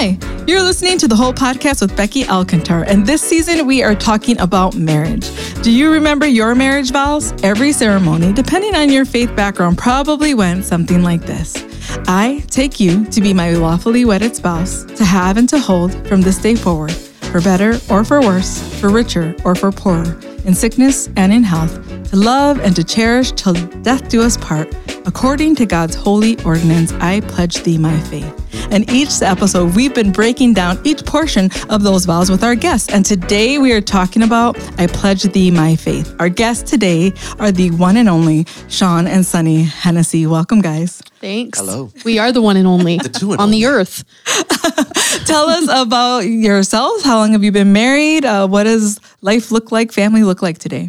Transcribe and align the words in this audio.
Hi, 0.00 0.16
you're 0.46 0.62
listening 0.62 0.96
to 0.98 1.08
the 1.08 1.16
whole 1.16 1.32
podcast 1.32 1.80
with 1.80 1.96
Becky 1.96 2.22
Alcantar, 2.22 2.86
and 2.86 3.04
this 3.04 3.20
season 3.20 3.66
we 3.66 3.82
are 3.82 3.96
talking 3.96 4.38
about 4.38 4.76
marriage. 4.76 5.28
Do 5.60 5.72
you 5.72 5.90
remember 5.90 6.24
your 6.24 6.54
marriage 6.54 6.92
vows? 6.92 7.32
Every 7.42 7.72
ceremony, 7.72 8.32
depending 8.32 8.76
on 8.76 8.90
your 8.90 9.04
faith 9.04 9.34
background, 9.34 9.76
probably 9.76 10.34
went 10.34 10.64
something 10.64 11.02
like 11.02 11.22
this 11.22 11.64
I 12.06 12.44
take 12.48 12.78
you 12.78 13.06
to 13.06 13.20
be 13.20 13.34
my 13.34 13.54
lawfully 13.54 14.04
wedded 14.04 14.36
spouse, 14.36 14.84
to 14.84 15.04
have 15.04 15.36
and 15.36 15.48
to 15.48 15.58
hold 15.58 15.92
from 16.06 16.20
this 16.20 16.38
day 16.38 16.54
forward, 16.54 16.92
for 16.92 17.40
better 17.40 17.80
or 17.90 18.04
for 18.04 18.20
worse, 18.20 18.62
for 18.80 18.90
richer 18.90 19.34
or 19.44 19.56
for 19.56 19.72
poorer, 19.72 20.16
in 20.44 20.54
sickness 20.54 21.08
and 21.16 21.32
in 21.32 21.42
health, 21.42 21.74
to 22.10 22.16
love 22.16 22.60
and 22.60 22.76
to 22.76 22.84
cherish 22.84 23.32
till 23.32 23.54
death 23.82 24.08
do 24.08 24.22
us 24.22 24.36
part. 24.36 24.72
According 25.06 25.56
to 25.56 25.66
God's 25.66 25.96
holy 25.96 26.40
ordinance, 26.44 26.92
I 27.00 27.18
pledge 27.22 27.64
thee 27.64 27.78
my 27.78 27.98
faith. 28.02 28.37
And 28.70 28.90
each 28.90 29.22
episode, 29.22 29.74
we've 29.74 29.94
been 29.94 30.12
breaking 30.12 30.54
down 30.54 30.78
each 30.84 31.04
portion 31.04 31.50
of 31.68 31.82
those 31.82 32.04
vows 32.04 32.30
with 32.30 32.44
our 32.44 32.54
guests. 32.54 32.92
And 32.92 33.04
today 33.04 33.58
we 33.58 33.72
are 33.72 33.80
talking 33.80 34.22
about 34.22 34.58
I 34.78 34.86
pledge 34.86 35.22
thee 35.22 35.50
my 35.50 35.76
faith. 35.76 36.14
Our 36.18 36.28
guests 36.28 36.70
today 36.70 37.12
are 37.38 37.52
the 37.52 37.70
one 37.72 37.96
and 37.96 38.08
only 38.08 38.46
Shawn 38.68 39.06
and 39.06 39.24
Sonny 39.24 39.62
Hennessy. 39.62 40.26
Welcome, 40.26 40.60
guys. 40.60 41.02
Thanks. 41.20 41.58
Hello. 41.58 41.90
We 42.04 42.18
are 42.18 42.32
the 42.32 42.40
one 42.42 42.56
and 42.56 42.66
only 42.66 42.98
The 42.98 43.08
two 43.08 43.32
and 43.32 43.40
on 43.40 43.50
the 43.50 43.66
earth. 43.66 44.04
Tell 45.26 45.48
us 45.48 45.68
about 45.70 46.20
yourselves. 46.20 47.04
How 47.04 47.18
long 47.18 47.32
have 47.32 47.44
you 47.44 47.52
been 47.52 47.72
married? 47.72 48.24
Uh, 48.24 48.46
what 48.46 48.64
does 48.64 48.98
life 49.20 49.50
look 49.50 49.72
like, 49.72 49.92
family 49.92 50.22
look 50.22 50.42
like 50.42 50.58
today? 50.58 50.88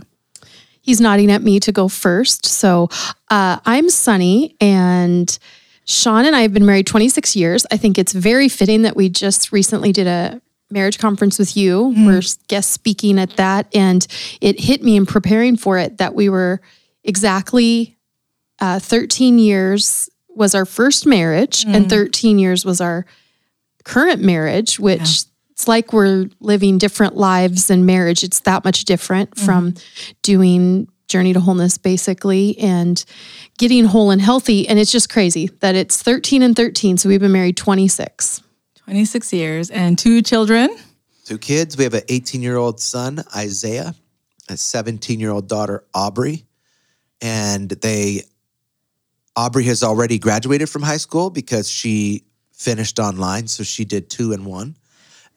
He's 0.82 1.02
nodding 1.02 1.30
at 1.32 1.41
me 1.41 1.60
to 1.62 1.71
go 1.71 1.88
first. 1.88 2.46
So 2.46 2.90
uh, 3.30 3.60
I'm 3.66 3.90
Sonny, 3.90 4.55
and 4.62 5.38
Shawn 5.89 6.25
and 6.25 6.35
I 6.35 6.41
have 6.41 6.53
been 6.53 6.67
married 6.67 6.85
26 6.85 7.35
years. 7.35 7.66
I 7.71 7.77
think 7.77 7.98
it's 7.98 8.13
very 8.13 8.48
fitting 8.48 8.84
that 8.84 8.95
we 8.95 9.09
just 9.09 9.52
recently 9.52 9.91
did 9.91 10.05
a 10.05 10.39
marriage 10.70 10.99
conference 10.99 11.40
with 11.40 11.57
you. 11.57 11.85
Mm-hmm. 11.85 12.05
We're 12.05 12.21
guest 12.48 12.70
speaking 12.70 13.18
at 13.18 13.37
that, 13.37 13.65
and 13.73 14.05
it 14.40 14.59
hit 14.59 14.84
me 14.84 14.96
in 14.96 15.07
preparing 15.07 15.57
for 15.57 15.79
it 15.79 15.98
that 15.98 16.13
we 16.13 16.29
were 16.29 16.62
exactly 17.04 17.98
uh, 18.59 18.77
13 18.77 19.40
years 19.40 20.12
was 20.29 20.54
our 20.54 20.65
first 20.65 21.07
marriage, 21.07 21.63
and 21.63 21.85
mm-hmm. 21.85 21.90
13 21.90 22.37
years 22.37 22.63
was 22.63 22.79
our 22.81 23.07
current 23.84 24.21
marriage, 24.21 24.79
which 24.79 25.24
it's 25.49 25.68
like 25.68 25.91
we're 25.91 26.29
living 26.40 26.77
different 26.77 27.18
lives 27.18 27.71
in 27.71 27.87
marriage. 27.87 28.24
It's 28.24 28.41
that 28.41 28.63
much 28.63 28.85
different 28.85 29.40
from 29.40 29.71
mm-hmm. 29.71 30.12
doing 30.21 30.87
Journey 31.10 31.34
to 31.34 31.40
Wholeness 31.40 31.77
basically 31.77 32.57
and 32.60 33.04
getting 33.57 33.84
whole 33.84 34.12
and 34.12 34.21
healthy. 34.21 34.68
And 34.68 34.79
it's 34.79 34.91
just 34.91 35.10
crazy 35.10 35.48
that 35.60 35.76
it's 35.76 36.02
13 36.02 36.41
and 36.41 36.55
13. 36.55 36.98
So 36.98 37.10
we've 37.10 37.20
been 37.20 37.32
married 37.32 37.57
26. 37.57 38.43
26 38.76 39.34
years 39.34 39.70
and 39.70 39.99
two 39.99 40.21
children. 40.21 40.70
Two 41.26 41.37
kids. 41.37 41.77
We 41.77 41.84
have 41.84 41.93
an 41.93 42.04
18 42.07 42.41
year 42.41 42.57
old 42.57 42.80
son, 42.80 43.24
Isaiah, 43.35 43.93
a 44.49 44.57
17 44.57 45.20
year 45.20 45.32
old 45.32 45.48
daughter, 45.48 45.84
Aubrey. 45.93 46.46
And 47.21 47.70
they, 47.70 48.24
Aubrey 49.35 49.65
has 49.65 49.84
already 49.84 50.18
graduated 50.18 50.70
from 50.70 50.82
high 50.82 50.98
school 50.98 51.30
because 51.30 51.70
she 51.70 52.24
finished 52.54 52.99
online. 52.99 53.48
So 53.48 53.63
she 53.63 53.85
did 53.85 54.10
two 54.10 54.32
and 54.32 54.46
one. 54.46 54.76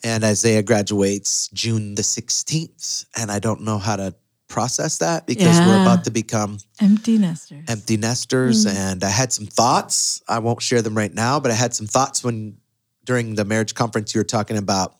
And 0.05 0.25
Isaiah 0.25 0.62
graduates 0.62 1.48
June 1.48 1.95
the 1.95 2.03
16th. 2.03 3.06
And 3.17 3.31
I 3.31 3.39
don't 3.39 3.62
know 3.62 3.78
how 3.78 3.97
to 3.97 4.15
process 4.53 4.98
that 4.98 5.27
because 5.27 5.58
we're 5.61 5.81
about 5.81 6.05
to 6.05 6.11
become 6.11 6.58
Empty 6.78 7.17
nesters. 7.17 7.64
empty 7.69 7.97
nesters 7.97 8.67
mm. 8.67 8.75
and 8.75 9.03
I 9.03 9.09
had 9.09 9.33
some 9.33 9.47
thoughts. 9.47 10.22
I 10.28 10.39
won't 10.41 10.61
share 10.61 10.83
them 10.83 10.94
right 10.94 11.12
now, 11.12 11.41
but 11.41 11.50
I 11.50 11.55
had 11.55 11.75
some 11.75 11.86
thoughts 11.86 12.22
when 12.22 12.59
during 13.05 13.34
the 13.34 13.47
marriage 13.47 13.75
conference 13.75 14.14
you 14.14 14.20
were 14.20 14.25
talking 14.25 14.59
about 14.59 14.94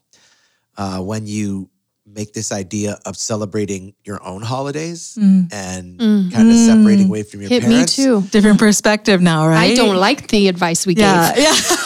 uh, 0.79 1.01
when 1.01 1.27
you 1.27 1.69
make 2.07 2.33
this 2.33 2.51
idea 2.51 2.99
of 3.07 3.17
celebrating 3.17 3.95
your 4.05 4.23
own 4.25 4.43
holidays 4.43 5.17
mm. 5.21 5.53
and 5.53 5.99
mm. 5.99 6.33
kind 6.33 6.51
of 6.51 6.57
separating 6.57 7.07
away 7.07 7.23
from 7.23 7.41
your 7.41 7.51
parents. 7.51 7.97
Hit 7.97 8.09
me 8.09 8.21
too. 8.23 8.29
Different 8.29 8.59
perspective 8.59 9.21
now, 9.21 9.47
right? 9.47 9.73
I 9.73 9.75
don't 9.75 9.97
like 9.97 10.29
the 10.29 10.49
advice 10.49 10.87
we 10.87 10.95
Yeah, 10.95 11.35
gave. 11.35 11.45
yeah. 11.45 11.55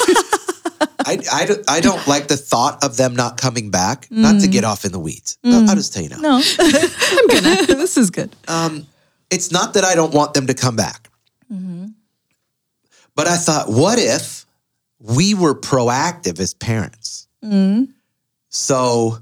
I, 1.07 1.19
I, 1.33 1.47
don't, 1.47 1.71
I 1.71 1.81
don't 1.81 2.07
like 2.09 2.29
the 2.29 2.37
thought 2.37 2.83
of 2.85 2.97
them 2.97 3.15
not 3.15 3.41
coming 3.41 3.71
back, 3.71 4.09
not 4.11 4.41
to 4.41 4.49
get 4.49 4.65
mm. 4.65 4.69
off 4.69 4.85
in 4.85 4.93
the 4.93 4.99
weeds. 4.99 5.39
I'll, 5.45 5.71
I'll 5.71 5.77
just 5.77 5.95
tell 5.95 6.03
you 6.03 6.09
now. 6.11 6.19
No, 6.19 6.43
I'm 6.59 7.27
gonna. 7.29 7.67
this 7.67 7.97
is 7.97 8.11
good. 8.11 8.35
um, 8.49 8.87
it's 9.31 9.51
not 9.51 9.75
that 9.75 9.85
I 9.85 9.95
don't 9.95 10.15
want 10.15 10.35
them 10.35 10.47
to 10.47 10.55
come 10.55 10.77
back. 10.77 11.11
Mm-hmm. 11.53 11.87
But 13.15 13.27
I 13.27 13.37
thought, 13.37 13.69
what 13.69 13.99
if 13.99 14.45
we 14.99 15.35
were 15.35 15.55
proactive 15.55 16.39
as 16.39 16.55
parents? 16.55 17.27
Mm. 17.43 17.93
So 18.49 19.19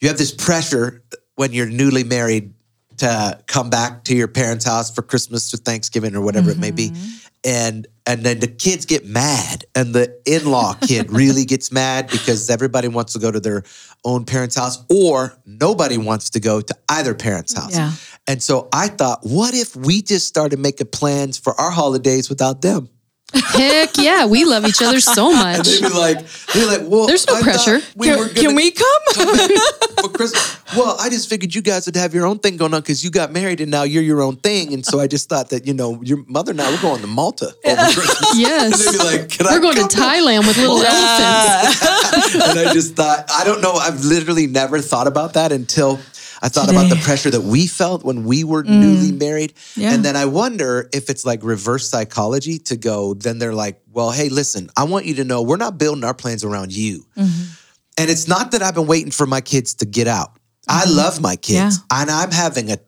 you 0.00 0.08
have 0.08 0.18
this 0.18 0.32
pressure 0.32 1.02
when 1.36 1.52
you're 1.52 1.68
newly 1.68 2.04
married 2.04 2.52
to 2.98 3.38
come 3.46 3.70
back 3.70 4.04
to 4.04 4.14
your 4.14 4.28
parents' 4.28 4.64
house 4.64 4.94
for 4.94 5.02
Christmas 5.02 5.52
or 5.52 5.56
Thanksgiving 5.56 6.14
or 6.14 6.20
whatever 6.20 6.50
it 6.50 6.58
may 6.58 6.70
be. 6.70 6.90
Mm-hmm. 6.90 7.26
And 7.44 7.86
and 8.06 8.22
then 8.22 8.40
the 8.40 8.48
kids 8.48 8.84
get 8.84 9.06
mad 9.06 9.64
and 9.74 9.94
the 9.94 10.20
in-law 10.26 10.74
kid 10.74 11.10
really 11.10 11.44
gets 11.44 11.70
mad 11.70 12.08
because 12.08 12.50
everybody 12.50 12.88
wants 12.88 13.12
to 13.12 13.18
go 13.18 13.30
to 13.30 13.40
their 13.40 13.62
own 14.04 14.24
parents' 14.24 14.56
house 14.56 14.84
or 14.90 15.32
nobody 15.46 15.98
wants 15.98 16.30
to 16.30 16.40
go 16.40 16.60
to 16.60 16.76
either 16.88 17.14
parent's 17.14 17.52
house. 17.52 17.74
Yeah. 17.74 17.92
And 18.26 18.42
so 18.42 18.68
I 18.72 18.88
thought, 18.88 19.20
what 19.22 19.54
if 19.54 19.74
we 19.76 20.02
just 20.02 20.26
started 20.26 20.58
making 20.58 20.88
plans 20.88 21.38
for 21.38 21.58
our 21.60 21.70
holidays 21.70 22.28
without 22.28 22.62
them? 22.62 22.88
Heck 23.34 23.96
yeah. 23.96 24.26
We 24.26 24.44
love 24.44 24.66
each 24.66 24.82
other 24.82 25.00
so 25.00 25.32
much. 25.44 25.66
they'd 25.66 25.80
be 25.80 25.88
like, 25.88 26.18
they'd 26.52 26.60
be 26.60 26.66
like, 26.66 26.80
well, 26.84 27.06
There's 27.06 27.26
no 27.26 27.34
I 27.36 27.42
pressure. 27.42 27.80
We 27.96 28.08
Can, 28.08 28.18
were 28.18 28.26
gonna 28.28 28.40
can 28.40 28.54
we 28.54 28.70
come? 28.70 29.02
for 30.02 30.08
Christmas. 30.10 30.58
Well, 30.76 30.96
I 30.98 31.08
just 31.10 31.28
figured 31.28 31.54
you 31.54 31.62
guys 31.62 31.86
would 31.86 31.96
have 31.96 32.14
your 32.14 32.26
own 32.26 32.38
thing 32.38 32.56
going 32.56 32.72
on 32.74 32.80
because 32.80 33.04
you 33.04 33.10
got 33.10 33.30
married 33.32 33.60
and 33.60 33.70
now 33.70 33.82
you're 33.82 34.02
your 34.02 34.22
own 34.22 34.36
thing. 34.36 34.72
And 34.74 34.84
so 34.84 35.00
I 35.00 35.06
just 35.06 35.28
thought 35.28 35.50
that, 35.50 35.66
you 35.66 35.74
know, 35.74 36.00
your 36.02 36.24
mother 36.26 36.52
and 36.52 36.60
I, 36.60 36.70
we're 36.70 36.80
going 36.80 37.00
to 37.02 37.06
Malta 37.06 37.54
over 37.64 37.82
Christmas. 37.92 38.34
Yes. 38.36 38.86
And 38.86 38.94
they'd 38.94 38.98
be 38.98 39.18
like, 39.18 39.28
can 39.30 39.46
We're 39.46 39.60
going 39.60 39.74
to 39.76 39.80
come 39.82 39.90
Thailand 39.90 40.46
with 40.46 40.56
little 40.56 40.82
elephants. 40.82 42.34
and 42.34 42.58
I 42.68 42.72
just 42.72 42.94
thought, 42.96 43.24
I 43.30 43.44
don't 43.44 43.60
know. 43.60 43.72
I've 43.74 44.04
literally 44.04 44.46
never 44.46 44.80
thought 44.80 45.06
about 45.06 45.34
that 45.34 45.52
until 45.52 45.98
I 46.42 46.48
thought 46.48 46.68
about 46.68 46.90
the 46.90 46.96
pressure 46.96 47.30
that 47.30 47.42
we 47.42 47.68
felt 47.68 48.04
when 48.04 48.24
we 48.24 48.42
were 48.42 48.64
mm. 48.64 48.68
newly 48.68 49.12
married. 49.12 49.54
Yeah. 49.76 49.94
And 49.94 50.04
then 50.04 50.16
I 50.16 50.24
wonder 50.24 50.88
if 50.92 51.08
it's 51.08 51.24
like 51.24 51.44
reverse 51.44 51.88
psychology 51.88 52.58
to 52.58 52.76
go, 52.76 53.14
then 53.14 53.38
they're 53.38 53.54
like, 53.54 53.80
well, 53.92 54.10
hey, 54.10 54.28
listen, 54.28 54.68
I 54.76 54.84
want 54.84 55.06
you 55.06 55.14
to 55.14 55.24
know 55.24 55.42
we're 55.42 55.56
not 55.56 55.78
building 55.78 56.02
our 56.02 56.14
plans 56.14 56.42
around 56.42 56.72
you. 56.72 57.06
Mm-hmm. 57.16 57.52
And 57.96 58.10
it's 58.10 58.26
not 58.26 58.50
that 58.50 58.62
I've 58.62 58.74
been 58.74 58.88
waiting 58.88 59.12
for 59.12 59.24
my 59.24 59.40
kids 59.40 59.74
to 59.74 59.86
get 59.86 60.08
out. 60.08 60.36
I 60.68 60.82
mm-hmm. 60.82 60.96
love 60.96 61.20
my 61.20 61.36
kids. 61.36 61.78
And 61.90 62.10
I'm 62.10 62.32
having 62.32 62.70
a 62.70 62.78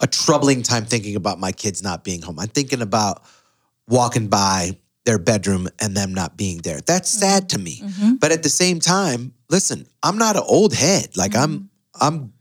a 0.00 0.06
troubling 0.06 0.62
time 0.62 0.86
thinking 0.86 1.16
about 1.16 1.38
my 1.38 1.52
kids 1.52 1.82
not 1.82 2.02
being 2.02 2.22
home. 2.22 2.38
I'm 2.38 2.48
thinking 2.48 2.80
about 2.80 3.22
walking 3.86 4.28
by 4.28 4.78
their 5.04 5.18
bedroom 5.18 5.68
and 5.80 5.94
them 5.94 6.14
not 6.14 6.36
being 6.36 6.58
there. 6.58 6.80
That's 6.80 7.14
mm-hmm. 7.14 7.28
sad 7.28 7.48
to 7.50 7.58
me. 7.58 7.82
But 8.18 8.32
at 8.32 8.42
the 8.42 8.48
same 8.48 8.80
time, 8.80 9.34
listen, 9.50 9.86
I'm 10.02 10.16
not 10.16 10.36
an 10.36 10.44
old 10.46 10.72
head. 10.72 11.14
Like 11.14 11.36
I'm 11.36 11.68
I'm 12.00 12.32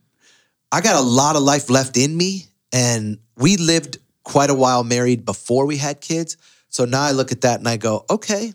I 0.71 0.81
got 0.81 0.95
a 0.95 1.01
lot 1.01 1.35
of 1.35 1.43
life 1.43 1.69
left 1.69 1.97
in 1.97 2.15
me 2.15 2.45
and 2.71 3.17
we 3.37 3.57
lived 3.57 3.97
quite 4.23 4.49
a 4.49 4.53
while 4.53 4.83
married 4.83 5.25
before 5.25 5.65
we 5.65 5.77
had 5.77 5.99
kids. 6.01 6.37
So 6.69 6.85
now 6.85 7.01
I 7.01 7.11
look 7.11 7.31
at 7.31 7.41
that 7.41 7.59
and 7.59 7.67
I 7.67 7.77
go, 7.77 8.05
okay, 8.09 8.53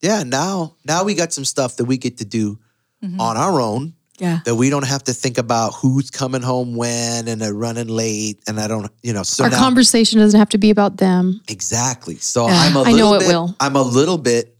yeah, 0.00 0.22
now 0.22 0.76
now 0.84 1.04
we 1.04 1.14
got 1.14 1.32
some 1.32 1.44
stuff 1.44 1.76
that 1.76 1.84
we 1.86 1.96
get 1.98 2.18
to 2.18 2.24
do 2.24 2.58
mm-hmm. 3.02 3.20
on 3.20 3.36
our 3.36 3.60
own 3.60 3.94
Yeah. 4.18 4.40
that 4.44 4.54
we 4.54 4.70
don't 4.70 4.86
have 4.86 5.02
to 5.04 5.12
think 5.12 5.36
about 5.38 5.74
who's 5.74 6.10
coming 6.10 6.42
home 6.42 6.76
when 6.76 7.26
and 7.28 7.40
they're 7.40 7.52
running 7.54 7.88
late 7.88 8.38
and 8.46 8.60
I 8.60 8.68
don't, 8.68 8.90
you 9.02 9.12
know, 9.12 9.22
so 9.24 9.44
Our 9.44 9.50
now 9.50 9.58
conversation 9.58 10.18
doesn't 10.20 10.38
have 10.38 10.50
to 10.50 10.58
be 10.58 10.70
about 10.70 10.98
them. 10.98 11.40
exactly. 11.48 12.16
So 12.16 12.46
Yeah. 12.46 12.54
I'm 12.56 12.76
a 12.76 12.82
I 12.82 12.92
little 12.92 12.98
know 12.98 13.14
it 13.16 13.20
bit, 13.20 13.28
will. 13.28 13.56
I'm 13.58 13.76
a 13.76 13.82
little 13.82 14.18
bit 14.18 14.56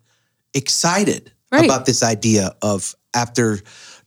excited 0.55 1.31
Right. 1.53 1.65
about 1.65 1.84
this 1.86 2.03
idea 2.03 2.54
of 2.63 2.95
after 3.15 3.60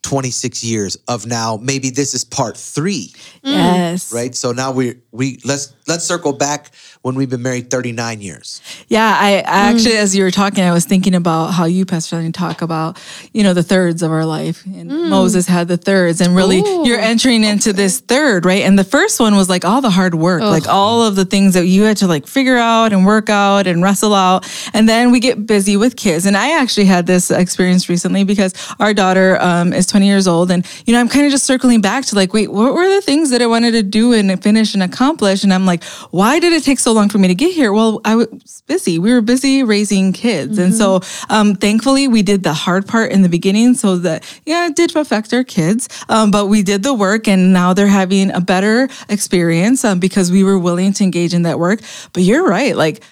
26 0.03 0.63
years 0.63 0.95
of 1.07 1.25
now 1.25 1.57
maybe 1.61 1.89
this 1.89 2.13
is 2.13 2.23
part 2.23 2.55
3, 2.55 3.07
mm. 3.07 3.15
Yes. 3.43 4.13
right? 4.13 4.35
So 4.35 4.51
now 4.51 4.71
we 4.71 4.95
we 5.11 5.39
let's 5.43 5.73
let's 5.87 6.05
circle 6.05 6.33
back 6.33 6.71
when 7.03 7.15
we've 7.15 7.29
been 7.29 7.41
married 7.41 7.69
39 7.69 8.21
years. 8.21 8.61
Yeah, 8.87 9.17
I, 9.19 9.39
I 9.39 9.41
mm. 9.41 9.43
actually, 9.45 9.97
as 9.97 10.15
you 10.15 10.23
were 10.23 10.31
talking, 10.31 10.63
I 10.63 10.71
was 10.71 10.85
thinking 10.85 11.15
about 11.15 11.47
how 11.47 11.65
you, 11.65 11.85
Pastor, 11.85 12.15
Shelley, 12.15 12.31
talk 12.31 12.61
about, 12.61 12.97
you 13.33 13.43
know, 13.43 13.53
the 13.53 13.61
thirds 13.61 14.01
of 14.01 14.09
our 14.09 14.25
life. 14.25 14.65
And 14.65 14.89
mm. 14.89 15.09
Moses 15.09 15.45
had 15.45 15.67
the 15.67 15.75
thirds, 15.75 16.21
and 16.21 16.33
really, 16.33 16.59
Ooh. 16.59 16.87
you're 16.87 16.99
entering 16.99 17.43
into 17.43 17.73
this 17.73 17.99
third, 17.99 18.45
right? 18.45 18.63
And 18.63 18.79
the 18.79 18.85
first 18.85 19.19
one 19.19 19.35
was 19.35 19.49
like 19.49 19.65
all 19.65 19.81
the 19.81 19.89
hard 19.89 20.15
work, 20.15 20.41
like 20.41 20.67
all 20.67 21.03
of 21.03 21.17
the 21.17 21.25
things 21.25 21.55
that 21.55 21.67
you 21.67 21.83
had 21.83 21.97
to 21.97 22.07
like 22.07 22.25
figure 22.25 22.57
out 22.57 22.93
and 22.93 23.05
work 23.05 23.29
out 23.29 23.67
and 23.67 23.83
wrestle 23.83 24.15
out. 24.15 24.49
And 24.73 24.87
then 24.87 25.11
we 25.11 25.19
get 25.19 25.45
busy 25.45 25.75
with 25.75 25.97
kids. 25.97 26.25
And 26.25 26.37
I 26.37 26.59
actually 26.61 26.85
had 26.85 27.05
this 27.05 27.31
experience 27.31 27.89
recently 27.89 28.23
because 28.23 28.53
our 28.79 28.93
daughter 28.93 29.37
um, 29.41 29.73
is 29.73 29.87
20 29.93 30.07
years 30.07 30.27
old, 30.27 30.49
and 30.49 30.65
you 30.87 30.93
know, 30.93 30.99
I'm 30.99 31.07
kind 31.07 31.23
of 31.27 31.31
just 31.31 31.45
circling 31.45 31.79
back 31.79 32.03
to 32.05 32.15
like, 32.15 32.33
wait, 32.33 32.51
what 32.51 32.73
were 32.73 32.89
the 32.89 32.99
things 32.99 33.29
that 33.29 33.43
I 33.43 33.45
wanted 33.45 33.73
to 33.73 33.83
do 33.83 34.11
and 34.11 34.41
finish 34.41 34.73
and 34.73 34.81
accomplish? 34.81 35.43
And 35.43 35.53
I'm 35.53 35.67
like, 35.67 35.83
why 36.09 36.39
did 36.39 36.51
it 36.51 36.63
take 36.63 36.79
so 36.79 36.93
long 36.93 37.09
for 37.09 37.19
me 37.19 37.27
to 37.27 37.35
get 37.35 37.53
here? 37.53 37.71
Well, 37.71 38.01
I 38.03 38.15
was 38.15 38.63
busy. 38.65 38.97
We 38.97 39.13
were 39.13 39.21
busy 39.21 39.61
raising 39.61 40.11
kids. 40.11 40.57
And 40.57 40.73
so 40.73 41.01
um, 41.29 41.53
thankfully, 41.53 42.07
we 42.07 42.23
did 42.23 42.41
the 42.41 42.55
hard 42.55 42.87
part 42.87 43.11
in 43.11 43.21
the 43.21 43.29
beginning 43.29 43.75
so 43.75 43.97
that, 43.97 44.23
yeah, 44.47 44.65
it 44.65 44.75
did 44.75 44.95
affect 44.95 45.31
our 45.31 45.43
kids, 45.43 45.87
um, 46.09 46.31
but 46.31 46.47
we 46.47 46.63
did 46.63 46.81
the 46.81 46.93
work 46.95 47.27
and 47.27 47.53
now 47.53 47.75
they're 47.75 47.85
having 47.85 48.31
a 48.31 48.41
better 48.41 48.89
experience 49.09 49.85
um, 49.85 49.99
because 49.99 50.31
we 50.31 50.43
were 50.43 50.57
willing 50.57 50.91
to 50.93 51.03
engage 51.03 51.35
in 51.35 51.43
that 51.43 51.59
work. 51.59 51.81
But 52.13 52.23
you're 52.23 52.47
right. 52.47 52.75
Like, 52.75 53.03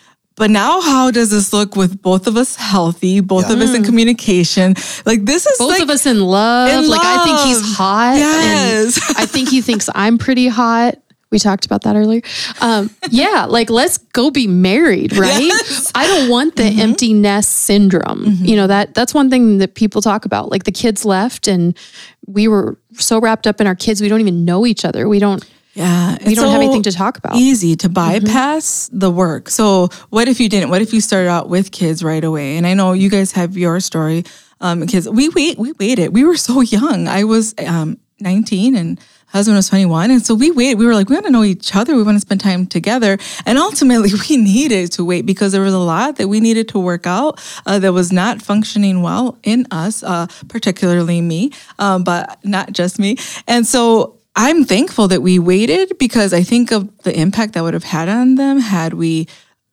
but 0.42 0.50
now, 0.50 0.82
how 0.82 1.12
does 1.12 1.30
this 1.30 1.54
look 1.54 1.76
with 1.76 2.02
both 2.02 2.26
of 2.26 2.36
us 2.36 2.56
healthy, 2.56 3.20
both 3.20 3.52
of 3.52 3.62
us 3.62 3.76
in 3.76 3.84
communication? 3.84 4.74
Like 5.06 5.24
this 5.24 5.46
is 5.46 5.60
Both 5.60 5.70
like 5.70 5.82
of 5.84 5.90
us 5.92 6.08
in 6.08 6.20
love. 6.20 6.70
in 6.84 6.90
like 6.90 7.00
I 7.04 7.24
think 7.24 7.40
he's 7.42 7.78
hot. 7.78 8.16
Yes. 8.18 9.00
I 9.18 9.28
think 9.28 9.50
he 9.50 9.62
thinks 9.62 9.88
I'm 9.94 10.18
pretty 10.18 10.48
hot. 10.48 10.96
We 11.30 11.38
talked 11.38 11.66
about 11.68 11.84
that 11.84 11.96
earlier. 11.96 12.24
Um, 12.60 12.90
yeah, 13.12 13.46
like 13.48 13.70
let's 13.70 14.00
go 14.00 14.32
be 14.32 14.48
married, 14.48 15.16
right? 15.16 15.44
Yes. 15.44 15.92
I 15.94 16.08
don't 16.08 16.28
want 16.30 16.56
Mm-hmm. 16.56 16.76
the 16.76 16.82
empty 16.84 17.14
nest 17.14 17.52
syndrome. 17.52 18.26
You 18.42 18.56
know 18.56 18.66
that 18.68 18.96
that's 18.96 19.14
one 19.14 19.30
thing 19.30 19.60
that 19.60 19.76
people 19.76 20.02
talk 20.02 20.26
about. 20.26 20.50
Like 20.50 20.64
the 20.64 20.72
kids 20.74 21.06
left, 21.06 21.48
and 21.48 21.78
we 22.26 22.48
were 22.48 22.78
so 22.94 23.20
wrapped 23.22 23.46
up 23.46 23.62
in 23.62 23.68
our 23.68 23.76
kids, 23.76 24.02
we 24.02 24.10
don't 24.10 24.22
even 24.22 24.44
know 24.44 24.66
each 24.66 24.84
other. 24.86 25.08
We 25.08 25.20
don't. 25.20 25.48
Yeah, 25.74 26.18
We 26.26 26.36
don't 26.36 26.52
have 26.52 26.62
anything 26.62 26.84
to 26.84 26.92
talk 26.92 27.18
about. 27.18 27.36
Easy 27.36 27.76
to 27.78 27.90
bypass 27.90 28.90
the 28.92 29.10
work. 29.10 29.50
So, 29.50 29.88
what 30.10 30.28
if 30.28 30.40
you 30.40 30.50
didn't? 30.50 30.70
What 30.70 30.82
if 30.82 30.94
you 30.94 31.00
started 31.00 31.30
out 31.30 31.48
with 31.48 31.72
kids 31.72 32.04
right 32.04 32.24
away? 32.24 32.58
And 32.58 32.68
I 32.68 32.74
know 32.74 32.92
you 32.92 33.10
guys 33.10 33.32
have 33.34 33.58
your 33.58 33.80
story. 33.80 34.26
Um, 34.60 34.86
kids, 34.86 35.10
we 35.10 35.30
wait, 35.30 35.58
we 35.58 35.72
waited. 35.74 36.14
We 36.14 36.24
were 36.26 36.38
so 36.50 36.62
young. 36.62 37.08
I 37.08 37.24
was 37.24 37.56
um 37.66 37.98
19 38.20 38.76
and 38.76 39.00
husband 39.28 39.56
was 39.56 39.70
21, 39.70 40.12
and 40.12 40.24
so 40.24 40.36
we 40.36 40.52
waited. 40.52 40.78
We 40.78 40.86
were 40.86 40.94
like, 40.94 41.10
we 41.10 41.16
want 41.16 41.26
to 41.26 41.32
know 41.32 41.44
each 41.44 41.74
other. 41.74 41.96
We 41.96 42.04
want 42.04 42.18
to 42.18 42.20
spend 42.20 42.42
time 42.42 42.68
together. 42.68 43.18
And 43.46 43.58
ultimately, 43.58 44.12
we 44.30 44.36
needed 44.38 44.92
to 44.94 45.06
wait 45.06 45.26
because 45.26 45.54
there 45.54 45.62
was 45.62 45.74
a 45.74 45.80
lot 45.80 46.18
that 46.18 46.28
we 46.28 46.42
needed 46.42 46.68
to 46.70 46.80
work 46.80 47.08
out 47.08 47.40
uh, 47.66 47.80
that 47.80 47.94
was 47.94 48.12
not 48.12 48.42
functioning 48.42 49.02
well 49.02 49.38
in 49.44 49.68
us, 49.72 50.04
uh, 50.04 50.28
particularly 50.50 51.22
me, 51.22 51.52
um, 51.80 52.04
but 52.04 52.44
not 52.44 52.74
just 52.74 53.00
me. 53.00 53.16
And 53.48 53.66
so 53.66 54.21
I'm 54.36 54.64
thankful 54.64 55.08
that 55.10 55.22
we 55.22 55.40
waited 55.40 55.98
because 55.98 56.34
I 56.34 56.44
think 56.44 56.72
of 56.72 56.96
the 57.00 57.18
impact 57.18 57.54
that 57.54 57.64
would 57.64 57.74
have 57.74 57.84
had 57.84 58.08
on 58.08 58.36
them 58.36 58.60
had 58.60 58.94
we 58.94 59.28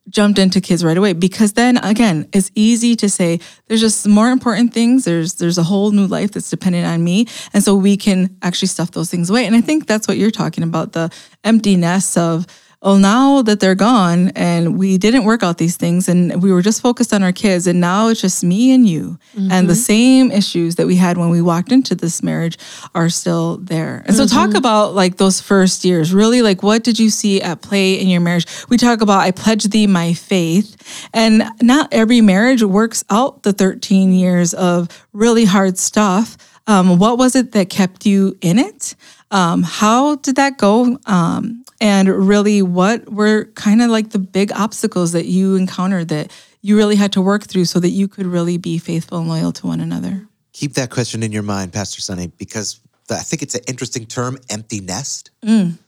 jumped 0.09 0.39
into 0.39 0.61
kids 0.61 0.85
right 0.85 0.97
away. 0.97 1.13
Because 1.13 1.53
then 1.53 1.77
again 1.79 2.29
it's 2.33 2.51
easy 2.55 2.97
to 2.97 3.09
say 3.09 3.41
there's 3.67 3.81
just 3.81 4.09
more 4.09 4.31
important 4.31 4.75
things. 4.75 5.05
There's 5.05 5.35
there's 5.35 5.59
a 5.59 5.63
whole 5.63 5.91
new 5.93 6.07
life 6.07 6.33
that's 6.33 6.51
dependent 6.51 6.87
on 6.87 7.05
me. 7.05 7.27
And 7.53 7.63
so 7.63 7.75
we 7.77 7.97
can 7.97 8.37
actually 8.43 8.69
stuff 8.69 8.91
those 8.93 9.11
things 9.11 9.31
away. 9.31 9.47
And 9.47 9.55
i 9.55 9.61
think 9.61 9.87
that's 9.87 10.09
what 10.09 10.17
you're 10.17 10.31
talking 10.31 10.65
about 10.65 10.93
the 10.93 11.11
emptiness 11.45 12.17
of 12.17 12.47
well 12.81 12.97
now 12.97 13.43
that 13.43 13.59
they're 13.59 13.75
gone 13.75 14.29
and 14.37 14.79
we 14.79 14.99
didn't 14.99 15.25
work 15.25 15.43
out 15.43 15.59
these 15.59 15.77
things 15.77 16.09
and 16.09 16.43
we 16.43 16.53
were 16.53 16.63
just 16.63 16.81
focused 16.81 17.13
on 17.13 17.23
our 17.23 17.33
kids 17.33 17.67
and 17.67 17.81
now 17.81 18.09
it's 18.09 18.21
just 18.21 18.45
me 18.45 18.73
and 18.73 18.89
you. 18.89 19.19
And 19.51 19.69
the 19.69 19.75
same 19.75 20.31
issues 20.31 20.77
that 20.77 20.87
we 20.87 20.97
had 20.97 21.17
when 21.17 21.31
we 21.31 21.43
walked 21.43 21.73
into 21.73 21.95
this 21.95 22.23
marriage 22.23 22.59
are 22.95 23.09
still 23.09 23.57
there. 23.59 24.05
And 24.07 24.17
so 24.17 24.27
talk 24.27 24.55
about 24.55 24.95
like 24.95 25.17
those 25.17 25.41
first 25.41 25.85
years. 25.85 26.13
Really 26.13 26.43
like 26.43 26.63
what 26.63 26.85
did 26.85 26.99
you 26.99 27.11
see 27.11 27.41
at 27.43 27.63
play 27.63 27.95
in 27.95 28.09
your 28.09 28.21
marriage? 28.21 28.47
We 28.69 28.77
talk 28.77 29.01
about 29.01 29.21
i 29.21 29.31
pledge 29.33 29.65
thee 29.65 29.87
my 29.87 30.15
faith. 30.15 31.09
And 31.13 31.45
not 31.61 31.89
every 31.93 32.21
marriage 32.21 32.63
works 32.63 33.05
out 33.11 33.43
the 33.43 33.53
13 33.53 34.13
years 34.13 34.55
of 34.55 34.89
really 35.13 35.45
hard 35.45 35.79
stuff. 35.79 36.37
Um, 36.67 36.99
what 36.99 37.19
was 37.19 37.35
it 37.35 37.53
that 37.53 37.71
kept 37.71 38.07
you 38.07 38.37
in 38.41 38.59
it? 38.59 38.95
Um, 39.31 39.63
how 39.63 40.17
did 40.17 40.37
that 40.37 40.59
go? 40.59 40.99
Um, 41.07 41.65
and 41.81 42.09
really 42.09 42.61
what 42.63 43.09
were 43.13 43.45
kind 43.55 43.81
of 43.83 43.91
like 43.91 44.11
the 44.11 44.19
big 44.19 44.51
obstacles 44.53 45.13
that 45.13 45.27
you 45.27 45.57
encountered 45.57 46.09
that 46.09 46.31
you 46.61 46.77
really 46.77 46.97
had 46.97 47.13
to 47.13 47.21
work 47.21 47.45
through 47.45 47.65
so 47.65 47.79
that 47.81 47.91
you 47.91 48.09
could 48.09 48.27
really 48.27 48.57
be 48.59 48.79
faithful 48.79 49.19
and 49.19 49.29
loyal 49.29 49.53
to 49.53 49.67
one 49.67 49.81
another 49.81 50.27
Keep 50.53 50.75
that 50.75 50.91
question 50.91 51.23
in 51.23 51.31
your 51.31 51.45
mind, 51.45 51.73
Pastor 51.73 52.01
Sonny, 52.01 52.33
because 52.37 52.81
the- 53.07 53.15
I 53.15 53.21
think 53.21 53.43
it's 53.43 53.55
an 53.55 53.61
interesting 53.69 54.07
term, 54.07 54.39
empty 54.51 54.81
nest. 54.81 55.31
Mm. 55.47 55.79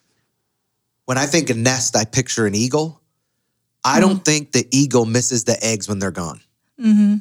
When 1.07 1.19
I 1.19 1.27
think 1.27 1.51
of 1.51 1.57
nest, 1.57 1.97
I 1.97 2.05
picture 2.05 2.47
an 2.47 2.55
eagle. 2.55 3.01
I 3.83 3.99
Mm. 3.99 4.01
don't 4.03 4.25
think 4.25 4.53
the 4.53 4.69
eagle 4.71 5.07
misses 5.07 5.43
the 5.45 5.59
eggs 5.65 5.89
when 5.89 5.99
they're 5.99 6.13
gone. 6.13 6.41
mm-hmm. 6.81 7.17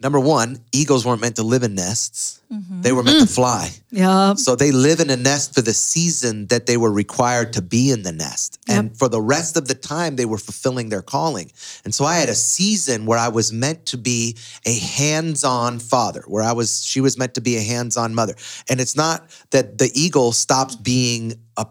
Number 0.00 0.20
one, 0.20 0.60
eagles 0.72 1.04
weren't 1.04 1.20
meant 1.20 1.36
to 1.36 1.42
live 1.42 1.62
in 1.62 1.74
nests, 1.74 2.34
Mm-hmm. 2.50 2.80
they 2.80 2.92
were 2.92 3.02
meant 3.02 3.20
to 3.28 3.34
fly. 3.34 3.68
yeah 3.90 4.32
So 4.32 4.56
they 4.56 4.72
live 4.72 5.00
in 5.00 5.10
a 5.10 5.18
nest 5.18 5.54
for 5.54 5.60
the 5.60 5.74
season 5.74 6.46
that 6.46 6.64
they 6.64 6.78
were 6.78 6.90
required 6.90 7.52
to 7.52 7.60
be 7.60 7.90
in 7.90 8.04
the 8.04 8.12
nest. 8.12 8.58
And 8.66 8.96
for 8.96 9.06
the 9.06 9.20
rest 9.20 9.58
of 9.58 9.68
the 9.68 9.74
time, 9.74 10.16
they 10.16 10.24
were 10.24 10.38
fulfilling 10.38 10.88
their 10.88 11.02
calling. 11.02 11.52
And 11.84 11.94
so 11.94 12.06
I 12.06 12.14
had 12.14 12.30
a 12.30 12.34
season 12.34 13.04
where 13.04 13.18
I 13.18 13.28
was 13.28 13.52
meant 13.52 13.84
to 13.92 13.98
be 13.98 14.34
a 14.64 14.78
hands 14.78 15.44
on 15.44 15.78
father, 15.78 16.22
where 16.26 16.42
I 16.42 16.52
was, 16.52 16.82
she 16.82 17.02
was 17.02 17.18
meant 17.18 17.34
to 17.34 17.42
be 17.42 17.58
a 17.58 17.62
hands 17.62 17.98
on 17.98 18.14
mother. 18.14 18.34
And 18.70 18.80
it's 18.80 18.96
not 18.96 19.28
that 19.50 19.76
the 19.76 19.90
eagle 19.94 20.32
stops 20.32 20.74
being 20.74 21.34
a 21.58 21.66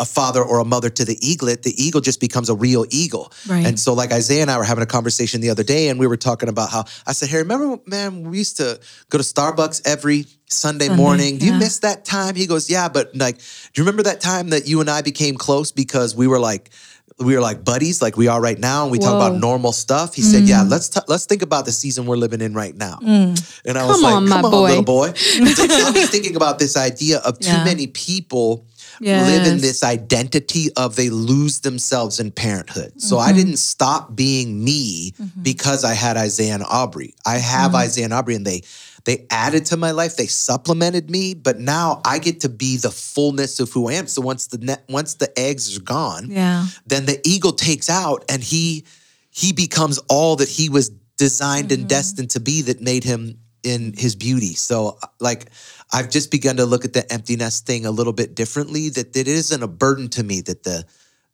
a 0.00 0.04
father 0.04 0.42
or 0.42 0.58
a 0.58 0.64
mother 0.64 0.90
to 0.90 1.04
the 1.04 1.16
eaglet, 1.20 1.62
the 1.62 1.74
eagle 1.80 2.00
just 2.00 2.18
becomes 2.20 2.48
a 2.48 2.54
real 2.54 2.84
eagle. 2.90 3.30
Right. 3.46 3.64
And 3.66 3.78
so, 3.78 3.92
like 3.92 4.10
Isaiah 4.12 4.42
and 4.42 4.50
I 4.50 4.56
were 4.58 4.64
having 4.64 4.82
a 4.82 4.86
conversation 4.86 5.40
the 5.42 5.50
other 5.50 5.62
day, 5.62 5.88
and 5.88 6.00
we 6.00 6.06
were 6.08 6.16
talking 6.16 6.48
about 6.48 6.70
how 6.70 6.84
I 7.06 7.12
said, 7.12 7.28
Hey, 7.28 7.36
remember, 7.38 7.78
man, 7.86 8.28
we 8.30 8.38
used 8.38 8.56
to 8.56 8.80
go 9.10 9.18
to 9.18 9.24
Starbucks 9.24 9.82
every 9.86 10.24
Sunday, 10.48 10.86
Sunday, 10.88 10.96
morning. 11.02 11.38
Do 11.38 11.46
you 11.46 11.52
miss 11.52 11.78
that 11.80 12.04
time? 12.04 12.34
He 12.34 12.46
goes, 12.46 12.68
Yeah, 12.70 12.88
but 12.88 13.14
like, 13.14 13.38
do 13.38 13.44
you 13.76 13.82
remember 13.84 14.02
that 14.04 14.20
time 14.20 14.48
that 14.50 14.66
you 14.66 14.80
and 14.80 14.88
I 14.90 15.02
became 15.02 15.36
close 15.36 15.70
because 15.70 16.16
we 16.16 16.26
were 16.26 16.40
like, 16.40 16.70
we 17.18 17.34
were 17.34 17.42
like 17.42 17.62
buddies, 17.62 18.00
like 18.00 18.16
we 18.16 18.28
are 18.28 18.40
right 18.40 18.58
now, 18.58 18.82
and 18.84 18.90
we 18.90 18.98
talk 18.98 19.14
about 19.14 19.34
normal 19.38 19.72
stuff. 19.72 20.14
He 20.14 20.22
said, 20.22 20.44
Mm. 20.44 20.48
"Yeah, 20.48 20.62
let's 20.62 20.88
t- 20.88 21.00
let's 21.06 21.26
think 21.26 21.42
about 21.42 21.66
the 21.66 21.72
season 21.72 22.06
we're 22.06 22.16
living 22.16 22.40
in 22.40 22.54
right 22.54 22.74
now." 22.74 22.96
And 23.02 23.36
I 23.76 23.84
was 23.84 23.96
Come 23.96 24.02
like, 24.02 24.14
on, 24.14 24.28
my 24.28 24.36
"Come 24.36 24.44
on, 24.46 24.50
boy." 24.50 24.68
little 24.70 24.82
boy." 24.84 25.08
Like, 25.40 25.70
I 25.70 25.90
was 25.90 26.08
thinking 26.08 26.34
about 26.34 26.58
this 26.58 26.78
idea 26.78 27.18
of 27.18 27.38
too 27.38 27.48
Yeah. 27.48 27.64
many 27.64 27.88
people 27.88 28.64
live 29.00 29.46
in 29.46 29.60
this 29.60 29.82
identity 29.82 30.68
of 30.76 30.96
they 30.96 31.10
lose 31.10 31.60
themselves 31.60 32.20
in 32.20 32.30
parenthood. 32.30 33.00
So 33.00 33.18
I 33.18 33.28
mm-hmm. 33.28 33.38
didn't 33.38 33.56
stop 33.56 34.14
being 34.14 34.62
me 34.62 35.12
mm-hmm. 35.12 35.42
because 35.42 35.84
I 35.84 35.94
had 35.94 36.16
Isaiah 36.16 36.54
and 36.54 36.64
Aubrey. 36.64 37.14
I 37.26 37.38
have 37.38 37.68
mm-hmm. 37.68 37.76
Isaiah 37.76 38.04
and 38.04 38.14
Aubrey, 38.14 38.34
and 38.34 38.46
they 38.46 38.62
they 39.04 39.26
added 39.30 39.66
to 39.66 39.76
my 39.78 39.92
life. 39.92 40.16
They 40.16 40.26
supplemented 40.26 41.10
me, 41.10 41.34
but 41.34 41.58
now 41.58 42.02
I 42.04 42.18
get 42.18 42.40
to 42.40 42.48
be 42.50 42.76
the 42.76 42.90
fullness 42.90 43.58
of 43.58 43.70
who 43.70 43.88
I 43.88 43.94
am. 43.94 44.06
So 44.06 44.20
once 44.20 44.48
the 44.48 44.58
net, 44.58 44.84
once 44.88 45.14
the 45.14 45.36
eggs 45.38 45.76
are 45.76 45.82
gone, 45.82 46.30
yeah 46.30 46.66
then 46.86 47.06
the 47.06 47.20
eagle 47.24 47.52
takes 47.52 47.88
out 47.88 48.24
and 48.28 48.42
he 48.42 48.84
he 49.30 49.52
becomes 49.52 49.98
all 50.08 50.36
that 50.36 50.48
he 50.48 50.68
was 50.68 50.90
designed 51.16 51.70
and 51.70 51.88
destined 51.88 52.30
to 52.30 52.40
be 52.40 52.62
that 52.62 52.80
made 52.80 53.04
him 53.04 53.38
in 53.62 53.94
his 53.96 54.14
beauty. 54.16 54.54
So 54.54 54.98
like 55.18 55.50
i've 55.92 56.08
just 56.08 56.30
begun 56.30 56.56
to 56.56 56.64
look 56.64 56.84
at 56.84 56.92
the 56.92 57.12
empty 57.12 57.34
nest 57.34 57.66
thing 57.66 57.84
a 57.84 57.90
little 57.90 58.12
bit 58.12 58.36
differently 58.36 58.88
that 58.90 59.16
it 59.16 59.26
isn't 59.26 59.62
a 59.62 59.66
burden 59.66 60.08
to 60.08 60.22
me 60.22 60.40
that 60.40 60.62
the 60.62 60.84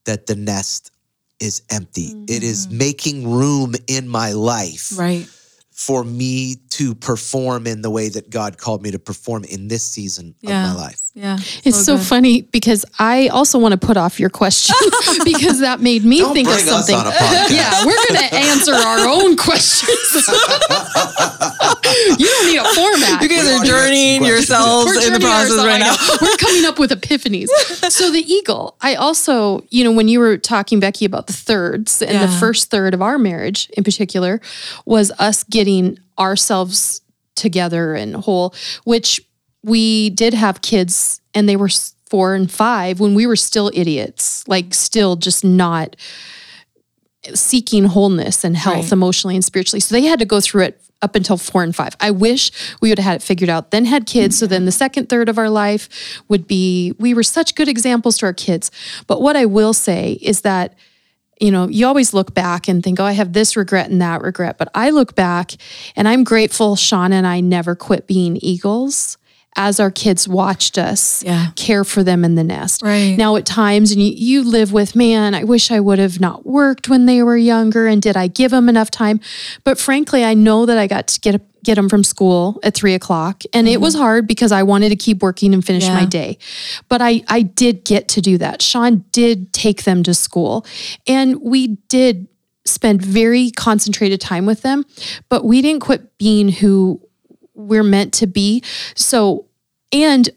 that 0.07 0.27
the 0.27 0.35
nest 0.35 0.91
is 1.39 1.63
empty. 1.71 2.15
It 2.29 2.43
is 2.43 2.67
mm-hmm. 2.67 2.79
making 2.79 3.31
room 3.31 3.75
in 3.87 4.09
my 4.09 4.33
life 4.33 4.99
right. 4.99 5.27
for 5.71 6.03
me 6.03 6.57
to 6.79 6.95
perform 6.95 7.67
in 7.67 7.83
the 7.83 7.91
way 7.91 8.09
that 8.09 8.31
god 8.31 8.57
called 8.59 8.83
me 8.83 8.91
to 8.91 8.99
perform 8.99 9.45
in 9.45 9.69
this 9.69 9.83
season 9.85 10.35
Yeah. 10.41 10.71
of 10.71 10.77
my 10.77 10.83
life 10.87 11.01
yeah 11.15 11.39
It's 11.65 11.85
so, 11.85 11.97
good. 11.97 12.07
funny 12.07 12.43
because 12.43 12.85
I 12.99 13.29
also 13.29 13.59
want 13.59 13.73
to 13.73 13.79
put 13.87 13.97
off 13.97 14.19
your 14.21 14.29
question 14.31 14.77
because 15.25 15.61
that 15.61 15.81
made 15.81 16.05
me 16.05 16.19
Don't 16.21 16.35
think 16.35 16.49
of 16.49 16.55
bring 16.55 16.69
us 16.69 16.87
something. 16.87 16.95
on 16.97 17.07
a 17.07 17.11
podcast. 17.11 17.51
yeah, 17.57 17.85
we're 17.87 17.97
going 18.09 18.21
to 18.29 18.35
answer 18.37 18.75
our 18.75 19.07
own 19.09 19.37
questions. 19.39 19.99
you 22.19 22.27
don't 22.27 22.47
need 22.47 22.59
a 22.59 22.65
format. 22.75 23.23
you 23.23 23.29
guys 23.29 23.47
are 23.47 23.53
already 23.53 23.53
got 23.53 23.57
some 23.57 23.67
journeying 23.67 24.25
yourselves 24.25 25.07
in 25.07 25.13
the 25.15 25.21
process 25.21 25.65
right 25.65 25.79
now. 25.81 25.95
We're 26.21 26.37
coming 26.37 26.65
up 26.65 26.79
with 26.79 26.91
epiphanies. 26.91 27.49
So 27.91 28.11
the 28.11 28.21
eagle, 28.21 28.77
I 28.81 28.95
also, 28.97 29.65
you 29.71 29.85
know, 29.85 29.93
when 29.93 30.09
you 30.09 30.19
were 30.21 30.37
talking, 30.37 30.81
Becky, 30.81 31.05
about 31.05 31.27
the 31.29 31.33
thirds 31.33 32.03
and 32.03 32.21
the 32.23 32.29
first 32.39 32.71
third 32.71 32.93
of 32.95 33.03
our 33.03 33.19
marriage 33.19 33.69
in 33.77 33.85
particular 33.85 34.41
was 34.85 35.13
us 35.19 35.45
getting 35.45 35.99
ourselves 36.19 37.01
together 37.35 37.95
and 37.95 38.15
whole, 38.17 38.55
which 38.85 39.21
we 39.63 40.11
did 40.11 40.35
have 40.35 40.63
kids 40.63 41.21
and 41.35 41.49
they 41.49 41.57
were 41.57 41.69
four 42.09 42.35
and 42.35 42.51
five 42.51 43.01
when 43.01 43.15
we 43.15 43.27
were 43.27 43.37
still 43.37 43.71
idiots, 43.75 44.47
like 44.49 44.73
still 44.73 45.17
just 45.17 45.45
not 45.45 45.97
seeking 47.35 47.85
wholeness 47.87 48.45
and 48.45 48.57
health 48.57 48.85
Right. 48.85 48.93
emotionally 48.93 49.35
and 49.35 49.45
spiritually. 49.45 49.81
So 49.81 49.95
they 49.95 50.03
had 50.05 50.21
to 50.21 50.25
go 50.25 50.41
through 50.41 50.63
it 50.63 50.81
up 51.03 51.15
until 51.17 51.37
four 51.37 51.63
and 51.63 51.75
five. 51.75 51.97
I 52.01 52.11
wish 52.13 52.51
we 52.81 52.89
would 52.89 52.99
have 52.99 53.05
had 53.05 53.17
it 53.17 53.23
figured 53.23 53.51
out, 53.51 53.71
then 53.71 53.85
had 53.85 54.07
kids. 54.07 54.39
So 54.39 54.47
then 54.47 54.65
the 54.65 54.73
second 54.73 55.09
third 55.09 55.29
of 55.29 55.37
our 55.37 55.51
life 55.51 56.23
would 56.29 56.47
be, 56.47 56.95
we 56.99 57.13
were 57.13 57.23
such 57.25 57.55
good 57.55 57.69
examples 57.69 58.17
to 58.19 58.27
our 58.27 58.33
kids. 58.33 58.71
But 59.07 59.21
what 59.21 59.37
I 59.37 59.45
will 59.45 59.73
say 59.75 60.13
is 60.23 60.43
that, 60.43 60.75
you 61.41 61.51
know, 61.51 61.69
you 61.69 61.87
always 61.87 62.15
look 62.15 62.35
back 62.35 62.67
and 62.69 62.83
think, 62.83 62.99
oh, 62.99 63.05
I 63.05 63.13
have 63.13 63.33
this 63.33 63.57
regret 63.57 63.91
and 63.91 64.01
that 64.01 64.23
regret. 64.23 64.57
But 64.59 64.69
I 64.75 64.91
look 64.91 65.15
back 65.15 65.53
and 65.95 66.09
I'm 66.09 66.25
grateful 66.25 66.77
Shawn 66.77 67.13
and 67.13 67.27
I 67.27 67.41
never 67.41 67.75
quit 67.75 68.07
being 68.07 68.37
eagles. 68.43 69.19
as 69.59 69.81
our 69.81 69.91
kids 69.91 70.29
watched 70.29 70.77
us 70.77 71.23
Yeah. 71.25 71.47
care 71.57 71.83
for 71.83 72.03
them 72.05 72.27
in 72.27 72.35
the 72.35 72.45
nest. 72.45 72.83
Right. 72.83 73.17
Now, 73.17 73.37
at 73.37 73.47
times, 73.47 73.91
and 73.91 74.03
you, 74.03 74.13
you 74.15 74.43
live 74.45 74.71
with, 74.71 74.95
man, 74.95 75.35
I 75.35 75.45
wish 75.45 75.71
I 75.71 75.81
would 75.81 75.99
have 75.99 76.21
not 76.21 76.45
worked 76.45 76.91
when 76.91 77.07
they 77.07 77.23
were 77.23 77.39
younger, 77.39 77.87
and 77.87 78.03
did 78.03 78.19
I 78.19 78.27
give 78.27 78.51
them 78.51 78.69
enough 78.69 78.91
time? 78.91 79.19
But 79.65 79.79
frankly, 79.79 80.25
I 80.27 80.35
know 80.35 80.67
that 80.67 80.77
I 80.77 80.87
got 80.87 81.07
to 81.09 81.21
get 81.21 81.41
get 81.67 81.75
them 81.75 81.89
from 81.89 82.05
school 82.05 82.59
at 82.63 82.75
three 82.75 82.95
o'clock, 82.95 83.43
and 83.53 83.69
it 83.69 83.81
was 83.81 83.95
hard 83.95 84.27
because 84.27 84.53
I 84.53 84.63
wanted 84.63 84.91
to 84.91 84.97
keep 84.97 85.23
working 85.23 85.53
and 85.53 85.65
finish 85.65 85.87
my 85.89 86.05
day. 86.05 86.39
But 86.89 87.03
I 87.03 87.23
I 87.29 87.43
did 87.43 87.85
get 87.85 88.09
to 88.09 88.21
do 88.21 88.39
that. 88.39 88.63
Shawn 88.63 89.05
did 89.13 89.53
take 89.53 89.85
them 89.85 90.03
to 90.05 90.15
school, 90.15 90.65
and 91.07 91.43
we 91.43 91.77
did 91.89 92.29
spend 92.65 93.03
very 93.03 93.51
concentrated 93.51 94.21
time 94.21 94.47
with 94.47 94.63
them, 94.63 94.85
but 95.29 95.45
we 95.45 95.61
didn't 95.61 95.81
quit 95.81 96.17
being 96.19 96.49
who 96.49 97.01
we're 97.55 97.83
meant 97.85 98.13
to 98.15 98.27
be. 98.27 98.63
So, 98.95 99.47
and 99.93 100.29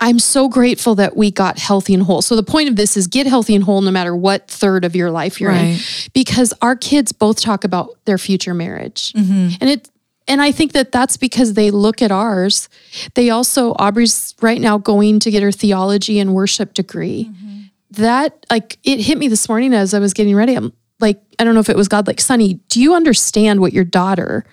I'm 0.00 0.18
so 0.18 0.48
grateful 0.48 0.96
that 0.96 1.16
we 1.16 1.30
got 1.30 1.58
healthy 1.58 1.94
and 1.94 2.02
whole. 2.02 2.22
So 2.22 2.34
the 2.34 2.42
point 2.42 2.68
of 2.68 2.76
this 2.76 2.96
is 2.96 3.06
get 3.06 3.26
healthy 3.26 3.54
and 3.54 3.62
whole 3.62 3.80
no 3.80 3.90
matter 3.90 4.16
what 4.16 4.48
third 4.48 4.84
of 4.84 4.96
your 4.96 5.12
life 5.12 5.40
you're 5.40 5.52
in 5.52 5.78
because 6.12 6.52
our 6.60 6.74
kids 6.74 7.12
both 7.12 7.40
talk 7.40 7.62
about 7.62 7.96
their 8.04 8.18
future 8.18 8.52
marriage. 8.52 9.12
Mm-hmm. 9.12 9.56
And 9.60 9.70
it 9.70 9.88
and 10.32 10.40
I 10.40 10.50
think 10.50 10.72
that 10.72 10.92
that's 10.92 11.18
because 11.18 11.52
they 11.52 11.70
look 11.70 12.00
at 12.00 12.10
ours. 12.10 12.70
They 13.16 13.28
also 13.28 13.72
Aubrey's 13.72 14.34
right 14.40 14.62
now 14.62 14.78
going 14.78 15.20
to 15.20 15.30
get 15.30 15.42
her 15.42 15.52
theology 15.52 16.18
and 16.18 16.34
worship 16.34 16.72
degree. 16.72 17.26
Mm-hmm. 17.30 17.60
That 17.90 18.46
like 18.50 18.78
it 18.82 19.00
hit 19.00 19.18
me 19.18 19.28
this 19.28 19.46
morning 19.46 19.74
as 19.74 19.92
I 19.92 19.98
was 19.98 20.14
getting 20.14 20.34
ready. 20.34 20.54
I'm 20.54 20.72
like 21.00 21.20
I 21.38 21.44
don't 21.44 21.52
know 21.52 21.60
if 21.60 21.68
it 21.68 21.76
was 21.76 21.86
God 21.86 22.06
like 22.06 22.18
Sonny, 22.18 22.54
do 22.70 22.80
you 22.80 22.94
understand 22.94 23.60
what 23.60 23.74
your 23.74 23.84
daughter 23.84 24.46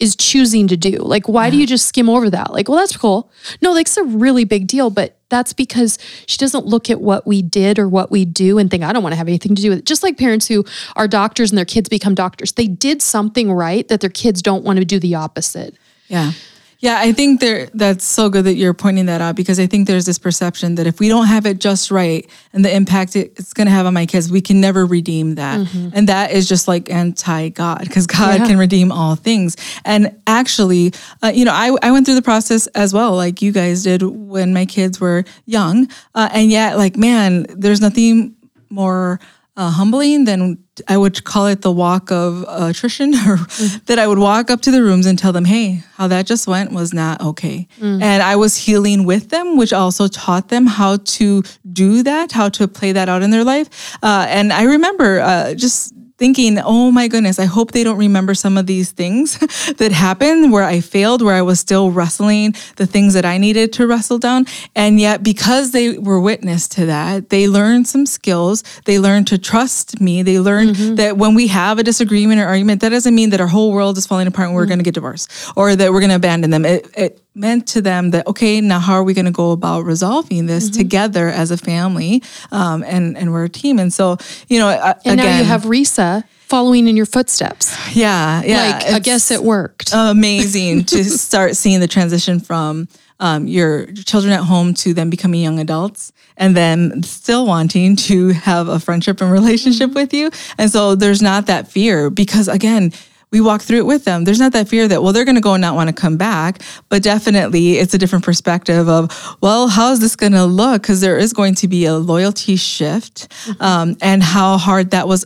is 0.00 0.16
choosing 0.16 0.66
to 0.68 0.76
do. 0.76 0.96
Like, 0.96 1.28
why 1.28 1.50
do 1.50 1.58
you 1.58 1.66
just 1.66 1.86
skim 1.86 2.08
over 2.08 2.30
that? 2.30 2.52
Like, 2.52 2.68
well, 2.68 2.78
that's 2.78 2.96
cool. 2.96 3.30
No, 3.60 3.72
like, 3.72 3.86
it's 3.86 3.96
a 3.96 4.04
really 4.04 4.44
big 4.44 4.66
deal, 4.66 4.90
but 4.90 5.16
that's 5.28 5.52
because 5.52 5.98
she 6.26 6.38
doesn't 6.38 6.66
look 6.66 6.90
at 6.90 7.00
what 7.00 7.26
we 7.26 7.42
did 7.42 7.78
or 7.78 7.88
what 7.88 8.10
we 8.10 8.24
do 8.24 8.58
and 8.58 8.70
think, 8.70 8.82
I 8.82 8.92
don't 8.92 9.02
want 9.02 9.12
to 9.12 9.18
have 9.18 9.28
anything 9.28 9.54
to 9.54 9.62
do 9.62 9.68
with 9.68 9.78
it. 9.80 9.86
Just 9.86 10.02
like 10.02 10.18
parents 10.18 10.48
who 10.48 10.64
are 10.96 11.06
doctors 11.06 11.50
and 11.50 11.58
their 11.58 11.64
kids 11.64 11.88
become 11.88 12.14
doctors, 12.14 12.52
they 12.52 12.66
did 12.66 13.02
something 13.02 13.52
right 13.52 13.86
that 13.88 14.00
their 14.00 14.10
kids 14.10 14.42
don't 14.42 14.64
want 14.64 14.78
to 14.78 14.84
do 14.84 14.98
the 14.98 15.14
opposite. 15.14 15.76
Yeah. 16.08 16.32
Yeah, 16.82 16.96
I 16.98 17.12
think 17.12 17.40
there 17.40 17.66
that's 17.74 18.06
so 18.06 18.30
good 18.30 18.44
that 18.44 18.54
you're 18.54 18.72
pointing 18.72 19.04
that 19.06 19.20
out 19.20 19.36
because 19.36 19.60
I 19.60 19.66
think 19.66 19.86
there's 19.86 20.06
this 20.06 20.18
perception 20.18 20.76
that 20.76 20.86
if 20.86 20.98
we 20.98 21.08
don't 21.08 21.26
have 21.26 21.44
it 21.44 21.60
just 21.60 21.90
right 21.90 22.26
and 22.54 22.64
the 22.64 22.74
impact 22.74 23.16
it, 23.16 23.34
it's 23.36 23.52
going 23.52 23.66
to 23.66 23.70
have 23.70 23.84
on 23.84 23.92
my 23.92 24.06
kids, 24.06 24.32
we 24.32 24.40
can 24.40 24.62
never 24.62 24.86
redeem 24.86 25.34
that. 25.34 25.68
And 25.92 26.08
that 26.08 26.32
is 26.32 26.48
just 26.48 26.68
like 26.68 26.90
anti 26.90 27.50
God 27.50 27.80
because 27.80 28.06
God 28.06 28.40
Yeah. 28.40 28.46
can 28.46 28.58
redeem 28.58 28.92
all 28.92 29.14
things. 29.14 29.56
And 29.84 30.16
actually, 30.26 30.92
uh, 31.22 31.32
you 31.34 31.44
know, 31.44 31.52
I, 31.52 31.76
I 31.82 31.90
went 31.92 32.06
through 32.06 32.14
the 32.14 32.22
process 32.22 32.66
as 32.68 32.94
well, 32.94 33.14
like 33.14 33.42
you 33.42 33.52
guys 33.52 33.82
did 33.82 34.00
when 34.02 34.54
my 34.54 34.64
kids 34.64 34.98
were 35.00 35.24
young. 35.44 35.86
Uh, 36.14 36.30
and 36.32 36.50
yet, 36.50 36.78
like, 36.78 36.96
man, 36.96 37.44
there's 37.50 37.82
nothing 37.82 38.34
more 38.70 39.20
uh, 39.56 39.70
humbling 39.70 40.24
than 40.24 40.56
I 40.88 40.96
would 40.96 41.24
call 41.24 41.46
it 41.46 41.62
the 41.62 41.72
walk 41.72 42.10
of 42.10 42.44
attrition, 42.48 43.14
or 43.26 43.38
that 43.86 43.98
I 43.98 44.06
would 44.06 44.18
walk 44.18 44.50
up 44.50 44.60
to 44.62 44.70
the 44.70 44.82
rooms 44.82 45.06
and 45.06 45.18
tell 45.18 45.32
them, 45.32 45.44
hey, 45.44 45.82
how 45.96 46.08
that 46.08 46.26
just 46.26 46.46
went 46.46 46.72
was 46.72 46.92
not 46.94 47.20
okay. 47.20 47.66
And 47.80 48.22
I 48.22 48.36
was 48.36 48.56
healing 48.56 49.04
with 49.04 49.28
them, 49.30 49.56
which 49.56 49.72
also 49.72 50.08
taught 50.08 50.48
them 50.48 50.66
how 50.66 50.98
to 51.18 51.42
do 51.72 52.02
that, 52.02 52.32
how 52.32 52.48
to 52.50 52.66
play 52.68 52.92
that 52.92 53.08
out 53.08 53.22
in 53.22 53.30
their 53.30 53.44
life. 53.44 53.96
Uh, 54.02 54.26
and 54.28 54.52
I 54.52 54.62
remember 54.64 55.20
uh, 55.20 55.54
just 55.54 55.94
thinking, 56.20 56.58
oh 56.58 56.92
my 56.92 57.08
goodness, 57.08 57.38
I 57.38 57.46
hope 57.46 57.72
they 57.72 57.82
don't 57.82 57.96
remember 57.96 58.34
some 58.34 58.58
of 58.58 58.66
these 58.66 58.92
things 58.92 59.38
that 59.78 59.90
happened 59.90 60.52
where 60.52 60.64
I 60.64 60.80
failed, 60.80 61.22
where 61.22 61.34
I 61.34 61.40
was 61.40 61.58
still 61.58 61.90
wrestling 61.90 62.54
the 62.76 62.86
things 62.86 63.14
that 63.14 63.24
I 63.24 63.38
needed 63.38 63.72
to 63.74 63.86
wrestle 63.86 64.18
down. 64.18 64.44
And 64.76 65.00
yet, 65.00 65.22
because 65.22 65.70
they 65.70 65.96
were 65.96 66.20
witness 66.20 66.68
to 66.68 66.84
that, 66.86 67.30
they 67.30 67.48
learned 67.48 67.88
some 67.88 68.04
skills. 68.04 68.62
They 68.84 68.98
learned 68.98 69.28
to 69.28 69.38
trust 69.38 69.98
me. 69.98 70.22
They 70.22 70.38
learned 70.38 70.76
mm-hmm. 70.76 70.94
that 70.96 71.16
when 71.16 71.34
we 71.34 71.46
have 71.46 71.78
a 71.78 71.82
disagreement 71.82 72.38
or 72.38 72.44
argument, 72.44 72.82
that 72.82 72.90
doesn't 72.90 73.14
mean 73.14 73.30
that 73.30 73.40
our 73.40 73.46
whole 73.46 73.72
world 73.72 73.96
is 73.96 74.06
falling 74.06 74.26
apart 74.26 74.48
and 74.48 74.54
we're 74.54 74.64
mm-hmm. 74.64 74.68
going 74.68 74.78
to 74.80 74.84
get 74.84 74.94
divorced 74.94 75.32
or 75.56 75.74
that 75.74 75.90
we're 75.90 76.00
going 76.00 76.10
to 76.10 76.16
abandon 76.16 76.50
them. 76.50 76.66
It, 76.66 76.86
it 76.98 77.22
meant 77.34 77.66
to 77.68 77.80
them 77.80 78.10
that, 78.10 78.26
okay, 78.26 78.60
now 78.60 78.78
how 78.78 78.94
are 78.94 79.04
we 79.04 79.14
going 79.14 79.24
to 79.26 79.30
go 79.30 79.52
about 79.52 79.84
resolving 79.84 80.46
this 80.46 80.68
together 80.70 81.28
as 81.28 81.50
a 81.50 81.56
family? 81.56 82.22
Um, 82.50 82.82
and, 82.82 83.16
and 83.16 83.32
we're 83.32 83.44
a 83.44 83.48
team. 83.48 83.78
And 83.78 83.92
so, 83.92 84.18
you 84.48 84.58
know, 84.58 84.68
And 84.68 84.96
again, 85.04 85.16
now 85.16 85.38
you 85.38 85.44
have 85.44 85.62
Risa 85.62 86.24
following 86.40 86.88
in 86.88 86.96
your 86.96 87.06
footsteps. 87.06 87.76
yeah, 87.94 88.42
yeah. 88.44 88.72
like, 88.72 88.84
I 88.86 88.98
guess 88.98 89.30
it 89.30 89.42
worked. 89.42 89.90
amazing 89.94 90.84
to 90.86 91.04
start 91.26 91.56
seeing 91.56 91.80
the 91.80 91.86
transition 91.88 92.40
from 92.40 92.88
um, 93.20 93.46
your 93.46 93.86
children 93.92 94.32
at 94.32 94.40
home 94.40 94.74
to 94.74 94.94
them 94.94 95.10
becoming 95.10 95.42
young 95.42 95.60
adults 95.60 96.12
and 96.36 96.56
then 96.56 97.02
still 97.02 97.46
wanting 97.46 97.94
to 97.94 98.30
have 98.30 98.66
a 98.66 98.80
friendship 98.80 99.20
and 99.20 99.30
relationship 99.30 99.92
with 99.92 100.12
you. 100.14 100.30
And 100.58 100.70
so 100.70 100.94
there's 100.94 101.20
not 101.22 101.46
that 101.46 101.68
fear 101.68 102.08
because, 102.10 102.48
again, 102.48 102.92
we 103.32 103.40
walk 103.40 103.62
through 103.62 103.78
it 103.78 103.86
with 103.86 104.04
them. 104.04 104.24
There's 104.24 104.40
not 104.40 104.52
that 104.52 104.68
fear 104.68 104.88
that, 104.88 105.02
well, 105.02 105.12
they're 105.12 105.24
going 105.24 105.36
to 105.36 105.40
go 105.40 105.54
and 105.54 105.60
not 105.60 105.74
want 105.76 105.88
to 105.88 105.94
come 105.94 106.16
back. 106.16 106.60
But 106.88 107.02
definitely 107.02 107.74
it's 107.78 107.94
a 107.94 107.98
different 107.98 108.24
perspective 108.24 108.88
of, 108.88 109.36
well, 109.40 109.68
how's 109.68 110.00
this 110.00 110.16
going 110.16 110.32
to 110.32 110.44
look? 110.44 110.82
Because 110.82 111.00
there 111.00 111.16
is 111.16 111.32
going 111.32 111.54
to 111.56 111.68
be 111.68 111.84
a 111.84 111.94
loyalty 111.96 112.56
shift 112.56 113.28
um, 113.60 113.96
and 114.02 114.22
how 114.22 114.56
hard 114.58 114.90
that 114.90 115.06
was 115.06 115.24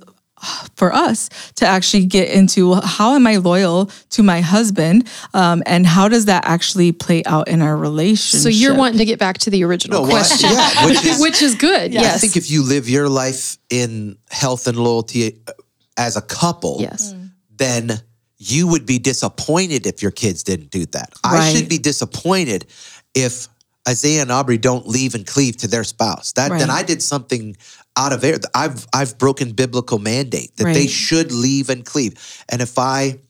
for 0.76 0.92
us 0.92 1.30
to 1.54 1.64
actually 1.66 2.04
get 2.04 2.28
into 2.28 2.74
how 2.74 3.14
am 3.14 3.26
I 3.26 3.36
loyal 3.36 3.86
to 4.10 4.22
my 4.22 4.42
husband, 4.42 5.08
um, 5.32 5.62
and 5.64 5.86
how 5.86 6.06
does 6.08 6.26
that 6.26 6.44
actually 6.44 6.92
play 6.92 7.22
out 7.24 7.48
in 7.48 7.62
our 7.62 7.74
relationship? 7.74 8.40
So 8.40 8.50
you're 8.50 8.74
wanting 8.76 8.98
to 8.98 9.06
get 9.06 9.18
back 9.18 9.38
to 9.38 9.50
the 9.50 9.64
original 9.64 10.02
No, 10.02 10.02
well, 10.02 10.10
question, 10.18 10.50
yeah, 10.52 10.84
which 10.86 11.02
is- 11.06 11.20
which 11.20 11.40
is 11.40 11.54
good. 11.54 11.92
I 11.96 12.00
Yes. 12.00 12.20
think 12.20 12.36
if 12.36 12.50
you 12.50 12.62
live 12.62 12.90
your 12.90 13.08
life 13.08 13.56
in 13.70 14.18
health 14.30 14.66
and 14.66 14.76
loyalty 14.76 15.40
uh, 15.48 15.52
as 15.96 16.18
a 16.18 16.22
couple, 16.22 16.76
yes. 16.78 17.14
Then 17.56 18.00
you 18.38 18.66
would 18.68 18.86
be 18.86 18.98
disappointed 18.98 19.86
if 19.86 20.02
your 20.02 20.10
kids 20.10 20.42
didn't 20.42 20.70
do 20.70 20.86
that. 20.86 21.12
I 21.22 21.52
should 21.52 21.68
be 21.68 21.78
disappointed 21.78 22.66
if 23.14 23.48
Isaiah 23.88 24.22
and 24.22 24.32
Aubrey 24.32 24.58
don't 24.58 24.86
leave 24.86 25.14
and 25.14 25.26
cleave 25.26 25.56
to 25.58 25.68
their 25.68 25.84
spouse. 25.84 26.32
That 26.32 26.50
then 26.58 26.70
I 26.70 26.82
did 26.82 27.02
something 27.02 27.56
out 27.96 28.12
of 28.12 28.24
air. 28.24 28.38
I've 28.54 28.86
I've 28.92 29.18
broken 29.18 29.52
biblical 29.52 29.98
mandate 29.98 30.56
that 30.56 30.64
they 30.74 30.86
should 30.86 31.32
leave 31.32 31.70
and 31.70 31.84
cleave. 31.84 32.44
And 32.48 32.60
if 32.60 32.78
I 32.78 33.20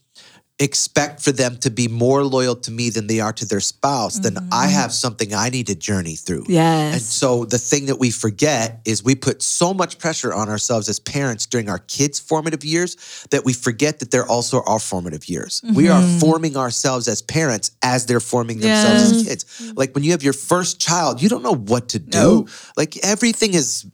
expect 0.61 1.21
for 1.21 1.33
them 1.33 1.57
to 1.57 1.69
be 1.69 1.89
more 1.89 2.23
loyal 2.23 2.55
to 2.55 2.71
me 2.71 2.89
than 2.89 3.09
they 3.09 3.19
are 3.19 3.33
to 3.33 3.45
their 3.45 3.61
spouse, 3.61 4.21
then 4.21 4.37
I 4.37 4.67
mm-hmm. 4.67 4.75
have 4.75 4.93
something 4.93 5.35
I 5.35 5.49
need 5.49 5.67
to 5.67 5.75
journey 5.75 6.15
through. 6.15 6.45
Yes. 6.49 6.95
And 6.95 7.03
so 7.03 7.45
the 7.45 7.59
thing 7.59 7.87
that 7.87 7.99
we 7.99 8.13
forget 8.13 8.81
is 8.85 9.03
we 9.03 9.17
put 9.17 9.43
so 9.43 9.75
much 9.75 9.99
pressure 9.99 10.33
on 10.33 10.49
ourselves 10.49 10.89
as 10.89 11.01
parents 11.01 11.47
during 11.47 11.69
our 11.69 11.81
kids' 11.81 12.21
formative 12.21 12.65
years 12.65 13.27
that 13.31 13.45
we 13.45 13.53
forget 13.53 13.99
that 13.99 14.13
they're 14.13 14.29
also 14.29 14.63
our 14.63 14.79
formative 14.79 15.29
years. 15.29 15.61
We 15.75 15.89
are 15.89 16.01
mm-hmm. 16.01 16.19
forming 16.19 16.57
ourselves 16.57 17.09
as 17.09 17.21
parents 17.21 17.73
as 17.83 18.07
they're 18.07 18.21
forming 18.21 18.61
themselves 18.61 19.11
as 19.11 19.25
kids. 19.25 19.73
Like 19.75 19.93
when 19.95 20.05
you 20.05 20.13
have 20.13 20.23
your 20.23 20.33
first 20.33 20.81
child, 20.81 21.21
you 21.21 21.29
don't 21.29 21.43
know 21.43 21.57
what 21.57 21.89
to 21.91 21.99
do. 21.99 22.19
No. 22.19 22.47
Like 22.77 22.97
everything 22.99 23.55
is 23.55 23.87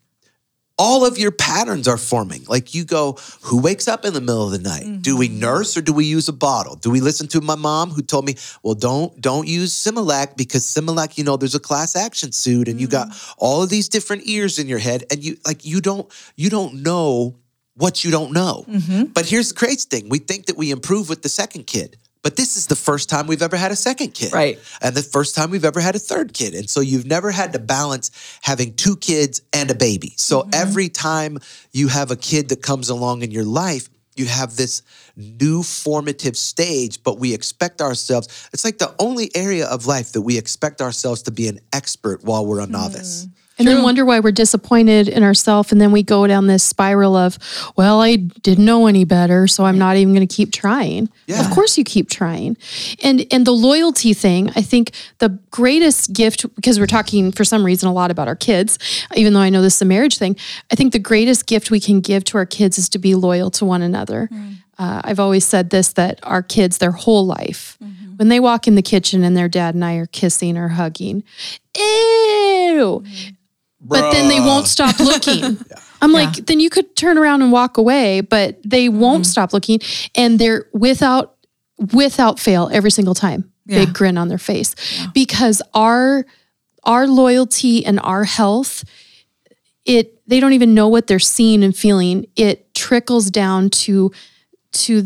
all 0.80 1.04
of 1.04 1.18
your 1.18 1.30
patterns 1.30 1.86
are 1.86 1.98
forming. 1.98 2.42
Like 2.48 2.74
you 2.74 2.86
go, 2.86 3.18
who 3.42 3.60
wakes 3.60 3.86
up 3.86 4.06
in 4.06 4.14
the 4.14 4.20
middle 4.20 4.46
of 4.46 4.50
the 4.50 4.58
night? 4.58 5.02
Do 5.02 5.14
we 5.14 5.28
mm-hmm. 5.28 5.40
nurse 5.40 5.76
or 5.76 5.82
do 5.82 5.92
we 5.92 6.06
use 6.06 6.26
a 6.26 6.32
bottle? 6.32 6.74
Do 6.74 6.90
we 6.90 7.02
listen 7.02 7.28
to 7.28 7.42
my 7.42 7.54
mom 7.54 7.90
who 7.90 8.00
told 8.00 8.24
me, 8.24 8.36
well, 8.62 8.74
don't 8.74 9.20
don't 9.20 9.46
use 9.46 9.74
Similac 9.74 10.38
because 10.38 10.64
Similac, 10.64 11.18
you 11.18 11.24
know, 11.24 11.36
there's 11.36 11.54
a 11.54 11.60
class 11.60 11.94
action 11.94 12.32
suit 12.32 12.66
and 12.66 12.80
you 12.80 12.88
got 12.88 13.08
mm-hmm. 13.08 13.34
all 13.36 13.62
of 13.62 13.68
these 13.68 13.90
different 13.90 14.22
ears 14.26 14.58
in 14.58 14.68
your 14.68 14.78
head 14.78 15.04
and 15.10 15.22
you 15.22 15.36
like 15.46 15.66
you 15.66 15.82
don't 15.82 16.10
you 16.34 16.48
don't 16.48 16.82
know 16.82 17.36
what 17.74 18.02
you 18.02 18.10
don't 18.10 18.32
know. 18.32 18.64
Mm-hmm. 18.66 19.04
But 19.12 19.26
here's 19.26 19.50
the 19.50 19.56
crazy 19.56 19.86
thing: 19.86 20.08
we 20.08 20.18
think 20.18 20.46
that 20.46 20.56
we 20.56 20.70
improve 20.70 21.10
with 21.10 21.22
the 21.22 21.28
second 21.28 21.66
kid. 21.66 21.98
But 22.22 22.36
this 22.36 22.56
is 22.56 22.66
the 22.66 22.76
first 22.76 23.08
time 23.08 23.26
we've 23.26 23.42
ever 23.42 23.56
had 23.56 23.72
a 23.72 23.76
second 23.76 24.12
kid. 24.12 24.32
Right. 24.32 24.58
And 24.82 24.94
the 24.94 25.02
first 25.02 25.34
time 25.34 25.50
we've 25.50 25.64
ever 25.64 25.80
had 25.80 25.96
a 25.96 25.98
third 25.98 26.34
kid. 26.34 26.54
And 26.54 26.68
so 26.68 26.80
you've 26.80 27.06
never 27.06 27.30
had 27.30 27.54
to 27.54 27.58
balance 27.58 28.10
having 28.42 28.74
two 28.74 28.96
kids 28.96 29.40
and 29.52 29.70
a 29.70 29.74
baby. 29.74 30.12
So 30.16 30.40
mm-hmm. 30.40 30.50
every 30.52 30.88
time 30.90 31.38
you 31.72 31.88
have 31.88 32.10
a 32.10 32.16
kid 32.16 32.50
that 32.50 32.62
comes 32.62 32.90
along 32.90 33.22
in 33.22 33.30
your 33.30 33.44
life, 33.44 33.88
you 34.16 34.26
have 34.26 34.56
this 34.56 34.82
new 35.16 35.62
formative 35.62 36.36
stage, 36.36 37.02
but 37.02 37.18
we 37.18 37.32
expect 37.32 37.80
ourselves, 37.80 38.48
it's 38.52 38.64
like 38.64 38.78
the 38.78 38.94
only 38.98 39.34
area 39.34 39.66
of 39.66 39.86
life 39.86 40.12
that 40.12 40.20
we 40.22 40.36
expect 40.36 40.82
ourselves 40.82 41.22
to 41.22 41.30
be 41.30 41.48
an 41.48 41.58
expert 41.72 42.22
while 42.22 42.44
we're 42.44 42.60
a 42.60 42.66
novice. 42.66 43.24
Mm-hmm. 43.24 43.39
And 43.60 43.68
then 43.68 43.82
wonder 43.82 44.04
why 44.04 44.20
we're 44.20 44.32
disappointed 44.32 45.08
in 45.08 45.22
ourselves. 45.22 45.70
And 45.70 45.80
then 45.80 45.92
we 45.92 46.02
go 46.02 46.26
down 46.26 46.46
this 46.46 46.64
spiral 46.64 47.14
of, 47.14 47.38
well, 47.76 48.00
I 48.00 48.16
didn't 48.16 48.64
know 48.64 48.86
any 48.86 49.04
better, 49.04 49.46
so 49.46 49.64
I'm 49.64 49.78
not 49.78 49.96
even 49.96 50.14
going 50.14 50.26
to 50.26 50.34
keep 50.34 50.52
trying. 50.52 51.08
Yeah. 51.26 51.40
Of 51.40 51.50
course 51.50 51.76
you 51.76 51.84
keep 51.84 52.08
trying. 52.08 52.56
And 53.02 53.26
and 53.30 53.46
the 53.46 53.52
loyalty 53.52 54.14
thing, 54.14 54.50
I 54.56 54.62
think 54.62 54.92
the 55.18 55.38
greatest 55.50 56.12
gift, 56.12 56.52
because 56.56 56.80
we're 56.80 56.86
talking 56.86 57.32
for 57.32 57.44
some 57.44 57.64
reason 57.64 57.88
a 57.88 57.92
lot 57.92 58.10
about 58.10 58.28
our 58.28 58.36
kids, 58.36 58.78
even 59.14 59.34
though 59.34 59.40
I 59.40 59.50
know 59.50 59.62
this 59.62 59.76
is 59.76 59.82
a 59.82 59.84
marriage 59.84 60.18
thing, 60.18 60.36
I 60.72 60.74
think 60.74 60.92
the 60.92 60.98
greatest 60.98 61.46
gift 61.46 61.70
we 61.70 61.80
can 61.80 62.00
give 62.00 62.24
to 62.24 62.38
our 62.38 62.46
kids 62.46 62.78
is 62.78 62.88
to 62.90 62.98
be 62.98 63.14
loyal 63.14 63.50
to 63.52 63.64
one 63.64 63.82
another. 63.82 64.28
Mm. 64.32 64.56
Uh, 64.78 65.02
I've 65.04 65.20
always 65.20 65.44
said 65.44 65.68
this 65.68 65.92
that 65.92 66.18
our 66.22 66.42
kids, 66.42 66.78
their 66.78 66.92
whole 66.92 67.26
life, 67.26 67.76
mm-hmm. 67.82 68.00
When 68.20 68.28
they 68.28 68.38
walk 68.38 68.68
in 68.68 68.74
the 68.74 68.82
kitchen 68.82 69.24
and 69.24 69.34
their 69.34 69.48
dad 69.48 69.74
and 69.74 69.82
I 69.82 69.94
are 69.94 70.04
kissing 70.04 70.58
or 70.58 70.68
hugging, 70.68 71.24
ew. 71.74 71.82
Mm-hmm. 73.02 73.34
But 73.80 74.12
then 74.12 74.28
they 74.28 74.40
won't 74.40 74.66
stop 74.66 74.98
looking. 75.00 75.58
I'm 76.02 76.12
like, 76.12 76.46
then 76.46 76.60
you 76.60 76.70
could 76.70 76.96
turn 76.96 77.18
around 77.18 77.42
and 77.42 77.52
walk 77.52 77.76
away, 77.76 78.20
but 78.20 78.58
they 78.62 78.88
won't 78.88 79.24
mm-hmm. 79.24 79.30
stop 79.30 79.52
looking. 79.52 79.80
And 80.14 80.38
they're 80.38 80.66
without 80.72 81.36
without 81.92 82.38
fail 82.38 82.68
every 82.72 82.90
single 82.90 83.14
time. 83.14 83.50
Yeah. 83.66 83.84
Big 83.84 83.94
grin 83.94 84.18
on 84.18 84.28
their 84.28 84.38
face. 84.38 84.74
Because 85.14 85.62
our 85.74 86.24
our 86.84 87.06
loyalty 87.06 87.84
and 87.84 88.00
our 88.00 88.24
health, 88.24 88.84
it 89.84 90.26
they 90.26 90.40
don't 90.40 90.52
even 90.52 90.74
know 90.74 90.88
what 90.88 91.06
they're 91.06 91.18
seeing 91.18 91.62
and 91.62 91.76
feeling. 91.76 92.26
It 92.36 92.74
trickles 92.74 93.30
down 93.30 93.70
to 93.70 94.12
to 94.72 95.04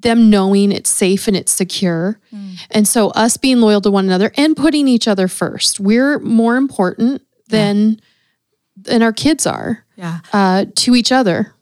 them 0.00 0.30
knowing 0.30 0.72
it's 0.72 0.88
safe 0.88 1.28
and 1.28 1.36
it's 1.36 1.52
secure. 1.52 2.18
Mm. 2.34 2.58
And 2.70 2.88
so 2.88 3.10
us 3.10 3.36
being 3.36 3.60
loyal 3.60 3.82
to 3.82 3.90
one 3.90 4.06
another 4.06 4.32
and 4.36 4.56
putting 4.56 4.88
each 4.88 5.06
other 5.06 5.28
first. 5.28 5.78
We're 5.78 6.18
more 6.20 6.56
important 6.56 7.22
than 7.48 8.00
than 8.84 9.02
our 9.02 9.12
kids 9.12 9.46
are 9.46 9.84
Yeah. 9.96 10.20
uh, 10.32 10.64
to 10.76 10.94
each 10.94 11.12
other. 11.12 11.52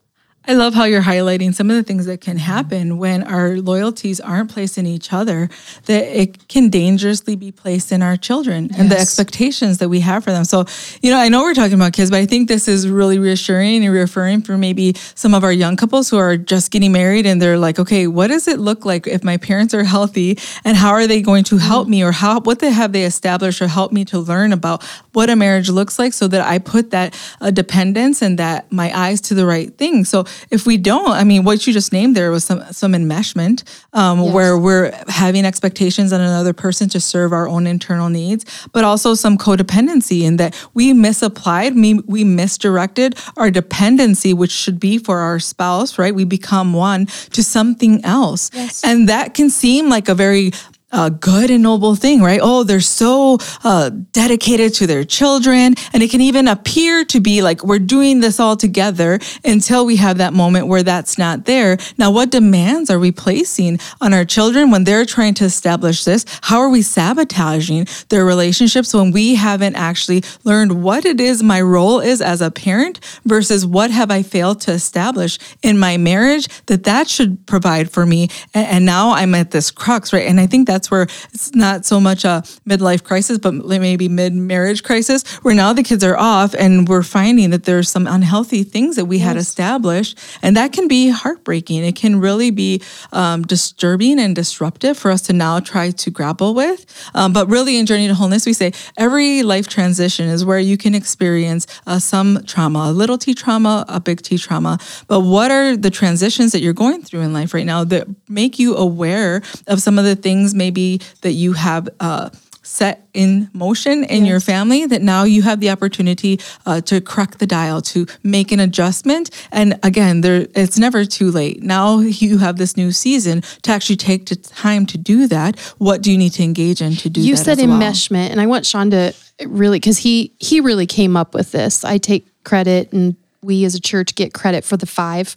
I 0.48 0.54
love 0.54 0.72
how 0.72 0.84
you're 0.84 1.02
highlighting 1.02 1.54
some 1.54 1.68
of 1.68 1.76
the 1.76 1.82
things 1.82 2.06
that 2.06 2.22
can 2.22 2.38
happen 2.38 2.96
when 2.96 3.22
our 3.22 3.58
loyalties 3.58 4.18
aren't 4.18 4.50
placed 4.50 4.78
in 4.78 4.86
each 4.86 5.12
other, 5.12 5.50
that 5.84 6.04
it 6.04 6.48
can 6.48 6.70
dangerously 6.70 7.36
be 7.36 7.52
placed 7.52 7.92
in 7.92 8.02
our 8.02 8.16
children 8.16 8.70
and 8.78 8.90
the 8.90 8.98
expectations 8.98 9.76
that 9.76 9.90
we 9.90 10.00
have 10.00 10.24
for 10.24 10.30
them. 10.30 10.44
So, 10.44 10.64
you 11.02 11.10
know, 11.10 11.18
I 11.18 11.28
know 11.28 11.42
we're 11.42 11.52
talking 11.52 11.74
about 11.74 11.92
kids, 11.92 12.10
but 12.10 12.16
I 12.16 12.24
think 12.24 12.48
this 12.48 12.66
is 12.66 12.88
really 12.88 13.18
reassuring 13.18 13.84
and 13.84 13.92
reaffirming 13.92 14.40
for 14.40 14.56
maybe 14.56 14.94
some 15.14 15.34
of 15.34 15.44
our 15.44 15.52
young 15.52 15.76
couples 15.76 16.08
who 16.08 16.16
are 16.16 16.38
just 16.38 16.70
getting 16.70 16.92
married 16.92 17.26
and 17.26 17.42
they're 17.42 17.58
like, 17.58 17.78
okay, 17.78 18.06
what 18.06 18.28
does 18.28 18.48
it 18.48 18.58
look 18.58 18.86
like 18.86 19.06
if 19.06 19.22
my 19.22 19.36
parents 19.36 19.74
are 19.74 19.84
healthy 19.84 20.38
and 20.64 20.78
how 20.78 20.92
are 20.92 21.06
they 21.06 21.20
going 21.20 21.44
to 21.44 21.58
help 21.58 21.88
me 21.88 22.02
or 22.02 22.12
how, 22.12 22.40
what 22.40 22.60
they 22.60 22.70
have 22.70 22.92
they 22.92 23.04
established 23.04 23.60
or 23.60 23.66
help 23.66 23.92
me 23.92 24.02
to 24.06 24.18
learn 24.18 24.54
about 24.54 24.82
what 25.12 25.28
a 25.28 25.36
marriage 25.36 25.68
looks 25.68 25.98
like 25.98 26.14
so 26.14 26.26
that 26.26 26.40
I 26.40 26.58
put 26.58 26.90
that 26.92 27.14
uh, 27.42 27.50
dependence 27.50 28.22
and 28.22 28.38
that 28.38 28.72
my 28.72 28.90
eyes 28.98 29.20
to 29.22 29.34
the 29.34 29.44
right 29.44 29.76
thing. 29.76 30.06
So 30.06 30.24
if 30.50 30.66
we 30.66 30.76
don't, 30.76 31.10
I 31.10 31.24
mean, 31.24 31.44
what 31.44 31.66
you 31.66 31.72
just 31.72 31.92
named 31.92 32.16
there 32.16 32.30
was 32.30 32.44
some 32.44 32.62
some 32.72 32.92
enmeshment, 32.92 33.64
um, 33.92 34.32
where 34.32 34.56
we're 34.58 34.92
having 35.08 35.44
expectations 35.44 36.12
on 36.12 36.20
another 36.20 36.52
person 36.52 36.88
to 36.90 37.00
serve 37.00 37.32
our 37.32 37.48
own 37.48 37.66
internal 37.66 38.08
needs, 38.08 38.44
but 38.72 38.84
also 38.84 39.14
some 39.14 39.38
codependency 39.38 40.22
in 40.22 40.36
that 40.36 40.54
we 40.74 40.92
misapplied, 40.92 41.74
we, 41.74 41.94
we 42.06 42.24
misdirected 42.24 43.16
our 43.36 43.50
dependency, 43.50 44.32
which 44.34 44.50
should 44.50 44.78
be 44.80 44.98
for 44.98 45.18
our 45.18 45.38
spouse, 45.38 45.98
right? 45.98 46.14
We 46.14 46.24
become 46.24 46.72
one 46.72 47.06
to 47.06 47.42
something 47.42 48.04
else, 48.04 48.50
and 48.84 49.08
that 49.08 49.34
can 49.34 49.50
seem 49.50 49.88
like 49.88 50.08
a 50.08 50.14
very 50.14 50.52
a 50.90 51.10
good 51.10 51.50
and 51.50 51.62
noble 51.62 51.94
thing, 51.94 52.22
right? 52.22 52.40
Oh, 52.42 52.62
they're 52.62 52.80
so 52.80 53.38
uh, 53.62 53.90
dedicated 54.12 54.72
to 54.74 54.86
their 54.86 55.04
children. 55.04 55.74
And 55.92 56.02
it 56.02 56.10
can 56.10 56.20
even 56.20 56.48
appear 56.48 57.04
to 57.06 57.20
be 57.20 57.42
like 57.42 57.62
we're 57.62 57.78
doing 57.78 58.20
this 58.20 58.40
all 58.40 58.56
together 58.56 59.18
until 59.44 59.84
we 59.84 59.96
have 59.96 60.18
that 60.18 60.32
moment 60.32 60.66
where 60.66 60.82
that's 60.82 61.18
not 61.18 61.44
there. 61.44 61.76
Now, 61.98 62.10
what 62.10 62.30
demands 62.30 62.90
are 62.90 62.98
we 62.98 63.12
placing 63.12 63.80
on 64.00 64.14
our 64.14 64.24
children 64.24 64.70
when 64.70 64.84
they're 64.84 65.04
trying 65.04 65.34
to 65.34 65.44
establish 65.44 66.04
this? 66.04 66.24
How 66.42 66.58
are 66.60 66.70
we 66.70 66.80
sabotaging 66.80 67.86
their 68.08 68.24
relationships 68.24 68.94
when 68.94 69.10
we 69.10 69.34
haven't 69.34 69.76
actually 69.76 70.22
learned 70.44 70.82
what 70.82 71.04
it 71.04 71.20
is 71.20 71.42
my 71.42 71.60
role 71.60 72.00
is 72.00 72.22
as 72.22 72.40
a 72.40 72.50
parent 72.50 73.00
versus 73.26 73.66
what 73.66 73.90
have 73.90 74.10
I 74.10 74.22
failed 74.22 74.62
to 74.62 74.72
establish 74.72 75.38
in 75.62 75.78
my 75.78 75.98
marriage 75.98 76.48
that 76.66 76.84
that 76.84 77.08
should 77.08 77.46
provide 77.46 77.90
for 77.90 78.06
me? 78.06 78.28
And, 78.54 78.66
and 78.66 78.86
now 78.86 79.10
I'm 79.10 79.34
at 79.34 79.50
this 79.50 79.70
crux, 79.70 80.12
right? 80.12 80.26
And 80.26 80.40
I 80.40 80.46
think 80.46 80.66
that's 80.66 80.77
where 80.86 81.02
it's 81.32 81.54
not 81.54 81.84
so 81.84 82.00
much 82.00 82.24
a 82.24 82.42
midlife 82.68 83.02
crisis, 83.02 83.38
but 83.38 83.52
maybe 83.52 84.08
mid 84.08 84.34
marriage 84.34 84.82
crisis, 84.82 85.26
where 85.42 85.54
now 85.54 85.72
the 85.72 85.82
kids 85.82 86.04
are 86.04 86.16
off 86.16 86.54
and 86.54 86.88
we're 86.88 87.02
finding 87.02 87.50
that 87.50 87.64
there's 87.64 87.90
some 87.90 88.06
unhealthy 88.06 88.62
things 88.62 88.96
that 88.96 89.06
we 89.06 89.18
had 89.18 89.36
established. 89.36 90.18
And 90.42 90.56
that 90.56 90.72
can 90.72 90.86
be 90.86 91.08
heartbreaking. 91.08 91.84
It 91.84 91.96
can 91.96 92.20
really 92.20 92.50
be 92.50 92.82
um, 93.12 93.42
disturbing 93.42 94.20
and 94.20 94.34
disruptive 94.34 94.96
for 94.96 95.10
us 95.10 95.22
to 95.22 95.32
now 95.32 95.60
try 95.60 95.90
to 95.90 96.10
grapple 96.10 96.54
with. 96.54 96.86
Um, 97.14 97.32
but 97.32 97.48
really, 97.48 97.78
in 97.78 97.86
Journey 97.86 98.08
to 98.08 98.14
Wholeness, 98.14 98.46
we 98.46 98.52
say 98.52 98.72
every 98.96 99.42
life 99.42 99.68
transition 99.68 100.28
is 100.28 100.44
where 100.44 100.58
you 100.58 100.76
can 100.76 100.94
experience 100.94 101.66
uh, 101.86 101.98
some 101.98 102.44
trauma, 102.44 102.90
a 102.90 102.92
little 102.92 103.18
t 103.18 103.34
trauma, 103.34 103.84
a 103.88 104.00
big 104.00 104.22
T 104.22 104.38
trauma. 104.38 104.78
But 105.06 105.20
what 105.20 105.50
are 105.50 105.76
the 105.76 105.90
transitions 105.90 106.52
that 106.52 106.60
you're 106.60 106.72
going 106.72 107.02
through 107.02 107.20
in 107.22 107.32
life 107.32 107.54
right 107.54 107.66
now 107.66 107.84
that 107.84 108.06
make 108.28 108.58
you 108.58 108.76
aware 108.76 109.42
of 109.66 109.80
some 109.80 109.98
of 109.98 110.04
the 110.04 110.16
things 110.16 110.54
maybe 110.54 110.67
that 110.70 111.32
you 111.32 111.54
have? 111.54 111.88
Uh, 112.00 112.30
set 112.68 113.08
in 113.14 113.48
motion 113.54 114.04
in 114.04 114.26
your 114.26 114.40
family 114.40 114.84
that 114.84 115.00
now 115.00 115.24
you 115.24 115.40
have 115.40 115.58
the 115.58 115.70
opportunity 115.70 116.38
uh, 116.66 116.82
to 116.82 117.00
crack 117.00 117.38
the 117.38 117.46
dial 117.46 117.80
to 117.80 118.06
make 118.22 118.52
an 118.52 118.60
adjustment 118.60 119.30
and 119.50 119.78
again 119.82 120.20
there 120.20 120.46
it's 120.54 120.78
never 120.78 121.06
too 121.06 121.30
late 121.30 121.62
now 121.62 121.98
you 122.00 122.36
have 122.36 122.58
this 122.58 122.76
new 122.76 122.92
season 122.92 123.40
to 123.62 123.70
actually 123.70 123.96
take 123.96 124.26
the 124.26 124.36
time 124.36 124.84
to 124.84 124.98
do 124.98 125.26
that 125.26 125.58
what 125.78 126.02
do 126.02 126.12
you 126.12 126.18
need 126.18 126.32
to 126.32 126.42
engage 126.42 126.82
in 126.82 126.94
to 126.94 127.08
do 127.08 127.22
you 127.22 127.36
that 127.36 127.44
said 127.44 127.58
as 127.58 127.66
well? 127.66 127.80
enmeshment 127.80 128.28
and 128.28 128.38
i 128.38 128.44
want 128.44 128.66
shawn 128.66 128.90
to 128.90 129.14
really 129.46 129.78
because 129.78 129.96
he 129.96 130.34
he 130.38 130.60
really 130.60 130.86
came 130.86 131.16
up 131.16 131.32
with 131.32 131.52
this 131.52 131.84
i 131.86 131.96
take 131.96 132.26
credit 132.44 132.92
and 132.92 133.16
we 133.48 133.64
as 133.64 133.74
a 133.74 133.80
church 133.80 134.14
get 134.14 134.32
credit 134.32 134.64
for 134.64 134.76
the 134.76 134.86
five 134.86 135.34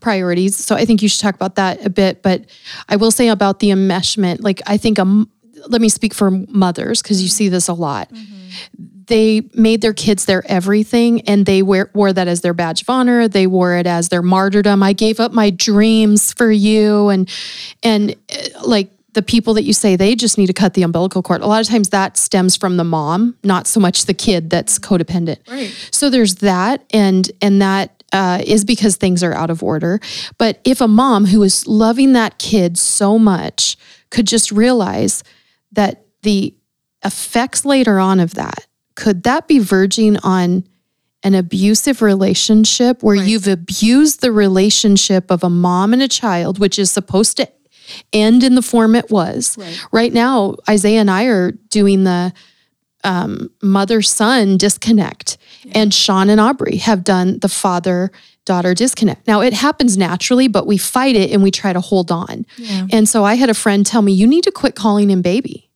priorities. 0.00 0.56
So 0.56 0.76
i 0.76 0.84
think 0.84 1.02
you 1.02 1.08
should 1.08 1.20
talk 1.20 1.34
about 1.34 1.56
that 1.56 1.84
a 1.84 1.90
bit 1.90 2.22
but 2.22 2.44
i 2.88 2.94
will 2.96 3.10
say 3.10 3.28
about 3.28 3.58
the 3.58 3.70
enmeshment 3.70 4.42
like 4.42 4.62
i 4.66 4.76
think 4.76 4.98
a 4.98 5.02
m- 5.02 5.28
let 5.68 5.80
me 5.80 5.88
speak 5.88 6.14
for 6.14 6.30
mothers 6.30 7.02
because 7.02 7.22
you 7.22 7.28
see 7.28 7.48
this 7.48 7.68
a 7.68 7.72
lot. 7.72 8.10
Mm-hmm. 8.10 8.84
They 9.06 9.42
made 9.52 9.82
their 9.82 9.92
kids 9.92 10.24
their 10.24 10.42
everything 10.50 11.20
and 11.22 11.44
they 11.44 11.62
wear, 11.62 11.90
wore 11.92 12.12
that 12.12 12.26
as 12.26 12.40
their 12.40 12.54
badge 12.54 12.82
of 12.82 12.90
honor. 12.90 13.28
They 13.28 13.46
wore 13.46 13.74
it 13.74 13.86
as 13.86 14.08
their 14.08 14.22
martyrdom. 14.22 14.82
I 14.82 14.94
gave 14.94 15.20
up 15.20 15.32
my 15.32 15.50
dreams 15.50 16.32
for 16.32 16.50
you 16.50 17.08
and 17.10 17.28
and 17.82 18.14
like 18.64 18.90
the 19.14 19.22
people 19.22 19.54
that 19.54 19.62
you 19.62 19.72
say 19.72 19.96
they 19.96 20.14
just 20.14 20.36
need 20.38 20.46
to 20.46 20.52
cut 20.52 20.74
the 20.74 20.82
umbilical 20.82 21.22
cord 21.22 21.40
a 21.40 21.46
lot 21.46 21.60
of 21.60 21.66
times 21.66 21.88
that 21.90 22.16
stems 22.16 22.56
from 22.56 22.76
the 22.76 22.84
mom 22.84 23.36
not 23.42 23.66
so 23.66 23.80
much 23.80 24.04
the 24.06 24.14
kid 24.14 24.50
that's 24.50 24.78
codependent. 24.78 25.38
Right. 25.48 25.70
so 25.90 26.10
there's 26.10 26.36
that 26.36 26.84
and 26.90 27.30
and 27.40 27.62
that 27.62 28.02
uh, 28.12 28.40
is 28.46 28.64
because 28.64 28.94
things 28.96 29.24
are 29.24 29.34
out 29.34 29.50
of 29.50 29.60
order. 29.60 29.98
But 30.38 30.60
if 30.64 30.80
a 30.80 30.86
mom 30.86 31.26
who 31.26 31.42
is 31.42 31.66
loving 31.66 32.12
that 32.12 32.38
kid 32.38 32.78
so 32.78 33.18
much 33.18 33.76
could 34.10 34.26
just 34.26 34.52
realize 34.52 35.24
that 35.72 36.04
the 36.22 36.54
effects 37.04 37.64
later 37.64 37.98
on 37.98 38.20
of 38.20 38.34
that 38.34 38.66
could 38.94 39.24
that 39.24 39.48
be 39.48 39.58
verging 39.58 40.16
on 40.18 40.64
an 41.22 41.34
abusive 41.34 42.02
relationship 42.02 43.02
where 43.02 43.16
you've 43.16 43.48
abused 43.48 44.20
the 44.20 44.30
relationship 44.30 45.30
of 45.30 45.42
a 45.42 45.50
mom 45.50 45.92
and 45.92 46.02
a 46.02 46.08
child 46.08 46.58
which 46.58 46.78
is 46.78 46.90
supposed 46.90 47.36
to 47.36 47.48
end 48.12 48.42
in 48.42 48.54
the 48.54 48.62
form 48.62 48.94
it 48.94 49.10
was 49.10 49.56
right, 49.92 50.12
now 50.12 50.54
isaiah 50.68 51.00
and 51.00 51.10
i 51.10 51.24
are 51.24 51.52
doing 51.70 52.04
the 52.04 52.32
um, 53.04 53.50
mother 53.62 54.00
son 54.00 54.56
disconnect 54.56 55.36
and 55.74 55.92
shawn 55.92 56.30
and 56.30 56.40
aubrey 56.40 56.76
have 56.76 57.04
done 57.04 57.38
the 57.40 57.48
father 57.48 58.10
daughter 58.46 58.74
disconnect 58.74 59.26
now 59.26 59.40
it 59.40 59.52
happens 59.52 59.96
naturally 59.96 60.48
but 60.48 60.66
we 60.66 60.76
fight 60.78 61.14
it 61.16 61.30
and 61.30 61.42
we 61.42 61.50
try 61.50 61.72
to 61.72 61.80
hold 61.80 62.10
on 62.10 62.46
and 62.92 63.08
so 63.08 63.24
i 63.24 63.34
had 63.34 63.50
a 63.50 63.54
friend 63.54 63.84
tell 63.86 64.02
me 64.02 64.12
you 64.12 64.26
need 64.26 64.44
to 64.44 64.50
quit 64.52 64.74
calling 64.74 65.10
him 65.10 65.22
baby. 65.22 65.70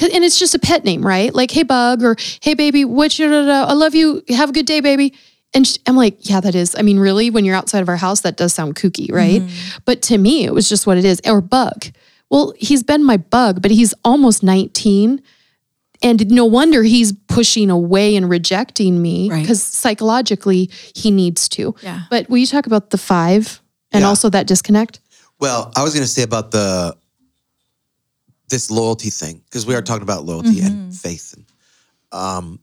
and 0.00 0.24
it's 0.24 0.38
just 0.38 0.54
a 0.54 0.58
pet 0.58 0.84
name, 0.84 1.04
right? 1.06 1.32
Like, 1.32 1.50
hey, 1.52 1.62
bug, 1.62 2.02
or 2.02 2.16
hey, 2.40 2.54
baby, 2.54 2.84
what 2.84 3.18
you, 3.18 3.32
I 3.32 3.72
love 3.74 3.94
you. 3.94 4.22
Have 4.30 4.48
a 4.48 4.52
good 4.52 4.66
day, 4.66 4.80
baby. 4.80 5.14
And 5.54 5.66
sh- 5.66 5.76
I'm 5.86 5.96
like, 5.96 6.28
yeah, 6.28 6.40
that 6.40 6.54
is. 6.54 6.74
I 6.78 6.82
mean, 6.82 6.98
really, 6.98 7.28
when 7.30 7.44
you're 7.44 7.54
outside 7.56 7.80
of 7.82 7.88
our 7.88 7.96
house, 7.96 8.20
that 8.22 8.36
does 8.36 8.54
sound 8.54 8.74
kooky, 8.74 9.12
right? 9.12 9.42
But 9.84 10.00
to 10.02 10.18
me, 10.18 10.44
it 10.44 10.54
was 10.54 10.68
just 10.68 10.86
what 10.86 10.96
it 10.98 11.04
is. 11.04 11.20
Or 11.26 11.40
bug. 11.40 11.86
Well, 12.30 12.54
he's 12.58 12.82
been 12.82 13.04
my 13.04 13.18
bug, 13.18 13.60
but 13.60 13.70
he's 13.70 13.92
almost 14.04 14.42
19. 14.42 15.20
And 16.02 16.30
no 16.30 16.46
wonder 16.46 16.82
he's 16.82 17.12
pushing 17.28 17.70
away 17.70 18.16
and 18.16 18.28
rejecting 18.28 19.00
me 19.00 19.30
Right. 19.30 19.42
because 19.42 19.62
psychologically 19.62 20.70
he 20.96 21.10
needs 21.10 21.48
to. 21.50 21.74
Yeah. 21.82 22.00
But 22.10 22.28
will 22.30 22.38
you 22.38 22.46
talk 22.46 22.66
about 22.66 22.90
the 22.90 22.98
five 22.98 23.60
and 23.92 24.02
Yeah. 24.02 24.08
also 24.08 24.30
that 24.30 24.46
disconnect? 24.46 25.00
Well, 25.38 25.70
I 25.76 25.82
was 25.84 25.92
going 25.92 26.02
to 26.04 26.10
say 26.10 26.22
about 26.22 26.50
the 26.50 26.96
this 28.48 28.70
loyalty 28.70 29.10
thing 29.10 29.42
because 29.44 29.64
we 29.64 29.74
are 29.74 29.80
talking 29.82 30.02
about 30.02 30.24
loyalty 30.26 30.60
and 30.60 30.94
faith. 30.94 31.34
And, 31.34 31.44
um, 32.12 32.58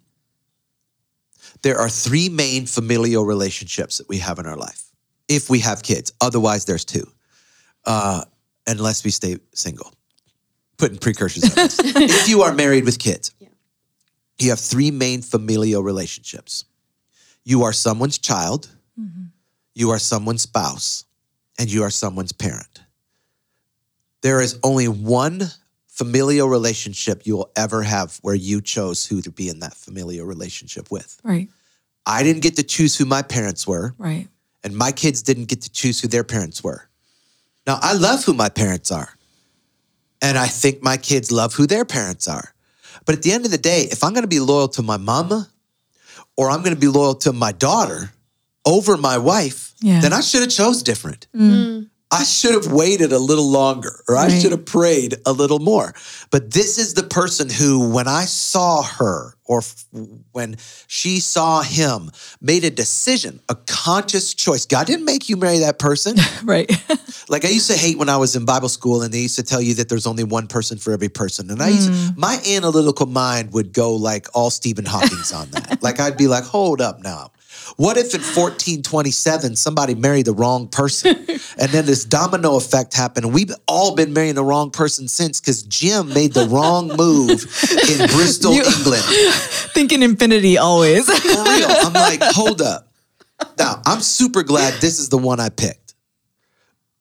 there 1.62 1.78
are 1.78 1.89
three 1.89 2.30
main 2.30 2.65
familial 2.65 3.26
relationships 3.26 3.98
that 3.98 4.08
we 4.10 4.17
have 4.19 4.39
in 4.39 4.45
our 4.45 4.56
life 4.56 4.89
if 5.28 5.50
we 5.50 5.60
have 5.60 5.84
kids. 5.84 6.12
Otherwise, 6.22 6.65
there's 6.65 6.86
two, 6.86 7.08
uh, 7.86 8.24
unless 8.67 9.04
we 9.04 9.12
stay 9.12 9.38
single. 9.54 9.93
Putting 10.78 10.98
precursors 10.98 11.43
on 11.43 11.56
this. 11.56 11.80
if 11.84 12.30
you 12.30 12.41
are 12.41 12.54
married 12.54 12.86
with 12.86 13.00
kids, 13.00 13.34
you 14.39 14.50
have 14.50 14.60
three 14.60 14.91
main 14.91 15.22
familial 15.22 15.84
relationships. 15.84 16.65
You 17.43 17.63
are 17.63 17.74
someone's 17.74 18.17
child, 18.17 18.69
you 19.74 19.91
are 19.91 20.00
someone's 20.00 20.43
spouse, 20.43 21.06
and 21.58 21.72
you 21.72 21.84
are 21.84 21.89
someone's 21.89 22.32
parent. 22.32 22.82
There 24.22 24.41
is 24.41 24.60
only 24.63 24.88
one 24.88 25.41
familial 26.00 26.48
relationship 26.48 27.26
you 27.28 27.36
will 27.38 27.52
ever 27.58 27.84
have 27.84 28.18
where 28.22 28.36
you 28.50 28.62
chose 28.62 29.06
who 29.06 29.22
to 29.22 29.30
be 29.30 29.50
in 29.50 29.60
that 29.60 29.74
familial 29.74 30.26
relationship 30.26 30.90
with. 30.90 31.20
Right. 31.24 31.50
I 32.06 32.24
didn't 32.24 32.42
get 32.42 32.56
to 32.56 32.64
choose 32.64 32.96
who 32.98 33.06
my 33.06 33.22
parents 33.22 33.68
were, 33.68 33.94
Right. 33.98 34.28
and 34.64 34.74
my 34.86 34.92
kids 34.94 35.22
didn't 35.22 35.50
get 35.50 35.62
to 35.64 35.70
choose 35.70 36.00
who 36.00 36.08
their 36.08 36.24
parents 36.24 36.64
were. 36.64 36.82
Now, 37.68 37.80
I 37.82 37.94
love 38.08 38.24
who 38.24 38.34
my 38.34 38.48
parents 38.50 38.90
are, 38.92 39.10
and 40.22 40.38
I 40.38 40.48
think 40.48 40.82
my 40.82 40.96
kids 40.96 41.32
love 41.32 41.54
who 41.56 41.68
their 41.68 41.84
parents 41.86 42.28
are. 42.30 42.54
But 43.06 43.16
at 43.16 43.22
the 43.24 43.34
end 43.34 43.44
of 43.46 43.52
the 43.52 43.58
day, 43.72 43.82
if 43.92 44.02
I'm 44.04 44.14
going 44.14 44.24
to 44.30 44.36
be 44.38 44.40
loyal 44.40 44.70
to 44.70 44.82
my 44.82 44.98
mama 44.98 45.50
or 46.38 46.50
I'm 46.50 46.60
going 46.64 46.74
to 46.76 46.80
be 46.80 46.88
loyal 46.88 47.16
to 47.26 47.34
my 47.34 47.52
daughter 47.52 48.12
over 48.66 48.96
my 48.98 49.18
wife, 49.18 49.74
Yeah. 49.82 50.00
then 50.00 50.14
I 50.14 50.22
should 50.22 50.42
have 50.46 50.50
chose 50.62 50.82
different. 50.82 51.28
Mm. 51.36 51.90
I 52.12 52.24
should 52.24 52.54
have 52.56 52.72
waited 52.72 53.12
a 53.12 53.19
little 53.19 53.50
longer 53.50 54.04
or 54.08 54.17
I 54.17 54.28
Right. 54.28 54.41
should 54.41 54.52
have 54.52 54.65
prayed 54.65 55.17
a 55.28 55.32
little 55.32 55.60
more. 55.60 55.93
But 56.32 56.52
this 56.52 56.80
is 56.80 56.95
the 56.95 57.04
person 57.04 57.50
who, 57.50 57.89
when 57.89 58.08
I 58.08 58.26
saw 58.26 58.82
her 58.82 59.36
or 59.45 59.60
f- 59.60 59.86
when 60.32 60.58
she 60.88 61.19
saw 61.19 61.62
him, 61.62 62.12
made 62.41 62.63
a 62.63 62.72
decision, 62.72 63.41
a 63.48 63.56
conscious 63.67 64.34
choice. 64.34 64.65
God 64.65 64.88
didn't 64.88 65.06
make 65.06 65.30
you 65.30 65.38
marry 65.38 65.60
that 65.60 65.78
person. 65.80 66.15
Right. 66.43 66.72
like 67.30 67.45
I 67.45 67.50
used 67.50 67.69
to 67.69 67.78
hate 67.78 67.98
when 67.98 68.10
I 68.10 68.17
was 68.17 68.36
in 68.36 68.45
Bible 68.45 68.69
school 68.69 69.02
and 69.04 69.13
they 69.13 69.19
used 69.19 69.36
to 69.36 69.43
tell 69.43 69.62
you 69.62 69.74
that 69.76 69.89
there's 69.89 70.08
only 70.08 70.24
one 70.24 70.48
person 70.48 70.78
for 70.78 70.93
every 70.93 71.10
person. 71.10 71.52
And 71.52 71.62
I 71.62 71.69
used 71.69 71.91
hmm. 71.91 72.19
my 72.19 72.41
analytical 72.48 73.06
mind 73.06 73.54
would 73.54 73.72
go 73.74 73.93
like 73.93 74.28
all 74.34 74.50
Stephen 74.50 74.86
Hawking's 74.86 75.32
on 75.32 75.50
that. 75.52 75.84
like 75.84 76.00
I'd 76.00 76.17
be 76.17 76.28
like, 76.28 76.43
hold 76.43 76.82
up 76.82 77.02
now. 77.04 77.32
What 77.78 77.98
if 77.98 78.14
in 78.14 78.22
1427 78.22 79.56
somebody 79.56 79.96
married 79.96 80.26
the 80.26 80.34
wrong 80.34 80.68
person? 80.68 81.16
and 81.58 81.70
then 81.72 81.86
this 81.86 82.06
domino 82.06 82.56
effect 82.56 82.94
happened. 82.94 83.34
We've 83.34 83.52
all 83.68 83.96
been 83.96 84.14
marrying 84.14 84.36
the 84.36 84.44
wrong 84.44 84.72
person 84.72 85.08
since 85.08 85.40
because 85.40 85.64
Jim 85.64 86.14
made 86.14 86.34
the 86.34 86.46
wrong 86.48 86.88
move 86.90 87.30
in 87.90 88.08
Bristol, 88.16 88.54
You- 88.54 88.64
England. 88.78 89.04
Thinking 89.74 90.04
infinity 90.04 90.58
always. 90.58 91.06
For 91.06 91.28
real. 91.44 91.68
I'm 91.70 91.94
like, 91.94 92.22
hold 92.24 92.62
up. 92.62 92.88
Now, 93.58 93.82
I'm 93.86 94.02
super 94.02 94.44
glad 94.44 94.82
this 94.82 95.00
is 95.00 95.10
the 95.10 95.18
one 95.18 95.40
I 95.40 95.50
picked. 95.50 95.96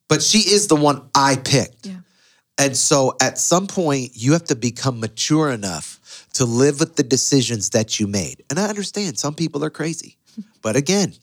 But 0.07 0.21
she 0.23 0.39
is 0.39 0.67
the 0.67 0.75
one 0.75 1.09
I 1.13 1.35
picked. 1.35 1.85
Yeah. 1.87 1.97
And 2.57 2.75
so 2.75 3.15
at 3.21 3.37
some 3.37 3.67
point, 3.67 4.11
you 4.15 4.33
have 4.33 4.45
to 4.45 4.55
become 4.55 4.99
mature 4.99 5.49
enough 5.49 6.27
to 6.33 6.45
live 6.45 6.79
with 6.79 6.95
the 6.95 7.03
decisions 7.03 7.71
that 7.71 7.99
you 7.99 8.07
made. 8.07 8.43
And 8.49 8.59
I 8.59 8.67
understand 8.67 9.17
some 9.17 9.33
people 9.33 9.63
are 9.63 9.69
crazy. 9.69 10.17
But 10.61 10.75
again, 10.75 11.13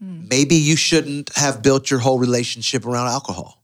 maybe 0.00 0.54
you 0.54 0.76
shouldn't 0.76 1.30
have 1.36 1.62
built 1.62 1.90
your 1.90 2.00
whole 2.00 2.18
relationship 2.18 2.86
around 2.86 3.08
alcohol. 3.08 3.62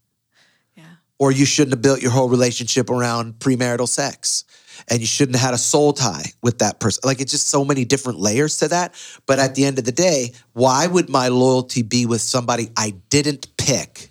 Yeah. 0.77 0.85
or 1.19 1.31
you 1.31 1.45
shouldn't 1.45 1.75
have 1.75 1.83
built 1.83 2.03
your 2.03 2.11
whole 2.11 2.29
relationship 2.29 2.91
around 2.91 3.35
premarital 3.39 3.89
sex. 3.89 4.45
And 4.89 5.01
you 5.01 5.07
shouldn't 5.07 5.37
have 5.37 5.47
had 5.47 5.55
a 5.55 5.59
soul 5.59 5.93
tie 5.93 6.33
with 6.43 6.59
that 6.59 6.81
person. 6.81 7.03
Like 7.05 7.21
it's 7.21 7.31
just 7.31 7.49
so 7.49 7.65
many 7.65 7.85
different 7.85 8.19
layers 8.19 8.59
to 8.59 8.69
that. 8.69 8.95
But 9.25 9.39
at 9.39 9.55
the 9.55 9.65
end 9.65 9.79
of 9.79 9.85
the 9.85 9.93
day 9.93 10.33
why 10.53 10.87
would 10.87 11.09
my 11.09 11.29
loyalty 11.29 11.83
be 11.83 12.07
with 12.07 12.21
somebody 12.21 12.71
i 12.77 12.91
didn't 13.09 13.57
pick 13.57 14.11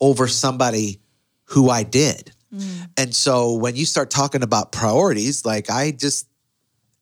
over 0.00 0.28
somebody 0.28 1.00
who 1.46 1.68
i 1.68 1.82
did? 1.82 2.32
Mm. 2.54 2.88
And 2.96 3.14
so 3.14 3.54
when 3.54 3.74
you 3.76 3.84
start 3.86 4.10
talking 4.10 4.42
about 4.42 4.72
priorities 4.72 5.44
like 5.44 5.70
i 5.70 5.90
just 5.90 6.28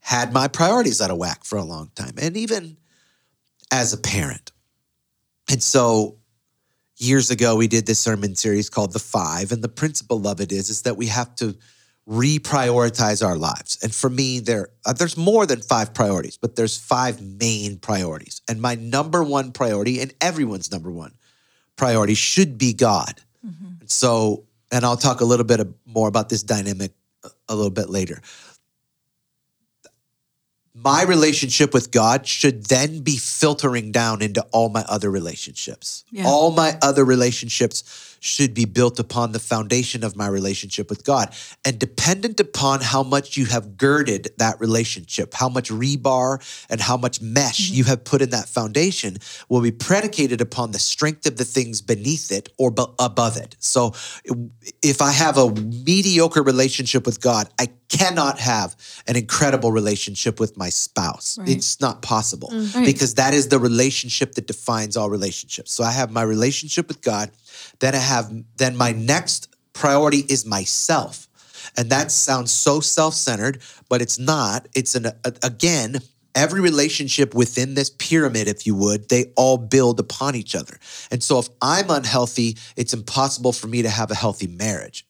had 0.00 0.32
my 0.32 0.48
priorities 0.48 1.00
out 1.00 1.10
of 1.10 1.18
whack 1.18 1.44
for 1.44 1.58
a 1.58 1.64
long 1.64 1.90
time 1.94 2.14
and 2.20 2.36
even 2.36 2.76
as 3.70 3.92
a 3.92 3.98
parent. 3.98 4.52
And 5.50 5.62
so 5.62 6.18
years 6.96 7.30
ago 7.30 7.56
we 7.56 7.68
did 7.68 7.86
this 7.86 7.98
sermon 7.98 8.34
series 8.34 8.68
called 8.68 8.92
the 8.92 8.98
five 8.98 9.52
and 9.52 9.62
the 9.62 9.68
principle 9.68 10.26
of 10.26 10.40
it 10.40 10.52
is 10.52 10.68
is 10.70 10.82
that 10.82 10.96
we 10.96 11.06
have 11.06 11.34
to 11.36 11.56
reprioritize 12.08 13.24
our 13.24 13.36
lives. 13.36 13.78
And 13.82 13.94
for 13.94 14.10
me 14.10 14.40
there 14.40 14.70
uh, 14.84 14.92
there's 14.92 15.16
more 15.16 15.46
than 15.46 15.60
five 15.60 15.94
priorities 15.94 16.36
but 16.36 16.56
there's 16.56 16.76
five 16.76 17.20
main 17.22 17.78
priorities. 17.78 18.42
And 18.48 18.60
my 18.60 18.74
number 18.74 19.22
one 19.22 19.52
priority 19.52 20.00
and 20.00 20.12
everyone's 20.20 20.72
number 20.72 20.90
one 20.90 21.14
priority 21.76 22.14
should 22.14 22.58
be 22.58 22.72
god. 22.72 23.20
So 23.86 24.44
and 24.72 24.84
i'll 24.84 24.96
talk 24.96 25.20
a 25.20 25.24
little 25.24 25.46
bit 25.46 25.60
more 25.86 26.08
about 26.08 26.28
this 26.28 26.42
dynamic 26.42 26.92
a 27.48 27.54
little 27.54 27.70
bit 27.70 27.90
later 27.90 28.20
my 30.74 31.02
relationship 31.02 31.74
with 31.74 31.90
God 31.90 32.26
should 32.26 32.64
then 32.66 33.00
be 33.00 33.16
filtering 33.16 33.90
down 33.90 34.22
into 34.22 34.42
all 34.52 34.68
my 34.68 34.84
other 34.88 35.10
relationships. 35.10 36.04
Yeah. 36.10 36.24
All 36.26 36.52
my 36.52 36.78
other 36.80 37.04
relationships 37.04 38.09
should 38.20 38.54
be 38.54 38.64
built 38.66 38.98
upon 38.98 39.32
the 39.32 39.38
foundation 39.38 40.04
of 40.04 40.14
my 40.14 40.28
relationship 40.28 40.88
with 40.88 41.04
God 41.04 41.34
and 41.64 41.78
dependent 41.78 42.38
upon 42.38 42.80
how 42.80 43.02
much 43.02 43.36
you 43.36 43.46
have 43.46 43.76
girded 43.76 44.28
that 44.36 44.60
relationship, 44.60 45.34
how 45.34 45.48
much 45.48 45.70
rebar 45.70 46.40
and 46.68 46.80
how 46.80 46.96
much 46.96 47.20
mesh 47.20 47.66
mm-hmm. 47.66 47.76
you 47.76 47.84
have 47.84 48.04
put 48.04 48.22
in 48.22 48.30
that 48.30 48.48
foundation 48.48 49.16
will 49.48 49.62
be 49.62 49.72
predicated 49.72 50.40
upon 50.40 50.70
the 50.70 50.78
strength 50.78 51.26
of 51.26 51.36
the 51.36 51.44
things 51.44 51.80
beneath 51.80 52.30
it 52.30 52.50
or 52.58 52.70
bu- 52.70 52.94
above 52.98 53.36
it. 53.36 53.56
So 53.58 53.94
if 54.82 55.02
I 55.02 55.12
have 55.12 55.38
a 55.38 55.50
mediocre 55.50 56.42
relationship 56.42 57.06
with 57.06 57.20
God, 57.20 57.48
I 57.58 57.68
cannot 57.90 58.38
have 58.38 58.76
an 59.06 59.16
incredible 59.16 59.72
relationship 59.72 60.38
with 60.38 60.56
my 60.56 60.68
spouse. 60.68 61.38
Right. 61.38 61.48
It's 61.48 61.80
not 61.80 62.02
possible 62.02 62.50
mm. 62.50 62.74
Right. 62.74 62.86
because 62.86 63.14
that 63.14 63.34
is 63.34 63.48
the 63.48 63.58
relationship 63.58 64.34
that 64.36 64.46
defines 64.46 64.96
all 64.96 65.10
relationships. 65.10 65.72
So 65.72 65.82
I 65.82 65.90
have 65.90 66.12
my 66.12 66.22
relationship 66.22 66.86
with 66.86 67.02
God, 67.02 67.30
then 67.78 67.94
I 67.94 67.98
have 67.98 68.32
then 68.56 68.76
my 68.76 68.92
next 68.92 69.48
priority 69.72 70.18
is 70.28 70.44
myself. 70.46 71.28
And 71.76 71.90
that 71.90 72.10
sounds 72.10 72.50
so 72.50 72.80
self-centered, 72.80 73.62
but 73.88 74.02
it's 74.02 74.18
not. 74.18 74.66
It's 74.74 74.94
an 74.94 75.12
again, 75.42 76.00
every 76.34 76.60
relationship 76.60 77.34
within 77.34 77.74
this 77.74 77.90
pyramid 77.90 78.48
if 78.48 78.66
you 78.66 78.74
would, 78.74 79.08
they 79.08 79.32
all 79.36 79.56
build 79.56 80.00
upon 80.00 80.34
each 80.34 80.54
other. 80.54 80.78
And 81.10 81.22
so 81.22 81.38
if 81.38 81.48
I'm 81.60 81.90
unhealthy, 81.90 82.56
it's 82.76 82.94
impossible 82.94 83.52
for 83.52 83.66
me 83.66 83.82
to 83.82 83.90
have 83.90 84.10
a 84.10 84.14
healthy 84.14 84.46
marriage 84.46 85.06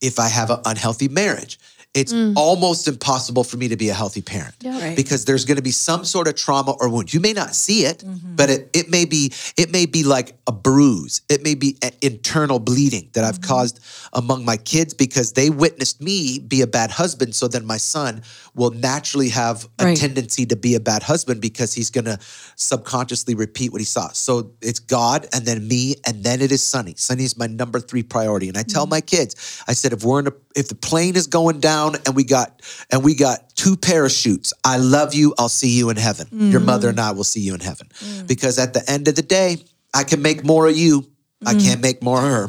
if 0.00 0.18
I 0.18 0.28
have 0.28 0.50
an 0.50 0.60
unhealthy 0.64 1.08
marriage. 1.08 1.58
It's 1.94 2.12
mm. 2.12 2.34
almost 2.36 2.88
impossible 2.88 3.44
for 3.44 3.56
me 3.56 3.68
to 3.68 3.76
be 3.76 3.88
a 3.88 3.94
healthy 3.94 4.20
parent 4.20 4.54
Yeah. 4.60 4.80
Right. 4.80 4.96
because 4.96 5.24
there's 5.24 5.44
going 5.44 5.56
to 5.56 5.62
be 5.62 5.70
some 5.70 6.04
sort 6.04 6.26
of 6.26 6.34
trauma 6.34 6.72
or 6.80 6.88
wound. 6.88 7.14
You 7.14 7.20
may 7.20 7.32
not 7.32 7.54
see 7.54 7.84
it, 7.84 7.98
mm-hmm. 7.98 8.34
but 8.34 8.50
it, 8.50 8.68
it 8.72 8.90
may 8.90 9.04
be 9.04 9.32
it 9.56 9.70
may 9.70 9.86
be 9.86 10.02
like 10.02 10.36
a 10.46 10.52
bruise. 10.52 11.22
It 11.28 11.42
may 11.44 11.54
be 11.54 11.78
an 11.82 11.92
internal 12.02 12.58
bleeding 12.58 13.10
that 13.12 13.22
I've 13.22 13.40
mm-hmm. 13.40 13.48
caused 13.48 13.80
among 14.12 14.44
my 14.44 14.56
kids 14.56 14.92
because 14.92 15.32
they 15.34 15.50
witnessed 15.50 16.00
me 16.00 16.40
be 16.40 16.62
a 16.62 16.66
bad 16.66 16.90
husband. 16.90 17.34
So 17.34 17.46
then 17.46 17.64
my 17.64 17.78
son 17.78 18.22
will 18.54 18.70
naturally 18.70 19.28
have 19.30 19.66
a 19.78 19.84
Right. 19.84 19.96
tendency 19.96 20.46
to 20.46 20.56
be 20.56 20.74
a 20.74 20.80
bad 20.80 21.02
husband 21.02 21.40
because 21.40 21.74
he's 21.74 21.90
going 21.90 22.04
to 22.04 22.18
subconsciously 22.56 23.34
repeat 23.34 23.72
what 23.72 23.80
he 23.80 23.84
saw. 23.84 24.10
So 24.12 24.52
it's 24.60 24.78
God 24.78 25.26
and 25.32 25.44
then 25.44 25.66
me 25.66 25.96
and 26.06 26.22
then 26.22 26.40
it 26.40 26.52
is 26.52 26.62
Sonny. 26.62 26.94
Sonny 26.96 27.24
is 27.24 27.36
my 27.36 27.46
number 27.46 27.80
three 27.80 28.02
priority. 28.02 28.48
And 28.48 28.56
I 28.56 28.62
tell 28.62 28.86
mm. 28.86 28.90
my 28.90 29.00
kids, 29.00 29.62
I 29.66 29.72
said, 29.72 29.92
if 29.92 30.04
we're 30.04 30.20
in 30.20 30.28
a, 30.28 30.32
if 30.54 30.68
the 30.68 30.74
plane 30.74 31.16
is 31.16 31.26
going 31.26 31.60
down 31.60 31.96
and 32.06 32.14
we 32.14 32.24
got 32.24 32.62
and 32.90 33.02
we 33.02 33.14
got 33.14 33.54
two 33.56 33.76
parachutes, 33.76 34.52
I 34.64 34.76
love 34.78 35.14
you. 35.14 35.34
I'll 35.38 35.48
see 35.48 35.76
you 35.76 35.90
in 35.90 35.96
heaven. 35.96 36.28
Your 36.30 36.60
mother 36.60 36.88
mm. 36.88 36.90
and 36.90 37.00
I 37.00 37.10
will 37.12 37.24
see 37.24 37.40
you 37.40 37.54
in 37.54 37.60
heaven. 37.60 37.88
Mm. 37.98 38.26
Because 38.26 38.58
at 38.58 38.72
the 38.72 38.88
end 38.88 39.08
of 39.08 39.16
the 39.16 39.22
day, 39.22 39.58
I 39.92 40.04
can 40.04 40.22
make 40.22 40.44
more 40.44 40.66
of 40.66 40.76
you. 40.76 41.10
I 41.46 41.54
hmm. 41.54 41.60
can't 41.60 41.80
make 41.80 42.02
more 42.02 42.18
of 42.18 42.24
her. 42.24 42.48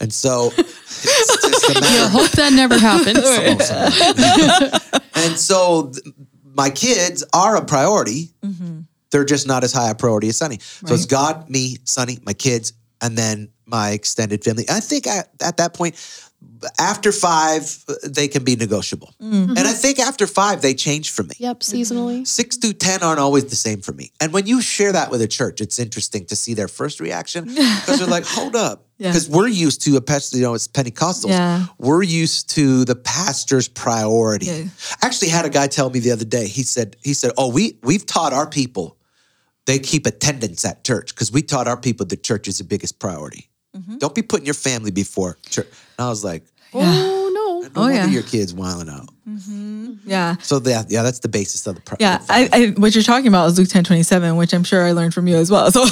And 0.00 0.12
so 0.12 0.52
it's 0.56 1.42
just 1.42 1.70
a 1.70 1.80
matter 1.80 2.04
I 2.04 2.08
hope 2.10 2.30
that 2.32 2.52
never 2.52 2.78
happens. 2.78 3.18
and 5.14 5.38
so 5.38 5.92
th- 5.92 6.14
my 6.54 6.70
kids 6.70 7.24
are 7.32 7.56
a 7.56 7.64
priority. 7.64 8.30
Mm-hmm. 8.44 8.80
They're 9.10 9.24
just 9.24 9.46
not 9.46 9.62
as 9.62 9.72
high 9.72 9.90
a 9.90 9.94
priority 9.94 10.28
as 10.28 10.36
Sonny. 10.36 10.58
So 10.60 10.94
it's 10.94 11.06
God, 11.06 11.48
me, 11.48 11.76
Sonny, 11.84 12.18
my 12.24 12.32
kids, 12.32 12.72
and 13.00 13.16
then 13.16 13.50
my 13.66 13.90
extended 13.90 14.42
family. 14.42 14.64
I 14.68 14.80
think 14.80 15.06
at, 15.06 15.30
at 15.40 15.58
that 15.58 15.74
point, 15.74 15.96
after 16.78 17.12
five, 17.12 17.84
they 18.04 18.28
can 18.28 18.44
be 18.44 18.56
negotiable. 18.56 19.14
Mm-hmm. 19.20 19.56
And 19.56 19.60
I 19.60 19.72
think 19.72 19.98
after 19.98 20.26
five, 20.26 20.62
they 20.62 20.74
change 20.74 21.10
for 21.10 21.22
me. 21.22 21.34
Yep, 21.38 21.60
seasonally. 21.60 22.26
Six 22.26 22.56
through 22.56 22.74
10 22.74 23.02
aren't 23.02 23.18
always 23.18 23.46
the 23.46 23.56
same 23.56 23.80
for 23.80 23.92
me. 23.92 24.12
And 24.20 24.32
when 24.32 24.46
you 24.46 24.60
share 24.60 24.92
that 24.92 25.10
with 25.10 25.20
a 25.22 25.28
church, 25.28 25.60
it's 25.60 25.78
interesting 25.78 26.26
to 26.26 26.36
see 26.36 26.54
their 26.54 26.68
first 26.68 27.00
reaction 27.00 27.44
because 27.44 27.98
they're 27.98 28.08
like, 28.08 28.26
hold 28.26 28.56
up. 28.56 28.86
Yeah. 28.98 29.08
Because 29.08 29.28
we're 29.28 29.48
used 29.48 29.82
to, 29.82 29.96
especially, 29.96 30.40
you 30.40 30.44
know, 30.44 30.54
it's 30.54 30.68
Pentecostals. 30.68 31.30
Yeah. 31.30 31.66
We're 31.76 32.04
used 32.04 32.50
to 32.50 32.84
the 32.84 32.94
pastor's 32.94 33.66
priority. 33.66 34.46
Yeah. 34.46 34.64
I 35.02 35.06
actually 35.06 35.30
had 35.30 35.44
a 35.44 35.48
guy 35.48 35.66
tell 35.66 35.90
me 35.90 35.98
the 35.98 36.12
other 36.12 36.24
day, 36.24 36.46
he 36.46 36.62
said, 36.62 36.94
he 37.02 37.12
said, 37.12 37.32
Oh, 37.36 37.50
we 37.50 37.78
we've 37.82 38.06
taught 38.06 38.32
our 38.32 38.48
people 38.48 38.96
they 39.66 39.78
keep 39.78 40.06
attendance 40.06 40.64
at 40.64 40.84
church 40.84 41.14
because 41.14 41.30
we 41.32 41.42
taught 41.42 41.68
our 41.68 41.76
people 41.76 42.06
the 42.06 42.16
church 42.16 42.48
is 42.48 42.58
the 42.58 42.64
biggest 42.64 42.98
priority. 42.98 43.48
Mm-hmm. 43.76 43.98
Don't 43.98 44.14
be 44.14 44.22
putting 44.22 44.44
your 44.46 44.54
family 44.54 44.90
before 44.90 45.38
church. 45.48 45.66
And 45.98 46.06
I 46.06 46.08
was 46.08 46.22
like, 46.24 46.44
Oh 46.74 47.30
no. 47.34 47.68
no 47.68 47.70
Oh, 47.84 47.88
yeah. 47.88 48.06
your 48.06 48.22
kids 48.22 48.52
wilding 48.54 48.88
out. 48.92 49.08
Yeah. 50.04 50.36
So 50.40 50.58
that 50.60 50.90
yeah, 50.90 51.02
that's 51.02 51.20
the 51.20 51.28
basis 51.28 51.66
of 51.66 51.74
the 51.76 51.80
pri- 51.80 51.96
Yeah, 52.00 52.20
I, 52.28 52.48
I, 52.52 52.66
what 52.80 52.94
you're 52.94 53.04
talking 53.04 53.28
about 53.28 53.46
is 53.48 53.58
Luke 53.58 53.68
ten 53.68 53.84
twenty 53.84 54.02
seven, 54.02 54.36
which 54.36 54.52
I'm 54.52 54.64
sure 54.64 54.84
I 54.84 54.92
learned 54.92 55.14
from 55.14 55.26
you 55.28 55.36
as 55.36 55.50
well. 55.50 55.70
So, 55.72 55.84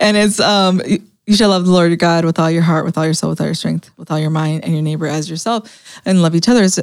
and 0.00 0.16
it's 0.16 0.40
um, 0.40 0.80
you 1.26 1.36
shall 1.36 1.50
love 1.50 1.64
the 1.64 1.70
Lord 1.70 1.88
your 1.90 1.96
God 1.96 2.24
with 2.24 2.38
all 2.38 2.50
your 2.50 2.62
heart, 2.62 2.84
with 2.84 2.98
all 2.98 3.04
your 3.04 3.14
soul, 3.14 3.30
with 3.30 3.40
all 3.40 3.46
your 3.46 3.54
strength, 3.54 3.90
with 3.96 4.10
all 4.10 4.18
your 4.18 4.30
mind, 4.30 4.64
and 4.64 4.72
your 4.74 4.82
neighbor 4.82 5.06
as 5.06 5.30
yourself, 5.30 6.00
and 6.04 6.20
love 6.20 6.34
each 6.34 6.48
other. 6.48 6.62
Is 6.62 6.78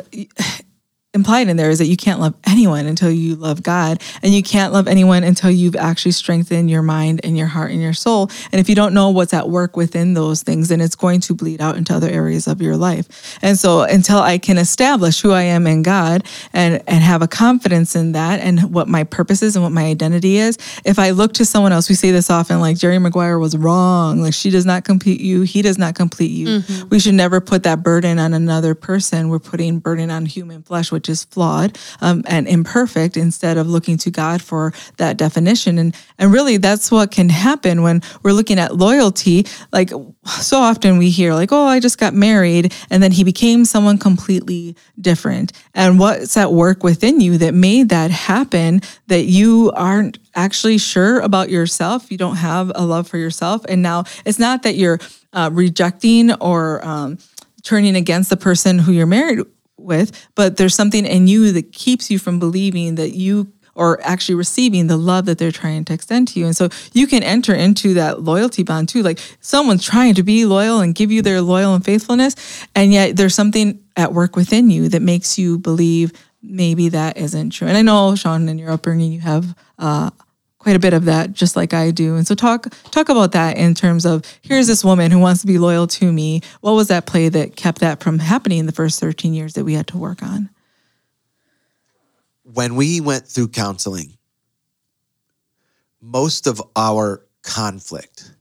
implied 1.13 1.49
in 1.49 1.57
there 1.57 1.69
is 1.69 1.79
that 1.79 1.87
you 1.87 1.97
can't 1.97 2.21
love 2.21 2.33
anyone 2.45 2.85
until 2.85 3.11
you 3.11 3.35
love 3.35 3.61
God, 3.61 4.01
and 4.23 4.33
you 4.33 4.41
can't 4.41 4.71
love 4.71 4.87
anyone 4.87 5.23
until 5.23 5.51
you've 5.51 5.75
actually 5.75 6.13
strengthened 6.13 6.69
your 6.69 6.81
mind 6.81 7.19
and 7.23 7.37
your 7.37 7.47
heart 7.47 7.71
and 7.71 7.81
your 7.81 7.93
soul. 7.93 8.29
And 8.51 8.61
if 8.61 8.69
you 8.69 8.75
don't 8.75 8.93
know 8.93 9.09
what's 9.09 9.33
at 9.33 9.49
work 9.49 9.75
within 9.75 10.13
those 10.13 10.41
things, 10.41 10.69
then 10.69 10.79
it's 10.79 10.95
going 10.95 11.19
to 11.21 11.33
bleed 11.33 11.59
out 11.59 11.75
into 11.75 11.93
other 11.93 12.09
areas 12.09 12.47
of 12.47 12.61
your 12.61 12.77
life. 12.77 13.37
And 13.41 13.57
so, 13.59 13.81
until 13.81 14.19
I 14.19 14.37
can 14.37 14.57
establish 14.57 15.21
who 15.21 15.31
I 15.31 15.43
am 15.43 15.67
in 15.67 15.83
God 15.83 16.25
and 16.53 16.81
and 16.87 17.03
have 17.03 17.21
a 17.21 17.27
confidence 17.27 17.95
in 17.95 18.13
that 18.13 18.39
and 18.39 18.73
what 18.73 18.87
my 18.87 19.03
purpose 19.03 19.41
is 19.41 19.55
and 19.55 19.63
what 19.63 19.73
my 19.73 19.83
identity 19.83 20.37
is, 20.37 20.57
if 20.85 20.97
I 20.97 21.09
look 21.09 21.33
to 21.33 21.45
someone 21.45 21.73
else, 21.73 21.89
we 21.89 21.95
say 21.95 22.11
this 22.11 22.29
often, 22.29 22.61
like 22.61 22.77
Jerry 22.77 22.99
Maguire 22.99 23.37
was 23.37 23.57
wrong, 23.57 24.21
like 24.21 24.33
she 24.33 24.49
does 24.49 24.65
not 24.65 24.85
complete 24.85 25.19
you, 25.19 25.41
he 25.41 25.61
does 25.61 25.77
not 25.77 25.95
complete 25.95 26.31
you. 26.31 26.47
Mm-hmm. 26.59 26.89
We 26.89 26.99
should 26.99 27.15
never 27.15 27.41
put 27.41 27.63
that 27.63 27.83
burden 27.83 28.17
on 28.17 28.33
another 28.33 28.75
person. 28.75 29.27
We're 29.27 29.39
putting 29.39 29.79
burden 29.79 30.09
on 30.09 30.25
human 30.25 30.63
flesh, 30.63 30.91
which 31.01 31.09
is 31.09 31.23
flawed 31.23 31.79
um, 31.99 32.21
and 32.27 32.47
imperfect, 32.47 33.17
instead 33.17 33.57
of 33.57 33.65
looking 33.65 33.97
to 33.97 34.11
God 34.11 34.39
for 34.39 34.71
that 34.97 35.17
definition. 35.17 35.79
And 35.79 35.95
and 36.19 36.31
really, 36.31 36.57
that's 36.57 36.91
what 36.91 37.09
can 37.09 37.29
happen 37.29 37.81
when 37.81 38.03
we're 38.21 38.33
looking 38.33 38.59
at 38.59 38.75
loyalty. 38.75 39.47
Like 39.73 39.89
so 40.25 40.57
often, 40.57 40.99
we 40.99 41.09
hear 41.09 41.33
like, 41.33 41.51
"Oh, 41.51 41.65
I 41.65 41.79
just 41.79 41.97
got 41.97 42.13
married," 42.13 42.71
and 42.91 43.01
then 43.01 43.11
he 43.11 43.23
became 43.23 43.65
someone 43.65 43.97
completely 43.97 44.75
different. 44.99 45.53
And 45.73 45.97
what's 45.97 46.37
at 46.37 46.53
work 46.53 46.83
within 46.83 47.19
you 47.19 47.39
that 47.39 47.55
made 47.55 47.89
that 47.89 48.11
happen? 48.11 48.81
That 49.07 49.25
you 49.25 49.71
aren't 49.75 50.19
actually 50.35 50.77
sure 50.77 51.19
about 51.19 51.49
yourself. 51.49 52.11
You 52.11 52.19
don't 52.19 52.35
have 52.35 52.71
a 52.75 52.85
love 52.85 53.07
for 53.07 53.17
yourself, 53.17 53.65
and 53.67 53.81
now 53.81 54.03
it's 54.23 54.37
not 54.37 54.61
that 54.61 54.75
you're 54.75 54.99
uh, 55.33 55.49
rejecting 55.51 56.31
or 56.33 56.85
um, 56.85 57.17
turning 57.63 57.95
against 57.95 58.29
the 58.29 58.37
person 58.37 58.77
who 58.77 58.91
you're 58.91 59.07
married 59.07 59.39
with, 59.81 60.29
but 60.35 60.57
there's 60.57 60.75
something 60.75 61.05
in 61.05 61.27
you 61.27 61.51
that 61.51 61.71
keeps 61.71 62.09
you 62.11 62.19
from 62.19 62.39
believing 62.39 62.95
that 62.95 63.15
you 63.15 63.51
or 63.73 63.99
actually 64.03 64.35
receiving 64.35 64.87
the 64.87 64.97
love 64.97 65.25
that 65.25 65.37
they're 65.37 65.51
trying 65.51 65.85
to 65.85 65.93
extend 65.93 66.27
to 66.27 66.39
you. 66.39 66.45
And 66.45 66.55
so 66.55 66.69
you 66.93 67.07
can 67.07 67.23
enter 67.23 67.53
into 67.53 67.93
that 67.93 68.21
loyalty 68.21 68.63
bond 68.63 68.89
too. 68.89 69.01
Like 69.01 69.19
someone's 69.39 69.85
trying 69.85 70.15
to 70.15 70.23
be 70.23 70.45
loyal 70.45 70.81
and 70.81 70.93
give 70.93 71.11
you 71.11 71.21
their 71.21 71.41
loyal 71.41 71.73
and 71.73 71.83
faithfulness, 71.83 72.35
and 72.75 72.91
yet 72.91 73.15
there's 73.15 73.35
something 73.35 73.81
at 73.95 74.13
work 74.13 74.35
within 74.35 74.69
you 74.69 74.89
that 74.89 75.01
makes 75.01 75.37
you 75.37 75.57
believe 75.57 76.11
maybe 76.43 76.89
that 76.89 77.17
isn't 77.17 77.51
true. 77.51 77.67
And 77.67 77.77
I 77.77 77.81
know, 77.81 78.15
Shawn, 78.15 78.49
in 78.49 78.57
your 78.57 78.71
upbringing, 78.71 79.11
you 79.11 79.21
have 79.21 79.55
uh, 79.77 80.09
quite 80.61 80.75
a 80.75 80.79
bit 80.79 80.93
of 80.93 81.05
that, 81.05 81.33
just 81.33 81.55
like 81.55 81.73
I 81.73 81.91
do. 81.91 82.15
And 82.15 82.25
so 82.25 82.35
talk 82.35 82.73
talk 82.91 83.09
about 83.09 83.33
that 83.33 83.57
in 83.57 83.73
terms 83.75 84.05
of 84.05 84.23
here's 84.41 84.67
this 84.67 84.83
woman 84.83 85.11
who 85.11 85.19
wants 85.19 85.41
to 85.41 85.47
be 85.47 85.57
loyal 85.57 85.87
to 85.87 86.11
me. 86.11 86.41
What 86.61 86.73
was 86.73 86.87
that 86.87 87.05
play 87.05 87.29
that 87.29 87.55
kept 87.55 87.79
that 87.79 88.01
from 88.01 88.19
happening 88.19 88.59
in 88.59 88.65
the 88.65 88.71
first 88.71 88.99
13 88.99 89.33
years 89.33 89.53
that 89.53 89.65
we 89.65 89.73
had 89.73 89.87
to 89.87 89.97
work 89.97 90.23
on? 90.23 90.49
when 92.53 92.75
we 92.75 93.01
went 93.01 93.27
through 93.27 93.49
counseling, 93.49 94.17
most 96.01 96.47
of 96.47 96.61
our 96.75 97.25
conflict 97.43 98.33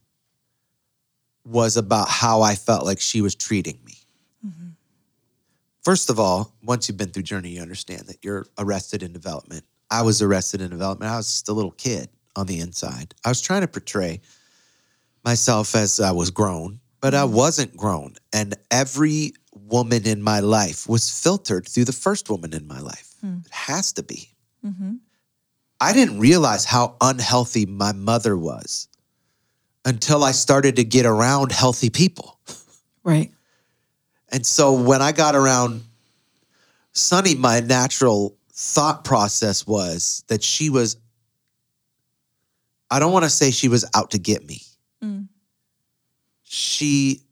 was 1.45 1.77
about 1.77 2.07
how 2.07 2.41
I 2.41 2.55
felt 2.55 2.85
like 2.85 2.99
she 2.99 3.21
was 3.21 3.35
treating 3.35 3.79
me. 3.85 3.93
Mm-hmm. 4.45 4.67
First 5.83 6.09
of 6.09 6.19
all, 6.19 6.53
once 6.63 6.87
you've 6.87 6.97
been 6.97 7.09
through 7.09 7.23
journey, 7.23 7.49
you 7.49 7.61
understand 7.61 8.07
that 8.07 8.17
you're 8.23 8.45
arrested 8.57 9.03
in 9.03 9.13
development. 9.13 9.63
I 9.91 10.01
was 10.01 10.21
arrested 10.21 10.61
in 10.61 10.69
development. 10.69 11.11
I 11.11 11.17
was 11.17 11.27
just 11.27 11.49
a 11.49 11.53
little 11.53 11.71
kid 11.71 12.09
on 12.35 12.47
the 12.47 12.59
inside. 12.59 13.13
I 13.25 13.29
was 13.29 13.41
trying 13.41 13.61
to 13.61 13.67
portray 13.67 14.21
myself 15.23 15.75
as 15.75 15.99
I 15.99 16.11
was 16.11 16.31
grown, 16.31 16.79
but 17.01 17.13
I 17.13 17.23
mm. 17.23 17.31
wasn't 17.31 17.75
grown. 17.75 18.15
And 18.31 18.55
every 18.71 19.33
woman 19.53 20.07
in 20.07 20.21
my 20.21 20.39
life 20.39 20.87
was 20.87 21.09
filtered 21.21 21.67
through 21.67 21.85
the 21.85 21.91
first 21.91 22.29
woman 22.29 22.53
in 22.53 22.65
my 22.67 22.79
life. 22.79 23.13
Hmm. 23.19 23.39
It 23.45 23.51
has 23.51 23.91
to 23.93 24.03
be. 24.03 24.29
Mm-hmm. 24.65 24.95
I 25.81 25.93
didn't 25.93 26.19
realize 26.19 26.63
how 26.63 26.95
unhealthy 27.01 27.65
my 27.65 27.91
mother 27.91 28.37
was 28.37 28.87
until 29.83 30.23
I 30.23 30.31
started 30.31 30.77
to 30.77 30.83
get 30.83 31.05
around 31.05 31.51
healthy 31.51 31.89
people. 31.89 32.39
Right. 33.03 33.31
And 34.29 34.45
so 34.45 34.73
when 34.73 35.01
I 35.01 35.11
got 35.11 35.35
around 35.35 35.81
Sonny, 36.93 37.35
my 37.35 37.61
natural 37.61 38.37
thought 38.61 39.03
process 39.03 39.65
was 39.65 40.23
that 40.27 40.43
she 40.43 40.69
was, 40.69 40.97
I 42.91 42.99
don't 42.99 43.11
want 43.11 43.23
to 43.23 43.29
say 43.29 43.49
she 43.49 43.67
was 43.67 43.89
out 43.95 44.11
to 44.11 44.19
get 44.19 44.45
me. 44.45 44.61
Mm. 45.03 45.27
She 46.43 47.23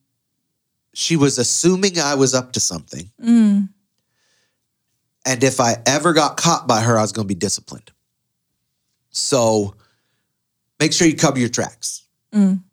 she 0.96 1.16
was 1.16 1.38
assuming 1.38 2.00
I 2.00 2.16
was 2.16 2.34
up 2.34 2.54
to 2.54 2.60
something. 2.60 3.12
Mm. 3.24 3.70
And 5.24 5.44
if 5.44 5.60
I 5.60 5.76
ever 5.86 6.14
got 6.14 6.36
caught 6.36 6.68
by 6.68 6.82
her, 6.82 6.98
I 6.98 7.02
was 7.04 7.12
going 7.12 7.28
to 7.28 7.34
be 7.34 7.40
disciplined. 7.40 7.92
So 9.12 9.76
make 10.80 10.94
sure 10.94 11.08
you 11.08 11.16
cover 11.16 11.38
your 11.38 11.50
tracks. 11.50 12.08
Mm. 12.34 12.64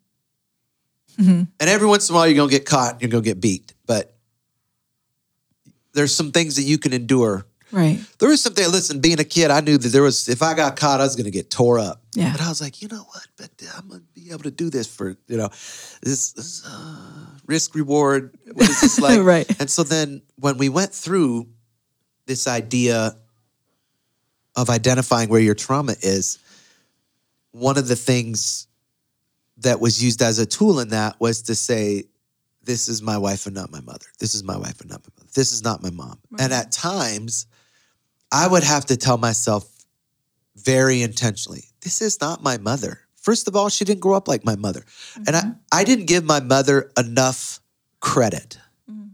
Mhm. 1.19 1.49
And 1.61 1.71
every 1.71 1.87
once 1.87 2.09
in 2.09 2.15
a 2.15 2.17
while, 2.19 2.27
you're 2.27 2.37
going 2.37 2.49
to 2.49 2.57
get 2.57 2.65
caught, 2.65 3.03
you're 3.03 3.11
going 3.11 3.23
to 3.23 3.29
get 3.29 3.41
beat. 3.41 3.75
But 3.85 4.17
there's 5.93 6.15
some 6.15 6.33
things 6.33 6.57
that 6.57 6.63
you 6.63 6.79
can 6.79 6.95
endure. 6.95 7.47
Right. 7.77 8.01
There 8.19 8.31
was 8.31 8.41
something, 8.41 8.65
listen, 8.73 9.01
being 9.01 9.21
a 9.21 9.25
kid, 9.25 9.51
I 9.51 9.61
knew 9.61 9.77
that 9.77 9.91
there 9.91 10.03
was, 10.03 10.31
if 10.31 10.43
I 10.43 10.55
got 10.55 10.77
caught, 10.77 10.99
I 10.99 11.05
was 11.05 11.15
going 11.15 11.27
to 11.27 11.31
get 11.31 11.51
tore 11.51 11.79
up. 11.79 12.01
Yeah. 12.15 12.33
But 12.33 12.41
I 12.41 12.49
was 12.49 12.63
like, 12.63 12.81
you 12.81 12.89
know 12.89 13.03
what? 13.03 13.27
But 13.37 13.51
I'm 13.77 13.87
going 13.87 14.01
to 14.01 14.07
be 14.19 14.31
able 14.31 14.45
to 14.45 14.51
do 14.51 14.71
this 14.71 14.87
for, 14.87 15.15
you 15.29 15.37
know, 15.37 15.49
this, 16.01 16.33
this 16.33 16.65
uh, 16.67 17.27
risk 17.45 17.75
reward. 17.75 18.35
What 18.51 18.71
is 18.71 18.81
this 18.81 18.99
like? 18.99 19.21
right. 19.21 19.61
And 19.61 19.69
so 19.69 19.83
then 19.83 20.23
when 20.37 20.57
we 20.57 20.71
went 20.71 20.95
through 20.95 21.49
this 22.25 22.49
idea 22.49 23.15
of 24.57 24.71
identifying 24.71 25.29
where 25.29 25.43
your 25.43 25.55
trauma 25.55 25.97
is, 26.01 26.39
one 27.51 27.77
of 27.77 27.89
the 27.89 27.97
things 27.97 28.69
that 29.59 29.81
was 29.81 30.03
used 30.03 30.23
as 30.23 30.39
a 30.39 30.47
tool 30.47 30.81
in 30.81 30.89
that 30.89 31.21
was 31.21 31.43
to 31.43 31.55
say, 31.55 32.05
this 32.63 32.89
is 32.89 33.03
my 33.03 33.19
wife 33.19 33.45
and 33.45 33.55
not 33.55 33.71
my 33.71 33.83
mother. 33.83 34.07
This 34.19 34.35
is 34.35 34.43
my 34.43 34.57
wife 34.57 34.81
and 34.81 34.89
not 34.89 35.03
my 35.05 35.13
mother. 35.19 35.31
This 35.35 35.53
is 35.53 35.63
not 35.63 35.83
my 35.83 35.91
mom. 35.91 36.19
And 36.39 36.55
at 36.55 36.73
times, 36.73 37.47
I 38.33 38.47
would 38.47 38.65
have 38.65 38.87
to 38.87 38.97
tell 38.97 39.19
myself 39.19 39.71
very 40.57 41.03
intentionally, 41.03 41.65
this 41.83 42.03
is 42.03 42.21
not 42.21 42.43
my 42.43 42.59
mother. 42.59 43.01
First 43.15 43.49
of 43.49 43.57
all, 43.57 43.69
she 43.69 43.85
didn't 43.85 44.01
grow 44.01 44.15
up 44.15 44.29
like 44.29 44.45
my 44.45 44.57
mother. 44.57 44.85
And 45.27 45.35
I, 45.35 45.41
mm-hmm. 45.41 45.51
I 45.73 45.85
didn't 45.85 46.07
give 46.07 46.25
my 46.25 46.41
mother 46.41 46.91
enough 46.97 47.61
credit. 48.01 48.59
Mm-hmm. 48.91 49.09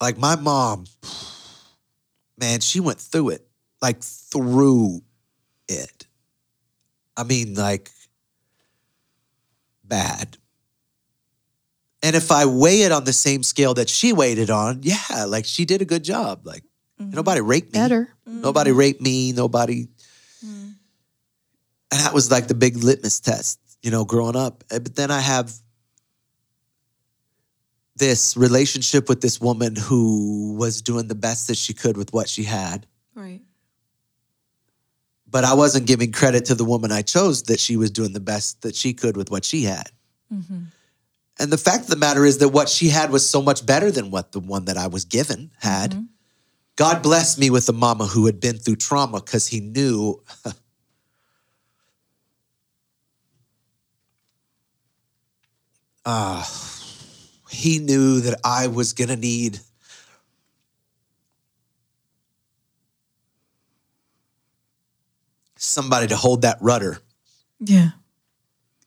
Like 0.00 0.18
my 0.18 0.36
mom, 0.36 0.84
man, 2.38 2.60
she 2.60 2.80
went 2.80 2.98
through 3.00 3.30
it, 3.30 3.46
like 3.80 4.02
through 4.02 5.02
it. 5.68 6.06
I 7.16 7.24
mean, 7.24 7.54
like 7.54 7.90
bad. 9.84 10.38
And 12.04 12.14
if 12.14 12.30
I 12.30 12.44
weigh 12.44 12.82
it 12.82 12.92
on 12.92 13.04
the 13.04 13.14
same 13.14 13.42
scale 13.42 13.72
that 13.74 13.88
she 13.88 14.12
weighed 14.12 14.36
it 14.36 14.50
on, 14.50 14.80
yeah, 14.82 15.24
like 15.26 15.46
she 15.46 15.64
did 15.64 15.80
a 15.80 15.86
good 15.86 16.04
job. 16.04 16.46
Like 16.46 16.62
mm-hmm. 17.00 17.12
nobody 17.12 17.40
raped 17.40 17.72
me. 17.72 17.80
Better. 17.80 18.10
Nobody 18.26 18.70
mm-hmm. 18.70 18.78
raped 18.78 19.00
me. 19.00 19.32
Nobody. 19.32 19.86
Mm-hmm. 20.44 20.68
And 21.90 22.00
that 22.00 22.12
was 22.12 22.30
like 22.30 22.46
the 22.46 22.54
big 22.54 22.76
litmus 22.76 23.20
test, 23.20 23.58
you 23.82 23.90
know, 23.90 24.04
growing 24.04 24.36
up. 24.36 24.64
Uh, 24.70 24.80
But 24.80 24.96
then 24.96 25.10
I 25.10 25.20
have 25.20 25.50
this 27.96 28.36
relationship 28.36 29.08
with 29.08 29.22
this 29.22 29.40
woman 29.40 29.74
who 29.74 30.56
was 30.58 30.82
doing 30.82 31.08
the 31.08 31.14
best 31.14 31.48
that 31.48 31.56
she 31.56 31.72
could 31.72 31.96
with 31.96 32.12
what 32.12 32.28
she 32.28 32.42
had. 32.42 32.86
Right. 33.14 33.40
But 35.26 35.44
I 35.44 35.54
wasn't 35.54 35.86
giving 35.86 36.12
credit 36.12 36.44
to 36.46 36.54
the 36.54 36.66
woman 36.66 36.92
I 36.92 37.00
chose 37.00 37.44
that 37.44 37.60
she 37.60 37.78
was 37.78 37.90
doing 37.90 38.12
the 38.12 38.20
best 38.20 38.60
that 38.60 38.76
she 38.76 38.92
could 38.92 39.16
with 39.16 39.30
what 39.30 39.46
she 39.46 39.62
had. 39.62 39.90
And 41.38 41.50
the 41.52 41.58
fact 41.58 41.84
of 41.84 41.90
the 41.90 41.96
matter 41.96 42.24
is 42.24 42.38
that 42.38 42.50
what 42.50 42.68
she 42.68 42.88
had 42.88 43.10
was 43.10 43.28
so 43.28 43.42
much 43.42 43.66
better 43.66 43.90
than 43.90 44.10
what 44.10 44.32
the 44.32 44.40
one 44.40 44.66
that 44.66 44.76
I 44.76 44.86
was 44.86 45.04
given 45.04 45.50
had. 45.60 46.06
God 46.76 47.02
blessed 47.02 47.38
me 47.38 47.50
with 47.50 47.68
a 47.68 47.72
mama 47.72 48.06
who 48.06 48.26
had 48.26 48.40
been 48.40 48.56
through 48.56 48.76
trauma 48.76 49.20
because 49.20 49.46
he 49.48 49.60
knew 49.60 50.22
uh, 56.04 56.44
he 57.50 57.78
knew 57.78 58.20
that 58.20 58.40
I 58.44 58.66
was 58.66 58.92
going 58.92 59.08
to 59.08 59.16
need 59.16 59.60
somebody 65.56 66.06
to 66.08 66.16
hold 66.16 66.42
that 66.42 66.58
rudder 66.60 66.98
Yeah. 67.60 67.90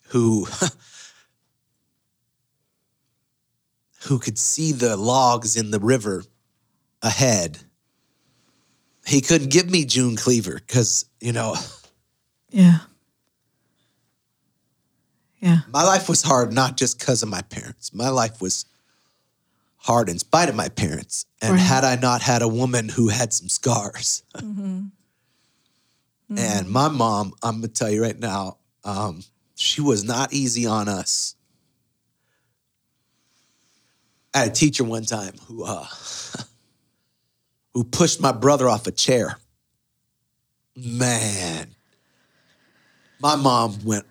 who 0.10 0.47
who 4.05 4.19
could 4.19 4.38
see 4.38 4.71
the 4.71 4.95
logs 4.95 5.55
in 5.55 5.71
the 5.71 5.79
river 5.79 6.23
ahead. 7.01 7.60
He 9.05 9.21
couldn't 9.21 9.49
give 9.51 9.69
me 9.69 9.86
June 9.86 10.15
Cleaver 10.15 10.55
because, 10.55 11.05
you 11.19 11.31
know, 11.33 11.55
Yeah. 12.49 12.79
Yeah. 15.39 15.60
My 15.71 15.83
life 15.83 16.10
was 16.10 16.23
hard 16.23 16.51
not 16.51 16.77
just 16.77 16.97
because 16.99 17.21
of 17.23 17.29
my 17.29 17.41
parents. 17.41 17.93
My 17.93 18.10
life 18.10 18.41
was 18.41 18.65
hard 19.77 20.10
in 20.10 20.17
spite 20.19 20.49
of 20.49 20.55
my 20.55 20.69
parents. 20.69 21.25
And 21.41 21.53
Right. 21.53 21.62
had 21.62 21.83
I 21.83 21.95
not 21.95 22.21
had 22.21 22.41
a 22.41 22.47
woman 22.47 22.89
who 22.89 23.10
had 23.10 23.33
some 23.33 23.47
scars. 23.49 24.23
And 26.29 26.69
my 26.69 26.89
mom, 26.89 27.33
I'm 27.41 27.57
gonna 27.62 27.69
tell 27.69 27.89
you 27.89 28.01
right 28.01 28.17
now, 28.19 28.57
um, 28.83 29.23
she 29.55 29.79
was 29.81 30.03
not 30.03 30.33
easy 30.33 30.65
on 30.65 30.89
us. 30.89 31.36
I 34.33 34.39
had 34.39 34.47
a 34.49 34.51
teacher 34.51 34.83
one 34.83 35.03
time 35.03 35.33
who 35.47 35.63
uh, 35.63 35.85
who 37.73 37.83
pushed 37.83 38.21
my 38.21 38.31
brother 38.31 38.67
off 38.67 38.87
a 38.87 38.91
chair. 38.91 39.37
Man, 40.75 41.75
my 43.19 43.35
mom 43.35 43.83
went 43.83 44.05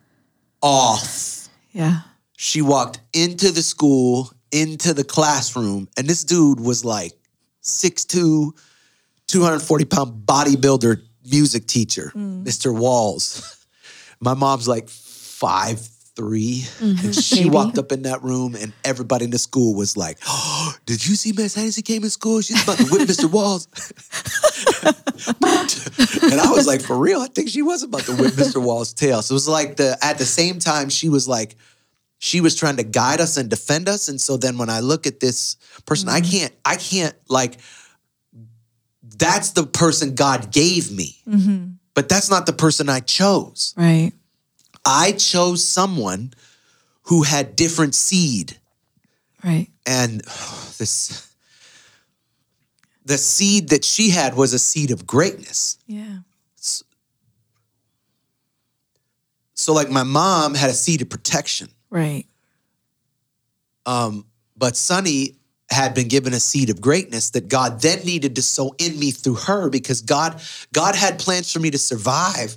off. 0.62 1.48
Yeah. 1.72 2.00
She 2.37 2.61
walked 2.61 3.00
into 3.12 3.52
the 3.52 3.62
school, 3.62 4.31
into 4.50 4.92
the 4.92 5.05
classroom, 5.05 5.88
and 5.96 6.07
this 6.09 6.24
dude 6.24 6.61
was 6.61 6.85
like 6.85 7.12
6'2, 7.62 8.52
240 9.26 9.85
pound 9.85 10.26
bodybuilder 10.26 11.02
music 11.31 11.66
teacher, 11.66 12.12
Mr. 12.14 12.76
Walls. 12.76 13.66
My 14.20 14.35
mom's 14.35 14.66
like 14.66 14.88
five 14.88 15.87
three, 16.16 16.62
mm-hmm. 16.79 17.07
and 17.07 17.14
she 17.14 17.44
Maybe. 17.44 17.50
walked 17.50 17.79
up 17.79 17.92
in 17.92 18.02
that 18.02 18.22
room, 18.22 18.57
and 18.57 18.72
everybody 18.85 19.26
in 19.26 19.31
the 19.31 19.38
school 19.38 19.74
was 19.74 19.96
like, 19.96 20.18
oh, 20.26 20.74
"Did 20.87 21.07
you 21.07 21.14
see 21.14 21.33
Miss 21.33 21.55
Hennessy 21.55 21.83
came 21.83 22.02
in 22.02 22.11
school? 22.11 22.40
She's 22.40 22.62
about 22.62 22.79
to 22.79 22.85
whip 22.85 23.02
Mr. 23.09 23.31
Walls." 23.31 23.68
and 26.33 26.40
I 26.40 26.50
was 26.50 26.66
like, 26.66 26.81
"For 26.81 26.98
real? 26.98 27.20
I 27.20 27.29
think 27.29 27.50
she 27.50 27.62
was 27.62 27.83
about 27.83 28.02
to 28.02 28.16
whip 28.16 28.33
Mr. 28.33 28.61
Walls' 28.61 28.92
tail." 28.92 29.22
So 29.22 29.33
it 29.33 29.37
was 29.37 29.48
like 29.48 29.76
the 29.76 29.96
at 30.02 30.18
the 30.18 30.26
same 30.26 30.59
time 30.59 30.88
she 30.88 31.09
was 31.09 31.29
like, 31.29 31.57
she 32.18 32.40
was 32.40 32.57
trying 32.57 32.76
to 32.76 32.85
guide 32.85 33.20
us 33.20 33.37
and 33.37 33.48
defend 33.48 33.88
us, 33.88 34.09
and 34.09 34.20
so 34.20 34.37
then 34.37 34.59
when 34.59 34.70
I 34.70 34.81
look 34.81 35.07
at 35.07 35.20
this 35.20 35.57
person, 35.85 36.09
I 36.09 36.20
mm-hmm. 36.20 36.31
can't, 36.31 36.55
I 36.64 36.76
can't 36.76 37.14
like. 37.29 37.59
That's 39.18 39.52
the 39.52 39.64
person 39.64 40.14
God 40.14 40.52
gave 40.52 40.90
me, 40.90 41.16
mm-hmm. 41.26 41.74
but 41.94 42.09
that's 42.09 42.29
not 42.29 42.44
the 42.44 42.52
person 42.52 42.88
I 42.88 43.00
chose. 43.00 43.72
Right. 43.76 44.12
I 44.87 45.12
chose 45.12 45.64
someone 45.64 46.33
who 47.03 47.25
had 47.25 47.57
different 47.57 47.94
seed. 47.94 48.57
Right. 49.44 49.68
And 49.85 50.20
this 50.79 51.22
the 53.05 53.18
seed 53.18 53.68
that 53.68 53.85
she 53.85 54.11
had 54.11 54.35
was 54.35 54.53
a 54.53 54.59
seed 54.59 54.90
of 54.90 55.07
greatness. 55.07 55.79
Yeah. 55.87 56.18
So 59.55 59.72
like 59.72 59.90
my 59.90 60.03
mom 60.03 60.55
had 60.55 60.70
a 60.70 60.75
seed 60.75 61.03
of 61.03 61.09
protection. 61.09 61.68
Right. 61.90 62.27
Um, 63.87 64.27
but 64.57 64.77
Sonny 64.77 65.37
had 65.70 65.94
been 65.94 66.09
given 66.09 66.33
a 66.33 66.40
seed 66.40 66.70
of 66.70 66.81
greatness 66.81 67.31
that 67.31 67.49
God 67.49 67.81
then 67.81 68.05
needed 68.05 68.37
to 68.37 68.42
sow 68.42 68.75
in 68.79 68.99
me 68.99 69.11
through 69.11 69.35
her 69.35 69.68
because 69.68 70.03
God 70.03 70.40
God 70.72 70.94
had 70.94 71.18
plans 71.18 71.53
for 71.53 71.59
me 71.59 71.70
to 71.70 71.79
survive 71.79 72.57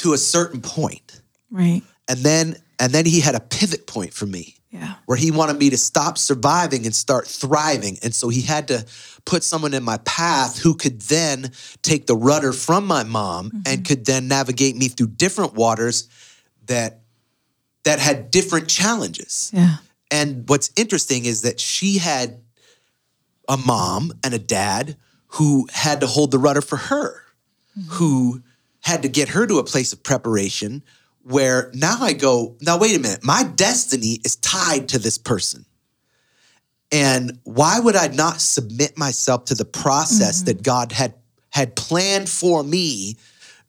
to 0.00 0.14
a 0.14 0.18
certain 0.18 0.60
point. 0.60 1.20
Right. 1.50 1.82
And 2.08 2.20
then 2.20 2.56
and 2.78 2.92
then 2.92 3.04
he 3.04 3.20
had 3.20 3.34
a 3.34 3.40
pivot 3.40 3.86
point 3.86 4.12
for 4.12 4.26
me. 4.26 4.56
Yeah. 4.72 4.94
where 5.06 5.18
he 5.18 5.32
wanted 5.32 5.58
me 5.58 5.70
to 5.70 5.76
stop 5.76 6.16
surviving 6.16 6.84
and 6.84 6.94
start 6.94 7.26
thriving. 7.26 7.98
And 8.04 8.14
so 8.14 8.28
he 8.28 8.42
had 8.42 8.68
to 8.68 8.86
put 9.24 9.42
someone 9.42 9.74
in 9.74 9.82
my 9.82 9.96
path 10.04 10.60
who 10.60 10.76
could 10.76 11.02
then 11.02 11.50
take 11.82 12.06
the 12.06 12.14
rudder 12.14 12.52
from 12.52 12.86
my 12.86 13.02
mom 13.02 13.50
and 13.50 13.64
mm-hmm. 13.64 13.82
could 13.82 14.04
then 14.04 14.28
navigate 14.28 14.76
me 14.76 14.86
through 14.86 15.08
different 15.08 15.54
waters 15.54 16.08
that 16.66 17.00
that 17.82 17.98
had 17.98 18.30
different 18.30 18.68
challenges. 18.68 19.50
Yeah. 19.52 19.78
And 20.12 20.48
what's 20.48 20.70
interesting 20.76 21.24
is 21.24 21.42
that 21.42 21.58
she 21.58 21.98
had 21.98 22.40
a 23.48 23.56
mom 23.56 24.12
and 24.22 24.32
a 24.32 24.38
dad 24.38 24.96
who 25.26 25.66
had 25.72 26.00
to 26.02 26.06
hold 26.06 26.30
the 26.30 26.38
rudder 26.38 26.62
for 26.62 26.76
her, 26.76 27.24
mm-hmm. 27.76 27.90
who 27.90 28.42
had 28.80 29.02
to 29.02 29.08
get 29.08 29.30
her 29.30 29.46
to 29.46 29.58
a 29.58 29.64
place 29.64 29.92
of 29.92 30.02
preparation 30.02 30.82
where 31.22 31.70
now 31.74 31.98
I 32.00 32.12
go, 32.12 32.56
now 32.60 32.78
wait 32.78 32.96
a 32.96 32.98
minute, 32.98 33.24
my 33.24 33.42
destiny 33.42 34.18
is 34.24 34.36
tied 34.36 34.88
to 34.90 34.98
this 34.98 35.18
person. 35.18 35.66
And 36.92 37.38
why 37.44 37.78
would 37.78 37.94
I 37.94 38.08
not 38.08 38.40
submit 38.40 38.98
myself 38.98 39.44
to 39.46 39.54
the 39.54 39.64
process 39.64 40.38
mm-hmm. 40.38 40.46
that 40.46 40.62
God 40.62 40.92
had 40.92 41.14
had 41.50 41.76
planned 41.76 42.28
for 42.28 42.62
me? 42.62 43.16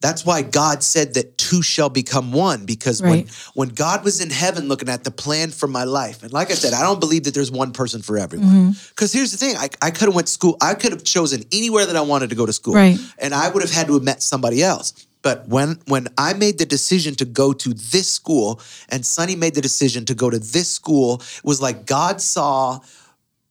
That's 0.02 0.26
why 0.26 0.42
God 0.42 0.82
said 0.82 1.14
that 1.14 1.38
two 1.38 1.62
shall 1.62 1.88
become 1.88 2.32
one 2.32 2.66
because 2.66 3.00
Right. 3.00 3.10
when 3.54 3.68
when 3.68 3.68
God 3.70 4.04
was 4.04 4.20
in 4.20 4.30
heaven 4.30 4.68
looking 4.68 4.88
at 4.90 5.04
the 5.04 5.10
plan 5.10 5.50
for 5.50 5.68
my 5.68 5.84
life, 5.84 6.22
and 6.22 6.32
like 6.32 6.50
I 6.50 6.54
said, 6.54 6.72
I 6.74 6.82
don't 6.82 7.00
believe 7.00 7.24
that 7.24 7.34
there's 7.34 7.50
one 7.52 7.72
person 7.72 8.02
for 8.02 8.18
everyone. 8.18 8.48
Mm-hmm. 8.48 8.70
Because 8.90 9.12
here's 9.12 9.30
the 9.30 9.38
thing, 9.38 9.56
I, 9.56 9.68
I 9.80 9.90
could 9.90 10.06
have 10.08 10.14
went 10.14 10.26
to 10.26 10.32
school, 10.32 10.56
I 10.60 10.74
could 10.74 10.92
have 10.92 11.04
chosen 11.04 11.44
anywhere 11.52 11.86
that 11.86 11.96
I 11.96 12.02
wanted 12.02 12.28
to 12.30 12.36
go 12.36 12.44
to 12.46 12.52
school, 12.52 12.74
Right. 12.74 12.98
and 13.18 13.32
I 13.32 13.48
would 13.48 13.62
have 13.62 13.72
had 13.72 13.86
to 13.86 13.94
have 13.94 14.02
met 14.02 14.22
somebody 14.22 14.62
else. 14.62 14.92
But 15.22 15.46
when 15.48 15.78
when 15.86 16.08
I 16.18 16.32
made 16.34 16.58
the 16.58 16.66
decision 16.66 17.14
to 17.22 17.24
go 17.24 17.52
to 17.52 17.72
this 17.72 18.08
school, 18.08 18.60
and 18.88 19.06
Sonny 19.06 19.36
made 19.36 19.54
the 19.54 19.60
decision 19.60 20.04
to 20.06 20.14
go 20.14 20.28
to 20.30 20.40
this 20.40 20.68
school, 20.68 21.22
it 21.42 21.44
was 21.44 21.60
like 21.62 21.86
God 21.86 22.20
saw 22.20 22.80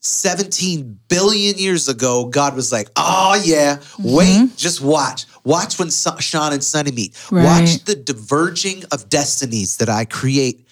17 0.02 1.00
billion 1.08 1.58
years 1.58 1.88
ago, 1.88 2.26
God 2.26 2.56
was 2.56 2.72
like, 2.72 2.90
oh, 2.96 3.40
yeah, 3.44 3.78
mm-hmm. 3.78 4.16
wait, 4.16 4.58
just 4.58 4.82
watch. 4.82 5.26
Watch 5.44 5.78
when 5.78 5.92
Sa- 5.92 6.18
Shawn 6.18 6.54
and 6.54 6.64
Sonny 6.64 6.92
meet. 6.92 7.18
Right. 7.32 7.44
Watch 7.44 7.84
the 7.86 7.96
diverging 7.96 8.84
of 8.92 9.10
destinies 9.10 9.78
that 9.78 9.90
I 9.90 10.06
create 10.06 10.68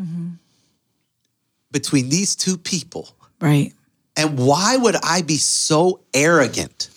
mm-hmm. 0.00 0.30
between 1.70 2.08
these 2.08 2.34
two 2.34 2.56
people. 2.56 3.10
Right. 3.40 3.72
And 4.16 4.38
why 4.38 4.76
would 4.76 4.96
I 5.02 5.22
be 5.22 5.36
so 5.36 6.00
arrogant 6.14 6.88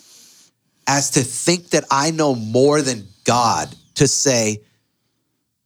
as 0.88 1.12
to 1.12 1.22
think 1.22 1.72
that 1.72 1.84
I 1.91 2.12
know 2.12 2.34
more 2.34 2.82
than 2.82 3.08
God 3.26 3.76
to 3.96 4.08
say, 4.08 4.62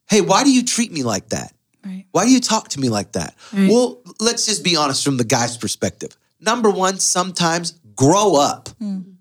hey, 0.10 0.22
why 0.22 0.44
do 0.44 0.52
you 0.52 0.64
treat 0.64 0.92
me 0.92 1.04
like 1.04 1.30
that? 1.30 1.54
Right. 1.86 2.06
Why 2.12 2.26
do 2.26 2.32
you 2.32 2.40
talk 2.40 2.70
to 2.70 2.80
me 2.80 2.90
like 2.90 3.14
that? 3.14 3.36
Right. 3.54 3.70
Well, 3.70 4.02
let's 4.20 4.46
just 4.46 4.64
be 4.64 4.76
honest 4.76 5.04
from 5.04 5.18
the 5.18 5.24
guy's 5.24 5.58
perspective. 5.58 6.16
Number 6.40 6.70
one, 6.70 7.00
sometimes 7.00 7.72
grow 7.96 8.36
up. 8.36 8.70
Mm. 8.82 9.16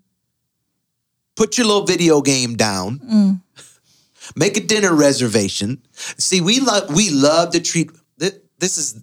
Put 1.35 1.57
your 1.57 1.67
little 1.67 1.85
video 1.85 2.21
game 2.21 2.55
down. 2.55 2.99
Mm. 2.99 3.41
Make 4.35 4.57
a 4.57 4.61
dinner 4.61 4.93
reservation. 4.93 5.81
See, 6.17 6.41
we 6.41 6.59
love 6.59 6.93
we 6.95 7.09
love 7.09 7.51
to 7.53 7.59
treat 7.59 7.91
thi- 8.19 8.37
this 8.59 8.77
is 8.77 9.01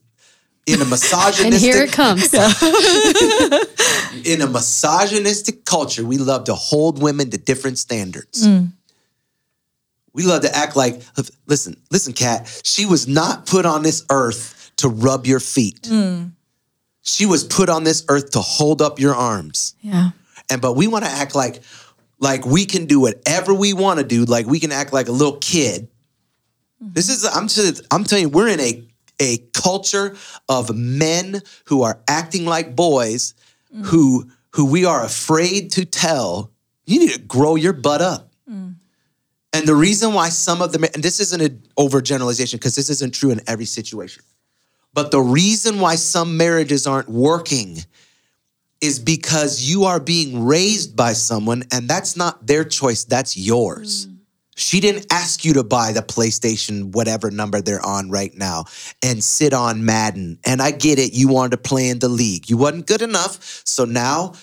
in 0.66 0.80
a 0.80 0.84
misogynistic 0.94 1.44
And 1.46 1.54
here 1.54 1.82
it 1.82 1.92
comes. 1.92 2.32
in 4.24 4.40
a 4.40 4.46
misogynistic 4.46 5.64
culture, 5.64 6.04
we 6.04 6.18
love 6.18 6.44
to 6.44 6.54
hold 6.54 7.02
women 7.02 7.30
to 7.30 7.38
different 7.38 7.78
standards. 7.78 8.46
Mm. 8.46 8.72
We 10.12 10.24
love 10.24 10.42
to 10.42 10.54
act 10.54 10.76
like, 10.76 11.02
listen, 11.46 11.80
listen, 11.90 12.12
Kat, 12.12 12.60
she 12.64 12.86
was 12.86 13.06
not 13.06 13.46
put 13.46 13.66
on 13.66 13.82
this 13.82 14.04
earth 14.10 14.72
to 14.76 14.88
rub 14.88 15.26
your 15.26 15.40
feet. 15.40 15.86
Hmm. 15.86 16.26
She 17.02 17.26
was 17.26 17.44
put 17.44 17.68
on 17.68 17.84
this 17.84 18.04
earth 18.08 18.30
to 18.32 18.40
hold 18.40 18.82
up 18.82 18.98
your 18.98 19.14
arms. 19.14 19.74
Yeah. 19.80 20.10
And 20.50 20.60
but 20.60 20.74
we 20.74 20.86
want 20.86 21.04
to 21.04 21.10
act 21.10 21.34
like 21.34 21.62
like 22.18 22.44
we 22.44 22.66
can 22.66 22.86
do 22.86 23.00
whatever 23.00 23.54
we 23.54 23.72
want 23.72 23.98
to 23.98 24.04
do, 24.04 24.24
like 24.24 24.46
we 24.46 24.60
can 24.60 24.72
act 24.72 24.92
like 24.92 25.08
a 25.08 25.12
little 25.12 25.38
kid. 25.38 25.88
Mm-hmm. 26.82 26.92
This 26.92 27.08
is 27.08 27.24
I'm 27.24 27.48
just, 27.48 27.86
I'm 27.90 28.04
telling 28.04 28.24
you, 28.24 28.28
we're 28.28 28.48
in 28.48 28.60
a 28.60 28.84
a 29.20 29.38
culture 29.52 30.16
of 30.48 30.74
men 30.74 31.42
who 31.66 31.82
are 31.82 32.00
acting 32.08 32.44
like 32.44 32.76
boys 32.76 33.34
mm. 33.74 33.84
who 33.86 34.30
who 34.52 34.64
we 34.64 34.84
are 34.84 35.04
afraid 35.04 35.72
to 35.72 35.84
tell 35.84 36.52
you 36.86 37.00
need 37.00 37.10
to 37.10 37.18
grow 37.18 37.54
your 37.54 37.72
butt 37.72 38.00
up. 38.00 38.27
And 39.52 39.66
the 39.66 39.74
reason 39.74 40.12
why 40.12 40.28
some 40.28 40.60
of 40.60 40.72
them, 40.72 40.84
and 40.84 41.02
this 41.02 41.20
isn't 41.20 41.40
an 41.40 41.62
overgeneralization 41.78 42.52
because 42.52 42.76
this 42.76 42.90
isn't 42.90 43.14
true 43.14 43.30
in 43.30 43.40
every 43.46 43.64
situation, 43.64 44.22
but 44.92 45.10
the 45.10 45.20
reason 45.20 45.80
why 45.80 45.94
some 45.94 46.36
marriages 46.36 46.86
aren't 46.86 47.08
working 47.08 47.78
is 48.80 48.98
because 48.98 49.62
you 49.62 49.84
are 49.84 49.98
being 49.98 50.44
raised 50.44 50.96
by 50.96 51.12
someone 51.12 51.64
and 51.72 51.88
that's 51.88 52.16
not 52.16 52.46
their 52.46 52.64
choice, 52.64 53.04
that's 53.04 53.36
yours. 53.36 54.06
Mm. 54.06 54.18
She 54.56 54.80
didn't 54.80 55.06
ask 55.12 55.44
you 55.44 55.54
to 55.54 55.62
buy 55.62 55.92
the 55.92 56.02
PlayStation, 56.02 56.92
whatever 56.92 57.30
number 57.30 57.60
they're 57.60 57.84
on 57.84 58.10
right 58.10 58.36
now, 58.36 58.64
and 59.04 59.22
sit 59.22 59.52
on 59.52 59.84
Madden. 59.84 60.38
And 60.44 60.60
I 60.60 60.72
get 60.72 60.98
it, 60.98 61.12
you 61.12 61.28
wanted 61.28 61.52
to 61.52 61.58
play 61.58 61.88
in 61.88 62.00
the 62.00 62.08
league. 62.08 62.50
You 62.50 62.56
wasn't 62.56 62.88
good 62.88 63.02
enough. 63.02 63.62
So 63.64 63.84
now 63.84 64.34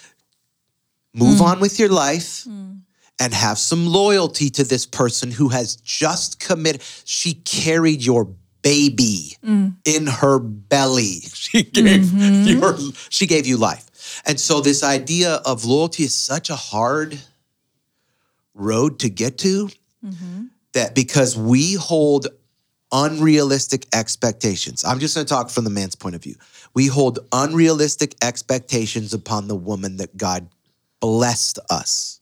move 1.13 1.39
mm. 1.39 1.45
on 1.45 1.59
with 1.59 1.79
your 1.79 1.89
life 1.89 2.45
mm. 2.45 2.79
And 3.19 3.33
have 3.33 3.57
some 3.57 3.87
loyalty 3.87 4.49
to 4.51 4.63
this 4.63 4.85
person 4.85 5.31
who 5.31 5.49
has 5.49 5.77
just 5.77 6.39
committed. 6.39 6.81
She 7.05 7.33
carried 7.33 8.03
your 8.03 8.25
baby 8.61 9.37
mm. 9.43 9.75
in 9.85 10.07
her 10.07 10.39
belly. 10.39 11.21
She 11.45 11.63
gave 11.63 12.01
mm-hmm. 12.01 12.59
your 12.59 12.77
she 13.09 13.27
gave 13.27 13.45
you 13.45 13.55
life. 13.55 14.21
And 14.25 14.37
so 14.37 14.59
this 14.59 14.83
idea 14.83 15.35
of 15.45 15.63
loyalty 15.63 16.03
is 16.03 16.13
such 16.13 16.49
a 16.49 16.55
hard 16.55 17.17
road 18.53 18.99
to 18.99 19.09
get 19.09 19.37
to 19.39 19.69
mm-hmm. 20.03 20.45
that 20.73 20.95
because 20.95 21.37
we 21.37 21.75
hold 21.75 22.27
unrealistic 22.91 23.85
expectations. 23.93 24.83
I'm 24.83 24.99
just 24.99 25.15
going 25.15 25.25
to 25.25 25.33
talk 25.33 25.49
from 25.49 25.63
the 25.63 25.69
man's 25.69 25.95
point 25.95 26.15
of 26.15 26.23
view. 26.23 26.35
We 26.73 26.87
hold 26.87 27.19
unrealistic 27.31 28.15
expectations 28.21 29.13
upon 29.13 29.47
the 29.47 29.55
woman 29.55 29.97
that 29.97 30.17
God 30.17 30.49
blessed 30.99 31.59
us 31.69 32.19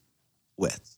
with. 0.56 0.96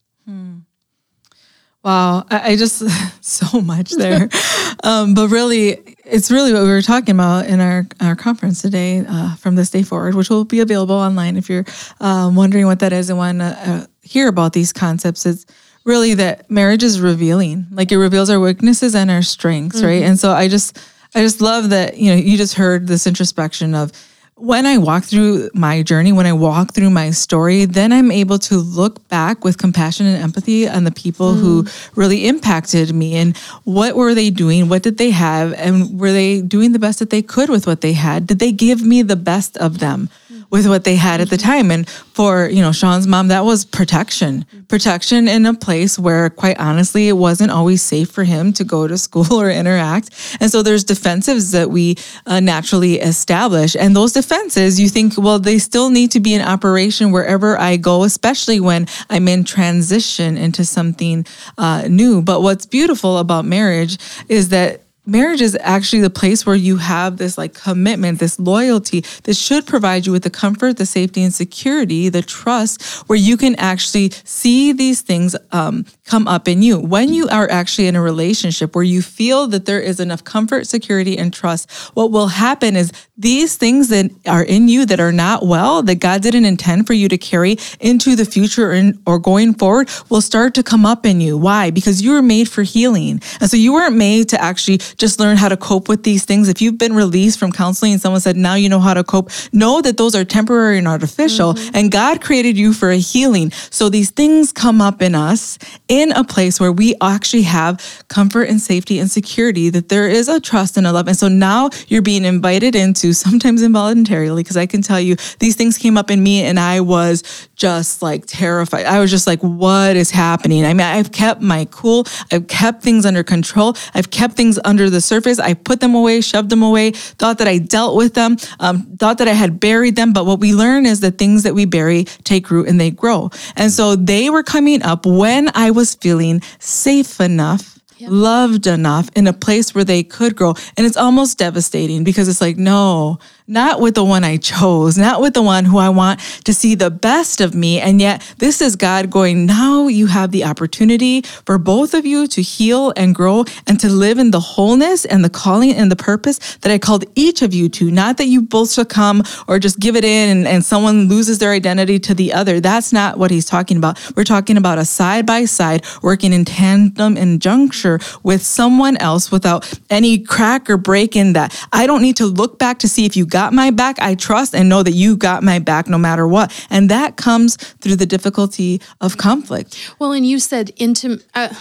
Wow, 1.87 2.27
I, 2.29 2.51
I 2.53 2.57
just 2.57 2.83
so 3.25 3.61
much 3.61 3.93
there, 3.93 4.29
um, 4.83 5.15
but 5.15 5.29
really, 5.29 5.97
it's 6.05 6.33
really 6.33 6.53
what 6.53 6.65
we 6.65 6.69
were 6.69 6.83
talking 6.83 7.15
about 7.15 7.47
in 7.47 7.61
our 7.61 7.87
our 8.01 8.17
conference 8.17 8.61
today 8.61 9.05
uh, 9.09 9.37
from 9.37 9.55
this 9.55 9.71
day 9.71 9.85
forward, 9.85 10.17
which 10.17 10.29
will 10.29 10.45
be 10.45 10.59
available 10.59 10.97
online 10.97 11.37
if 11.37 11.49
you're 11.49 11.65
um, 12.01 12.35
wondering 12.35 12.67
what 12.67 12.81
that 12.81 12.93
is 12.93 13.09
and 13.09 13.19
want 13.19 13.39
to 13.39 13.45
uh, 13.45 13.87
hear 14.03 14.27
about 14.27 14.53
these 14.53 14.73
concepts. 14.73 15.25
It's 15.25 15.47
really 15.85 16.15
that 16.15 16.51
marriage 16.51 16.83
is 16.83 17.01
revealing, 17.01 17.67
like 17.71 17.93
it 17.93 17.99
reveals 17.99 18.31
our 18.31 18.41
weaknesses 18.41 18.97
and 18.97 19.09
our 19.09 19.23
strengths, 19.23 19.81
right? 19.81 20.03
And 20.03 20.19
so 20.19 20.33
I 20.33 20.49
just 20.49 20.77
I 21.15 21.21
just 21.23 21.41
love 21.41 21.71
that 21.71 21.99
you 21.99 22.11
know 22.11 22.17
you 22.17 22.37
just 22.37 22.55
heard 22.55 22.89
this 22.89 23.07
introspection 23.07 23.77
of 23.77 23.93
when 24.39 24.67
I 24.67 24.77
walk 24.77 25.05
through 25.05 25.49
my 25.55 25.83
journey, 25.83 26.13
when 26.13 26.27
I 26.27 26.35
walk 26.35 26.75
through 26.75 26.91
my 26.91 27.11
story, 27.11 27.65
then 27.65 27.91
I'm 27.91 28.11
able 28.11 28.39
to 28.41 28.59
look 28.59 29.09
back 29.09 29.45
with 29.45 29.57
compassion 29.57 30.05
and 30.05 30.23
empathy 30.23 30.69
on 30.69 30.85
the 30.85 30.91
people 30.91 31.33
who 31.33 31.63
mm. 31.63 31.91
really 31.97 32.29
impacted 32.29 32.95
me 32.95 33.15
and 33.15 33.35
what 33.65 33.97
were 33.97 34.15
they 34.15 34.29
doing? 34.29 34.69
What 34.69 34.83
did 34.83 34.99
they 34.99 35.11
have? 35.11 35.55
And 35.55 35.99
were 35.99 36.13
they 36.13 36.43
doing 36.43 36.73
the 36.73 36.79
best 36.79 36.99
that 36.99 37.09
they 37.09 37.23
could 37.23 37.49
with 37.49 37.67
what 37.67 37.81
they 37.81 37.95
had? 37.95 38.27
Did 38.27 38.39
they 38.39 38.53
give 38.53 38.83
me 38.83 39.01
the 39.01 39.17
best 39.17 39.57
of 39.57 39.79
them? 39.79 40.11
With 40.51 40.67
what 40.69 40.85
they 40.85 40.97
had 40.97 41.21
at 41.21 41.31
the 41.31 41.37
time. 41.37 41.71
And 41.71 41.89
for, 41.89 42.49
you 42.49 42.63
know, 42.63 42.73
Shawn's 42.73 43.07
mom, 43.07 43.29
that 43.29 43.45
was 43.45 43.65
protection. 43.65 44.47
Protection 44.69 45.29
in 45.29 45.45
a 45.45 45.55
place 45.55 45.99
where, 45.99 46.31
quite 46.31 46.59
honestly, 46.59 47.09
it 47.09 47.15
wasn't 47.15 47.51
always 47.51 47.83
safe 47.83 48.11
for 48.11 48.25
him 48.25 48.53
to 48.55 48.65
go 48.65 48.87
to 48.87 48.97
school 49.07 49.35
or 49.35 49.51
interact. 49.51 50.11
And 50.41 50.51
so 50.51 50.63
there's 50.63 50.85
defensives 50.85 51.53
that 51.53 51.71
we 51.71 51.97
uh, 52.27 52.41
naturally 52.41 53.01
establish. 53.01 53.77
And 53.77 53.95
those 53.95 54.13
defenses, 54.13 54.81
you 54.81 54.89
think, 54.89 55.19
well, 55.19 55.39
they 55.39 55.59
still 55.59 55.91
need 55.91 56.11
to 56.13 56.21
be 56.21 56.35
in 56.35 56.43
operation 56.43 57.11
wherever 57.11 57.59
I 57.59 57.77
go, 57.77 58.05
especially 58.05 58.61
when 58.61 58.87
I'm 59.11 59.29
in 59.29 59.45
transition 59.45 60.37
into 60.37 60.65
something 60.65 61.27
uh, 61.59 61.89
new. 61.89 62.23
But 62.23 62.41
what's 62.43 62.67
beautiful 62.67 63.19
about 63.19 63.45
marriage 63.45 63.99
is 64.29 64.51
that 64.51 64.86
marriage 65.07 65.41
is 65.41 65.57
actually 65.61 66.03
the 66.03 66.11
place 66.11 66.45
where 66.45 66.57
you 66.57 66.77
have 66.77 67.17
this 67.17 67.39
like 67.39 67.55
commitment, 67.55 68.19
this 68.19 68.39
loyalty 68.39 69.05
that 69.23 69.35
should 69.35 69.67
provide 69.67 70.07
you 70.07 70.13
with 70.13 70.25
the 70.25 70.31
comfort, 70.31 70.77
the 70.77 70.87
safety, 70.87 71.23
and 71.23 71.33
security, 71.33 72.09
the 72.09 72.23
trust, 72.23 72.83
where 73.09 73.19
you 73.19 73.37
can 73.37 73.55
actually 73.57 74.11
see 74.25 74.73
these 74.73 75.01
things 75.01 75.37
um, 75.53 75.87
come 76.05 76.27
up 76.27 76.49
in 76.49 76.63
you. 76.63 76.79
When 76.79 77.13
you 77.13 77.29
are 77.29 77.51
actually 77.51 77.87
in 77.87 77.97
a 77.97 78.03
relationship 78.03 78.75
where 78.75 78.85
you 78.85 79.03
feel 79.03 79.47
that 79.49 79.67
there 79.67 79.81
is 79.81 80.01
enough 80.01 80.25
comfort, 80.25 80.67
security, 80.67 81.17
and 81.17 81.33
trust, 81.33 81.71
what 81.95 82.11
will 82.11 82.29
happen 82.29 82.77
is 82.77 82.93
these 83.17 83.57
things 83.57 83.89
that 83.89 84.11
are 84.27 84.45
in 84.45 84.69
you 84.69 84.85
that 84.87 85.01
are 85.01 85.13
not 85.13 85.47
well, 85.47 85.83
that 85.83 85.97
God 85.97 86.23
didn't 86.23 86.45
intend 86.45 86.87
for 86.87 86.93
you 86.93 87.09
to 87.09 87.19
carry 87.19 87.57
into 87.81 88.17
the 88.17 88.25
future 88.25 88.93
or 89.07 89.19
going 89.19 89.55
forward, 89.55 89.89
will 90.09 90.21
start 90.21 90.55
to 90.55 90.63
come 90.63 90.85
up 90.85 91.07
in 91.07 91.21
you. 91.21 91.39
Why? 91.39 91.71
Because 91.71 92.03
you 92.03 92.13
were 92.13 92.23
made 92.23 92.49
for 92.49 92.63
healing. 92.63 93.21
And 93.41 93.51
so 93.51 93.57
you 93.57 93.73
weren't 93.73 93.97
made 93.97 94.29
to 94.31 94.41
actually 94.41 94.79
just 94.97 95.21
learn 95.21 95.37
how 95.37 95.49
to 95.49 95.57
cope 95.57 95.89
with 95.89 96.03
these 96.03 96.25
things. 96.25 96.49
If 96.49 96.61
you've 96.61 96.79
been 96.79 96.95
released 96.95 97.39
from 97.39 97.53
counseling 97.53 97.93
and 97.93 98.01
someone 98.01 98.21
said, 98.21 98.37
now 98.37 98.55
you 98.55 98.69
know 98.69 98.81
how 98.81 98.95
to 98.95 99.05
cope, 99.05 99.31
know 99.53 99.81
that 99.83 99.97
those 99.97 100.15
are 100.15 100.25
temporary 100.25 100.79
and 100.79 100.89
artificial. 100.89 101.55
Mm-hmm. 101.55 101.77
And 101.77 101.93
God 101.93 102.21
created 102.21 102.57
you 102.57 102.73
for 102.73 102.91
a 102.91 102.97
healing. 102.97 103.51
So 103.71 103.89
these 103.89 104.11
things 104.11 104.53
come 104.53 104.81
up 104.81 105.03
in 105.03 105.15
us 105.15 105.59
in 105.89 106.13
a 106.13 106.25
place 106.25 106.61
where 106.61 106.73
we 106.73 106.95
actually 107.01 107.43
have 107.43 108.05
comfort 108.09 108.45
and 108.45 108.61
safety 108.61 108.99
and 108.99 109.11
security, 109.11 109.71
that 109.71 109.89
there 109.89 110.09
is 110.09 110.29
a 110.29 110.41
trust 110.41 110.77
and 110.77 110.87
a 110.87 110.93
love. 110.93 111.09
And 111.09 111.17
so 111.17 111.29
now 111.29 111.71
you're 111.89 112.03
being 112.03 112.25
invited 112.25 112.75
into, 112.75 113.13
sometimes 113.27 113.63
involuntarily, 113.63 114.43
because 114.43 114.57
I 114.57 114.67
can 114.67 114.83
tell 114.83 115.01
you 115.01 115.17
these 115.39 115.57
things 115.57 115.79
came 115.79 115.97
up 115.97 116.11
in 116.11 116.23
me 116.23 116.43
and 116.43 116.59
I 116.59 116.81
was 116.81 117.49
just 117.57 118.03
like 118.03 118.25
terrified. 118.27 118.87
I 118.87 119.01
was 119.01 119.11
just 119.11 119.27
like, 119.27 119.41
what 119.41 119.97
is 119.97 120.11
happening? 120.11 120.65
I 120.65 120.75
mean, 120.75 120.87
I've 120.87 121.13
kept 121.13 121.41
my 121.41 121.67
cool. 121.71 122.07
I've 122.31 122.49
kept 122.49 122.83
things 122.83 123.07
under 123.07 123.23
control. 123.23 123.75
I've 123.95 124.11
kept 124.11 124.35
things 124.35 124.59
under 124.65 124.86
the 124.91 125.01
surface. 125.01 125.39
I 125.39 125.55
put 125.55 125.81
them 125.81 125.95
away, 125.95 126.21
shoved 126.21 126.51
them 126.51 126.63
away, 126.63 126.93
thought 126.93 127.39
that 127.39 127.49
I 127.49 127.59
dealt 127.59 127.97
with 127.97 128.15
them, 128.15 128.37
um, 128.61 128.97
thought 128.99 129.19
that 129.19 129.29
I 129.29 129.33
had 129.33 129.61
buried 129.61 129.97
them. 129.97 130.13
But 130.13 130.27
what 130.27 130.41
we 130.41 130.55
learn 130.55 130.87
is 130.87 131.01
the 131.01 131.11
things 131.11 131.43
that 131.43 131.55
we 131.55 131.65
bury 131.65 132.05
take 132.25 132.51
root 132.51 132.69
and 132.69 132.81
they 132.81 132.91
grow. 132.91 133.31
And 133.57 133.71
so 133.71 133.97
they 133.97 134.31
were 134.31 134.43
coming 134.43 134.83
up 134.83 135.07
when 135.07 135.51
I 135.55 135.71
was 135.71 135.95
feeling 135.95 136.43
safe 136.59 137.21
enough 137.21 137.77
loved 138.01 138.67
enough 138.67 139.09
in 139.17 139.27
a 139.27 139.33
place 139.33 139.75
where 139.75 139.85
they 139.85 140.03
could 140.03 140.37
grow. 140.37 140.55
And 140.77 140.87
it's 140.87 140.97
almost 140.97 141.39
devastating 141.39 142.05
because 142.05 142.29
it's 142.29 142.41
like, 142.41 142.57
no, 142.57 143.19
not 143.49 143.81
with 143.81 143.95
the 143.95 144.05
one 144.05 144.25
I 144.25 144.37
chose, 144.37 144.99
not 144.99 145.21
with 145.21 145.35
the 145.35 145.43
one 145.43 145.65
who 145.65 145.79
I 145.79 145.89
want 145.89 146.21
to 146.45 146.53
see 146.53 146.75
the 146.75 146.91
best 146.91 147.41
of 147.41 147.55
me. 147.55 147.81
And 147.81 148.01
yet, 148.01 148.23
this 148.39 148.61
is 148.61 148.77
God 148.77 149.11
going, 149.11 149.47
now 149.47 149.87
you 149.87 150.07
have 150.07 150.31
the 150.31 150.45
opportunity 150.45 151.23
for 151.23 151.59
both 151.59 151.95
of 151.95 152.05
you 152.05 152.27
to 152.29 152.43
heal 152.43 152.93
and 152.97 153.15
grow 153.15 153.45
and 153.67 153.79
to 153.81 153.89
live 153.89 154.19
in 154.19 154.31
the 154.31 154.41
wholeness 154.41 155.05
and 155.05 155.25
the 155.25 155.31
calling 155.31 155.73
and 155.73 155.91
the 155.91 155.97
purpose 155.97 156.57
that 156.57 156.73
I 156.73 156.79
called 156.79 157.05
each 157.15 157.43
of 157.43 157.55
you 157.55 157.69
to. 157.71 157.91
Not 157.91 158.17
that 158.17 158.27
you 158.27 158.43
both 158.43 158.71
succumb 158.71 159.23
or 159.47 159.59
just 159.59 159.79
give 159.79 159.97
it 159.97 160.05
in 160.05 160.37
and, 160.37 160.49
and 160.49 160.65
someone 160.65 161.09
loses 161.09 161.39
their 161.39 161.53
identity 161.53 161.99
to 162.01 162.15
the 162.15 162.33
other. 162.33 162.61
That's 162.61 162.93
not 162.93 163.19
what 163.19 163.31
he's 163.31 163.45
talking 163.45 163.77
about. 163.77 163.99
We're 164.17 164.25
talking 164.25 164.57
about 164.57 164.79
a 164.79 164.85
side 164.85 165.27
by 165.27 165.45
side 165.45 165.85
working 166.03 166.33
in 166.33 166.45
tandem 166.45 167.17
and 167.17 167.41
juncture 167.41 168.01
with 168.23 168.43
someone 168.43 168.97
else 168.97 169.31
without 169.31 169.73
any 169.91 170.19
crack 170.19 170.69
or 170.69 170.77
break 170.77 171.15
in 171.15 171.35
that. 171.35 171.55
I 171.73 171.87
don't 171.87 172.03
need 172.03 172.17
to 172.17 172.27
look 172.27 172.59
back 172.59 172.79
to 172.81 172.89
see 172.89 173.07
if 173.07 173.17
you 173.17 173.27
got 173.37 173.53
my 173.53 173.71
back. 173.71 173.99
I 173.99 174.15
trust 174.15 174.55
and 174.55 174.67
know 174.67 174.83
that 174.83 174.93
you 174.93 175.15
got 175.15 175.43
my 175.43 175.59
back 175.59 175.89
no 175.89 175.99
matter 175.99 176.27
what. 176.27 176.51
And 176.71 176.89
that 176.89 177.19
comes 177.19 177.57
through 177.57 177.97
the 177.97 178.07
difficulty 178.07 178.81
of 179.03 179.19
conflict. 179.19 179.93
Well, 179.99 180.13
and 180.13 180.27
you 180.27 180.39
said 180.39 180.75
intim. 180.77 181.23
Uh, 181.35 181.53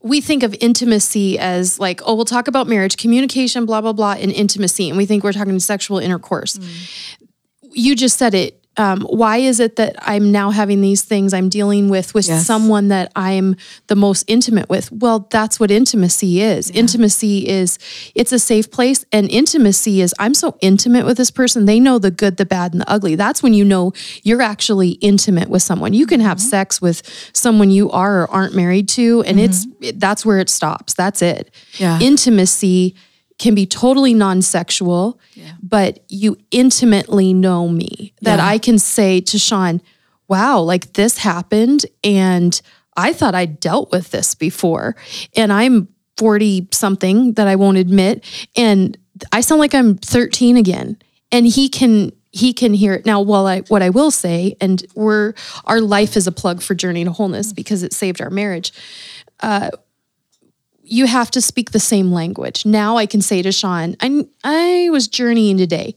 we 0.00 0.22
think 0.22 0.42
of 0.42 0.56
intimacy 0.62 1.38
as 1.38 1.78
like, 1.78 2.00
oh, 2.06 2.14
we'll 2.14 2.24
talk 2.24 2.48
about 2.48 2.68
marriage, 2.68 2.96
communication, 2.96 3.66
blah 3.66 3.82
blah 3.82 3.92
blah, 3.92 4.12
and 4.12 4.32
intimacy, 4.32 4.88
and 4.88 4.96
we 4.96 5.04
think 5.04 5.24
we're 5.24 5.34
talking 5.34 5.60
sexual 5.60 5.98
intercourse. 5.98 6.58
You 7.60 7.94
just 7.94 8.16
said 8.16 8.32
it. 8.32 8.58
Um, 8.78 9.00
why 9.02 9.38
is 9.38 9.58
it 9.60 9.76
that 9.76 9.96
I'm 10.00 10.30
now 10.32 10.50
having 10.50 10.80
these 10.80 11.02
things 11.02 11.34
I'm 11.34 11.48
dealing 11.48 11.88
with 11.88 12.14
with 12.14 12.28
Yes. 12.28 12.46
someone 12.46 12.88
that 12.88 13.10
I'm 13.16 13.56
the 13.88 13.96
most 13.96 14.24
intimate 14.28 14.68
with? 14.70 14.90
Well, 14.92 15.26
that's 15.30 15.58
what 15.58 15.70
intimacy 15.70 16.40
is. 16.40 16.70
Intimacy 16.70 17.48
is 17.48 17.78
it's 18.14 18.32
a 18.32 18.38
safe 18.38 18.70
place, 18.70 19.04
and 19.12 19.28
intimacy 19.30 20.00
is 20.00 20.14
I'm 20.18 20.32
so 20.34 20.56
intimate 20.60 21.04
with 21.04 21.16
this 21.16 21.30
person. 21.30 21.64
They 21.66 21.80
know 21.80 21.98
the 21.98 22.10
good, 22.12 22.36
the 22.36 22.46
bad, 22.46 22.72
and 22.72 22.80
the 22.80 22.88
ugly. 22.90 23.16
That's 23.16 23.42
when 23.42 23.52
you 23.52 23.64
know 23.64 23.92
you're 24.22 24.42
actually 24.42 24.90
intimate 25.00 25.48
with 25.50 25.62
someone. 25.62 25.92
You 25.92 26.06
can 26.06 26.20
have 26.20 26.40
sex 26.40 26.80
with 26.80 27.02
someone 27.32 27.70
you 27.70 27.90
are 27.90 28.22
or 28.22 28.30
aren't 28.30 28.54
married 28.54 28.88
to, 28.90 29.22
and 29.26 29.40
it's 29.40 29.66
it, 29.80 29.98
that's 29.98 30.24
where 30.24 30.38
it 30.38 30.48
stops. 30.48 30.94
That's 30.94 31.20
it. 31.20 31.50
Yeah. 31.78 31.98
Intimacy 32.00 32.94
can 33.38 33.54
be 33.54 33.66
totally 33.66 34.14
non-sexual, 34.14 35.18
but 35.62 36.04
you 36.08 36.36
intimately 36.50 37.32
know 37.32 37.68
me. 37.68 38.12
That 38.22 38.38
Yeah. 38.38 38.46
I 38.46 38.58
can 38.58 38.78
say 38.78 39.20
to 39.20 39.38
Shawn, 39.38 39.80
"Wow, 40.26 40.60
like 40.60 40.94
this 40.94 41.18
happened 41.18 41.86
and 42.02 42.60
I 42.96 43.12
thought 43.12 43.34
I 43.34 43.46
dealt 43.46 43.92
with 43.92 44.10
this 44.10 44.34
before." 44.34 44.96
And 45.36 45.52
I'm 45.52 45.88
40 46.16 46.68
something 46.72 47.34
that 47.34 47.46
I 47.46 47.54
won't 47.54 47.78
admit 47.78 48.24
and 48.56 48.98
I 49.32 49.40
sound 49.40 49.60
like 49.60 49.74
I'm 49.74 49.96
13 49.96 50.56
again. 50.56 50.96
And 51.30 51.46
he 51.46 51.68
can 51.68 52.12
he 52.30 52.52
can 52.52 52.74
hear 52.74 52.94
it 52.94 53.06
now. 53.06 53.20
while 53.20 53.46
I 53.46 53.60
what 53.62 53.82
I 53.82 53.90
will 53.90 54.10
say, 54.10 54.56
and 54.60 54.84
we're 54.94 55.34
our 55.64 55.80
life 55.80 56.16
is 56.16 56.26
a 56.26 56.32
plug 56.32 56.62
for 56.62 56.74
Journey 56.74 57.04
to 57.04 57.10
Wholeness 57.10 57.52
mm. 57.52 57.56
because 57.56 57.82
it 57.82 57.92
saved 57.92 58.20
our 58.20 58.30
marriage 58.30 58.72
uh, 59.40 59.70
you 60.90 61.06
have 61.06 61.30
to 61.32 61.40
speak 61.40 61.70
the 61.70 61.80
same 61.80 62.12
language. 62.12 62.64
Now 62.66 62.96
I 62.96 63.06
can 63.06 63.20
say 63.20 63.42
to 63.42 63.52
Shawn, 63.52 63.96
I 64.00 64.24
I 64.44 64.88
was 64.90 65.08
journeying 65.08 65.58
today. 65.58 65.94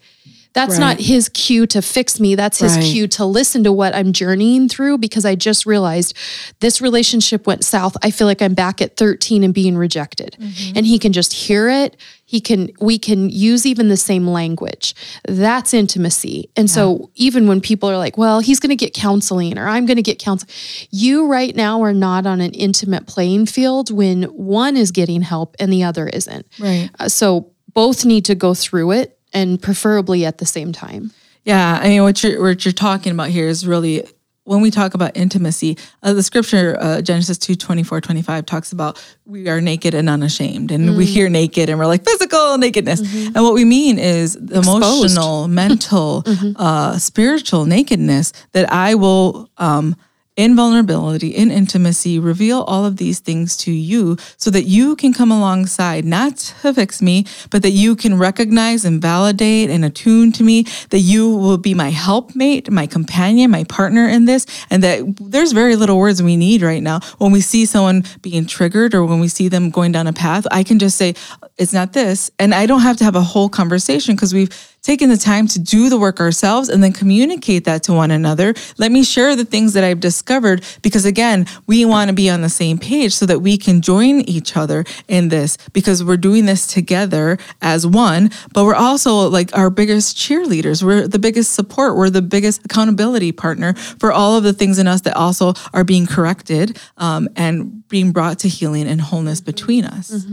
That's 0.54 0.78
not 0.78 1.00
his 1.00 1.30
cue 1.30 1.66
to 1.68 1.82
fix 1.82 2.20
me. 2.20 2.36
That's 2.36 2.60
his 2.60 2.76
Right. 2.76 2.84
cue 2.84 3.08
to 3.08 3.26
listen 3.26 3.64
to 3.64 3.72
what 3.72 3.96
I'm 3.96 4.12
journeying 4.12 4.68
through 4.68 4.98
because 4.98 5.24
I 5.24 5.36
just 5.36 5.66
realized 5.66 6.14
this 6.60 6.82
relationship 6.82 7.48
went 7.48 7.64
south. 7.64 7.96
I 8.04 8.12
feel 8.12 8.28
like 8.28 8.42
I'm 8.42 8.54
back 8.54 8.82
at 8.82 8.98
13 8.98 9.44
and 9.46 9.54
being 9.54 9.78
rejected. 9.78 10.36
And 10.76 10.86
he 10.86 11.00
can 11.00 11.14
just 11.14 11.34
hear 11.34 11.70
it. 11.70 11.96
He 12.26 12.40
can 12.40 12.70
we 12.80 12.98
can 12.98 13.30
use 13.30 13.66
even 13.66 13.90
the 13.90 13.98
same 13.98 14.28
language. 14.28 14.96
That's 15.28 15.74
intimacy. 15.74 16.50
And 16.56 16.70
so 16.70 17.10
even 17.16 17.48
when 17.48 17.60
people 17.60 17.90
are 17.90 17.98
like, 17.98 18.18
"Well, 18.18 18.40
he's 18.40 18.60
going 18.60 18.70
to 18.70 18.76
get 18.76 18.94
counseling 18.94 19.58
or 19.58 19.68
I'm 19.68 19.86
going 19.86 19.98
to 19.98 20.02
get 20.02 20.18
counseling." 20.20 20.50
You 20.92 21.28
right 21.28 21.54
now 21.56 21.82
are 21.82 21.94
not 21.94 22.26
on 22.26 22.40
an 22.40 22.52
intimate 22.52 23.06
playing 23.06 23.48
field 23.48 23.92
when 23.92 24.24
one 24.24 24.78
is 24.78 24.92
getting 24.92 25.22
help 25.22 25.56
and 25.60 25.72
the 25.74 25.84
other 25.84 26.08
isn't. 26.08 26.46
Right. 26.60 26.90
Uh, 27.00 27.10
so 27.10 27.52
both 27.74 28.06
need 28.06 28.26
to 28.26 28.36
go 28.36 28.54
through 28.54 28.92
it 28.92 29.18
and 29.34 29.62
preferably 29.62 30.26
at 30.26 30.38
the 30.38 30.46
same 30.46 30.72
time. 30.72 31.12
Yeah, 31.44 31.80
I 31.82 31.88
mean, 31.90 32.04
what 32.04 32.24
you're 32.24 32.42
what 32.42 32.66
you're 32.66 32.72
talking 32.72 33.12
about 33.12 33.30
here 33.30 33.48
is 33.48 33.66
really 33.66 34.04
when 34.44 34.62
we 34.62 34.72
talk 34.72 34.94
about 34.94 35.16
intimacy, 35.16 35.78
uh, 36.02 36.14
the 36.14 36.24
scripture, 36.24 36.76
uh, 36.80 37.02
Genesis 37.02 37.38
2 37.38 37.56
24, 37.56 38.02
25, 38.02 38.46
talks 38.46 38.72
about 38.72 39.04
we 39.26 39.48
are 39.48 39.62
naked 39.62 39.94
and 39.94 40.10
unashamed. 40.10 40.72
And 40.72 40.98
we 40.98 41.06
hear 41.06 41.30
naked 41.30 41.70
and 41.70 41.78
we're 41.78 41.86
like 41.86 42.04
physical 42.04 42.58
nakedness. 42.58 43.00
And 43.00 43.36
what 43.36 43.54
we 43.54 43.66
mean 43.66 44.00
is 44.00 44.36
emotional, 44.36 45.48
mental, 45.48 46.24
uh, 46.56 46.98
spiritual 46.98 47.66
nakedness 47.66 48.34
that 48.54 48.72
I 48.72 48.96
will. 48.96 49.50
Um, 49.58 49.96
in 50.38 50.56
vulnerability, 50.56 51.30
in 51.30 51.52
intimacy, 51.52 52.18
reveal 52.18 52.62
all 52.62 52.86
of 52.86 52.98
these 52.98 53.20
things 53.20 53.58
to 53.58 53.72
you 53.72 54.16
so 54.38 54.50
that 54.50 54.64
you 54.64 54.96
can 54.96 55.14
come 55.14 55.30
alongside, 55.30 56.06
not 56.06 56.38
to 56.38 56.74
fix 56.74 57.02
me, 57.02 57.26
but 57.50 57.62
that 57.64 57.72
you 57.72 57.96
can 57.96 58.18
recognize 58.18 58.86
and 58.86 59.02
validate 59.02 59.70
and 59.70 59.84
attune 59.84 60.32
to 60.32 60.44
me, 60.44 60.64
that 60.90 61.00
you 61.00 61.30
will 61.30 61.58
be 61.58 61.74
my 61.74 61.90
helpmate, 61.90 62.72
my 62.72 62.88
companion, 62.88 63.52
my 63.52 63.66
partner 63.66 64.08
in 64.08 64.26
this, 64.26 64.46
and 64.70 64.82
that 64.84 65.04
there's 65.20 65.52
very 65.52 65.76
little 65.76 65.98
words 65.98 66.24
we 66.24 66.38
need 66.38 66.62
right 66.62 66.82
now. 66.82 67.02
When 67.18 67.32
we 67.32 67.42
see 67.42 67.66
someone 67.66 68.04
being 68.22 68.46
triggered 68.46 68.96
or 68.96 69.06
when 69.06 69.20
we 69.20 69.28
see 69.28 69.50
them 69.50 69.70
going 69.70 69.92
down 69.92 70.08
a 70.08 70.14
path, 70.14 70.48
I 70.50 70.64
can 70.64 70.80
just 70.80 70.98
say, 70.98 71.14
it's 71.58 71.74
not 71.74 71.94
this. 71.94 72.32
And 72.40 72.56
I 72.56 72.66
don't 72.66 72.82
have 72.82 72.98
to 72.98 73.04
have 73.04 73.16
a 73.16 73.22
whole 73.22 73.50
conversation 73.50 74.16
because 74.16 74.34
we've 74.34 74.71
taken 74.82 75.10
the 75.10 75.18
time 75.18 75.48
to 75.48 75.60
do 75.60 75.90
the 75.90 75.98
work 75.98 76.20
ourselves 76.20 76.70
and 76.70 76.84
then 76.84 76.92
communicate 76.92 77.66
that 77.66 77.84
to 77.84 77.94
one 77.94 78.12
another. 78.12 78.54
Let 78.78 78.92
me 78.92 79.04
share 79.04 79.36
the 79.36 79.46
things 79.46 79.74
that 79.74 79.84
I've 79.84 80.00
discovered 80.00 80.64
because, 80.82 81.06
again, 81.06 81.46
we 81.68 81.86
want 81.86 82.10
to 82.10 82.14
be 82.14 82.30
on 82.30 82.42
the 82.42 82.50
same 82.50 82.78
page 82.78 83.14
so 83.14 83.26
that 83.28 83.40
we 83.40 83.58
can 83.58 83.82
join 83.82 84.22
each 84.22 84.58
other 84.58 84.84
in 85.08 85.30
this 85.30 85.58
because 85.74 86.04
we're 86.04 86.18
doing 86.18 86.46
this 86.46 86.66
together 86.66 87.38
as 87.62 87.86
one, 87.86 88.32
but 88.54 88.66
we're 88.66 88.76
also 88.76 89.30
like 89.30 89.56
our 89.56 89.70
biggest 89.70 90.18
cheerleaders. 90.18 90.84
We're 90.84 91.08
the 91.08 91.20
biggest 91.20 91.54
support. 91.54 91.96
We're 91.96 92.10
the 92.10 92.22
biggest 92.22 92.66
accountability 92.66 93.32
partner 93.32 93.74
for 93.74 94.12
all 94.12 94.36
of 94.38 94.44
the 94.44 94.54
things 94.54 94.80
in 94.80 94.88
us 94.88 95.02
that 95.02 95.16
also 95.16 95.54
are 95.74 95.84
being 95.84 96.08
corrected 96.08 96.80
um, 96.98 97.30
and 97.36 97.88
being 97.88 98.12
brought 98.12 98.40
to 98.40 98.48
healing 98.48 98.88
and 98.88 99.00
wholeness 99.00 99.42
between 99.42 99.86
us. 99.86 100.26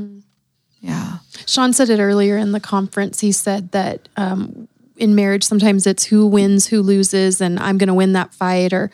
Yeah. 0.81 1.19
Shawn 1.47 1.73
said 1.73 1.91
it 1.91 2.01
earlier 2.01 2.37
in 2.37 2.53
the 2.53 2.61
conference. 2.61 3.21
He 3.21 3.33
said 3.33 3.73
that 3.73 4.09
um, 4.17 4.69
in 4.97 5.15
marriage, 5.15 5.45
sometimes 5.45 5.87
it's 5.87 6.05
who 6.05 6.27
wins, 6.27 6.67
who 6.67 6.83
loses, 6.83 7.41
and 7.41 7.59
I'm 7.59 7.79
going 7.79 7.89
to 7.89 7.95
win 7.95 8.13
that 8.13 8.33
fight. 8.35 8.73
Or, 8.73 8.91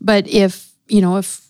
but 0.00 0.28
if 0.28 0.72
you 0.86 1.00
know, 1.00 1.16
if 1.16 1.40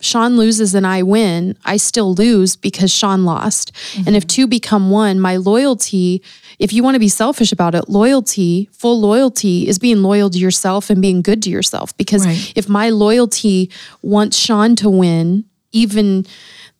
Shawn 0.00 0.36
loses 0.38 0.74
and 0.74 0.86
I 0.86 1.02
win, 1.02 1.56
I 1.64 1.76
still 1.76 2.14
lose 2.14 2.56
because 2.56 2.90
Shawn 2.90 3.24
lost. 3.26 3.72
And 4.06 4.16
if 4.16 4.26
two 4.26 4.46
become 4.46 4.90
one, 4.90 5.20
my 5.20 5.36
loyalty, 5.36 6.22
if 6.58 6.72
you 6.72 6.82
want 6.82 6.94
to 6.94 6.98
be 7.00 7.08
selfish 7.08 7.52
about 7.52 7.74
it, 7.74 7.88
loyalty, 7.90 8.70
full 8.72 8.98
loyalty 9.00 9.68
is 9.68 9.78
being 9.78 10.02
loyal 10.02 10.30
to 10.30 10.38
yourself 10.38 10.88
and 10.88 11.02
being 11.02 11.20
good 11.20 11.42
to 11.42 11.50
yourself. 11.50 11.94
Because 11.98 12.24
Right. 12.24 12.52
if 12.56 12.68
my 12.68 12.88
loyalty 12.90 13.70
wants 14.00 14.38
Shawn 14.38 14.76
to 14.76 14.88
win, 14.88 15.44
even 15.72 16.24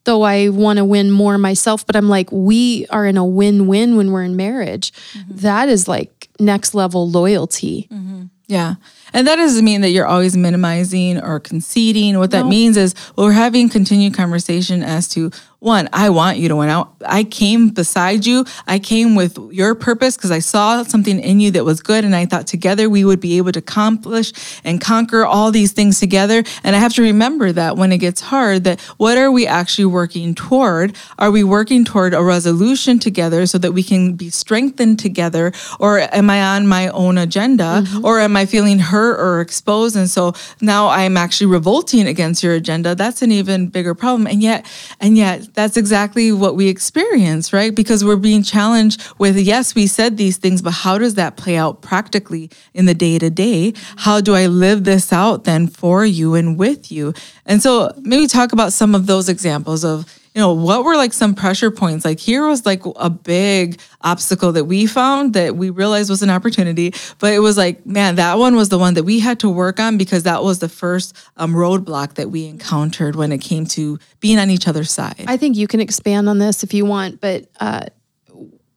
though 0.04 0.22
I 0.22 0.48
want 0.48 0.78
to 0.78 0.84
win 0.84 1.10
more 1.10 1.38
myself, 1.38 1.86
but 1.86 1.96
I'm 1.96 2.08
like, 2.08 2.30
we 2.32 2.86
are 2.90 3.06
in 3.06 3.16
a 3.16 3.24
win 3.24 3.66
win 3.66 3.96
when 3.96 4.12
we're 4.12 4.24
in 4.24 4.36
marriage. 4.36 4.92
Mm-hmm. 5.12 5.36
That 5.36 5.68
is 5.68 5.88
like 5.88 6.28
next 6.38 6.74
level 6.74 7.08
loyalty. 7.08 7.88
Mm-hmm. 7.90 8.24
Yeah. 8.46 8.74
And 9.12 9.26
that 9.28 9.36
doesn't 9.36 9.64
mean 9.64 9.80
that 9.82 9.90
you're 9.90 10.06
always 10.06 10.36
minimizing 10.36 11.20
or 11.20 11.38
conceding. 11.38 12.18
What 12.18 12.32
that 12.32 12.46
means 12.46 12.76
is 12.76 12.94
well, 13.16 13.26
we're 13.26 13.32
having 13.32 13.68
continued 13.68 14.14
conversation 14.14 14.82
as 14.82 15.08
to 15.10 15.30
one, 15.60 15.90
I 15.92 16.08
want 16.08 16.38
you 16.38 16.48
to 16.48 16.56
win 16.56 16.70
out. 16.70 16.94
I 17.04 17.22
came 17.22 17.68
beside 17.68 18.24
you. 18.24 18.46
I 18.66 18.78
came 18.78 19.14
with 19.14 19.38
your 19.52 19.74
purpose 19.74 20.16
because 20.16 20.30
I 20.30 20.38
saw 20.38 20.82
something 20.82 21.20
in 21.20 21.38
you 21.38 21.50
that 21.50 21.66
was 21.66 21.82
good. 21.82 22.02
And 22.02 22.16
I 22.16 22.24
thought 22.24 22.46
together 22.46 22.88
we 22.88 23.04
would 23.04 23.20
be 23.20 23.36
able 23.36 23.52
to 23.52 23.58
accomplish 23.58 24.32
and 24.64 24.80
conquer 24.80 25.24
all 25.24 25.50
these 25.50 25.72
things 25.72 26.00
together. 26.00 26.42
And 26.64 26.74
I 26.74 26.78
have 26.78 26.94
to 26.94 27.02
remember 27.02 27.52
that 27.52 27.76
when 27.76 27.92
it 27.92 27.98
gets 27.98 28.22
hard, 28.22 28.64
that 28.64 28.80
what 28.96 29.18
are 29.18 29.30
we 29.30 29.46
actually 29.46 29.84
working 29.84 30.34
toward? 30.34 30.96
Are 31.18 31.30
we 31.30 31.44
working 31.44 31.84
toward 31.84 32.14
a 32.14 32.22
resolution 32.22 32.98
together 32.98 33.44
so 33.44 33.58
that 33.58 33.72
we 33.72 33.82
can 33.82 34.14
be 34.14 34.30
strengthened 34.30 34.98
together? 34.98 35.52
Or 35.78 35.98
am 35.98 36.30
I 36.30 36.56
on 36.56 36.66
my 36.68 36.88
own 36.88 37.18
agenda? 37.18 37.82
Mm-hmm. 37.84 38.04
Or 38.04 38.20
am 38.20 38.34
I 38.34 38.46
feeling 38.46 38.78
hurt 38.78 39.20
or 39.20 39.42
exposed? 39.42 39.94
And 39.94 40.08
so 40.08 40.32
now 40.62 40.88
I'm 40.88 41.18
actually 41.18 41.48
revolting 41.48 42.06
against 42.06 42.42
your 42.42 42.54
agenda. 42.54 42.94
That's 42.94 43.20
an 43.20 43.30
even 43.30 43.66
bigger 43.66 43.94
problem. 43.94 44.26
And 44.26 44.42
yet, 44.42 44.64
and 45.00 45.18
yet, 45.18 45.49
that's 45.60 45.76
exactly 45.76 46.32
what 46.32 46.56
we 46.56 46.68
experience, 46.68 47.52
right? 47.52 47.74
Because 47.74 48.04
we're 48.04 48.16
being 48.16 48.42
challenged 48.42 49.02
with, 49.18 49.36
yes, 49.36 49.74
we 49.74 49.86
said 49.86 50.16
these 50.16 50.38
things, 50.38 50.62
but 50.62 50.72
how 50.72 50.96
does 50.96 51.14
that 51.14 51.36
play 51.36 51.56
out 51.56 51.82
practically 51.82 52.50
in 52.72 52.86
the 52.86 52.94
day 52.94 53.18
to 53.18 53.28
day? 53.30 53.74
How 53.96 54.20
do 54.20 54.34
I 54.34 54.46
live 54.46 54.84
this 54.84 55.12
out 55.12 55.44
then 55.44 55.66
for 55.66 56.04
you 56.04 56.34
and 56.34 56.58
with 56.58 56.90
you? 56.90 57.12
And 57.44 57.62
so 57.62 57.92
maybe 58.00 58.26
talk 58.26 58.52
about 58.52 58.72
some 58.72 58.94
of 58.94 59.06
those 59.06 59.28
examples 59.28 59.84
of, 59.84 60.19
you 60.34 60.40
know, 60.40 60.52
what 60.52 60.84
were 60.84 60.94
like 60.94 61.12
some 61.12 61.34
pressure 61.34 61.72
points? 61.72 62.04
Like 62.04 62.20
here 62.20 62.46
was 62.46 62.64
like 62.64 62.82
a 62.96 63.10
big 63.10 63.80
obstacle 64.02 64.52
that 64.52 64.64
we 64.64 64.86
found 64.86 65.34
that 65.34 65.56
we 65.56 65.70
realized 65.70 66.08
was 66.08 66.22
an 66.22 66.30
opportunity, 66.30 66.94
but 67.18 67.32
it 67.32 67.40
was 67.40 67.56
like, 67.56 67.84
man, 67.84 68.14
that 68.14 68.38
one 68.38 68.54
was 68.54 68.68
the 68.68 68.78
one 68.78 68.94
that 68.94 69.02
we 69.02 69.18
had 69.18 69.40
to 69.40 69.50
work 69.50 69.80
on 69.80 69.98
because 69.98 70.22
that 70.22 70.44
was 70.44 70.60
the 70.60 70.68
first 70.68 71.16
um, 71.36 71.52
roadblock 71.52 72.14
that 72.14 72.30
we 72.30 72.46
encountered 72.46 73.16
when 73.16 73.32
it 73.32 73.38
came 73.38 73.66
to 73.66 73.98
being 74.20 74.38
on 74.38 74.50
each 74.50 74.68
other's 74.68 74.92
side. 74.92 75.24
I 75.26 75.36
think 75.36 75.56
you 75.56 75.66
can 75.66 75.80
expand 75.80 76.28
on 76.28 76.38
this 76.38 76.62
if 76.62 76.72
you 76.72 76.84
want, 76.84 77.20
but 77.20 77.46
uh, 77.58 77.86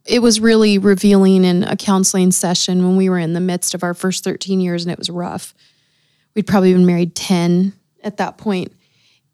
it 0.05 0.23
was 0.23 0.39
really 0.39 0.79
revealing 0.79 1.45
in 1.45 1.63
a 1.63 1.75
counseling 1.75 2.31
session 2.31 2.83
when 2.83 2.97
we 2.97 3.09
were 3.09 3.19
in 3.19 3.33
the 3.33 3.39
midst 3.39 3.75
of 3.75 3.83
our 3.83 3.93
first 3.93 4.23
13 4.23 4.59
years 4.59 4.83
and 4.83 4.91
it 4.91 4.97
was 4.97 5.09
rough. 5.09 5.53
We'd 6.33 6.47
probably 6.47 6.73
been 6.73 6.87
married 6.87 7.15
10 7.15 7.73
at 8.03 8.17
that 8.17 8.39
point. 8.39 8.73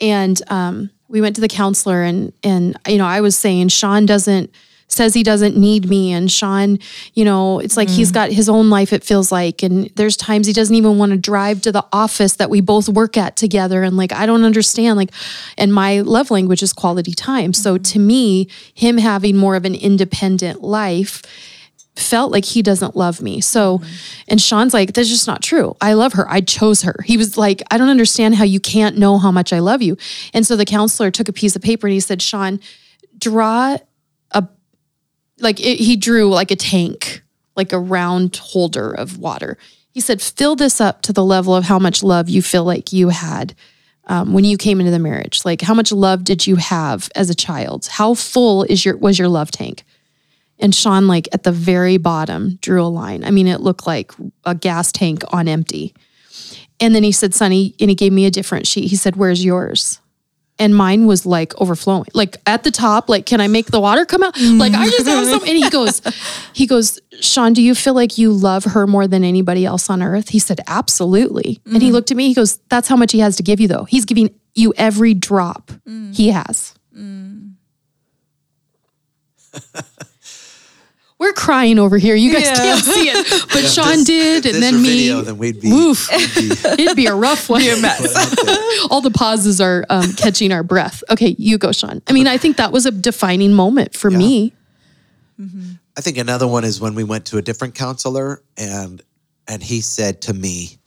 And 0.01 0.41
um, 0.49 0.91
we 1.09 1.21
went 1.21 1.35
to 1.35 1.41
the 1.41 1.47
counselor 1.47 2.03
and 2.03 2.31
and 2.43 2.77
you 2.87 2.97
know, 2.97 3.05
I 3.05 3.21
was 3.21 3.35
saying 3.35 3.69
Shawn 3.69 4.05
doesn't 4.05 4.51
says 4.91 5.13
he 5.13 5.23
doesn't 5.23 5.55
need 5.55 5.87
me. 5.87 6.11
And 6.11 6.31
Shawn, 6.31 6.79
you 7.13 7.23
know, 7.23 7.59
it's 7.59 7.77
like 7.77 7.89
he's 7.89 8.11
mm. 8.11 8.15
got 8.15 8.31
his 8.31 8.49
own 8.49 8.69
life 8.69 8.91
it 8.91 9.03
feels 9.03 9.31
like. 9.31 9.61
And 9.61 9.89
there's 9.95 10.17
times 10.17 10.47
he 10.47 10.53
doesn't 10.53 10.75
even 10.75 10.97
want 10.97 11.11
to 11.11 11.17
drive 11.17 11.61
to 11.61 11.71
the 11.71 11.85
office 11.93 12.35
that 12.37 12.49
we 12.49 12.59
both 12.59 12.89
work 12.89 13.15
at 13.15 13.35
together. 13.35 13.83
And 13.83 13.95
like 13.97 14.11
I 14.11 14.25
don't 14.25 14.43
understand 14.43 14.97
like 14.97 15.11
and 15.57 15.73
my 15.73 16.01
love 16.01 16.31
language 16.31 16.63
is 16.63 16.73
quality 16.73 17.13
time. 17.13 17.53
So 17.53 17.77
mm. 17.77 17.91
to 17.91 17.99
me, 17.99 18.47
him 18.73 18.97
having 18.97 19.37
more 19.37 19.55
of 19.55 19.65
an 19.65 19.75
independent 19.75 20.63
life 20.63 21.21
felt 21.99 22.31
like 22.31 22.45
he 22.45 22.61
doesn't 22.61 22.95
love 22.95 23.21
me. 23.21 23.41
So, 23.41 23.81
and 24.27 24.41
Shawn's 24.41 24.73
like, 24.73 24.93
that's 24.93 25.09
just 25.09 25.27
not 25.27 25.41
true. 25.41 25.75
I 25.81 25.93
love 25.93 26.13
her. 26.13 26.29
I 26.29 26.41
chose 26.41 26.81
her. 26.83 26.95
He 27.05 27.17
was 27.17 27.37
like, 27.37 27.61
I 27.71 27.77
don't 27.77 27.89
understand 27.89 28.35
how 28.35 28.43
you 28.43 28.59
can't 28.59 28.97
know 28.97 29.17
how 29.17 29.31
much 29.31 29.53
I 29.53 29.59
love 29.59 29.81
you. 29.81 29.97
And 30.33 30.45
so 30.45 30.55
the 30.55 30.65
counselor 30.65 31.11
took 31.11 31.29
a 31.29 31.33
piece 31.33 31.55
of 31.55 31.61
paper 31.61 31.87
and 31.87 31.93
he 31.93 31.99
said, 31.99 32.21
Shawn, 32.21 32.59
draw 33.17 33.77
a, 34.31 34.47
like 35.39 35.59
it, 35.59 35.79
he 35.79 35.95
drew 35.95 36.29
like 36.29 36.51
a 36.51 36.55
tank, 36.55 37.23
like 37.55 37.73
a 37.73 37.79
round 37.79 38.35
holder 38.37 38.91
of 38.91 39.17
water. 39.17 39.57
He 39.91 40.01
said, 40.01 40.21
fill 40.21 40.55
this 40.55 40.79
up 40.79 41.01
to 41.03 41.13
the 41.13 41.25
level 41.25 41.55
of 41.55 41.65
how 41.65 41.79
much 41.79 42.03
love 42.03 42.29
you 42.29 42.41
feel 42.41 42.63
like 42.63 42.93
you 42.93 43.09
had 43.09 43.55
um, 44.05 44.33
when 44.33 44.43
you 44.43 44.57
came 44.57 44.79
into 44.79 44.91
the 44.91 44.99
marriage. 44.99 45.45
Like 45.45 45.61
how 45.61 45.73
much 45.73 45.91
love 45.91 46.23
did 46.23 46.47
you 46.47 46.57
have 46.57 47.09
as 47.15 47.29
a 47.29 47.35
child? 47.35 47.87
How 47.87 48.13
full 48.13 48.63
is 48.63 48.83
your 48.83 48.97
was 48.97 49.17
your 49.17 49.27
love 49.27 49.51
tank? 49.51 49.83
And 50.59 50.75
Shawn, 50.75 51.07
like 51.07 51.27
at 51.31 51.43
the 51.43 51.51
very 51.51 51.97
bottom, 51.97 52.57
drew 52.61 52.83
a 52.83 52.87
line. 52.87 53.23
I 53.23 53.31
mean, 53.31 53.47
it 53.47 53.61
looked 53.61 53.87
like 53.87 54.11
a 54.45 54.53
gas 54.53 54.91
tank 54.91 55.23
on 55.31 55.47
empty. 55.47 55.93
And 56.79 56.95
then 56.95 57.03
he 57.03 57.11
said, 57.11 57.33
Sonny, 57.33 57.75
and 57.79 57.89
he 57.89 57.95
gave 57.95 58.13
me 58.13 58.25
a 58.25 58.31
different 58.31 58.67
sheet. 58.67 58.89
He 58.89 58.95
said, 58.95 59.15
Where's 59.15 59.43
yours? 59.43 59.99
And 60.61 60.75
mine 60.75 61.07
was 61.07 61.25
like 61.25 61.59
overflowing. 61.61 62.09
Like 62.13 62.35
at 62.45 62.63
the 62.63 62.71
top, 62.71 63.07
like, 63.07 63.25
can 63.25 63.39
I 63.39 63.47
make 63.47 63.67
the 63.67 63.79
water 63.79 64.05
come 64.05 64.21
out? 64.21 64.37
Like 64.37 64.73
I 64.73 64.89
just 64.89 65.07
have 65.07 65.25
some. 65.25 65.39
And 65.47 65.57
he 65.57 65.69
goes, 65.69 66.01
he 66.51 66.67
goes, 66.67 66.99
Shawn, 67.21 67.53
do 67.53 67.61
you 67.61 67.73
feel 67.73 67.93
like 67.93 68.17
you 68.17 68.33
love 68.33 68.65
her 68.65 68.85
more 68.85 69.07
than 69.07 69.23
anybody 69.23 69.65
else 69.65 69.89
on 69.89 70.03
earth? 70.03 70.29
He 70.29 70.39
said, 70.39 70.59
Absolutely. 70.67 71.61
And 71.65 71.81
he 71.81 71.89
mm. 71.89 71.93
looked 71.93 72.11
at 72.11 72.17
me, 72.17 72.27
he 72.27 72.33
goes, 72.33 72.57
That's 72.69 72.89
how 72.89 72.97
much 72.97 73.13
he 73.13 73.19
has 73.19 73.37
to 73.37 73.43
give 73.43 73.61
you, 73.61 73.69
though. 73.69 73.85
He's 73.85 74.03
giving 74.03 74.35
you 74.53 74.73
every 74.77 75.13
drop 75.13 75.71
mm. 75.87 76.13
he 76.13 76.29
has. 76.29 76.75
Mm. 76.95 77.53
We're 81.19 81.33
crying 81.33 81.79
over 81.79 81.97
here. 81.97 82.15
You 82.15 82.31
guys 82.33 82.45
Yeah. 82.45 82.55
can't 82.55 82.83
see 82.85 83.09
it, 83.09 83.43
but 83.53 83.63
Shawn 83.65 83.97
This- 83.97 84.05
did, 84.05 84.45
and 84.45 84.63
then 84.63 84.81
me. 84.81 84.89
video, 84.89 85.21
then 85.21 85.37
we'd 85.37 85.59
be, 85.59 85.69
Woof. 85.71 86.07
we'd 86.11 86.33
be 86.49 86.55
It'd 86.83 86.95
be 86.95 87.07
a 87.07 87.13
rough 87.15 87.49
one. 87.49 87.61
All 88.89 89.01
the 89.01 89.11
pauses 89.13 89.59
are 89.59 89.85
um, 89.89 90.13
catching 90.13 90.51
our 90.53 90.63
breath. 90.63 91.03
Okay, 91.09 91.35
you 91.37 91.57
go, 91.57 91.73
Shawn. 91.73 92.01
I 92.07 92.13
mean, 92.13 92.25
I 92.27 92.37
think 92.37 92.55
that 92.57 92.71
was 92.71 92.85
a 92.85 92.91
defining 92.91 93.53
moment 93.53 93.95
for 93.95 94.09
me. 94.09 94.53
I 95.97 96.01
think 96.01 96.17
another 96.17 96.47
one 96.47 96.63
is 96.63 96.79
when 96.81 96.95
we 96.95 97.03
went 97.03 97.25
to 97.27 97.37
a 97.37 97.41
different 97.41 97.75
counselor 97.75 98.41
and 98.57 99.01
and 99.47 99.61
he 99.63 99.81
said 99.81 100.21
to 100.23 100.33
me, 100.33 100.77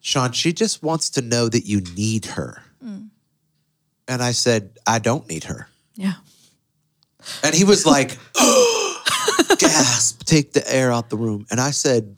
Shawn, 0.00 0.32
she 0.32 0.52
just 0.52 0.82
wants 0.82 1.10
to 1.10 1.22
know 1.22 1.48
that 1.48 1.64
you 1.66 1.80
need 1.96 2.26
her. 2.26 2.60
And 2.82 3.10
I 4.22 4.32
said, 4.32 4.70
I 4.86 4.98
don't 4.98 5.28
need 5.28 5.44
her. 5.44 5.68
yeah. 5.94 6.14
And 7.42 7.54
he 7.54 7.64
was 7.64 7.86
like, 7.86 8.18
gasp, 9.58 10.24
take 10.24 10.52
the 10.52 10.64
air 10.72 10.92
out 10.92 11.10
the 11.10 11.16
room. 11.16 11.46
And 11.50 11.60
I 11.60 11.70
said, 11.70 12.16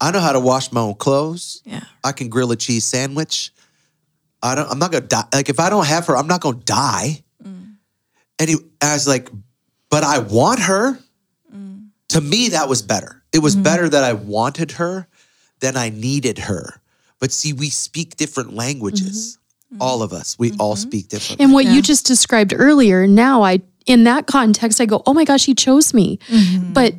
I 0.00 0.10
know 0.10 0.20
how 0.20 0.32
to 0.32 0.40
wash 0.40 0.70
my 0.72 0.80
own 0.80 0.94
clothes. 0.94 1.62
Yeah. 1.64 1.84
I 2.04 2.12
can 2.12 2.28
grill 2.28 2.52
a 2.52 2.56
cheese 2.56 2.84
sandwich. 2.84 3.52
I 4.42 4.54
don't. 4.54 4.70
I'm 4.70 4.78
not 4.78 4.92
gonna 4.92 5.06
die. 5.06 5.24
Like 5.34 5.48
if 5.48 5.58
I 5.58 5.68
don't 5.70 5.86
have 5.86 6.06
her, 6.06 6.16
I'm 6.16 6.28
not 6.28 6.40
gonna 6.40 6.58
die. 6.58 7.24
Mm. 7.42 7.74
And 8.38 8.48
he, 8.48 8.56
I 8.80 8.94
was 8.94 9.08
like, 9.08 9.28
but 9.90 10.04
I 10.04 10.20
want 10.20 10.60
her. 10.60 10.98
Mm. 11.52 11.88
To 12.10 12.20
me, 12.20 12.50
that 12.50 12.68
was 12.68 12.80
better. 12.82 13.22
It 13.32 13.40
was 13.40 13.54
mm-hmm. 13.54 13.64
better 13.64 13.88
that 13.88 14.04
I 14.04 14.12
wanted 14.12 14.72
her 14.72 15.08
than 15.60 15.76
I 15.76 15.88
needed 15.88 16.38
her. 16.38 16.80
But 17.18 17.32
see, 17.32 17.52
we 17.52 17.68
speak 17.68 18.16
different 18.16 18.54
languages. 18.54 19.34
Mm-hmm. 19.34 19.74
Mm-hmm. 19.74 19.82
All 19.82 20.02
of 20.02 20.12
us, 20.14 20.38
we 20.38 20.52
all 20.58 20.76
speak 20.76 21.08
different. 21.08 21.42
And 21.42 21.52
what 21.52 21.66
Yeah. 21.66 21.72
you 21.74 21.82
just 21.82 22.06
described 22.06 22.54
earlier, 22.56 23.06
now 23.06 23.42
I, 23.42 23.60
in 23.88 24.04
that 24.04 24.26
context, 24.26 24.80
I 24.80 24.86
go, 24.86 25.02
oh 25.06 25.14
my 25.14 25.24
gosh, 25.24 25.46
he 25.46 25.54
chose 25.54 25.92
me. 25.92 26.18
Mm-hmm. 26.28 26.74
But, 26.74 26.94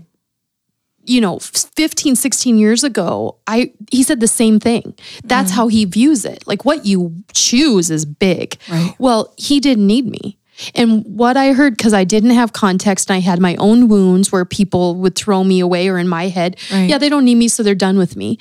you 1.06 1.22
know, 1.22 1.38
15, 1.40 2.16
16 2.16 2.58
years 2.58 2.84
ago, 2.84 3.38
I, 3.48 3.72
he 3.92 4.04
said 4.04 4.20
the 4.20 4.28
same 4.28 4.60
thing. 4.60 4.96
That's 5.24 5.52
mm-hmm. 5.52 5.56
how 5.56 5.68
he 5.68 5.86
views 5.86 6.26
it. 6.26 6.46
Like 6.48 6.66
what 6.66 6.86
you 6.86 7.24
choose 7.32 7.92
is 7.92 8.06
big. 8.06 8.58
Right. 8.70 8.94
Well, 8.98 9.34
he 9.38 9.60
didn't 9.60 9.86
need 9.88 10.08
me. 10.08 10.38
And 10.76 11.06
what 11.06 11.38
I 11.38 11.54
heard, 11.54 11.78
because 11.78 11.94
I 11.94 12.04
didn't 12.04 12.32
have 12.32 12.52
context 12.52 13.10
and 13.10 13.16
I 13.16 13.20
had 13.20 13.40
my 13.40 13.56
own 13.58 13.88
wounds 13.88 14.32
where 14.32 14.44
people 14.44 14.96
would 14.96 15.16
throw 15.16 15.44
me 15.44 15.62
away 15.62 15.88
or 15.88 15.98
in 15.98 16.10
my 16.10 16.28
head, 16.28 16.58
Right. 16.72 16.90
yeah, 16.90 16.98
they 16.98 17.08
don't 17.08 17.24
need 17.24 17.36
me, 17.36 17.48
so 17.48 17.64
they're 17.64 17.76
done 17.76 17.98
with 17.98 18.18
me. 18.18 18.38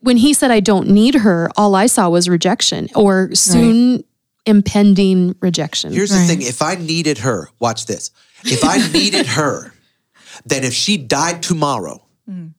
When 0.00 0.18
he 0.18 0.34
said 0.34 0.50
I 0.50 0.60
don't 0.60 0.88
need 0.88 1.14
her, 1.14 1.50
all 1.56 1.74
I 1.74 1.86
saw 1.86 2.10
was 2.10 2.28
rejection 2.28 2.88
or 2.94 3.34
soon 3.34 4.04
impending 4.46 5.34
rejection. 5.40 5.92
Here's 5.92 6.10
the 6.10 6.18
thing: 6.20 6.42
if 6.42 6.62
I 6.62 6.76
needed 6.76 7.18
her, 7.18 7.50
watch 7.58 7.86
this. 7.86 8.10
If 8.44 8.64
I 8.64 8.78
needed 8.92 9.26
her, 9.26 9.72
then 10.44 10.64
if 10.64 10.72
she 10.72 10.96
died 10.96 11.42
tomorrow, 11.42 12.04
mm. 12.28 12.52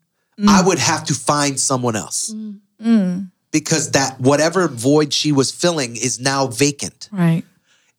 I 0.47 0.61
would 0.61 0.79
have 0.79 1.05
to 1.05 1.13
find 1.13 1.59
someone 1.59 1.95
else 1.95 2.31
mm. 2.33 2.59
Mm. 2.81 3.31
because 3.51 3.91
that 3.91 4.19
whatever 4.19 4.67
void 4.67 5.13
she 5.13 5.31
was 5.31 5.51
filling 5.51 5.95
is 5.95 6.19
now 6.19 6.47
vacant. 6.47 7.09
Right. 7.11 7.43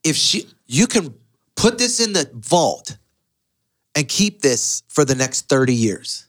If 0.05 0.17
she, 0.17 0.47
you 0.67 0.87
can 0.87 1.15
put 1.57 1.79
this 1.79 1.99
in 1.99 2.13
the 2.13 2.31
vault 2.35 2.97
and 3.95 4.07
keep 4.07 4.43
this 4.43 4.83
for 4.89 5.05
the 5.05 5.15
next 5.15 5.49
thirty 5.49 5.75
years. 5.75 6.27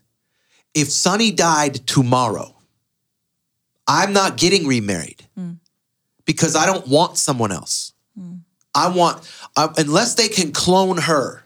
If 0.74 0.89
Sonny 0.89 1.32
died 1.32 1.88
tomorrow, 1.88 2.55
I'm 3.88 4.14
not 4.14 4.38
getting 4.38 4.68
remarried 4.68 5.28
because 6.30 6.56
I 6.56 6.68
don't 6.68 6.88
want 6.88 7.18
someone 7.18 7.52
else. 7.52 7.92
I 8.76 8.90
want 8.96 9.28
uh, 9.56 9.74
unless 9.78 10.14
they 10.14 10.28
can 10.28 10.52
clone 10.52 10.98
her. 10.98 11.44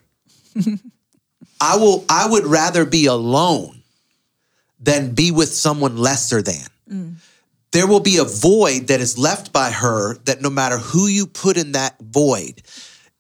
I 1.62 1.78
will. 1.78 2.04
I 2.10 2.28
would 2.30 2.46
rather 2.46 2.84
be 2.84 3.06
alone 3.06 3.82
than 4.82 5.14
be 5.14 5.32
with 5.32 5.54
someone 5.54 5.96
lesser 5.96 6.42
than. 6.42 7.16
There 7.72 7.88
will 7.88 8.02
be 8.02 8.18
a 8.18 8.26
void 8.26 8.88
that 8.88 9.00
is 9.00 9.18
left 9.18 9.54
by 9.54 9.72
her 9.72 10.16
that 10.26 10.42
no 10.42 10.50
matter 10.50 10.78
who 10.80 11.08
you 11.08 11.28
put 11.28 11.56
in 11.56 11.72
that 11.72 11.96
void, 12.02 12.62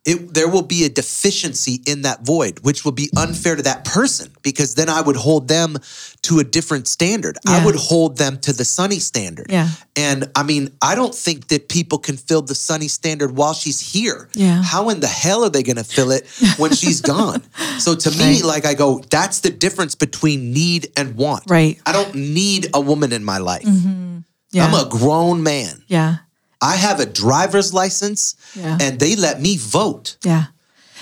it, 0.05 0.33
there 0.33 0.49
will 0.49 0.63
be 0.63 0.83
a 0.83 0.89
deficiency 0.89 1.79
in 1.85 2.01
that 2.01 2.25
void, 2.25 2.59
which 2.59 2.83
will 2.83 2.91
be 2.91 3.09
unfair 3.15 3.55
to 3.55 3.61
that 3.61 3.85
person 3.85 4.31
because 4.41 4.75
then 4.75 4.89
I 4.89 4.99
would 4.99 5.15
hold 5.15 5.47
them 5.47 5.77
to 6.23 6.39
a 6.39 6.43
different 6.43 6.87
standard. 6.89 7.37
I 7.47 7.63
would 7.65 7.75
hold 7.75 8.17
them 8.17 8.37
to 8.39 8.51
the 8.51 8.65
Sonny 8.65 8.99
standard. 8.99 9.47
Yeah. 9.49 9.69
And 9.95 10.29
I 10.35 10.43
mean, 10.43 10.69
I 10.81 10.95
don't 10.95 11.15
think 11.15 11.47
that 11.47 11.69
people 11.69 11.99
can 11.99 12.17
fill 12.17 12.41
the 12.41 12.55
Sonny 12.55 12.89
standard 12.89 13.37
while 13.37 13.53
she's 13.53 13.79
here. 13.79 14.27
Yeah. 14.33 14.61
How 14.61 14.89
in 14.89 14.99
the 14.99 15.07
hell 15.07 15.45
are 15.45 15.49
they 15.49 15.63
going 15.63 15.77
to 15.77 15.83
fill 15.85 16.11
it 16.11 16.27
when 16.57 16.71
she's 16.81 16.99
gone? 16.99 17.41
So 17.79 17.95
to 17.95 18.11
me, 18.11 18.23
Right. 18.35 18.43
like 18.43 18.65
I 18.65 18.73
go, 18.73 18.99
that's 19.09 19.39
the 19.39 19.49
difference 19.51 19.95
between 19.95 20.51
need 20.51 20.91
and 20.97 21.15
want. 21.15 21.43
Right. 21.49 21.79
I 21.85 21.91
don't 21.93 22.13
need 22.15 22.67
a 22.73 22.81
woman 22.81 23.13
in 23.13 23.23
my 23.23 23.37
life. 23.37 23.63
Mm-hmm. 23.63 24.19
Yeah. 24.51 24.65
I'm 24.65 24.73
a 24.73 24.89
grown 24.89 25.43
man. 25.43 25.83
yeah. 25.87 26.17
I 26.63 26.75
have 26.77 26.99
a 26.99 27.05
driver's 27.05 27.73
license 27.73 28.35
Yeah. 28.55 28.77
and 28.79 28.99
they 28.99 29.15
let 29.15 29.41
me 29.41 29.57
vote. 29.57 30.15
Yeah. 30.23 30.45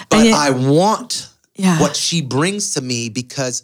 But 0.09 0.25
I 0.33 0.49
want 0.49 1.27
Yeah. 1.55 1.79
what 1.79 1.95
she 1.95 2.21
brings 2.21 2.73
to 2.73 2.81
me 2.81 3.09
because 3.09 3.61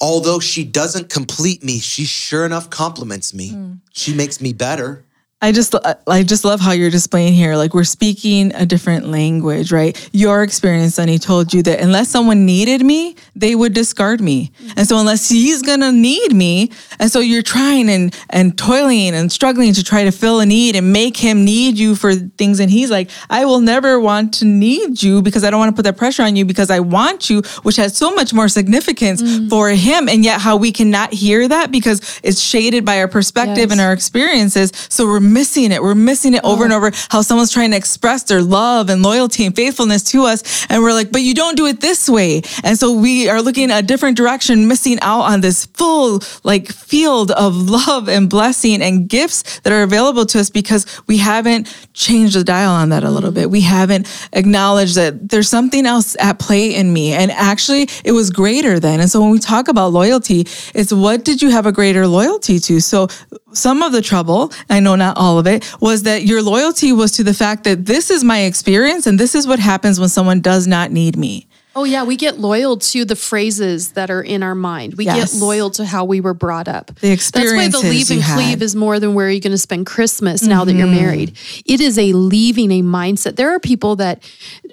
although 0.00 0.40
she 0.40 0.64
doesn't 0.64 1.08
complete 1.08 1.62
me, 1.62 1.78
she 1.78 2.04
sure 2.04 2.44
enough 2.44 2.68
compliments 2.70 3.32
me. 3.32 3.50
Hmm. 3.50 3.72
She 3.92 4.12
makes 4.14 4.40
me 4.40 4.52
better. 4.52 5.04
I 5.42 5.52
just 5.52 5.74
I 6.06 6.22
just 6.22 6.46
love 6.46 6.60
how 6.60 6.72
you're 6.72 6.90
displaying 6.90 7.34
here. 7.34 7.56
Like 7.56 7.74
we're 7.74 7.84
speaking 7.84 8.54
a 8.54 8.64
different 8.64 9.08
language, 9.08 9.70
right? 9.70 10.08
Your 10.14 10.42
experience, 10.42 10.94
Sonny, 10.94 11.18
told 11.18 11.52
you 11.52 11.62
that 11.64 11.78
unless 11.78 12.08
someone 12.08 12.46
needed 12.46 12.82
me, 12.82 13.16
they 13.34 13.54
would 13.54 13.74
discard 13.74 14.22
me. 14.22 14.50
And 14.78 14.88
so 14.88 14.98
unless 14.98 15.28
he's 15.28 15.60
gonna 15.60 15.92
need 15.92 16.34
me, 16.34 16.70
and 16.98 17.10
so 17.12 17.20
you're 17.20 17.42
trying 17.42 17.90
and 17.90 18.16
and 18.30 18.56
toiling 18.56 19.14
and 19.14 19.30
struggling 19.30 19.74
to 19.74 19.84
try 19.84 20.04
to 20.04 20.10
fill 20.10 20.40
a 20.40 20.46
need 20.46 20.74
and 20.74 20.90
make 20.90 21.18
him 21.18 21.44
need 21.44 21.76
you 21.76 21.96
for 21.96 22.14
things. 22.14 22.58
And 22.58 22.70
he's 22.70 22.90
like, 22.90 23.10
I 23.28 23.44
will 23.44 23.60
never 23.60 24.00
want 24.00 24.32
to 24.34 24.46
need 24.46 25.02
you 25.02 25.20
because 25.20 25.44
I 25.44 25.50
don't 25.50 25.60
want 25.60 25.70
to 25.70 25.76
put 25.76 25.84
that 25.84 25.98
pressure 25.98 26.22
on 26.22 26.36
you 26.36 26.46
because 26.46 26.70
I 26.70 26.80
want 26.80 27.28
you, 27.28 27.42
which 27.62 27.76
has 27.76 27.94
so 27.94 28.10
much 28.14 28.32
more 28.32 28.48
significance 28.48 29.20
mm. 29.20 29.50
for 29.50 29.68
him. 29.68 30.08
And 30.08 30.24
yet 30.24 30.40
how 30.40 30.56
we 30.56 30.72
cannot 30.72 31.12
hear 31.12 31.46
that 31.46 31.70
because 31.70 32.20
it's 32.22 32.40
shaded 32.40 32.86
by 32.86 33.00
our 33.00 33.08
perspective 33.08 33.56
Yes. 33.58 33.72
and 33.72 33.80
our 33.82 33.92
experiences. 33.92 34.72
So 34.88 35.06
missing 35.26 35.72
it. 35.72 35.82
We're 35.82 35.94
missing 35.94 36.34
it 36.34 36.40
over 36.44 36.64
and 36.64 36.72
oh. 36.72 36.76
over 36.76 36.90
how 37.10 37.22
someone's 37.22 37.52
trying 37.52 37.70
to 37.72 37.76
express 37.76 38.22
their 38.24 38.42
love 38.42 38.88
and 38.88 39.02
loyalty 39.02 39.46
and 39.46 39.54
faithfulness 39.54 40.02
to 40.04 40.24
us. 40.24 40.66
And 40.70 40.82
we're 40.82 40.92
like, 40.92 41.12
but 41.12 41.22
you 41.22 41.34
don't 41.34 41.56
do 41.56 41.66
it 41.66 41.80
this 41.80 42.08
way. 42.08 42.42
And 42.64 42.78
so 42.78 42.92
we 42.92 43.28
are 43.28 43.42
looking 43.42 43.70
a 43.70 43.82
different 43.82 44.16
direction, 44.16 44.68
missing 44.68 44.98
out 45.02 45.22
on 45.22 45.40
this 45.40 45.66
full 45.66 46.22
like 46.44 46.68
field 46.72 47.30
of 47.32 47.54
love 47.76 48.08
and 48.08 48.28
blessing 48.30 48.82
and 48.82 49.08
gifts 49.08 49.60
that 49.60 49.72
are 49.72 49.82
available 49.82 50.26
to 50.26 50.40
us 50.40 50.50
because 50.50 50.86
we 51.06 51.18
haven't 51.18 51.74
changed 51.92 52.36
the 52.36 52.44
dial 52.44 52.72
on 52.72 52.90
that 52.90 53.04
a 53.04 53.10
little 53.10 53.30
mm. 53.30 53.34
bit. 53.34 53.50
We 53.50 53.62
haven't 53.62 54.08
acknowledged 54.32 54.94
that 54.96 55.28
there's 55.28 55.48
something 55.48 55.86
else 55.86 56.16
at 56.20 56.38
play 56.38 56.74
in 56.74 56.92
me. 56.92 57.12
And 57.12 57.30
actually 57.30 57.88
it 58.04 58.12
was 58.12 58.30
greater 58.30 58.80
then. 58.80 59.00
And 59.00 59.10
so 59.10 59.20
when 59.20 59.30
we 59.30 59.38
talk 59.38 59.68
about 59.68 59.92
loyalty, 59.92 60.46
it's 60.74 60.92
what 60.92 61.24
did 61.24 61.42
you 61.42 61.50
have 61.50 61.66
a 61.66 61.72
greater 61.72 62.06
loyalty 62.06 62.58
to? 62.60 62.80
So 62.80 63.08
some 63.56 63.82
of 63.82 63.92
the 63.92 64.02
trouble, 64.02 64.52
I 64.68 64.80
know 64.80 64.96
not 64.96 65.16
all 65.16 65.38
of 65.38 65.46
it, 65.46 65.70
was 65.80 66.02
that 66.04 66.24
your 66.24 66.42
loyalty 66.42 66.92
was 66.92 67.12
to 67.12 67.24
the 67.24 67.34
fact 67.34 67.64
that 67.64 67.86
this 67.86 68.10
is 68.10 68.22
my 68.22 68.40
experience 68.40 69.06
and 69.06 69.18
this 69.18 69.34
is 69.34 69.46
what 69.46 69.58
happens 69.58 69.98
when 69.98 70.08
someone 70.08 70.40
does 70.40 70.66
not 70.66 70.90
need 70.90 71.16
me. 71.16 71.46
Oh 71.78 71.84
yeah, 71.84 72.04
we 72.04 72.16
get 72.16 72.40
loyal 72.40 72.78
to 72.78 73.04
the 73.04 73.14
phrases 73.14 73.92
that 73.92 74.10
are 74.10 74.22
in 74.22 74.42
our 74.42 74.54
mind. 74.54 74.94
We 74.94 75.04
Yes. 75.04 75.34
get 75.34 75.40
loyal 75.40 75.68
to 75.72 75.84
how 75.84 76.06
we 76.06 76.22
were 76.22 76.32
brought 76.32 76.68
up. 76.68 76.86
The 76.86 76.92
That's 76.92 77.02
why 77.02 77.08
the 77.08 77.12
experiences 77.12 77.82
leave 77.84 78.10
and 78.10 78.24
cleave 78.24 78.48
had. 78.58 78.62
is 78.62 78.74
more 78.74 78.98
than 78.98 79.12
where 79.12 79.26
are 79.26 79.30
you 79.30 79.40
going 79.40 79.50
to 79.52 79.58
spend 79.58 79.84
Christmas 79.84 80.42
now 80.42 80.64
that 80.64 80.72
you're 80.74 80.86
Mm-hmm. 80.86 80.96
married. 80.96 81.36
It 81.66 81.82
is 81.82 81.98
a 81.98 82.14
leaving 82.14 82.70
a 82.72 82.80
mindset. 82.82 83.36
There 83.36 83.50
are 83.54 83.60
people 83.60 83.94
that 83.96 84.22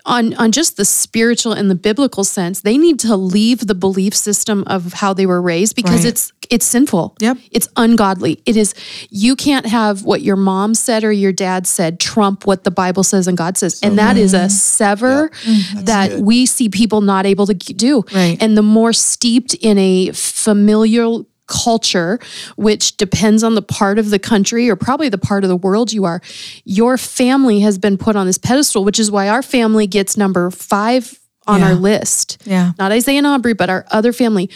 on 0.05 0.33
on 0.35 0.51
just 0.53 0.77
the 0.77 0.85
spiritual 0.85 1.51
and 1.51 1.69
the 1.69 1.75
biblical 1.75 2.23
sense, 2.23 2.61
they 2.61 2.77
need 2.77 2.99
to 3.01 3.15
leave 3.17 3.67
the 3.67 3.75
belief 3.75 4.15
system 4.15 4.63
of 4.67 4.93
how 4.93 5.13
they 5.13 5.25
were 5.25 5.41
raised 5.41 5.75
because 5.75 6.05
Right. 6.05 6.05
it's 6.13 6.31
it's 6.49 6.65
sinful. 6.65 7.15
Yep. 7.21 7.37
It's 7.51 7.69
ungodly. 7.77 8.41
It 8.45 8.55
is 8.57 8.73
you 9.09 9.35
can't 9.35 9.65
have 9.65 10.03
what 10.03 10.21
your 10.21 10.35
mom 10.35 10.73
said 10.75 11.03
or 11.03 11.11
your 11.11 11.31
dad 11.31 11.65
said 11.67 11.99
trump 11.99 12.45
what 12.45 12.63
the 12.63 12.71
Bible 12.71 13.03
says 13.03 13.27
and 13.27 13.37
God 13.37 13.57
says. 13.57 13.79
and 13.83 13.97
that 13.97 14.15
is 14.17 14.33
a 14.33 14.49
sever 14.49 15.31
that 15.75 16.09
good. 16.11 16.23
we 16.23 16.45
see 16.45 16.69
people 16.69 16.92
not 17.01 17.25
able 17.25 17.45
to 17.47 17.53
do. 17.53 18.03
Right. 18.13 18.37
And 18.41 18.57
the 18.57 18.61
more 18.61 18.93
steeped 18.93 19.53
in 19.55 19.77
a 19.77 20.11
familial 20.11 21.27
culture, 21.47 22.19
which 22.55 22.95
depends 22.97 23.43
on 23.43 23.55
the 23.55 23.61
part 23.61 23.99
of 23.99 24.09
the 24.09 24.17
country 24.19 24.69
or 24.69 24.75
probably 24.75 25.09
the 25.09 25.17
part 25.17 25.43
of 25.43 25.49
the 25.49 25.57
world 25.57 25.91
you 25.91 26.05
are, 26.05 26.21
your 26.63 26.97
family 26.97 27.59
has 27.59 27.77
been 27.77 27.97
put 27.97 28.15
on 28.15 28.25
this 28.27 28.37
pedestal, 28.37 28.83
which 28.85 28.99
is 28.99 29.11
why 29.11 29.27
our 29.27 29.41
family 29.43 29.85
gets 29.85 30.15
number 30.17 30.49
five 30.49 31.19
on 31.45 31.59
Yeah. 31.59 31.67
our 31.69 31.75
list. 31.75 32.37
Yeah. 32.45 32.71
Not 32.79 32.91
Isaiah 32.93 33.17
and 33.17 33.27
Aubrey, 33.27 33.53
but 33.53 33.69
our 33.69 33.85
other 33.91 34.13
family. 34.13 34.49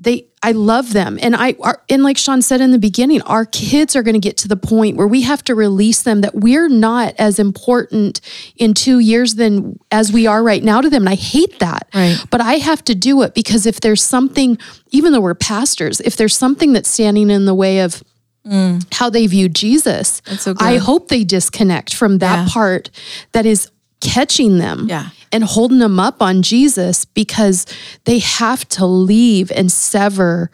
They 0.00 0.26
I 0.40 0.52
love 0.52 0.92
them. 0.92 1.18
And 1.20 1.34
I 1.34 1.56
are, 1.60 1.82
and 1.88 2.04
like 2.04 2.16
Shawn 2.16 2.40
said 2.42 2.60
in 2.60 2.70
the 2.70 2.78
beginning, 2.78 3.20
our 3.22 3.44
kids 3.44 3.96
are 3.96 4.04
going 4.04 4.14
to 4.14 4.20
get 4.20 4.36
to 4.38 4.48
the 4.48 4.56
point 4.56 4.96
where 4.96 5.08
we 5.08 5.22
have 5.22 5.42
to 5.44 5.54
release 5.56 6.02
them 6.02 6.20
that 6.20 6.36
we're 6.36 6.68
not 6.68 7.14
as 7.18 7.40
important 7.40 8.20
in 8.56 8.74
2 8.74 9.00
years 9.00 9.34
than 9.34 9.76
as 9.90 10.12
we 10.12 10.28
are 10.28 10.44
right 10.44 10.62
now 10.62 10.80
to 10.80 10.88
them. 10.88 11.02
And 11.02 11.08
I 11.08 11.16
hate 11.16 11.58
that. 11.58 11.88
Right. 11.92 12.16
But 12.30 12.40
I 12.40 12.54
have 12.54 12.84
to 12.84 12.94
do 12.94 13.22
it 13.22 13.34
because 13.34 13.66
if 13.66 13.80
there's 13.80 14.02
something 14.02 14.56
even 14.90 15.12
though 15.12 15.20
we're 15.20 15.34
pastors, 15.34 16.00
if 16.00 16.16
there's 16.16 16.36
something 16.36 16.72
that's 16.72 16.88
standing 16.88 17.28
in 17.30 17.44
the 17.46 17.54
way 17.54 17.80
of 17.80 18.04
mm. 18.46 18.86
how 18.94 19.10
they 19.10 19.26
view 19.26 19.48
Jesus, 19.48 20.22
so. 20.38 20.54
I 20.60 20.76
hope 20.76 21.08
they 21.08 21.24
disconnect 21.24 21.94
from 21.94 22.18
that 22.18 22.46
Yeah. 22.46 22.52
part 22.52 22.90
that 23.32 23.46
is 23.46 23.68
catching 24.00 24.58
them 24.58 24.86
Yeah. 24.88 25.08
And 25.32 25.44
holding 25.44 25.78
them 25.78 25.98
up 26.00 26.22
on 26.22 26.42
Jesus 26.42 27.04
because 27.04 27.66
they 28.04 28.18
have 28.18 28.68
to 28.70 28.86
leave 28.86 29.50
and 29.50 29.70
sever 29.70 30.50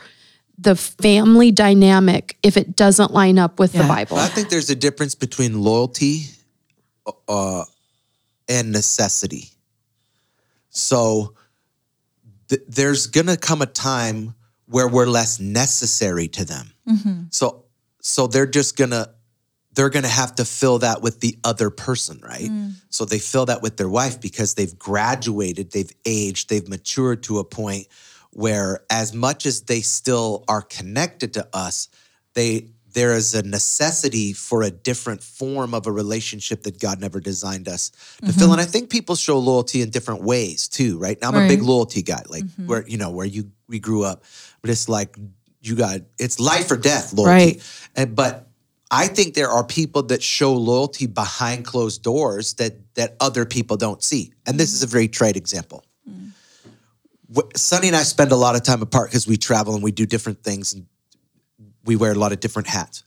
the 0.57 0.77
family 0.77 1.51
dynamic 1.51 2.37
if 2.43 2.57
it 2.57 2.77
doesn't 2.77 3.13
line 3.13 3.39
up 3.39 3.59
with 3.59 3.73
the 3.73 3.85
Bible. 3.89 4.17
I 4.17 4.29
think 4.29 4.49
there's 4.51 4.71
a 4.71 4.77
difference 4.77 5.15
between 5.15 5.61
loyalty 5.61 6.27
uh, 7.29 7.65
and 8.49 8.73
necessity. 8.73 9.49
So 10.71 11.35
th- 12.49 12.63
there's 12.69 13.07
going 13.09 13.27
to 13.27 13.37
come 13.37 13.63
a 13.63 13.67
time 13.67 14.35
where 14.67 14.89
we're 14.89 15.07
less 15.07 15.41
necessary 15.41 16.29
to 16.29 16.45
them. 16.45 16.73
So 17.31 17.65
so 18.01 18.27
they're 18.27 18.47
just 18.47 18.77
gonna 18.77 19.15
they're 19.75 19.91
gonna 19.91 20.09
have 20.09 20.35
to 20.37 20.45
fill 20.45 20.79
that 20.79 21.03
with 21.03 21.21
the 21.21 21.39
other 21.45 21.71
person, 21.71 22.21
right? 22.23 22.49
Mm. 22.51 22.73
So 22.91 23.05
they 23.05 23.19
fill 23.19 23.47
that 23.47 23.63
with 23.63 23.77
their 23.77 23.89
wife 23.89 24.21
because 24.21 24.55
they've 24.55 24.79
graduated, 24.79 25.73
they've 25.73 25.93
aged, 26.05 26.49
they've 26.49 26.69
matured 26.69 27.25
to 27.25 27.39
a 27.39 27.45
point 27.45 27.89
where 28.31 28.81
as 28.91 29.15
much 29.15 29.47
as 29.47 29.63
they 29.63 29.81
still 29.81 30.45
are 30.49 30.63
connected 30.63 31.35
to 31.35 31.49
us, 31.53 31.89
they 32.35 32.71
there 32.95 33.15
is 33.15 33.35
a 33.35 33.43
necessity 33.43 34.33
for 34.33 34.63
a 34.63 34.71
different 34.71 35.21
form 35.21 35.75
of 35.75 35.87
a 35.87 35.93
relationship 35.93 36.63
that 36.63 36.79
God 36.79 37.01
never 37.01 37.19
designed 37.19 37.69
us 37.69 37.91
to 38.25 38.33
fill. 38.33 38.45
Mm-hmm. 38.45 38.53
And 38.53 38.61
I 38.61 38.65
think 38.65 38.89
people 38.89 39.17
show 39.17 39.39
loyalty 39.39 39.83
in 39.83 39.91
different 39.91 40.23
ways 40.23 40.69
too, 40.69 40.97
right? 40.99 41.21
Now 41.21 41.31
I'm 41.31 41.45
a 41.45 41.49
big 41.49 41.63
loyalty 41.63 42.03
guy, 42.03 42.23
like 42.29 42.45
mm-hmm. 42.45 42.69
where 42.69 42.87
you 42.87 42.97
know 42.97 43.11
where 43.11 43.27
you 43.27 43.51
we 43.69 43.81
grew 43.81 44.05
up, 44.05 44.25
but 44.61 44.71
it's 44.71 44.89
like 44.89 45.17
you 45.61 45.75
got 45.75 46.01
it's 46.19 46.39
life 46.39 46.71
or 46.71 46.77
death 46.77 47.13
loyalty. 47.13 47.31
Right. 47.31 47.89
And 47.97 48.15
but 48.15 48.49
I 48.95 49.09
think 49.09 49.35
there 49.35 49.51
are 49.51 49.65
people 49.65 50.05
that 50.05 50.23
show 50.23 50.55
loyalty 50.55 51.07
behind 51.07 51.65
closed 51.65 52.05
doors 52.05 52.55
that 52.55 52.95
that 52.95 53.17
other 53.19 53.45
people 53.45 53.77
don't 53.77 54.01
see. 54.01 54.33
And 54.47 54.59
this 54.59 54.73
is 54.73 54.85
a 54.85 54.87
very 54.87 55.09
trite 55.09 55.37
example. 55.37 55.85
Mm. 56.09 56.31
Wh- 57.35 57.51
Sonny 57.57 57.89
and 57.89 57.97
I 57.97 58.05
spend 58.05 58.31
a 58.31 58.37
lot 58.37 58.55
of 58.55 58.63
time 58.63 58.83
apart 58.83 59.11
because 59.11 59.27
we 59.27 59.37
travel 59.37 59.75
and 59.75 59.83
we 59.83 59.91
do 59.91 60.07
different 60.07 60.45
things 60.45 60.73
and 60.73 60.87
we 61.85 61.97
wear 61.97 62.13
a 62.13 62.15
lot 62.15 62.31
of 62.31 62.39
different 62.39 62.69
hats. 62.69 63.03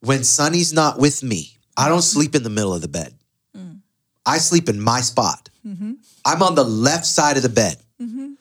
When 0.00 0.24
Sonny's 0.24 0.72
not 0.72 0.98
with 0.98 1.22
me, 1.22 1.56
I 1.76 1.88
don't 1.88 2.02
sleep 2.02 2.34
in 2.34 2.42
the 2.42 2.50
middle 2.50 2.74
of 2.74 2.80
the 2.80 2.88
bed. 2.88 3.14
Mm. 3.56 3.82
I 4.26 4.38
sleep 4.38 4.68
in 4.68 4.80
my 4.80 5.02
spot. 5.02 5.50
Mm-hmm. 5.64 5.92
I'm 6.24 6.42
on 6.42 6.56
the 6.56 6.64
left 6.64 7.06
side 7.06 7.36
of 7.36 7.44
the 7.44 7.48
bed. 7.48 7.76
Mm-hmm. 8.02 8.32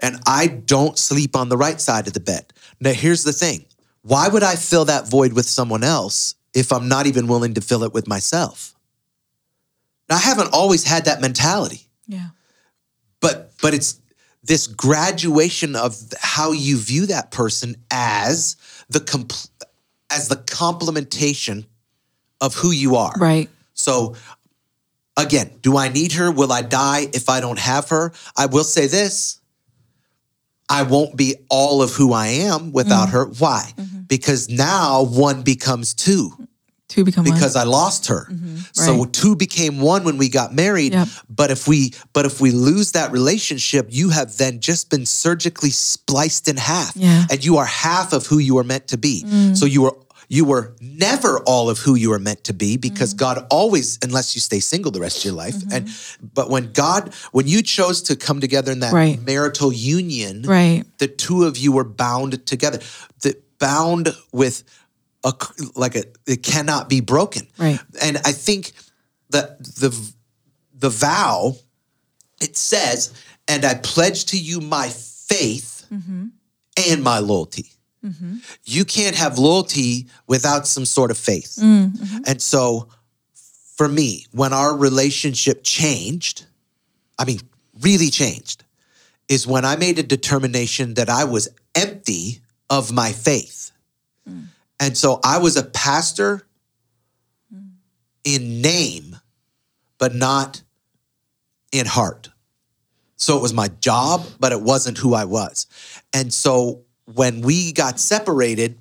And 0.00 0.16
I 0.26 0.46
don't 0.46 0.96
sleep 0.96 1.36
on 1.36 1.50
the 1.50 1.58
right 1.58 1.78
side 1.78 2.06
of 2.06 2.14
the 2.14 2.20
bed. 2.20 2.54
Now, 2.80 2.92
here's 2.92 3.22
the 3.22 3.34
thing 3.34 3.66
why 4.06 4.28
would 4.28 4.44
I 4.44 4.54
fill 4.54 4.84
that 4.84 5.08
void 5.08 5.32
with 5.32 5.48
someone 5.48 5.82
else 5.82 6.36
if 6.54 6.72
I'm 6.72 6.86
not 6.88 7.06
even 7.06 7.26
willing 7.26 7.54
to 7.54 7.60
fill 7.60 7.82
it 7.82 7.92
with 7.92 8.06
myself? 8.06 8.74
Now, 10.08 10.16
I 10.16 10.20
haven't 10.20 10.50
always 10.52 10.84
had 10.84 11.06
that 11.06 11.20
mentality 11.20 11.88
Yeah. 12.06 12.28
but 13.20 13.50
but 13.60 13.74
it's 13.74 14.00
this 14.44 14.68
graduation 14.68 15.74
of 15.74 15.96
how 16.20 16.52
you 16.52 16.78
view 16.78 17.06
that 17.06 17.32
person 17.32 17.74
as 17.90 18.56
the 18.88 19.00
compl- 19.00 19.50
as 20.08 20.28
the 20.28 20.36
complementation 20.36 21.66
of 22.40 22.54
who 22.54 22.70
you 22.70 22.94
are. 22.94 23.14
Right. 23.18 23.50
So 23.74 24.14
again, 25.16 25.50
do 25.62 25.76
I 25.76 25.88
need 25.88 26.12
her? 26.12 26.30
Will 26.30 26.52
I 26.52 26.62
die 26.62 27.08
if 27.12 27.28
I 27.28 27.40
don't 27.40 27.58
have 27.58 27.88
her? 27.88 28.12
I 28.36 28.46
will 28.46 28.62
say 28.62 28.86
this. 28.86 29.40
I 30.68 30.82
won't 30.82 31.16
be 31.16 31.36
all 31.48 31.82
of 31.82 31.92
who 31.92 32.12
I 32.12 32.26
am 32.26 32.72
without 32.72 33.08
mm. 33.08 33.12
her. 33.12 33.24
Why? 33.26 33.72
Mm-hmm. 33.76 33.95
Because 34.06 34.48
now 34.48 35.02
one 35.02 35.42
becomes 35.42 35.94
two 35.94 36.30
Two 36.88 37.04
become 37.04 37.24
one. 37.24 37.34
because 37.34 37.56
I 37.56 37.64
lost 37.64 38.06
her. 38.06 38.26
So 38.28 38.34
Mm-hmm. 38.34 39.00
Right. 39.02 39.12
two 39.12 39.34
became 39.34 39.80
one 39.80 40.04
when 40.04 40.18
we 40.18 40.28
got 40.28 40.54
married. 40.54 40.92
Yep. 40.92 41.08
But 41.28 41.50
if 41.50 41.66
we 41.66 41.92
but 42.12 42.26
if 42.26 42.40
we 42.40 42.52
lose 42.52 42.92
that 42.92 43.10
relationship, 43.10 43.88
you 43.90 44.10
have 44.10 44.36
then 44.36 44.60
just 44.60 44.88
been 44.88 45.04
surgically 45.04 45.70
spliced 45.70 46.46
in 46.48 46.56
half. 46.56 46.96
Yeah. 46.96 47.24
Mm. 47.24 47.32
And 47.32 47.44
you 47.44 47.56
are 47.56 47.64
half 47.66 48.12
of 48.12 48.26
who 48.26 48.38
you 48.38 48.56
are 48.58 48.64
meant 48.64 48.86
to 48.88 48.98
be. 48.98 49.24
So 49.54 49.66
you 49.66 49.82
were 49.82 49.96
you 50.28 50.44
were 50.44 50.74
never 50.80 51.38
all 51.40 51.70
of 51.70 51.78
who 51.78 51.94
you 51.94 52.10
were 52.10 52.18
meant 52.18 52.42
to 52.44 52.52
be 52.52 52.76
because 52.76 53.14
Mm. 53.14 53.18
God 53.18 53.46
always, 53.50 53.98
unless 54.02 54.34
you 54.36 54.40
stay 54.40 54.60
single 54.60 54.90
the 54.92 55.00
rest 55.00 55.18
of 55.18 55.24
your 55.24 55.34
life. 55.34 55.56
And 55.72 55.88
but 56.34 56.50
when 56.50 56.72
God, 56.72 57.12
when 57.32 57.46
you 57.48 57.62
chose 57.62 58.00
to 58.02 58.16
come 58.16 58.40
together 58.40 58.70
in 58.72 58.78
that 58.80 58.88
Mm-hmm. 58.92 58.96
Right. 58.96 59.22
marital 59.26 59.72
union, 59.72 60.42
right. 60.42 60.84
the 60.98 61.08
two 61.08 61.44
of 61.44 61.56
you 61.58 61.72
were 61.72 61.84
bound 61.84 62.44
together. 62.46 62.78
The 63.22 63.34
bound 63.58 64.14
with 64.32 64.62
a 65.24 65.32
like 65.74 65.96
a 65.96 66.04
it 66.26 66.42
cannot 66.42 66.88
be 66.88 67.00
broken. 67.00 67.46
Right. 67.58 67.80
And 68.02 68.18
I 68.18 68.32
think 68.32 68.72
that 69.30 69.62
the 69.64 70.12
the 70.74 70.90
vow 70.90 71.56
it 72.40 72.56
says, 72.56 73.12
and 73.48 73.64
I 73.64 73.74
pledge 73.74 74.26
to 74.26 74.38
you 74.38 74.60
my 74.60 74.88
faith 74.88 75.86
mm-hmm. 75.92 76.26
and 76.88 77.02
my 77.02 77.18
loyalty. 77.18 77.72
Mm-hmm. 78.04 78.36
You 78.64 78.84
can't 78.84 79.16
have 79.16 79.38
loyalty 79.38 80.06
without 80.26 80.66
some 80.66 80.84
sort 80.84 81.10
of 81.10 81.18
faith. 81.18 81.58
Mm-hmm. 81.60 82.18
And 82.26 82.40
so 82.40 82.88
for 83.74 83.88
me, 83.88 84.26
when 84.32 84.52
our 84.52 84.76
relationship 84.76 85.62
changed, 85.64 86.46
I 87.18 87.24
mean, 87.24 87.40
really 87.80 88.10
changed, 88.10 88.64
is 89.28 89.46
when 89.46 89.64
I 89.64 89.76
made 89.76 89.98
a 89.98 90.02
determination 90.02 90.94
that 90.94 91.08
I 91.08 91.24
was 91.24 91.48
empty 91.74 92.40
of 92.70 92.92
my 92.92 93.12
faith. 93.12 93.72
Mm. 94.28 94.46
And 94.80 94.96
so 94.96 95.20
I 95.24 95.38
was 95.38 95.56
a 95.56 95.62
pastor 95.62 96.46
mm. 97.54 97.70
in 98.24 98.60
name, 98.60 99.16
but 99.98 100.14
not 100.14 100.62
in 101.72 101.86
heart. 101.86 102.30
So 103.16 103.36
it 103.36 103.42
was 103.42 103.54
my 103.54 103.68
job, 103.80 104.26
but 104.38 104.52
it 104.52 104.60
wasn't 104.60 104.98
who 104.98 105.14
I 105.14 105.24
was. 105.24 105.66
And 106.12 106.32
so 106.32 106.82
when 107.14 107.40
we 107.40 107.72
got 107.72 107.98
separated, 107.98 108.78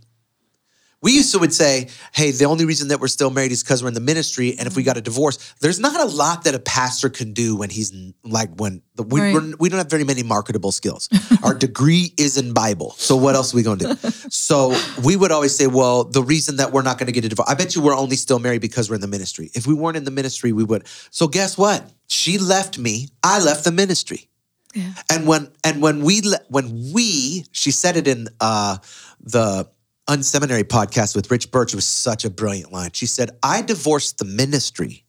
we 1.05 1.11
used 1.11 1.31
to 1.33 1.39
would 1.39 1.53
say, 1.53 1.87
"Hey, 2.13 2.31
the 2.31 2.45
only 2.45 2.65
reason 2.65 2.87
that 2.89 2.99
we're 2.99 3.07
still 3.19 3.29
married 3.29 3.51
is 3.51 3.61
because 3.61 3.83
we're 3.83 3.89
in 3.89 3.93
the 3.93 4.07
ministry, 4.13 4.55
and 4.57 4.65
if 4.67 4.75
we 4.75 4.81
got 4.81 4.97
a 4.97 5.01
divorce, 5.01 5.37
there's 5.61 5.79
not 5.79 5.97
a 6.01 6.05
lot 6.05 6.43
that 6.45 6.55
a 6.55 6.59
pastor 6.59 7.09
can 7.09 7.31
do 7.31 7.55
when 7.55 7.69
he's 7.69 7.93
like 8.23 8.49
when 8.57 8.81
the, 8.95 9.03
we 9.03 9.21
Right. 9.21 9.33
we're, 9.35 9.53
we 9.59 9.69
don't 9.69 9.77
have 9.77 9.89
very 9.97 10.03
many 10.03 10.23
marketable 10.23 10.71
skills. 10.71 11.07
Our 11.43 11.53
degree 11.67 12.11
is 12.17 12.37
in 12.37 12.53
Bible, 12.53 12.95
so 12.97 13.15
what 13.15 13.35
else 13.35 13.53
are 13.53 13.57
we 13.57 13.63
going 13.63 13.79
to 13.79 13.93
do? 13.93 14.09
So 14.31 14.75
we 15.03 15.15
would 15.15 15.31
always 15.31 15.55
say, 15.55 15.67
"Well, 15.67 16.05
the 16.05 16.23
reason 16.23 16.55
that 16.57 16.71
we're 16.73 16.81
not 16.89 16.97
going 16.97 17.05
to 17.07 17.13
get 17.13 17.23
a 17.23 17.29
divorce, 17.29 17.49
I 17.49 17.53
bet 17.53 17.75
you 17.75 17.83
we're 17.83 17.95
only 17.95 18.15
still 18.15 18.39
married 18.39 18.61
because 18.61 18.89
we're 18.89 18.95
in 18.95 19.01
the 19.01 19.13
ministry. 19.17 19.51
If 19.53 19.67
we 19.67 19.75
weren't 19.75 19.97
in 19.97 20.05
the 20.05 20.11
ministry, 20.21 20.51
we 20.53 20.63
would." 20.63 20.87
So 21.11 21.27
guess 21.27 21.55
what? 21.55 21.87
She 22.07 22.39
left 22.39 22.79
me. 22.79 23.09
I 23.23 23.39
left 23.39 23.63
the 23.63 23.71
ministry. 23.71 24.27
Yeah. 24.73 24.91
And 25.09 25.27
when 25.27 25.51
and 25.63 25.81
when 25.83 26.01
we 26.03 26.21
le- 26.21 26.45
when 26.49 26.91
we 26.93 27.45
she 27.51 27.71
said 27.71 27.95
it 27.95 28.07
in 28.07 28.27
uh, 28.41 28.77
the 29.21 29.69
unseminary 30.07 30.63
podcast 30.63 31.15
with 31.15 31.31
Rich 31.31 31.51
Birch 31.51 31.73
was 31.73 31.85
such 31.85 32.25
a 32.25 32.29
brilliant 32.29 32.71
line. 32.71 32.91
She 32.93 33.05
said, 33.05 33.31
"I 33.41 33.61
divorced 33.61 34.17
the 34.17 34.25
ministry." 34.25 35.03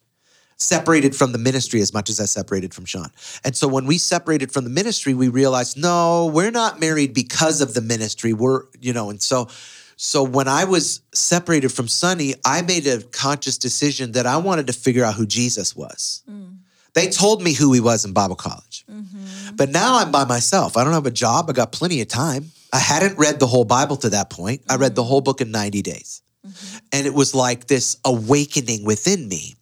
Separated 0.59 1.14
from 1.14 1.32
the 1.32 1.38
ministry 1.38 1.82
as 1.82 1.92
much 1.92 2.09
as 2.09 2.18
I 2.18 2.24
separated 2.24 2.72
from 2.72 2.86
Shawn. 2.86 3.11
And 3.44 3.55
so 3.55 3.68
when 3.68 3.84
we 3.84 3.99
separated 3.99 4.51
from 4.51 4.64
the 4.64 4.70
ministry, 4.70 5.12
we 5.12 5.28
realized, 5.28 5.76
no, 5.76 6.30
we're 6.32 6.51
not 6.51 6.80
married 6.80 7.12
because 7.12 7.61
of 7.61 7.74
the 7.74 7.82
ministry. 7.82 8.32
We're, 8.32 8.62
you 8.80 8.94
know, 8.94 9.11
and 9.11 9.20
so 9.20 9.49
so 9.97 10.22
when 10.22 10.47
I 10.47 10.64
was 10.64 11.01
separated 11.14 11.70
from 11.70 11.88
Sonny, 11.88 12.34
I 12.44 12.62
made 12.62 12.86
a 12.86 13.03
conscious 13.03 13.57
decision 13.57 14.12
that 14.12 14.26
I 14.26 14.36
wanted 14.36 14.66
to 14.66 14.74
figure 14.74 15.05
out 15.05 15.14
who 15.14 15.26
Jesus 15.26 15.74
was. 15.74 16.22
Mm. 16.30 16.59
They 16.92 17.09
told 17.09 17.42
me 17.42 17.55
who 17.55 17.72
he 17.72 17.80
was 17.80 18.05
in 18.05 18.12
Bible 18.12 18.36
college. 18.36 18.84
Mm-hmm. 18.90 19.57
But 19.57 19.70
now 19.70 19.99
I'm 19.99 20.11
by 20.11 20.24
myself. 20.24 20.76
I 20.76 20.84
don't 20.84 20.92
have 20.92 21.07
a 21.07 21.11
job. 21.11 21.51
I 21.51 21.53
got 21.53 21.72
plenty 21.72 22.01
of 22.01 22.09
time. 22.09 22.53
I 22.76 22.78
hadn't 22.78 23.16
read 23.16 23.40
the 23.40 23.46
whole 23.46 23.64
Bible 23.64 23.96
to 23.96 24.10
that 24.10 24.28
point. 24.28 24.60
I 24.68 24.76
read 24.76 24.94
the 24.94 25.02
whole 25.02 25.22
book 25.22 25.40
in 25.40 25.50
90 25.50 25.80
days. 25.80 26.20
Mm-hmm. 26.46 26.76
And 26.92 27.06
it 27.06 27.14
was 27.14 27.34
like 27.34 27.68
this 27.68 27.96
awakening 28.04 28.84
within 28.84 29.28
me 29.28 29.54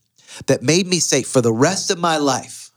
that 0.48 0.64
made 0.64 0.88
me 0.88 0.98
say, 0.98 1.22
for 1.22 1.40
the 1.40 1.52
rest 1.52 1.92
of 1.92 1.98
my 2.00 2.16
life, 2.16 2.72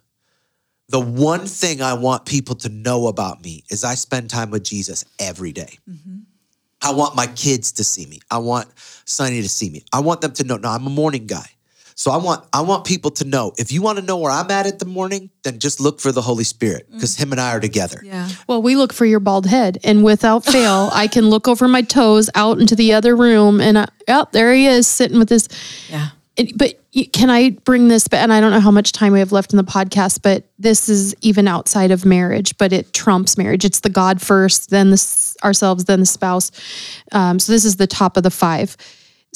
the 0.89 0.99
one 0.99 1.47
thing 1.47 1.81
I 1.81 1.95
want 1.95 2.27
people 2.27 2.53
to 2.57 2.69
know 2.69 3.07
about 3.07 3.43
me 3.43 3.63
is 3.71 3.83
I 3.83 3.95
spend 3.95 4.29
time 4.29 4.51
with 4.51 4.63
Jesus 4.63 5.05
every 5.17 5.53
day. 5.53 5.79
Mm-hmm. 5.89 6.17
I 6.83 6.91
want 6.91 7.15
my 7.15 7.25
kids 7.25 7.71
to 7.71 7.83
see 7.83 8.05
me. 8.05 8.19
I 8.29 8.37
want 8.37 8.67
Sonny 9.05 9.41
to 9.41 9.49
see 9.49 9.71
me. 9.71 9.85
I 9.91 10.01
want 10.01 10.21
them 10.21 10.33
to 10.33 10.43
know. 10.43 10.57
No, 10.57 10.69
I'm 10.69 10.85
a 10.85 10.91
morning 10.91 11.25
guy. 11.25 11.49
So 11.99 12.11
I 12.11 12.17
want 12.17 12.45
I 12.53 12.61
want 12.61 12.85
people 12.85 13.09
to 13.11 13.25
know. 13.25 13.53
If 13.57 13.71
you 13.71 13.81
want 13.81 13.97
to 13.97 14.05
know 14.05 14.17
where 14.17 14.31
I'm 14.31 14.49
at 14.51 14.67
at 14.67 14.77
the 14.77 14.85
morning, 14.85 15.31
then 15.43 15.57
just 15.57 15.79
look 15.79 15.99
for 15.99 16.11
the 16.11 16.21
Holy 16.21 16.43
Spirit 16.43 16.87
because 16.91 17.17
Him 17.17 17.31
and 17.31 17.41
I 17.41 17.51
are 17.55 17.59
together. 17.59 17.99
Yeah. 18.03 18.29
Well, 18.47 18.61
we 18.61 18.75
look 18.75 18.93
for 18.93 19.05
your 19.05 19.19
bald 19.19 19.47
head, 19.47 19.79
and 19.83 20.03
without 20.03 20.45
fail, 20.45 20.89
I 20.93 21.07
can 21.07 21.29
look 21.29 21.47
over 21.47 21.67
my 21.67 21.81
toes 21.81 22.29
out 22.35 22.59
into 22.59 22.75
the 22.75 22.93
other 22.93 23.15
room, 23.15 23.59
and 23.59 23.79
I, 23.79 23.87
oh, 24.07 24.27
there 24.31 24.53
he 24.53 24.67
is 24.67 24.85
sitting 24.87 25.17
with 25.17 25.27
this. 25.29 25.49
Yeah. 25.89 26.09
it- 26.35 26.55
But 26.55 26.79
can 27.13 27.29
I 27.31 27.49
bring 27.51 27.87
this? 27.87 28.07
back? 28.07 28.21
And 28.23 28.31
I 28.31 28.41
don't 28.41 28.51
know 28.51 28.59
how 28.59 28.71
much 28.71 28.91
time 28.91 29.13
we 29.13 29.19
have 29.19 29.31
left 29.31 29.51
in 29.53 29.57
the 29.57 29.63
podcast, 29.63 30.21
but 30.21 30.43
this 30.59 30.89
is 30.89 31.15
even 31.21 31.47
outside 31.47 31.89
of 31.91 32.05
marriage, 32.05 32.55
but 32.59 32.71
it 32.73 32.93
trumps 32.93 33.37
marriage. 33.39 33.65
It's 33.65 33.79
the 33.81 33.89
God 33.89 34.21
first, 34.21 34.69
then 34.69 34.91
the 34.91 35.35
ourselves, 35.43 35.85
then 35.85 35.99
the 35.99 36.05
spouse. 36.05 36.51
Um, 37.11 37.39
so 37.39 37.51
this 37.51 37.65
is 37.65 37.75
the 37.77 37.87
top 37.87 38.17
of 38.17 38.23
the 38.23 38.31
five. 38.31 38.77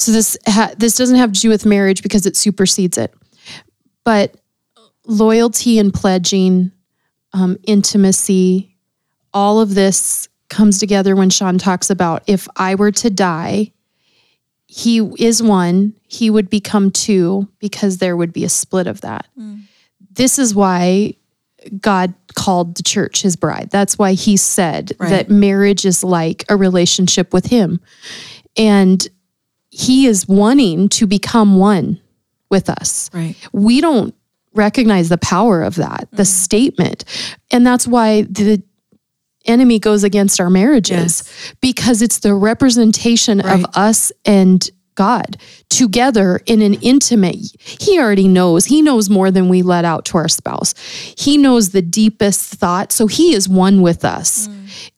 So 0.02 0.12
this 0.12 0.36
ha- 0.46 0.72
this 0.76 0.96
doesn't 0.96 1.16
have 1.16 1.32
to 1.32 1.40
do 1.40 1.48
with 1.48 1.64
marriage 1.66 2.02
because 2.02 2.26
it 2.26 2.36
supersedes 2.36 2.98
it, 2.98 3.14
but 4.04 4.36
loyalty 5.06 5.78
and 5.78 5.92
pledging, 5.92 6.72
um, 7.32 7.56
intimacy, 7.64 8.76
all 9.32 9.60
of 9.60 9.74
this 9.74 10.28
comes 10.48 10.78
together 10.78 11.16
when 11.16 11.30
Shawn 11.30 11.58
talks 11.58 11.88
about 11.90 12.22
if 12.26 12.46
I 12.56 12.74
were 12.74 12.92
to 12.92 13.10
die, 13.10 13.72
he 14.66 14.98
is 15.18 15.42
one, 15.42 15.94
he 16.08 16.30
would 16.30 16.50
become 16.50 16.90
two 16.90 17.48
because 17.58 17.98
there 17.98 18.16
would 18.16 18.32
be 18.32 18.44
a 18.44 18.48
split 18.48 18.86
of 18.86 19.00
that. 19.02 19.26
This 20.14 20.38
is 20.38 20.54
why 20.54 21.14
God 21.80 22.12
called 22.34 22.76
the 22.76 22.82
church 22.82 23.22
his 23.22 23.36
bride. 23.36 23.70
That's 23.70 23.98
why 23.98 24.12
he 24.12 24.36
said 24.36 24.92
Right. 24.98 25.10
that 25.10 25.30
marriage 25.30 25.84
is 25.86 26.02
like 26.04 26.44
a 26.48 26.56
relationship 26.56 27.32
with 27.32 27.46
him. 27.46 27.80
And 28.56 29.06
he 29.72 30.06
is 30.06 30.28
wanting 30.28 30.88
to 30.90 31.06
become 31.06 31.56
one 31.56 32.00
with 32.50 32.68
us. 32.68 33.10
Right. 33.12 33.34
We 33.52 33.80
don't 33.80 34.14
recognize 34.54 35.08
the 35.08 35.18
power 35.18 35.62
of 35.62 35.76
that, 35.76 36.08
the 36.12 36.22
mm-hmm. 36.22 36.24
statement. 36.24 37.04
And 37.50 37.66
that's 37.66 37.88
why 37.88 38.22
the 38.22 38.62
enemy 39.46 39.78
goes 39.78 40.04
against 40.04 40.38
our 40.40 40.50
marriages 40.50 41.24
because 41.60 42.02
it's 42.02 42.20
the 42.20 42.34
representation 42.34 43.38
Right. 43.38 43.64
of 43.64 43.66
us 43.74 44.12
and 44.24 44.68
God 44.94 45.38
together 45.68 46.40
in 46.44 46.60
an 46.60 46.74
intimate 46.74 47.36
he 47.58 47.98
already 47.98 48.28
knows 48.28 48.66
he 48.66 48.82
knows 48.82 49.08
more 49.08 49.30
than 49.30 49.48
we 49.48 49.62
let 49.62 49.84
out 49.86 50.04
to 50.04 50.18
our 50.18 50.28
spouse 50.28 50.74
he 51.16 51.38
knows 51.38 51.70
the 51.70 51.80
deepest 51.80 52.54
thought 52.54 52.92
so 52.92 53.06
he 53.06 53.34
is 53.34 53.48
one 53.48 53.80
with 53.80 54.04
us 54.04 54.48
mm. 54.48 54.90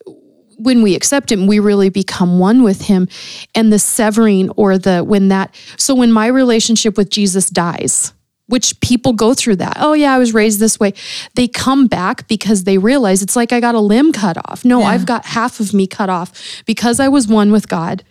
When 0.59 0.83
we 0.83 0.95
accept 0.95 1.31
him 1.31 1.47
we 1.47 1.59
really 1.59 1.89
become 1.89 2.39
one 2.39 2.63
with 2.63 2.83
him. 2.83 3.09
And 3.55 3.73
the 3.73 3.79
severing 3.79 4.51
or 4.51 4.79
the 4.79 5.03
when 5.03 5.29
that 5.29 5.55
so 5.77 5.95
when 5.95 6.13
my 6.13 6.27
relationship 6.27 6.97
with 6.97 7.11
Jesus 7.11 7.51
dies 7.51 8.13
which 8.47 8.79
people 8.81 9.15
go 9.15 9.33
through 9.33 9.57
that 9.57 9.77
oh 9.81 9.95
yeah 9.95 10.13
I 10.13 10.19
was 10.19 10.35
raised 10.35 10.61
this 10.61 10.79
way 10.79 10.93
they 11.35 11.49
come 11.49 11.87
back 11.87 12.29
because 12.29 12.65
they 12.65 12.77
realize 12.77 13.23
it's 13.23 13.37
like 13.37 13.53
I 13.53 13.61
got 13.61 13.75
a 13.75 13.81
limb 13.81 14.13
cut 14.13 14.37
off. 14.51 14.65
No 14.65 14.81
Yeah. 14.81 14.89
I've 14.89 15.07
got 15.07 15.25
half 15.25 15.61
of 15.61 15.73
me 15.73 15.87
cut 15.87 16.11
off 16.11 16.63
because 16.67 17.01
I 17.01 17.09
was 17.09 17.27
one 17.27 17.53
with 17.53 17.69
God 17.69 18.05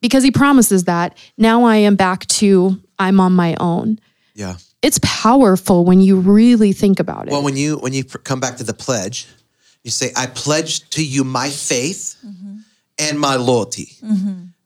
because 0.00 0.22
he 0.22 0.30
promises 0.30 0.84
that. 0.84 1.16
Now 1.38 1.64
I 1.64 1.76
am 1.76 1.96
back 1.96 2.26
to 2.26 2.80
I'm 2.98 3.18
on 3.20 3.32
my 3.32 3.56
own. 3.58 3.98
Yeah. 4.34 4.56
it's 4.82 5.00
powerful 5.02 5.84
when 5.86 6.00
you 6.02 6.20
really 6.20 6.72
think 6.72 7.00
about 7.00 7.26
it. 7.26 7.32
Well, 7.32 7.42
when 7.42 7.56
you 7.56 7.78
when 7.78 7.94
you 7.94 8.04
come 8.04 8.38
back 8.38 8.58
to 8.58 8.64
the 8.64 8.74
pledge, 8.74 9.26
you 9.86 9.92
say, 9.92 10.12
"I 10.16 10.26
pledge 10.26 10.90
to 10.90 11.02
you 11.02 11.24
my 11.24 11.48
faith 11.48 12.16
and 12.98 13.18
my 13.18 13.36
loyalty." 13.36 13.96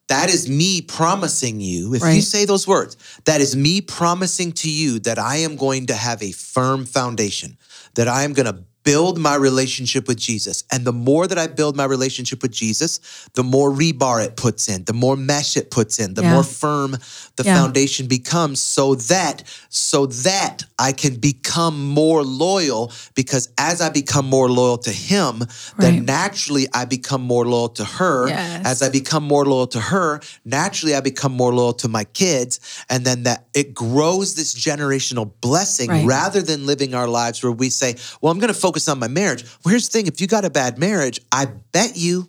That 0.08 0.28
is 0.28 0.48
me 0.48 0.80
promising 0.82 1.60
you. 1.60 1.94
If 1.94 2.02
you 2.16 2.22
say 2.22 2.44
those 2.44 2.66
words, 2.66 2.96
that 3.26 3.40
is 3.40 3.54
me 3.54 3.80
promising 3.80 4.50
to 4.62 4.68
you 4.68 4.98
that 5.00 5.18
I 5.20 5.36
am 5.36 5.54
going 5.54 5.86
to 5.86 5.94
have 5.94 6.20
a 6.22 6.32
firm 6.32 6.84
foundation, 6.84 7.58
that 7.94 8.08
I 8.08 8.24
am 8.24 8.32
going 8.32 8.46
to 8.46 8.64
build 8.82 9.18
my 9.18 9.34
relationship 9.34 10.08
with 10.08 10.16
Jesus. 10.18 10.64
And 10.72 10.84
the 10.86 10.92
more 10.92 11.26
that 11.26 11.38
I 11.38 11.46
build 11.46 11.76
my 11.76 11.84
relationship 11.84 12.42
with 12.42 12.50
Jesus, 12.52 13.00
the 13.34 13.42
more 13.44 13.70
rebar 13.70 14.24
it 14.24 14.36
puts 14.36 14.68
in, 14.68 14.84
the 14.84 14.92
more 14.94 15.16
mesh 15.16 15.56
it 15.56 15.70
puts 15.70 15.98
in, 15.98 16.14
the 16.14 16.22
Yeah. 16.22 16.32
more 16.34 16.42
firm 16.44 16.96
the 17.36 17.44
Yeah. 17.44 17.54
foundation 17.56 18.06
becomes 18.06 18.60
so 18.60 18.94
that 18.94 19.42
so 19.68 20.06
that 20.06 20.64
I 20.78 20.92
can 20.92 21.16
become 21.16 21.88
more 21.88 22.22
loyal 22.24 22.90
because 23.14 23.48
as 23.58 23.80
I 23.80 23.88
become 23.90 24.26
more 24.26 24.50
loyal 24.50 24.78
to 24.78 24.92
him, 24.92 25.40
Right. 25.40 25.46
then 25.78 26.04
naturally 26.06 26.66
I 26.72 26.84
become 26.86 27.22
more 27.22 27.46
loyal 27.46 27.68
to 27.80 27.84
her. 27.84 28.28
Yes. 28.28 28.62
As 28.66 28.82
I 28.82 28.88
become 28.88 29.24
more 29.24 29.44
loyal 29.46 29.66
to 29.68 29.80
her, 29.80 30.20
naturally 30.44 30.94
I 30.94 31.00
become 31.00 31.32
more 31.32 31.52
loyal 31.54 31.74
to 31.74 31.88
my 31.88 32.04
kids 32.04 32.60
and 32.88 33.04
then 33.04 33.22
that 33.24 33.46
it 33.54 33.74
grows 33.74 34.34
this 34.34 34.54
generational 34.54 35.30
blessing 35.40 35.88
Right. 35.90 36.06
rather 36.06 36.40
than 36.42 36.66
living 36.66 36.94
our 36.94 37.08
lives 37.08 37.42
where 37.42 37.52
we 37.52 37.68
say, 37.70 37.96
"Well, 38.20 38.30
I'm 38.32 38.38
going 38.38 38.52
to 38.52 38.58
focus 38.58 38.69
on 38.88 38.98
my 38.98 39.08
marriage." 39.08 39.44
Well, 39.64 39.70
here's 39.70 39.88
the 39.88 39.92
thing, 39.92 40.06
if 40.06 40.20
you 40.20 40.26
got 40.26 40.44
a 40.44 40.50
bad 40.50 40.78
marriage, 40.78 41.20
I 41.32 41.46
bet 41.72 41.96
you 41.96 42.28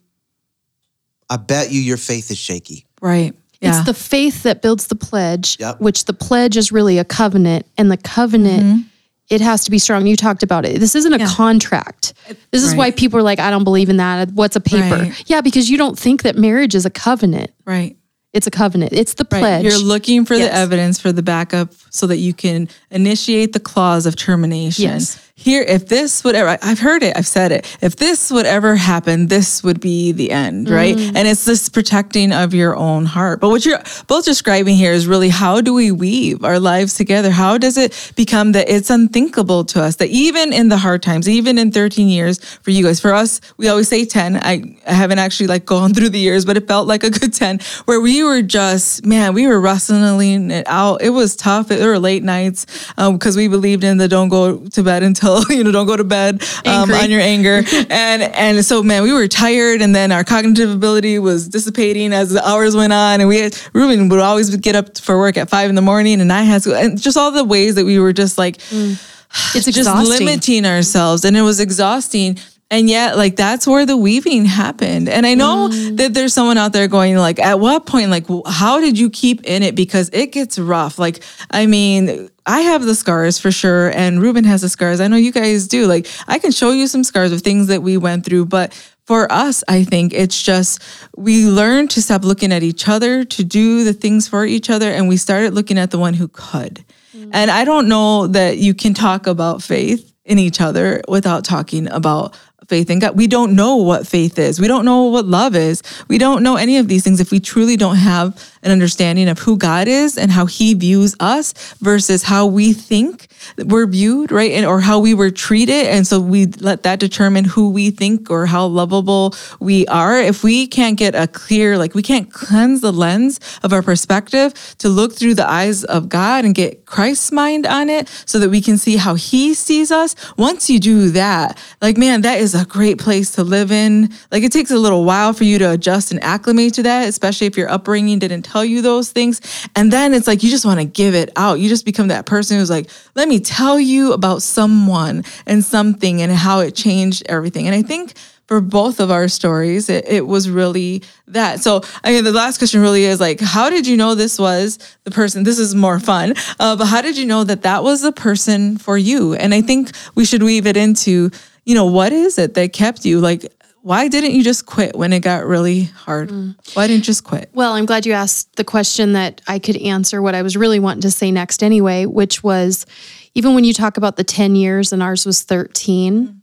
I 1.30 1.38
bet 1.38 1.72
you 1.72 1.80
your 1.80 1.96
faith 1.98 2.30
is 2.30 2.38
shaky. 2.38 2.86
Right. 3.02 3.34
Yeah. 3.62 3.78
It's 3.78 3.86
the 3.86 3.94
faith 3.94 4.44
that 4.44 4.62
builds 4.62 4.88
the 4.88 4.96
pledge, 4.96 5.56
Yep. 5.62 5.80
which 5.80 6.04
the 6.06 6.14
pledge 6.14 6.58
is 6.58 6.72
really 6.74 6.98
a 6.98 7.06
covenant, 7.06 7.66
and 7.78 7.90
the 7.92 7.98
covenant 7.98 8.86
it 9.30 9.40
has 9.40 9.64
to 9.64 9.72
be 9.72 9.80
strong. 9.80 10.06
You 10.06 10.18
talked 10.18 10.44
about 10.44 10.66
it. 10.66 10.82
This 10.82 10.94
isn't 10.94 11.14
a 11.14 11.16
Mm-hmm. 11.16 11.26
Yeah. 11.26 11.34
contract. 11.36 12.14
This 12.52 12.64
is 12.64 12.76
why 12.76 12.92
people 12.92 13.18
are 13.18 13.24
like, 13.24 13.40
I 13.40 13.50
don't 13.50 13.64
believe 13.64 13.88
in 13.88 13.96
that. 13.96 14.30
What's 14.34 14.58
a 14.58 14.60
paper? 14.60 15.04
Right. 15.04 15.24
Yeah, 15.26 15.40
because 15.40 15.70
you 15.70 15.78
don't 15.78 15.98
think 15.98 16.24
that 16.24 16.38
marriage 16.38 16.76
is 16.76 16.86
a 16.86 16.90
covenant. 16.90 17.52
right. 17.66 17.96
It's 18.34 18.48
a 18.48 18.52
covenant. 18.52 18.94
It's 18.94 19.14
the 19.16 19.28
Right. 19.30 19.40
pledge. 19.42 19.64
You're 19.66 19.78
looking 19.78 20.24
for 20.26 20.36
Yes. 20.36 20.50
the 20.50 20.56
evidence 20.56 21.00
for 21.00 21.12
the 21.12 21.22
backup 21.22 21.74
so 21.92 22.08
that 22.08 22.18
you 22.18 22.34
can 22.34 22.70
initiate 22.90 23.52
the 23.52 23.60
clause 23.60 24.06
of 24.06 24.16
termination. 24.16 24.84
Yes. 24.86 25.18
Here, 25.42 25.64
if 25.64 25.88
this 25.88 26.24
would 26.24 26.36
ever, 26.36 26.56
I've 26.62 26.78
heard 26.78 27.02
it, 27.02 27.18
I've 27.18 27.26
said 27.26 27.52
it, 27.52 27.78
if 27.82 27.96
this 27.96 28.30
would 28.30 28.46
ever 28.46 28.76
happen, 28.76 29.26
this 29.26 29.64
would 29.64 29.80
be 29.80 30.12
the 30.12 30.30
end, 30.30 30.70
right? 30.70 30.96
Mm. 30.96 31.16
And 31.16 31.28
it's 31.28 31.46
this 31.46 31.68
protecting 31.68 32.32
of 32.32 32.54
your 32.54 32.76
own 32.76 33.06
heart. 33.06 33.40
But 33.40 33.50
what 33.50 33.66
you're 33.66 33.82
both 34.06 34.24
describing 34.24 34.76
here 34.76 34.92
is 34.92 35.08
really 35.08 35.30
how 35.30 35.60
do 35.60 35.74
we 35.74 35.92
weave 35.92 36.44
our 36.44 36.60
lives 36.60 36.94
together? 36.94 37.32
How 37.32 37.58
does 37.58 37.76
it 37.76 38.14
become 38.16 38.52
that 38.52 38.70
it's 38.70 38.92
unthinkable 38.92 39.66
to 39.66 39.82
us 39.82 39.96
that 39.96 40.10
even 40.10 40.54
in 40.54 40.70
the 40.70 40.78
hard 40.78 41.02
times, 41.02 41.28
even 41.28 41.58
in 41.58 41.72
13 41.72 42.08
years 42.08 42.38
for 42.62 42.70
you 42.70 42.84
guys, 42.84 43.00
for 43.00 43.12
us, 43.12 43.42
we 43.58 43.68
always 43.68 43.88
say 43.88 44.06
10. 44.06 44.36
I, 44.36 44.78
I 44.86 44.94
haven't 44.94 45.18
actually 45.18 45.48
like 45.48 45.66
gone 45.66 45.94
through 45.96 46.10
the 46.10 46.20
years, 46.20 46.46
but 46.46 46.56
it 46.56 46.68
felt 46.68 46.88
like 46.88 47.04
a 47.04 47.10
good 47.10 47.34
10 47.34 47.62
where 47.86 48.00
we 48.00 48.24
were 48.24 48.44
just, 48.44 49.08
man, 49.08 49.34
we 49.34 49.48
were 49.48 49.60
wrestling 49.60 50.52
it 50.52 50.68
out. 50.68 51.02
It 51.02 51.10
was 51.10 51.36
tough. 51.36 51.72
It 51.72 51.84
were 51.84 51.98
late 51.98 52.22
nights 52.22 52.68
because 52.96 53.36
we 53.36 53.48
believed 53.48 53.84
in 53.84 53.98
the 53.98 54.08
don't 54.08 54.30
go 54.30 54.58
to 54.58 54.84
bed 54.84 55.02
until, 55.02 55.31
you 55.50 55.64
know, 55.64 55.72
don't 55.72 55.88
go 55.88 55.98
to 55.98 56.04
bed 56.04 56.44
um, 56.66 56.92
on 56.92 57.10
your 57.10 57.22
anger. 57.22 57.64
and, 57.90 58.22
and 58.22 58.66
so, 58.66 58.84
man, 58.84 59.04
we 59.04 59.14
were 59.14 59.28
tired 59.28 59.82
and 59.82 59.96
then 59.96 60.12
our 60.12 60.24
cognitive 60.24 60.72
ability 60.72 61.20
was 61.20 61.48
dissipating 61.48 62.14
as 62.14 62.30
the 62.32 62.48
hours 62.48 62.76
went 62.76 62.94
on. 62.94 63.20
And 63.22 63.30
we 63.30 63.40
had, 63.40 63.58
Ruben 63.74 64.10
would 64.10 64.20
always 64.20 64.56
get 64.58 64.76
up 64.76 64.98
for 64.98 65.18
work 65.18 65.38
at 65.38 65.50
five 65.50 65.70
in 65.70 65.76
the 65.76 65.82
morning 65.82 66.22
and 66.22 66.32
I 66.32 66.44
had 66.44 66.64
to, 66.64 66.76
and 66.76 67.00
just 67.00 67.18
all 67.18 67.32
the 67.32 67.44
ways 67.44 67.76
that 67.76 67.86
we 67.86 68.00
were 68.00 68.14
just 68.14 68.38
like, 68.38 68.58
it's 68.72 69.66
just 69.66 69.68
exhausting. 69.68 70.26
limiting 70.26 70.66
ourselves 70.66 71.26
and 71.26 71.38
it 71.38 71.42
was 71.42 71.60
exhausting 71.60 72.38
and 72.72 72.90
yet 72.90 73.18
like 73.18 73.36
that's 73.36 73.68
where 73.68 73.86
the 73.86 73.98
weaving 73.98 74.46
happened. 74.46 75.10
And 75.10 75.28
i 75.28 75.36
know 75.36 75.70
mm. 75.70 75.98
that 75.98 76.16
there's 76.16 76.34
someone 76.34 76.58
out 76.58 76.74
there 76.74 76.88
going 76.88 77.18
like 77.18 77.38
at 77.38 77.60
what 77.60 77.86
point 77.86 78.10
like 78.10 78.26
how 78.48 78.80
did 78.80 78.98
you 78.98 79.12
keep 79.12 79.44
in 79.44 79.62
it? 79.62 79.76
Because 79.76 80.10
it 80.14 80.32
gets 80.32 80.58
rough. 80.58 80.98
Like 80.98 81.22
i 81.52 81.68
mean 81.68 82.30
i 82.48 82.62
have 82.62 82.84
the 82.84 82.96
scars 82.96 83.38
for 83.38 83.52
sure 83.52 83.90
and 83.90 84.22
ruben 84.22 84.46
has 84.46 84.62
the 84.62 84.70
scars. 84.70 85.00
I 85.00 85.08
know 85.08 85.18
you 85.18 85.34
guys 85.34 85.68
do. 85.68 85.86
Like 85.86 86.08
i 86.28 86.40
can 86.40 86.52
show 86.52 86.72
you 86.72 86.88
some 86.88 87.04
scars 87.04 87.32
of 87.32 87.42
things 87.42 87.68
that 87.68 87.84
we 87.84 87.98
went 87.98 88.26
through 88.26 88.46
but 88.46 88.74
for 89.06 89.30
us, 89.30 89.62
I 89.68 89.84
think 89.84 90.14
it's 90.14 90.42
just 90.42 90.82
we 91.18 91.46
learned 91.46 91.90
to 91.92 92.02
stop 92.02 92.24
looking 92.24 92.54
at 92.54 92.64
each 92.64 92.88
other, 92.88 93.26
to 93.26 93.44
do 93.44 93.84
the 93.84 93.92
things 93.92 94.28
for 94.28 94.46
each 94.46 94.70
other, 94.70 94.90
and 94.90 95.10
we 95.10 95.18
started 95.18 95.54
looking 95.54 95.78
at 95.78 95.92
the 95.92 96.00
one 96.00 96.14
who 96.14 96.30
could. 96.30 96.86
Mm. 97.14 97.32
And 97.34 97.52
I 97.52 97.66
don't 97.66 97.90
know 97.90 98.28
that 98.28 98.58
you 98.58 98.74
can 98.74 98.94
talk 98.94 99.28
about 99.28 99.64
faith 99.64 100.12
in 100.24 100.40
each 100.40 100.62
other 100.62 101.02
without 101.08 101.44
talking 101.44 101.88
about 101.92 102.38
faith 102.72 102.90
in 102.90 103.00
God. 103.00 103.18
We 103.18 103.28
don't 103.28 103.54
know 103.54 103.76
what 103.76 104.08
faith 104.08 104.40
is. 104.40 104.58
We 104.58 104.70
don't 104.70 104.86
know 104.86 105.04
what 105.04 105.26
love 105.26 105.58
is. 105.58 105.84
We 106.08 106.18
don't 106.18 106.42
know 106.42 106.56
any 106.56 106.78
of 106.78 106.88
these 106.88 107.04
things 107.04 107.20
if 107.20 107.30
we 107.30 107.42
truly 107.42 107.76
don't 107.76 107.98
have 107.98 108.42
an 108.64 108.72
understanding 108.72 109.28
of 109.28 109.40
who 109.40 109.58
God 109.58 109.90
is 109.90 110.18
and 110.18 110.32
how 110.32 110.46
he 110.46 110.74
views 110.74 111.14
us 111.20 111.54
versus 111.82 112.24
how 112.24 112.46
we 112.46 112.72
think 112.72 113.28
we're 113.58 113.88
viewed, 113.88 114.32
right? 114.32 114.52
And 114.52 114.66
or 114.66 114.80
how 114.80 115.00
we 115.00 115.14
were 115.14 115.32
treated. 115.32 115.88
And 115.88 116.06
so 116.06 116.20
we 116.20 116.46
let 116.46 116.84
that 116.84 117.00
determine 117.00 117.46
who 117.46 117.70
we 117.70 117.92
think 117.92 118.30
or 118.30 118.46
how 118.46 118.66
lovable 118.66 119.36
we 119.60 119.86
are. 119.88 120.20
If 120.20 120.44
we 120.44 120.68
can't 120.68 120.98
get 120.98 121.16
a 121.16 121.28
clear, 121.28 121.78
like 121.78 121.96
we 121.96 122.02
can't 122.02 122.32
cleanse 122.32 122.82
the 122.82 122.92
lens 122.92 123.40
of 123.64 123.74
our 123.74 123.82
perspective 123.82 124.54
to 124.80 124.90
look 124.90 125.14
through 125.14 125.36
the 125.36 125.50
eyes 125.50 125.84
of 125.84 126.10
God 126.10 126.46
and 126.46 126.56
get 126.56 126.86
Christ's 126.86 127.32
mind 127.32 127.66
on 127.66 127.90
it 127.90 128.08
so 128.26 128.40
that 128.40 128.50
we 128.50 128.62
can 128.62 128.78
see 128.78 128.98
how 128.98 129.16
he 129.16 129.54
sees 129.54 129.92
us. 129.92 130.16
Once 130.38 130.70
you 130.70 130.80
do 130.80 131.10
that, 131.12 131.58
like 131.82 131.98
man, 131.98 132.22
that 132.22 132.40
is 132.40 132.56
a 132.56 132.66
great 132.66 132.98
place 132.98 133.32
to 133.32 133.44
live 133.44 133.72
in. 133.72 134.10
Like 134.32 134.44
it 134.44 134.52
takes 134.52 134.72
a 134.72 134.78
little 134.78 135.06
while 135.06 135.34
for 135.34 135.44
you 135.44 135.58
to 135.60 135.72
adjust 135.72 136.12
and 136.12 136.24
acclimate 136.24 136.74
to 136.76 136.84
that, 136.84 137.08
especially 137.08 137.48
if 137.48 137.58
your 137.58 137.70
upbringing 137.70 138.20
didn't 138.20 138.44
tell 138.44 138.66
you 138.66 138.82
those 138.82 139.12
things. 139.12 139.42
And 139.76 139.92
then 139.92 140.14
it's 140.14 140.28
like 140.28 140.44
you 140.44 140.50
just 140.50 140.66
want 140.66 140.80
to 140.80 140.86
give 140.86 141.16
it 141.16 141.32
out. 141.36 141.60
You 141.60 141.70
just 141.70 141.86
become 141.86 142.10
that 142.10 142.26
person 142.26 142.58
who's 142.58 142.70
like, 142.70 142.90
let 143.16 143.28
me 143.28 143.31
tell 143.40 143.80
you 143.80 144.14
about 144.14 144.42
someone 144.42 145.24
and 145.46 145.64
something 145.64 146.22
and 146.22 146.32
how 146.32 146.60
it 146.60 146.76
changed 146.76 147.24
everything. 147.28 147.68
And 147.68 147.76
I 147.76 147.82
think 147.82 148.14
for 148.52 148.60
both 148.60 149.00
of 149.00 149.10
our 149.10 149.30
stories, 149.30 149.88
it, 149.90 150.06
it 150.10 150.28
was 150.28 150.50
really 150.50 151.02
that. 151.28 151.62
So, 151.62 151.84
I 152.04 152.12
mean, 152.12 152.26
the 152.26 152.34
last 152.34 152.58
question 152.58 152.82
really 152.82 153.06
is 153.06 153.20
like, 153.20 153.40
how 153.40 153.70
did 153.70 153.88
you 153.88 153.96
know 153.96 154.14
this 154.14 154.38
was 154.38 154.78
the 155.06 155.12
person? 155.12 155.44
This 155.44 155.58
is 155.58 155.74
more 155.74 156.02
fun, 156.02 156.34
uh, 156.60 156.76
but 156.76 156.88
how 156.88 157.02
did 157.02 157.18
you 157.18 157.26
know 157.26 157.46
that 157.46 157.62
that 157.62 157.82
was 157.82 158.02
the 158.02 158.12
person 158.12 158.78
for 158.78 158.98
you? 158.98 159.36
And 159.36 159.54
I 159.54 159.62
think 159.62 159.92
we 160.16 160.26
should 160.26 160.44
weave 160.44 160.68
it 160.68 160.76
into, 160.76 161.32
you 161.64 161.76
know, 161.76 161.86
what 161.86 162.12
is 162.12 162.38
it 162.38 162.54
that 162.56 162.74
kept 162.74 163.06
you? 163.06 163.22
Like, 163.22 163.46
why 163.84 164.10
didn't 164.10 164.34
you 164.34 164.44
just 164.44 164.66
quit 164.66 164.96
when 164.98 165.14
it 165.14 165.22
got 165.22 165.46
really 165.46 165.84
hard? 165.84 166.30
Why 166.74 166.88
didn't 166.88 166.98
you 166.98 167.06
just 167.06 167.24
quit? 167.24 167.50
Well, 167.54 167.74
I'm 167.74 167.86
glad 167.86 168.06
you 168.06 168.12
asked 168.12 168.56
the 168.58 168.64
question 168.64 169.14
that 169.14 169.42
I 169.48 169.60
could 169.60 169.78
answer 169.78 170.22
what 170.22 170.36
I 170.36 170.42
was 170.42 170.58
really 170.58 170.80
wanting 170.80 171.02
to 171.02 171.12
say 171.12 171.32
next 171.32 171.64
anyway, 171.64 172.06
which 172.06 172.44
was 172.44 172.86
even 173.34 173.56
when 173.56 173.64
you 173.64 173.74
talk 173.74 173.98
about 173.98 174.16
the 174.16 174.24
10 174.24 174.56
years 174.56 174.92
and 174.92 175.02
ours 175.02 175.26
was 175.26 175.44
13, 175.44 176.28
mm-hmm. 176.28 176.38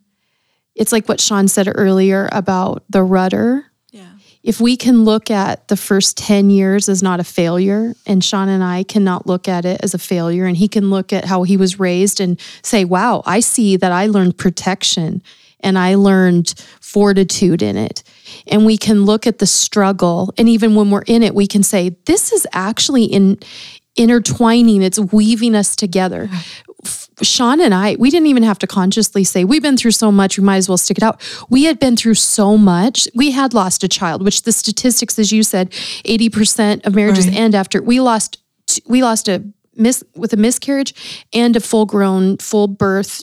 it's 0.75 0.93
like 0.93 1.09
what 1.09 1.21
Shawn 1.21 1.49
said 1.49 1.71
earlier 1.75 2.29
about 2.33 2.85
the 2.89 3.03
rudder. 3.03 3.67
Yeah. 3.91 4.11
If 4.43 4.61
we 4.61 4.77
can 4.77 5.05
look 5.05 5.31
at 5.31 5.69
the 5.69 5.77
first 5.77 6.17
10 6.17 6.51
years 6.51 6.89
as 6.89 7.03
not 7.03 7.21
a 7.21 7.25
failure, 7.25 7.95
and 8.07 8.23
Shawn 8.25 8.49
and 8.49 8.65
I 8.65 8.85
cannot 8.85 9.27
look 9.27 9.49
at 9.49 9.65
it 9.65 9.81
as 9.83 9.95
a 9.95 9.99
failure, 9.99 10.47
and 10.47 10.57
he 10.57 10.69
can 10.69 10.91
look 10.91 11.13
at 11.13 11.25
how 11.25 11.43
he 11.43 11.57
was 11.57 11.79
raised 11.79 12.21
and 12.21 12.41
say, 12.63 12.85
wow, 12.85 13.23
I 13.27 13.41
see 13.41 13.77
that 13.77 13.93
I 13.93 14.07
learned 14.07 14.39
protection 14.39 15.23
and 15.61 15.77
I 15.77 15.97
learned 15.97 16.55
fortitude 16.81 17.63
in 17.63 17.77
it. 17.77 18.03
and 18.47 18.65
we 18.65 18.77
can 18.77 19.05
look 19.05 19.27
at 19.27 19.39
the 19.39 19.47
struggle 19.47 20.33
and 20.39 20.49
even 20.49 20.75
when 20.75 20.91
we're 20.91 21.03
in 21.03 21.23
it 21.23 21.35
we 21.35 21.47
can 21.47 21.63
say 21.63 21.97
this 22.07 22.33
is 22.33 22.47
actually 22.53 23.05
in 23.05 23.39
intertwining 23.97 24.83
it's 24.83 24.99
weaving 24.99 25.55
us 25.55 25.75
together 25.75 26.29
Shawn 27.23 27.61
and 27.61 27.75
I, 27.75 27.97
we 27.99 28.11
didn't 28.11 28.27
even 28.29 28.43
have 28.43 28.59
to 28.61 28.67
consciously 28.67 29.25
say, 29.25 29.45
we've 29.45 29.63
been 29.63 29.77
through 29.77 29.91
so 29.93 30.13
much, 30.13 30.39
we 30.39 30.45
might 30.45 30.57
as 30.59 30.69
well 30.69 30.79
stick 30.79 30.99
it 30.99 31.03
out. 31.03 31.21
We 31.51 31.65
had 31.65 31.79
been 31.79 31.97
through 31.97 32.15
so 32.15 32.57
much. 32.57 33.09
We 33.15 33.33
had 33.33 33.55
lost 33.55 33.83
a 33.85 33.89
child, 33.89 34.25
which 34.25 34.43
the 34.43 34.53
statistics, 34.53 35.19
as 35.19 35.33
you 35.33 35.43
said, 35.43 35.71
80% 36.05 36.87
of 36.87 36.95
marriages 36.95 37.27
Right. 37.27 37.37
end 37.37 37.55
after 37.55 37.83
we 37.83 38.01
lost, 38.01 38.39
we 38.87 39.03
lost 39.03 39.29
a 39.29 39.43
miss 39.75 40.03
with 40.17 40.33
a 40.33 40.37
miscarriage 40.37 40.93
and 41.33 41.55
a 41.57 41.61
full 41.61 41.87
grown, 41.87 42.37
full 42.39 42.67
birth 42.67 43.23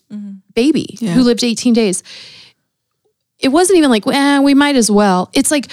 baby 0.53 0.97
Yeah. 0.99 1.13
who 1.13 1.21
lived 1.23 1.43
18 1.43 1.73
days 1.73 2.01
it 3.37 3.49
wasn't 3.49 3.77
even 3.77 3.89
like, 3.89 4.07
eh, 4.07 4.39
we 4.39 4.53
might 4.53 4.77
as 4.77 4.89
well. 4.89 5.29
It's 5.33 5.51
like, 5.51 5.67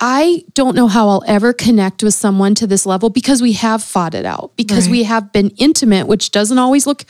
I 0.00 0.44
don't 0.54 0.74
know 0.76 0.88
how 0.88 1.08
I'll 1.08 1.24
ever 1.26 1.52
connect 1.52 2.02
with 2.02 2.14
someone 2.14 2.54
to 2.56 2.66
this 2.66 2.84
level 2.84 3.08
because 3.10 3.40
we 3.40 3.52
have 3.52 3.82
fought 3.82 4.14
it 4.14 4.26
out, 4.26 4.52
because 4.56 4.86
Right. 4.86 4.90
we 4.92 5.02
have 5.04 5.32
been 5.32 5.50
intimate, 5.56 6.06
which 6.06 6.30
doesn't 6.32 6.58
always 6.58 6.86
look 6.86 7.04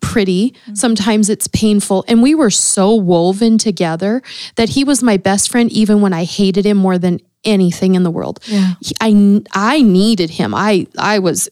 pretty. 0.00 0.54
Sometimes 0.74 1.28
it's 1.28 1.46
painful. 1.48 2.04
And 2.08 2.22
we 2.22 2.34
were 2.34 2.50
so 2.50 2.94
woven 2.94 3.58
together 3.58 4.22
that 4.56 4.70
he 4.70 4.82
was 4.82 5.02
my 5.02 5.16
best 5.16 5.50
friend, 5.50 5.70
even 5.70 6.00
when 6.00 6.12
I 6.12 6.24
hated 6.24 6.64
him 6.66 6.76
more 6.78 6.98
than 6.98 7.20
anything 7.44 7.94
in 7.94 8.02
the 8.02 8.10
world. 8.10 8.40
Yeah. 8.46 8.74
He- 8.80 8.94
I, 9.00 9.42
I 9.52 9.82
needed 9.82 10.30
him. 10.30 10.54
I, 10.54 10.86
I 10.98 11.20
was 11.20 11.48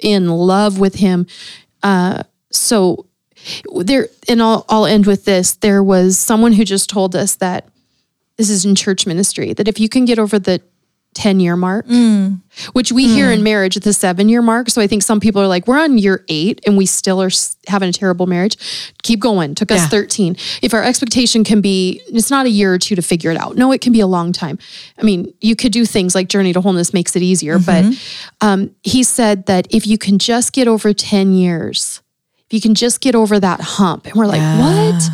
in 0.00 0.28
love 0.28 0.78
with 0.78 0.96
him. 0.96 1.26
Uh, 1.82 2.22
so 2.50 3.06
there 3.74 4.08
and 4.28 4.40
I'll, 4.42 4.64
I'll 4.68 4.86
end 4.86 5.06
with 5.06 5.24
this 5.24 5.54
there 5.54 5.82
was 5.82 6.16
someone 6.16 6.52
who 6.52 6.64
just 6.64 6.88
told 6.88 7.16
us 7.16 7.34
that 7.36 7.66
this 8.36 8.50
is 8.50 8.64
in 8.64 8.74
church 8.74 9.06
ministry 9.06 9.52
that 9.52 9.68
if 9.68 9.78
you 9.78 9.88
can 9.88 10.04
get 10.04 10.18
over 10.18 10.38
the 10.38 10.60
10 11.14 11.40
year 11.40 11.56
mark 11.56 11.86
mm. 11.86 12.40
which 12.72 12.90
we 12.90 13.06
hear 13.06 13.26
mm. 13.28 13.34
in 13.34 13.42
marriage 13.42 13.76
at 13.76 13.82
the 13.82 13.92
seven 13.92 14.30
year 14.30 14.40
mark. 14.40 14.70
So 14.70 14.80
i 14.80 14.86
think 14.86 15.02
some 15.02 15.20
people 15.20 15.42
are 15.42 15.46
like 15.46 15.66
we're 15.66 15.78
on 15.78 15.98
year 15.98 16.24
eight 16.28 16.62
and 16.66 16.78
we 16.78 16.86
still 16.86 17.20
are 17.22 17.30
having 17.68 17.90
a 17.90 17.92
terrible 17.92 18.26
marriage. 18.26 18.56
Keep 19.02 19.20
going. 19.20 19.54
Took 19.54 19.70
us 19.70 19.80
Yeah. 19.80 19.88
13 19.88 20.36
if 20.62 20.72
our 20.72 20.82
expectation 20.82 21.44
can 21.44 21.60
be 21.60 22.00
it's 22.06 22.30
not 22.30 22.46
a 22.46 22.50
year 22.50 22.72
or 22.72 22.78
two 22.78 22.94
to 22.96 23.02
figure 23.02 23.30
it 23.30 23.36
out. 23.36 23.56
No 23.56 23.72
it 23.72 23.82
can 23.82 23.92
be 23.92 24.00
a 24.00 24.06
long 24.06 24.32
time. 24.32 24.58
I 24.98 25.02
mean 25.02 25.32
you 25.42 25.54
could 25.54 25.72
do 25.72 25.84
things 25.84 26.14
like 26.14 26.28
journey 26.28 26.54
to 26.54 26.62
wholeness 26.62 26.94
makes 26.94 27.14
it 27.14 27.22
easier 27.22 27.58
but 27.58 27.84
mm-hmm. 27.84 28.46
um, 28.46 28.74
he 28.82 29.02
said 29.02 29.44
that 29.46 29.66
if 29.70 29.86
you 29.86 29.98
can 29.98 30.18
just 30.18 30.54
get 30.54 30.66
over 30.66 30.94
10 30.94 31.34
years 31.34 32.00
if 32.46 32.54
you 32.54 32.60
can 32.60 32.74
just 32.74 33.02
get 33.02 33.14
over 33.14 33.38
that 33.38 33.60
hump 33.60 34.06
and 34.06 34.14
we're 34.14 34.26
like 34.26 34.40
Yeah. 34.40 34.92
what 34.92 35.10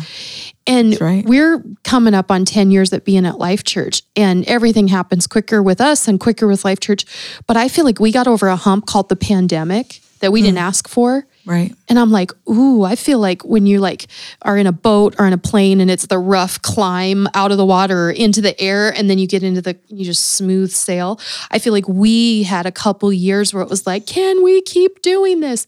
and 0.69 1.01
right. 1.01 1.25
we're 1.25 1.63
coming 1.83 2.13
up 2.13 2.29
on 2.31 2.45
10 2.45 2.71
years 2.71 2.93
at 2.93 3.03
being 3.03 3.25
at 3.25 3.39
Life 3.39 3.63
Church, 3.63 4.03
and 4.15 4.47
everything 4.47 4.87
happens 4.87 5.27
quicker 5.27 5.61
with 5.63 5.81
us 5.81 6.07
and 6.07 6.19
quicker 6.19 6.47
with 6.47 6.63
Life 6.63 6.79
Church. 6.79 7.05
But 7.47 7.57
I 7.57 7.67
feel 7.67 7.85
like 7.85 7.99
we 7.99 8.11
got 8.11 8.27
over 8.27 8.47
a 8.47 8.55
hump 8.55 8.85
called 8.85 9.09
the 9.09 9.15
pandemic 9.15 9.99
that 10.19 10.31
we 10.31 10.41
didn't 10.41 10.57
mm. 10.57 10.61
ask 10.61 10.87
for. 10.87 11.25
Right. 11.45 11.73
And 11.87 11.97
I'm 11.97 12.11
like, 12.11 12.31
ooh, 12.47 12.83
I 12.83 12.95
feel 12.95 13.19
like 13.19 13.43
when 13.43 13.65
you 13.65 13.79
like 13.79 14.07
are 14.43 14.57
in 14.57 14.67
a 14.67 14.71
boat 14.71 15.15
or 15.17 15.25
in 15.25 15.33
a 15.33 15.37
plane 15.37 15.81
and 15.81 15.89
it's 15.89 16.05
the 16.05 16.19
rough 16.19 16.61
climb 16.61 17.27
out 17.33 17.51
of 17.51 17.57
the 17.57 17.65
water 17.65 18.09
or 18.09 18.11
into 18.11 18.41
the 18.41 18.59
air 18.61 18.93
and 18.93 19.09
then 19.09 19.17
you 19.17 19.25
get 19.25 19.41
into 19.41 19.61
the 19.61 19.75
you 19.87 20.05
just 20.05 20.35
smooth 20.35 20.71
sail. 20.71 21.19
I 21.49 21.57
feel 21.57 21.73
like 21.73 21.87
we 21.87 22.43
had 22.43 22.65
a 22.65 22.71
couple 22.71 23.11
years 23.11 23.53
where 23.53 23.63
it 23.63 23.69
was 23.69 23.87
like, 23.87 24.05
can 24.05 24.43
we 24.43 24.61
keep 24.61 25.01
doing 25.01 25.39
this? 25.39 25.65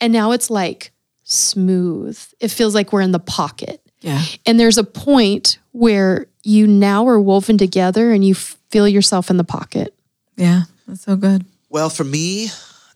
And 0.00 0.12
now 0.12 0.32
it's 0.32 0.50
like 0.50 0.92
smooth. 1.24 2.22
It 2.38 2.50
feels 2.50 2.74
like 2.74 2.92
we're 2.92 3.00
in 3.00 3.12
the 3.12 3.18
pocket. 3.18 3.80
Yeah. 4.06 4.22
And 4.46 4.58
there's 4.58 4.78
a 4.78 4.84
point 4.84 5.58
where 5.72 6.26
you 6.44 6.66
now 6.68 7.06
are 7.08 7.20
woven 7.20 7.58
together 7.58 8.12
and 8.12 8.24
you 8.24 8.34
feel 8.34 8.86
yourself 8.86 9.30
in 9.30 9.36
the 9.36 9.44
pocket. 9.44 9.94
Yeah. 10.36 10.62
That's 10.86 11.02
so 11.02 11.16
good. 11.16 11.44
Well, 11.68 11.90
for 11.90 12.04
me 12.04 12.48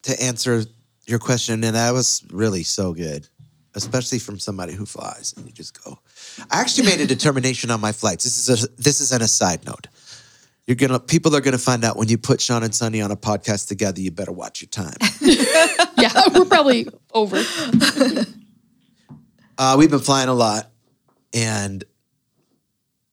to 0.03 0.23
answer 0.23 0.65
your 1.07 1.19
question, 1.19 1.65
and 1.65 1.75
that 1.75 1.93
was 1.93 2.23
really 2.31 2.63
so 2.63 2.95
good, 2.95 3.27
especially 3.75 4.21
from 4.21 4.39
somebody 4.39 4.73
who 4.73 4.87
flies 4.87 5.35
and 5.37 5.45
you 5.45 5.53
just 5.53 5.83
go. 5.83 5.99
I 6.49 6.61
actually 6.61 6.87
made 6.87 7.01
a 7.01 7.07
determination 7.17 7.73
on 7.73 7.81
my 7.81 7.91
flights. 7.91 8.23
This 8.23 8.49
is 8.49 8.65
a 8.65 8.69
this 8.81 9.01
is 9.01 9.11
an 9.11 9.21
aside 9.23 9.67
note. 9.67 9.89
You're 10.69 10.77
gonna 10.77 11.01
people 11.01 11.35
are 11.35 11.41
gonna 11.41 11.59
find 11.59 11.85
out 11.85 11.97
when 11.97 12.09
you 12.09 12.17
put 12.19 12.41
Shawn 12.41 12.63
and 12.63 12.73
Sonny 12.73 13.03
on 13.03 13.11
a 13.11 13.17
podcast 13.17 13.67
together. 13.67 14.01
You 14.01 14.13
better 14.13 14.33
watch 14.33 14.63
your 14.63 14.69
time. 14.69 14.97
Yeah, 16.01 16.13
we're 16.33 16.47
probably 16.47 16.89
over. 17.13 17.43
Uh, 19.59 19.77
we've 19.77 19.91
been 19.91 19.99
flying 19.99 20.31
a 20.31 20.33
lot, 20.33 20.71
and 21.33 21.85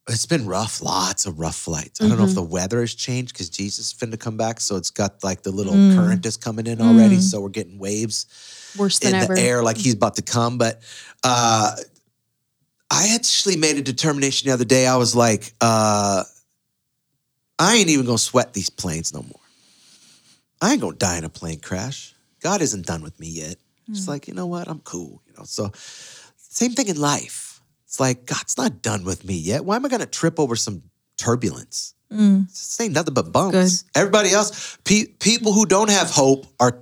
it's 0.09 0.25
been 0.25 0.45
rough. 0.47 0.81
Lots 0.81 1.25
of 1.25 1.39
rough 1.39 1.55
flights. 1.55 2.01
I 2.01 2.07
don't 2.07 2.17
know 2.17 2.23
if 2.23 2.33
the 2.35 2.41
weather 2.43 2.79
has 2.79 2.95
changed 2.95 3.33
because 3.33 3.49
Jesus 3.49 3.91
is 3.91 3.93
finna 3.93 4.19
come 4.19 4.37
back, 4.37 4.59
so 4.59 4.75
it's 4.75 4.89
got 4.89 5.23
like 5.23 5.43
the 5.43 5.51
little 5.51 5.73
current 5.95 6.25
is 6.25 6.37
coming 6.37 6.65
in 6.67 6.81
already. 6.81 7.19
So 7.19 7.41
we're 7.41 7.49
getting 7.49 7.77
waves 7.77 8.73
Worse 8.77 8.99
than 8.99 9.15
in 9.15 9.21
ever. 9.23 9.35
the 9.35 9.41
air 9.41 9.63
like 9.63 9.77
he's 9.77 9.95
about 9.95 10.15
to 10.15 10.21
come. 10.21 10.57
But 10.57 10.81
uh, 11.23 11.75
I 12.89 13.15
actually 13.15 13.57
made 13.57 13.77
a 13.77 13.81
determination 13.81 14.47
the 14.47 14.53
other 14.53 14.65
day. 14.65 14.87
I 14.87 14.95
was 14.95 15.15
like, 15.15 15.51
uh, 15.59 16.23
I 17.59 17.75
ain't 17.75 17.89
even 17.89 18.05
gonna 18.05 18.17
sweat 18.17 18.53
these 18.53 18.69
planes 18.69 19.13
no 19.13 19.23
more. 19.23 19.41
I 20.61 20.71
ain't 20.71 20.81
gonna 20.81 20.95
die 20.95 21.17
in 21.17 21.25
a 21.25 21.29
plane 21.29 21.59
crash. 21.59 22.13
God 22.39 22.61
isn't 22.61 22.85
done 22.85 23.03
with 23.03 23.19
me 23.19 23.27
yet. 23.27 23.57
It's 23.89 24.07
like, 24.07 24.27
you 24.27 24.33
know 24.33 24.47
what? 24.47 24.67
I'm 24.67 24.79
cool. 24.79 25.21
You 25.27 25.33
know, 25.37 25.43
so 25.43 25.71
same 25.75 26.71
thing 26.71 26.87
in 26.87 26.99
life. 26.99 27.46
It's 27.87 27.99
like, 27.99 28.25
God's 28.25 28.57
not 28.57 28.81
done 28.81 29.03
with 29.05 29.23
me 29.25 29.35
yet. 29.35 29.63
Why 29.65 29.77
am 29.77 29.85
I 29.85 29.89
gonna 29.89 30.05
trip 30.05 30.39
over 30.39 30.55
some 30.55 30.83
turbulence? 31.17 31.93
This 32.09 32.79
ain't 32.79 32.93
nothing 32.93 33.13
but 33.13 33.31
bumps. 33.31 33.83
Everybody 33.95 34.31
else, 34.31 34.77
pe- 34.85 35.05
people 35.19 35.51
who 35.53 35.65
don't 35.65 35.89
have 35.89 36.09
hope 36.09 36.45
are 36.59 36.79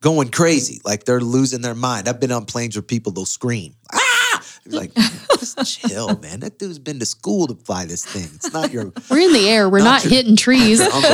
going 0.00 0.30
crazy. 0.30 0.80
Like 0.84 1.04
they're 1.04 1.20
losing 1.20 1.60
their 1.62 1.74
mind. 1.74 2.08
I've 2.08 2.20
been 2.20 2.32
on 2.32 2.44
planes 2.46 2.76
where 2.76 2.82
people 2.82 3.12
will 3.12 3.26
scream. 3.26 3.74
Ah! 3.92 4.42
Like, 4.66 4.94
just 5.38 5.80
chill, 5.80 6.18
man. 6.20 6.40
That 6.40 6.58
dude's 6.58 6.78
been 6.78 6.98
to 7.00 7.04
school 7.06 7.46
to 7.48 7.54
fly 7.54 7.84
this 7.84 8.04
thing. 8.06 8.24
It's 8.34 8.52
not 8.54 8.72
your 8.72 8.84
We're 9.10 9.18
in 9.20 9.32
the 9.34 9.48
air. 9.48 9.68
We're 9.68 9.80
not, 9.84 10.02
your- 10.04 10.12
hitting 10.14 10.36
trees. 10.36 10.80
Uncle, 10.80 11.10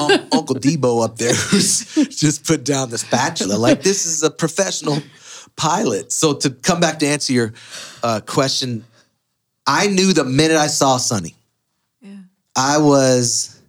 Un- 0.00 0.28
Uncle 0.32 0.56
Debo 0.56 1.04
up 1.04 1.16
there 1.18 1.34
who's 1.34 1.94
just 2.16 2.44
put 2.44 2.64
down 2.64 2.90
the 2.90 2.98
spatula. 2.98 3.54
Like 3.54 3.82
this 3.82 4.06
is 4.06 4.24
a 4.24 4.30
professional 4.30 4.98
pilot. 5.58 6.10
So 6.12 6.32
to 6.34 6.48
come 6.50 6.80
back 6.80 7.00
to 7.00 7.06
answer 7.06 7.34
your 7.34 7.52
uh, 8.02 8.20
question, 8.24 8.84
I 9.66 9.88
knew 9.88 10.14
the 10.14 10.24
minute 10.24 10.56
I 10.56 10.68
saw 10.68 10.96
Sonny. 10.96 11.34
I 12.56 12.78
was 12.78 13.60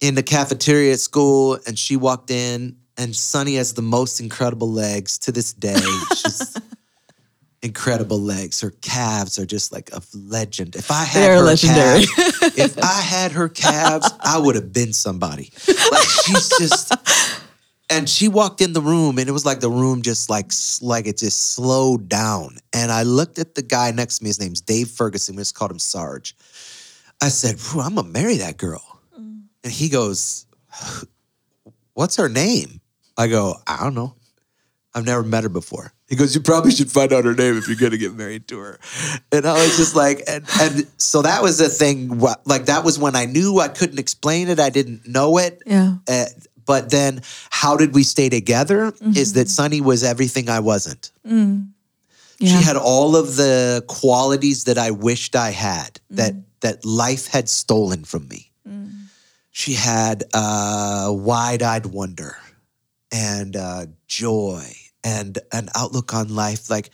in 0.00 0.16
the 0.16 0.22
cafeteria 0.22 0.92
at 0.94 1.00
school, 1.00 1.58
and 1.66 1.78
she 1.78 1.96
walked 1.96 2.30
in, 2.30 2.76
and 2.98 3.14
Sonny 3.14 3.54
has 3.54 3.72
the 3.74 3.82
most 3.82 4.20
incredible 4.20 4.70
legs 4.70 5.16
to 5.18 5.32
this 5.32 5.52
day. 5.52 5.80
She's 6.16 6.56
incredible 7.62 8.18
legs. 8.20 8.60
Her 8.60 8.70
calves 8.82 9.38
are 9.38 9.46
just 9.46 9.72
like 9.72 9.90
a 9.92 10.02
legend. 10.14 10.74
If 10.76 10.90
I 10.90 11.04
had 11.04 11.22
They're 11.22 11.36
her 11.36 11.42
legendary. 11.42 12.04
calves, 12.04 12.58
if 12.58 12.78
I 12.82 13.00
had 13.00 13.32
her 13.32 13.48
calves, 13.48 14.10
I 14.20 14.36
would 14.38 14.56
have 14.56 14.72
been 14.72 14.92
somebody. 14.92 15.50
Like 15.66 16.08
she's 16.26 16.48
just. 16.58 16.92
And 17.92 18.08
she 18.08 18.26
walked 18.26 18.62
in 18.62 18.72
the 18.72 18.80
room, 18.80 19.18
and 19.18 19.28
it 19.28 19.32
was 19.32 19.44
like 19.44 19.60
the 19.60 19.70
room 19.70 20.00
just 20.02 20.30
like 20.30 20.50
like 20.80 21.06
it 21.06 21.18
just 21.18 21.52
slowed 21.52 22.08
down. 22.08 22.56
And 22.72 22.90
I 22.90 23.02
looked 23.02 23.38
at 23.38 23.54
the 23.54 23.62
guy 23.62 23.90
next 23.90 24.18
to 24.18 24.24
me. 24.24 24.30
His 24.30 24.40
name's 24.40 24.62
Dave 24.62 24.88
Ferguson. 24.88 25.36
We 25.36 25.42
just 25.42 25.54
called 25.54 25.70
him 25.70 25.78
Sarge. 25.78 26.34
I 27.20 27.28
said, 27.28 27.56
"I'm 27.78 27.94
gonna 27.94 28.08
marry 28.08 28.38
that 28.38 28.56
girl." 28.56 28.82
And 29.62 29.72
he 29.72 29.88
goes, 29.90 30.46
"What's 31.94 32.16
her 32.16 32.28
name?" 32.28 32.80
I 33.16 33.28
go, 33.28 33.56
"I 33.66 33.82
don't 33.82 33.94
know. 33.94 34.14
I've 34.94 35.04
never 35.04 35.22
met 35.22 35.42
her 35.42 35.50
before." 35.50 35.92
He 36.08 36.16
goes, 36.16 36.34
"You 36.34 36.40
probably 36.40 36.70
should 36.70 36.90
find 36.90 37.12
out 37.12 37.24
her 37.24 37.34
name 37.34 37.56
if 37.56 37.68
you're 37.68 37.76
gonna 37.76 37.96
get 37.98 38.14
married 38.14 38.48
to 38.48 38.58
her." 38.58 38.80
And 39.30 39.46
I 39.46 39.52
was 39.52 39.76
just 39.76 39.94
like, 39.94 40.22
and 40.26 40.44
and 40.60 40.86
so 40.96 41.22
that 41.22 41.42
was 41.42 41.58
the 41.58 41.68
thing. 41.68 42.20
Like 42.44 42.66
that 42.66 42.84
was 42.84 42.98
when 42.98 43.16
I 43.16 43.26
knew 43.26 43.60
I 43.60 43.68
couldn't 43.68 43.98
explain 43.98 44.48
it. 44.48 44.58
I 44.58 44.70
didn't 44.70 45.06
know 45.06 45.38
it. 45.38 45.62
Yeah. 45.66 45.96
Uh, 46.08 46.24
but 46.66 46.90
then, 46.90 47.20
how 47.50 47.76
did 47.76 47.94
we 47.94 48.02
stay 48.02 48.28
together? 48.28 48.92
Is 49.16 49.32
that 49.34 49.48
Sonny 49.48 49.80
was 49.80 50.02
everything 50.02 50.48
I 50.48 50.60
wasn't. 50.60 51.10
Yeah. 52.38 52.58
She 52.58 52.64
had 52.64 52.76
all 52.76 53.14
of 53.14 53.36
the 53.36 53.84
qualities 53.86 54.64
that 54.64 54.76
I 54.76 54.90
wished 54.90 55.36
I 55.36 55.50
had 55.50 56.00
that 56.10 56.34
that 56.60 56.84
life 56.84 57.26
had 57.28 57.48
stolen 57.48 58.04
from 58.04 58.26
me. 58.28 58.50
She 59.54 59.74
had 59.74 60.24
uh, 60.32 61.10
wide-eyed 61.12 61.86
wonder 61.86 62.36
and 63.12 63.54
uh, 63.54 63.86
joy 64.06 64.64
and 65.04 65.38
an 65.52 65.68
outlook 65.76 66.14
on 66.14 66.34
life. 66.34 66.70
Like, 66.70 66.88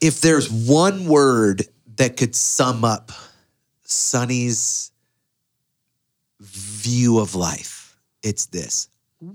if 0.00 0.20
there's 0.20 0.50
one 0.50 1.06
word 1.06 1.64
that 1.96 2.18
could 2.18 2.36
sum 2.36 2.84
up 2.84 3.12
Sonny's 3.84 4.90
view 6.40 7.18
of 7.18 7.34
life, 7.34 7.79
it's 8.22 8.46
this: 8.46 8.88
wee. 9.20 9.34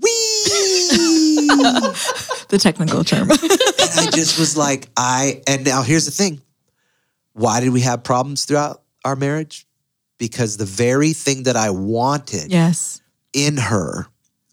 the 2.48 2.58
technical 2.58 3.04
term. 3.04 3.30
I 3.30 4.10
just 4.12 4.38
was 4.38 4.56
like, 4.56 4.88
I, 4.96 5.42
and 5.46 5.64
now 5.64 5.82
here's 5.82 6.04
the 6.04 6.10
thing. 6.10 6.40
Why 7.32 7.60
did 7.60 7.70
we 7.72 7.82
have 7.82 8.02
problems 8.02 8.44
throughout 8.44 8.82
our 9.04 9.16
marriage? 9.16 9.66
because 10.18 10.56
the 10.56 10.64
very 10.64 11.12
thing 11.12 11.44
that 11.44 11.56
I 11.56 11.70
wanted 11.70 12.50
Yes. 12.50 13.00
in 13.32 13.56
her, 13.56 14.06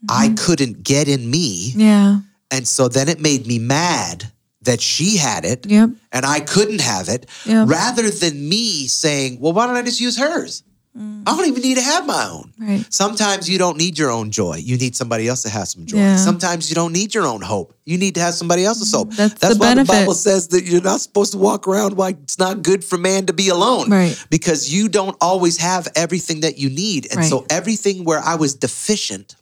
I 0.10 0.28
mm-hmm. 0.28 0.36
couldn't 0.36 0.84
get 0.84 1.08
in 1.08 1.30
me. 1.30 1.72
Yeah. 1.76 2.20
And 2.52 2.68
so 2.68 2.88
then 2.88 3.10
it 3.10 3.20
made 3.20 3.48
me 3.48 3.60
mad 3.60 4.32
that 4.62 4.82
she 4.82 5.18
had 5.18 5.46
it 5.46 5.66
Yep. 5.66 5.90
and 6.12 6.26
I 6.26 6.40
couldn't 6.40 6.82
have 6.82 7.10
it, 7.10 7.26
Yep. 7.46 7.68
rather 7.68 8.10
than 8.10 8.48
me 8.48 8.88
saying, 8.88 9.40
well, 9.40 9.54
why 9.54 9.68
don't 9.68 9.76
I 9.76 9.82
just 9.82 10.00
use 10.00 10.18
hers? 10.18 10.64
I 10.96 11.36
don't 11.36 11.48
even 11.48 11.64
need 11.64 11.76
to 11.78 11.82
have 11.82 12.06
my 12.06 12.26
own. 12.30 12.54
Mm. 12.62 12.68
Right. 12.68 12.94
Sometimes 12.94 13.50
you 13.50 13.58
don't 13.58 13.78
need 13.78 13.98
your 13.98 14.12
own 14.12 14.30
joy. 14.30 14.58
You 14.58 14.78
need 14.78 14.96
somebody 14.96 15.28
else 15.28 15.42
to 15.42 15.50
have 15.50 15.68
some 15.68 15.88
joy. 15.88 15.98
Yeah. 15.98 16.18
Sometimes 16.18 16.70
you 16.70 16.76
don't 16.76 16.94
need 16.94 17.16
your 17.16 17.26
own 17.26 17.42
hope. 17.42 17.74
You 17.86 17.98
need 17.98 18.14
to 18.14 18.22
have 18.22 18.36
somebody 18.36 18.64
else's 18.64 18.92
hope. 18.94 19.10
That's 19.12 19.34
That's 19.36 19.56
the 19.56 19.60
why 19.60 19.70
benefit. 19.72 19.88
the 19.92 19.94
Bible 20.02 20.14
says 20.14 20.50
that 20.50 20.66
you're 20.66 20.84
not 20.84 21.02
supposed 21.02 21.32
to 21.32 21.40
walk 21.40 21.68
around 21.68 21.98
like 21.98 22.18
it's 22.22 22.38
not 22.38 22.62
good 22.62 22.84
for 22.84 23.00
man 23.00 23.26
to 23.26 23.34
be 23.34 23.50
alone. 23.50 23.90
Right. 23.90 24.16
Because 24.30 24.72
you 24.72 24.88
don't 24.88 25.18
always 25.20 25.58
have 25.58 25.88
everything 25.96 26.42
that 26.42 26.60
you 26.60 26.70
need. 26.70 27.08
And 27.10 27.18
Right. 27.22 27.30
so 27.30 27.48
everything 27.50 28.04
where 28.04 28.20
I 28.20 28.36
was 28.36 28.54
deficient, 28.54 29.36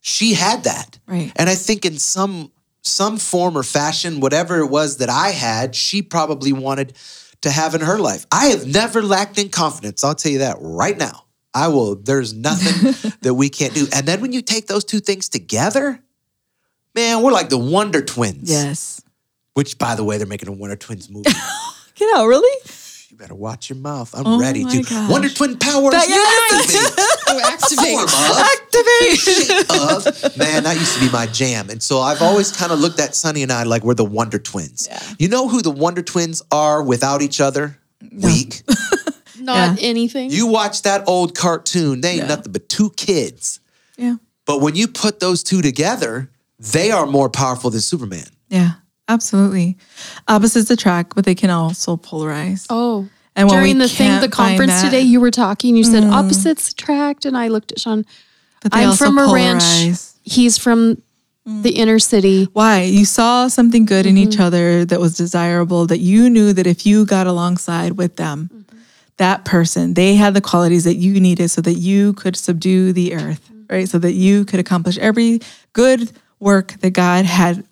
she 0.00 0.34
had 0.34 0.62
that. 0.64 0.98
Right. 1.06 1.32
And 1.36 1.50
I 1.50 1.56
think 1.56 1.84
in 1.84 1.98
some 1.98 2.52
some 2.84 3.16
form 3.16 3.56
or 3.56 3.62
fashion, 3.62 4.20
whatever 4.20 4.58
it 4.58 4.66
was 4.66 4.96
that 4.98 5.08
I 5.08 5.30
had, 5.30 5.74
she 5.74 6.02
probably 6.02 6.52
wanted 6.52 6.94
to 7.42 7.50
have 7.50 7.74
in 7.74 7.80
her 7.80 7.98
life. 7.98 8.26
I 8.32 8.46
have 8.46 8.66
never 8.66 9.02
lacked 9.02 9.38
in 9.38 9.48
confidence. 9.48 10.02
I'll 10.02 10.14
tell 10.14 10.32
you 10.32 10.38
that 10.38 10.56
right 10.60 10.96
now. 10.96 11.24
I 11.54 11.68
will, 11.68 11.96
there's 11.96 12.32
nothing 12.32 13.12
that 13.20 13.34
we 13.34 13.50
can't 13.50 13.74
do. 13.74 13.86
And 13.92 14.06
then 14.06 14.20
when 14.20 14.32
you 14.32 14.40
take 14.40 14.66
those 14.66 14.84
two 14.84 15.00
things 15.00 15.28
together, 15.28 16.00
man, 16.94 17.22
we're 17.22 17.32
like 17.32 17.50
the 17.50 17.58
Wonder 17.58 18.02
Twins. 18.02 18.50
Yes. 18.50 19.02
Which, 19.54 19.76
by 19.76 19.94
the 19.94 20.04
way, 20.04 20.16
they're 20.16 20.26
making 20.26 20.48
a 20.48 20.52
Wonder 20.52 20.76
Twins 20.76 21.10
movie. 21.10 21.30
Get 21.94 22.16
out, 22.16 22.26
really? 22.26 22.70
You 23.12 23.18
better 23.18 23.34
watch 23.34 23.68
your 23.68 23.76
mouth. 23.76 24.14
I'm 24.16 24.26
Oh 24.26 24.40
ready 24.40 24.64
my 24.64 24.70
to. 24.70 24.82
gosh. 24.84 25.10
Wonder 25.10 25.28
Twin 25.28 25.58
powers 25.58 25.92
That- 25.92 26.08
yes. 26.08 26.72
baby. 26.72 27.12
Oh, 27.28 27.40
activate. 27.44 27.92
Form 27.92 28.04
of 28.08 28.38
Activate. 28.56 30.26
of 30.32 30.36
man 30.38 30.62
that 30.64 30.76
used 30.78 30.94
to 30.94 31.00
be 31.00 31.10
my 31.12 31.26
jam 31.26 31.68
and 31.68 31.82
so 31.82 32.00
i've 32.00 32.22
always 32.22 32.50
kind 32.56 32.72
of 32.72 32.78
looked 32.80 32.98
at 32.98 33.14
sonny 33.14 33.42
and 33.42 33.52
i 33.52 33.62
like 33.64 33.84
we're 33.84 33.92
the 33.94 34.04
wonder 34.04 34.38
twins 34.38 34.88
Yeah. 34.90 35.02
you 35.18 35.28
know 35.28 35.46
who 35.48 35.60
the 35.60 35.70
wonder 35.70 36.00
twins 36.02 36.42
are 36.50 36.82
without 36.82 37.20
each 37.22 37.40
other 37.40 37.78
weak 38.12 38.62
Not 39.38 39.78
Yeah. 39.80 39.88
anything. 39.88 40.30
you 40.30 40.46
watch 40.46 40.82
that 40.82 41.06
old 41.06 41.34
cartoon 41.36 42.00
they 42.00 42.12
ain't 42.12 42.18
Yeah. 42.22 42.26
nothing 42.28 42.52
but 42.52 42.68
two 42.70 42.90
kids 42.96 43.60
yeah. 43.98 44.16
but 44.46 44.60
when 44.62 44.74
you 44.74 44.88
put 44.88 45.20
those 45.20 45.42
two 45.42 45.60
together 45.62 46.30
they 46.58 46.90
are 46.90 47.06
more 47.06 47.28
powerful 47.28 47.68
than 47.70 47.80
superman 47.80 48.26
Yeah. 48.48 48.72
Absolutely. 49.12 49.76
Opposites 50.28 50.70
attract, 50.70 51.14
but 51.14 51.24
they 51.24 51.34
can 51.34 51.50
also 51.50 51.96
polarize. 51.96 52.66
oh. 52.70 53.08
And 53.34 53.48
During 53.48 53.78
the 53.78 53.88
thing, 53.88 54.20
the 54.20 54.28
conference 54.28 54.72
Mm. 54.74 54.84
today, 54.84 55.00
you 55.00 55.18
were 55.18 55.30
talking. 55.30 55.74
You 55.74 55.84
said 55.84 56.04
opposites 56.04 56.68
attract, 56.70 57.24
and 57.24 57.34
I 57.34 57.48
looked 57.48 57.72
at 57.72 57.80
Shawn. 57.80 58.04
I'm 58.70 58.94
from 58.94 59.16
a 59.18 59.32
ranch. 59.32 59.64
He's 60.22 60.58
from 60.58 61.00
the 61.46 61.70
inner 61.70 61.98
city. 61.98 62.46
Why? 62.52 62.82
You 62.82 63.04
saw 63.06 63.48
something 63.48 63.84
good 63.86 64.04
in 64.06 64.16
Mm-hmm. 64.16 64.28
each 64.32 64.38
other 64.38 64.84
that 64.84 65.00
was 65.00 65.16
desirable, 65.16 65.86
that 65.86 65.98
you 66.00 66.28
knew 66.28 66.52
that 66.52 66.66
if 66.66 66.84
you 66.84 67.06
got 67.06 67.26
alongside 67.26 67.92
with 67.92 68.16
them, 68.16 68.50
Mm-hmm. 68.52 68.76
that 69.16 69.44
person, 69.46 69.94
they 69.94 70.14
had 70.14 70.34
the 70.34 70.40
qualities 70.42 70.84
that 70.84 70.96
you 70.96 71.18
needed 71.18 71.48
so 71.50 71.60
that 71.62 71.78
you 71.88 72.12
could 72.20 72.36
subdue 72.36 72.92
the 72.92 73.14
earth, 73.14 73.40
Mm-hmm. 73.50 73.74
right? 73.74 73.88
So 73.88 73.98
that 73.98 74.12
you 74.12 74.44
could 74.44 74.60
accomplish 74.60 74.98
every 74.98 75.40
good 75.72 76.12
work 76.38 76.74
that 76.82 76.90
God 76.90 77.24
had 77.24 77.64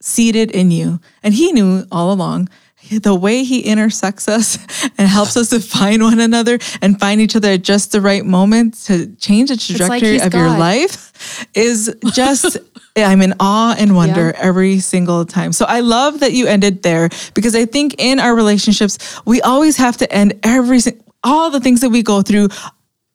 seated 0.00 0.50
in 0.50 0.70
you. 0.70 1.00
And 1.22 1.34
He 1.34 1.52
knew 1.52 1.84
all 1.90 2.12
along. 2.12 2.48
The 2.88 3.16
way 3.16 3.42
he 3.42 3.62
intersects 3.62 4.28
us 4.28 4.58
and 4.98 5.08
helps 5.08 5.36
us 5.36 5.50
to 5.50 5.58
find 5.58 6.04
one 6.04 6.20
another 6.20 6.60
and 6.80 7.00
find 7.00 7.20
each 7.20 7.34
other 7.34 7.48
at 7.48 7.62
just 7.62 7.90
the 7.90 8.00
right 8.00 8.24
moment 8.24 8.74
to 8.84 9.08
change 9.16 9.48
the 9.48 9.56
trajectory 9.56 10.12
he's 10.12 10.24
of 10.24 10.32
your 10.32 10.50
life 10.50 11.48
is 11.54 11.92
just 12.12 12.58
I'm 12.96 13.20
in 13.22 13.34
awe 13.40 13.74
and 13.78 13.94
wonder 13.94 14.32
every 14.36 14.78
single 14.78 15.24
time. 15.24 15.52
So 15.52 15.66
I 15.66 15.80
love 15.80 16.20
that 16.20 16.32
you 16.32 16.46
ended 16.46 16.82
there 16.82 17.10
because 17.34 17.54
I 17.54 17.66
think 17.66 17.96
in 17.98 18.18
our 18.20 18.34
relationships 18.34 19.20
we 19.26 19.42
always 19.42 19.76
have 19.76 19.96
to 19.98 20.12
end 20.12 20.38
every 20.42 20.80
all 21.24 21.50
the 21.50 21.60
things 21.60 21.80
that 21.80 21.90
we 21.90 22.02
go 22.02 22.22
through. 22.22 22.48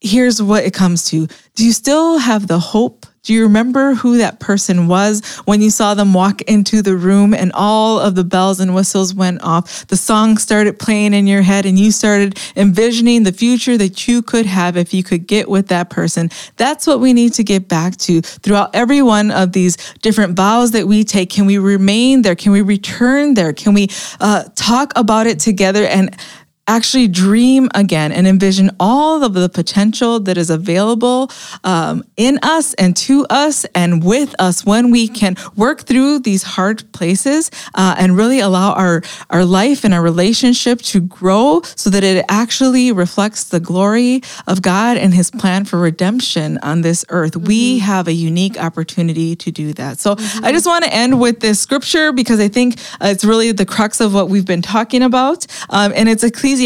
Here's 0.01 0.41
what 0.41 0.63
it 0.63 0.73
comes 0.73 1.05
to. 1.09 1.27
Do 1.53 1.63
you 1.63 1.73
still 1.73 2.17
have 2.17 2.47
the 2.47 2.59
hope? 2.59 3.05
Do 3.23 3.33
you 3.33 3.43
remember 3.43 3.93
who 3.93 4.17
that 4.17 4.39
person 4.39 4.87
was 4.87 5.23
when 5.45 5.61
you 5.61 5.69
saw 5.69 5.93
them 5.93 6.11
walk 6.11 6.41
into 6.41 6.81
the 6.81 6.95
room 6.95 7.35
and 7.35 7.51
all 7.53 7.99
of 7.99 8.15
the 8.15 8.23
bells 8.23 8.59
and 8.59 8.73
whistles 8.73 9.13
went 9.13 9.43
off? 9.43 9.85
The 9.87 9.95
song 9.95 10.39
started 10.39 10.79
playing 10.79 11.13
in 11.13 11.27
your 11.27 11.43
head 11.43 11.67
and 11.67 11.77
you 11.77 11.91
started 11.91 12.39
envisioning 12.55 13.21
the 13.21 13.31
future 13.31 13.77
that 13.77 14.07
you 14.07 14.23
could 14.23 14.47
have 14.47 14.75
if 14.75 14.91
you 14.91 15.03
could 15.03 15.27
get 15.27 15.47
with 15.47 15.67
that 15.67 15.91
person. 15.91 16.31
That's 16.57 16.87
what 16.87 16.99
we 16.99 17.13
need 17.13 17.33
to 17.33 17.43
get 17.43 17.67
back 17.67 17.95
to 17.97 18.21
throughout 18.21 18.73
every 18.73 19.03
one 19.03 19.29
of 19.29 19.51
these 19.51 19.77
different 19.99 20.35
vows 20.35 20.71
that 20.71 20.87
we 20.87 21.03
take. 21.03 21.29
Can 21.29 21.45
we 21.45 21.59
remain 21.59 22.23
there? 22.23 22.35
Can 22.35 22.53
we 22.53 22.61
return 22.61 23.35
there? 23.35 23.53
Can 23.53 23.75
we 23.75 23.87
uh, 24.19 24.45
talk 24.55 24.93
about 24.95 25.27
it 25.27 25.39
together 25.39 25.85
and 25.85 26.17
actually 26.71 27.09
dream 27.09 27.69
again 27.75 28.13
and 28.13 28.25
envision 28.25 28.71
all 28.79 29.25
of 29.25 29.33
the 29.33 29.49
potential 29.49 30.21
that 30.21 30.37
is 30.37 30.49
available 30.49 31.29
um, 31.65 32.01
in 32.15 32.39
us 32.43 32.73
and 32.75 32.95
to 32.95 33.25
us 33.29 33.65
and 33.75 34.05
with 34.05 34.33
us 34.39 34.65
when 34.65 34.89
we 34.89 35.05
can 35.05 35.35
work 35.57 35.81
through 35.81 36.17
these 36.19 36.43
hard 36.43 36.89
places 36.93 37.51
uh, 37.75 37.93
and 37.99 38.15
really 38.15 38.39
allow 38.39 38.71
our 38.73 39.01
our 39.29 39.43
life 39.43 39.83
and 39.83 39.93
our 39.93 40.01
relationship 40.01 40.79
to 40.79 41.01
grow 41.01 41.61
so 41.75 41.89
that 41.89 42.05
it 42.05 42.23
actually 42.29 42.89
reflects 42.93 43.43
the 43.43 43.59
glory 43.59 44.21
of 44.47 44.61
God 44.61 44.95
and 44.95 45.13
his 45.13 45.29
plan 45.29 45.65
for 45.65 45.77
redemption 45.77 46.57
on 46.63 46.83
this 46.83 47.03
earth. 47.09 47.35
We 47.35 47.79
have 47.79 48.07
a 48.07 48.13
unique 48.13 48.57
opportunity 48.57 49.35
to 49.35 49.51
do 49.51 49.73
that. 49.73 49.99
So 49.99 50.15
I 50.41 50.53
just 50.53 50.65
want 50.65 50.85
to 50.85 50.93
end 50.93 51.19
with 51.19 51.41
this 51.41 51.59
scripture 51.59 52.13
because 52.13 52.39
I 52.39 52.47
think 52.47 52.79
it's 53.01 53.25
really 53.25 53.51
the 53.51 53.65
crux 53.65 53.99
of 53.99 54.13
what 54.13 54.29
we've 54.29 54.45
been 54.45 54.61
talking 54.61 55.03
about 55.03 55.45
um, 55.69 55.91
and 55.97 56.07
it's 56.07 56.23
Ecclesiastes 56.23 56.60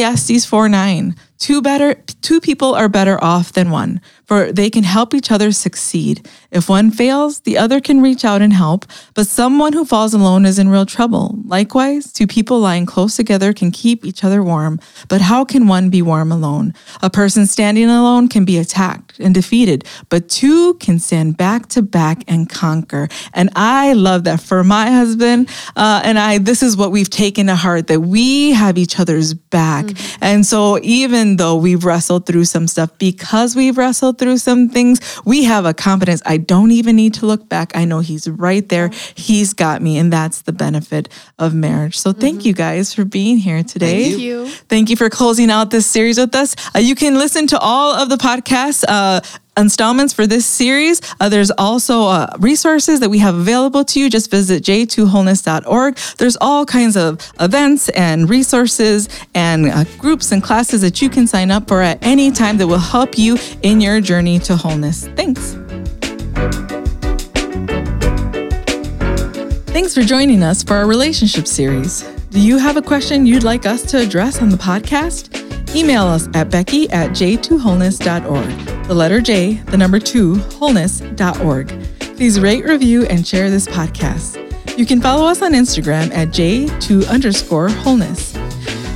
4 0.46 0.70
9. 0.70 1.16
Two 1.38 1.62
better 1.62 1.96
two 2.22 2.40
people 2.40 2.74
are 2.74 2.90
better 2.90 3.22
off 3.24 3.52
than 3.54 3.70
one, 3.70 4.02
for 4.26 4.52
they 4.52 4.70
can 4.70 4.84
help 4.84 5.14
each 5.14 5.32
other 5.32 5.52
succeed. 5.52 6.28
If 6.52 6.70
one 6.70 6.92
fails, 6.92 7.42
the 7.42 7.58
other 7.58 7.80
can 7.80 8.02
reach 8.02 8.26
out 8.26 8.42
and 8.42 8.54
help, 8.54 8.86
but 9.14 9.28
someone 9.28 9.74
who 9.74 9.86
falls 9.86 10.14
alone 10.14 10.46
is 10.46 10.60
in 10.60 10.70
real 10.70 10.86
trouble. 10.86 11.38
Likewise, 11.46 12.12
two 12.12 12.28
people 12.28 12.60
lying 12.60 12.86
close 12.86 13.16
together 13.16 13.54
can 13.54 13.72
keep 13.72 14.06
each 14.06 14.24
other 14.24 14.42
warm, 14.44 14.80
but 15.08 15.22
how 15.22 15.46
can 15.46 15.68
one 15.68 15.90
be 15.90 16.02
warm 16.02 16.32
alone? 16.32 16.74
A 17.02 17.10
person 17.10 17.46
standing 17.46 17.90
alone 17.90 18.28
can 18.28 18.46
be 18.46 18.58
attacked 18.58 19.20
and 19.20 19.34
defeated, 19.34 19.86
but 20.10 20.30
two 20.30 20.76
can 20.76 21.00
stand 21.00 21.38
back 21.38 21.68
to 21.70 21.82
back 21.82 22.24
and 22.28 22.50
conquer. 22.50 23.08
And 23.34 23.50
I 23.56 23.94
love 23.94 24.24
that 24.24 24.40
for 24.42 24.64
my 24.64 24.90
husband 24.90 25.50
uh, 25.76 26.02
and 26.04 26.18
I. 26.18 26.40
This 26.40 26.64
is 26.64 26.76
what 26.76 26.92
we've 26.92 27.10
taken 27.10 27.48
to 27.48 27.56
heart 27.56 27.88
that 27.88 28.02
we 28.02 28.52
have 28.52 28.78
each 28.78 29.00
other's 29.00 29.34
back, 29.34 29.86
and 30.22 30.46
so 30.46 30.80
even 30.82 31.38
though 31.38 31.56
we've 31.56 31.86
wrestled 31.86 32.26
through 32.26 32.46
some 32.46 32.68
stuff, 32.68 32.98
because 32.98 33.56
we've 33.56 33.78
wrestled 33.78 34.15
through 34.18 34.38
some 34.38 34.70
things, 34.70 35.00
we 35.26 35.44
have 35.44 35.66
a 35.66 35.74
confidence. 35.74 36.22
I 36.26 36.38
don't 36.38 36.72
even 36.72 36.96
need 36.96 37.14
to 37.16 37.26
look 37.26 37.48
back. 37.50 37.76
I 37.76 37.86
know 37.86 38.00
He's 38.00 38.28
right 38.28 38.68
there. 38.70 38.90
He's 39.16 39.54
got 39.54 39.82
me, 39.82 39.98
and 39.98 40.12
that's 40.12 40.42
the 40.42 40.54
benefit 40.54 41.10
of 41.40 41.54
marriage. 41.54 41.98
So 41.98 42.12
thank 42.14 42.46
you 42.46 42.54
guys 42.54 42.94
for 42.94 43.06
being 43.06 43.38
here 43.38 43.64
today. 43.64 44.10
Thank 44.10 44.22
you. 44.22 44.48
Thank 44.48 44.90
you 44.90 44.96
for 44.96 45.10
closing 45.10 45.50
out 45.50 45.72
this 45.72 45.86
series 45.86 46.18
with 46.18 46.36
us. 46.36 46.56
Uh, 46.76 46.80
you 46.80 46.96
can 46.96 47.16
listen 47.16 47.48
to 47.48 47.60
all 47.60 47.96
of 47.96 48.10
the 48.10 48.18
podcasts. 48.18 48.84
Uh, 48.88 49.22
installments 49.58 50.14
for 50.14 50.28
this 50.28 50.46
series. 50.46 51.02
Uh, 51.20 51.30
there's 51.30 51.52
also 51.52 52.04
uh, 52.04 52.28
resources 52.40 53.00
that 53.00 53.10
we 53.10 53.20
have 53.20 53.36
available 53.36 53.84
to 53.86 54.00
you. 54.00 54.10
Just 54.10 54.32
visit 54.32 54.64
j2wholeness.org. 54.64 55.98
There's 56.18 56.38
all 56.42 56.66
kinds 56.66 56.98
of 56.98 57.32
events 57.40 57.90
and 57.90 58.30
resources 58.30 59.10
and 59.34 59.68
uh, 59.68 59.84
groups 59.98 60.32
and 60.32 60.44
classes 60.44 60.82
that 60.82 61.02
you 61.02 61.10
can 61.10 61.28
sign 61.28 61.52
up 61.52 61.68
for 61.68 61.82
at 61.82 62.04
any 62.06 62.32
time 62.32 62.58
that 62.58 62.68
will 62.68 62.78
help 62.78 63.18
you 63.18 63.38
in 63.62 63.82
your 63.82 64.02
journey 64.02 64.40
to 64.40 64.56
wholeness. 64.56 65.08
Thanks. 65.10 65.58
Thanks 69.76 69.94
for 69.94 70.04
joining 70.04 70.42
us 70.42 70.64
for 70.64 70.76
our 70.76 70.88
relationship 70.88 71.48
series. 71.48 72.15
Do 72.36 72.42
you 72.42 72.58
have 72.58 72.76
a 72.76 72.82
question 72.82 73.26
you'd 73.26 73.46
like 73.46 73.66
us 73.66 73.82
to 73.92 73.98
address 73.98 74.42
on 74.42 74.50
the 74.50 74.58
podcast? 74.58 75.34
Email 75.74 76.04
us 76.04 76.28
at 76.34 76.50
becky 76.50 76.90
at 76.90 77.12
j2wholeness.org. 77.12 78.88
The 78.88 78.94
letter 78.94 79.22
J, 79.22 79.54
the 79.54 79.78
number 79.78 80.00
two, 80.00 80.36
wholeness.org. 80.36 81.70
Please 82.18 82.42
rate, 82.42 82.66
review, 82.66 83.06
and 83.06 83.26
share 83.26 83.50
this 83.50 83.68
podcast. 83.68 84.78
You 84.78 84.86
can 84.86 85.00
follow 85.00 85.26
us 85.26 85.42
on 85.42 85.54
Instagram 85.54 86.12
at 86.12 86.28
j2 86.28 87.08
underscore 87.08 87.70
wholeness. 87.70 88.34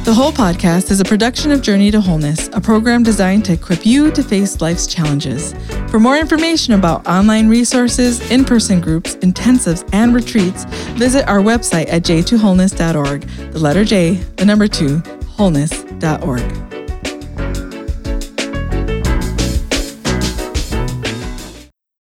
The 0.06 0.14
whole 0.16 0.32
podcast 0.32 0.90
is 0.90 1.00
a 1.00 1.04
production 1.06 1.52
of 1.52 1.62
Journey 1.62 1.92
to 1.92 2.02
Wholeness, 2.02 2.50
a 2.54 2.62
program 2.62 3.04
designed 3.04 3.46
to 3.46 3.54
equip 3.54 3.86
you 3.86 4.10
to 4.12 4.24
face 4.24 4.60
life's 4.60 4.88
challenges. 4.88 5.54
For 5.90 6.00
more 6.00 6.18
information 6.18 6.74
about 6.74 7.06
online 7.06 7.48
resources, 7.48 8.20
in 8.32 8.44
person 8.44 8.82
groups, 8.82 9.18
intensives, 9.18 9.88
and 9.94 10.16
retreats, 10.16 10.64
visit 10.98 11.28
our 11.28 11.40
website 11.40 11.90
at 11.90 12.04
j2wholeness.org. 12.04 13.22
The 13.52 13.60
letter 13.60 13.86
J, 13.86 14.16
the 14.38 14.46
number 14.46 14.68
two, 14.68 14.98
wholeness.org. 15.38 16.79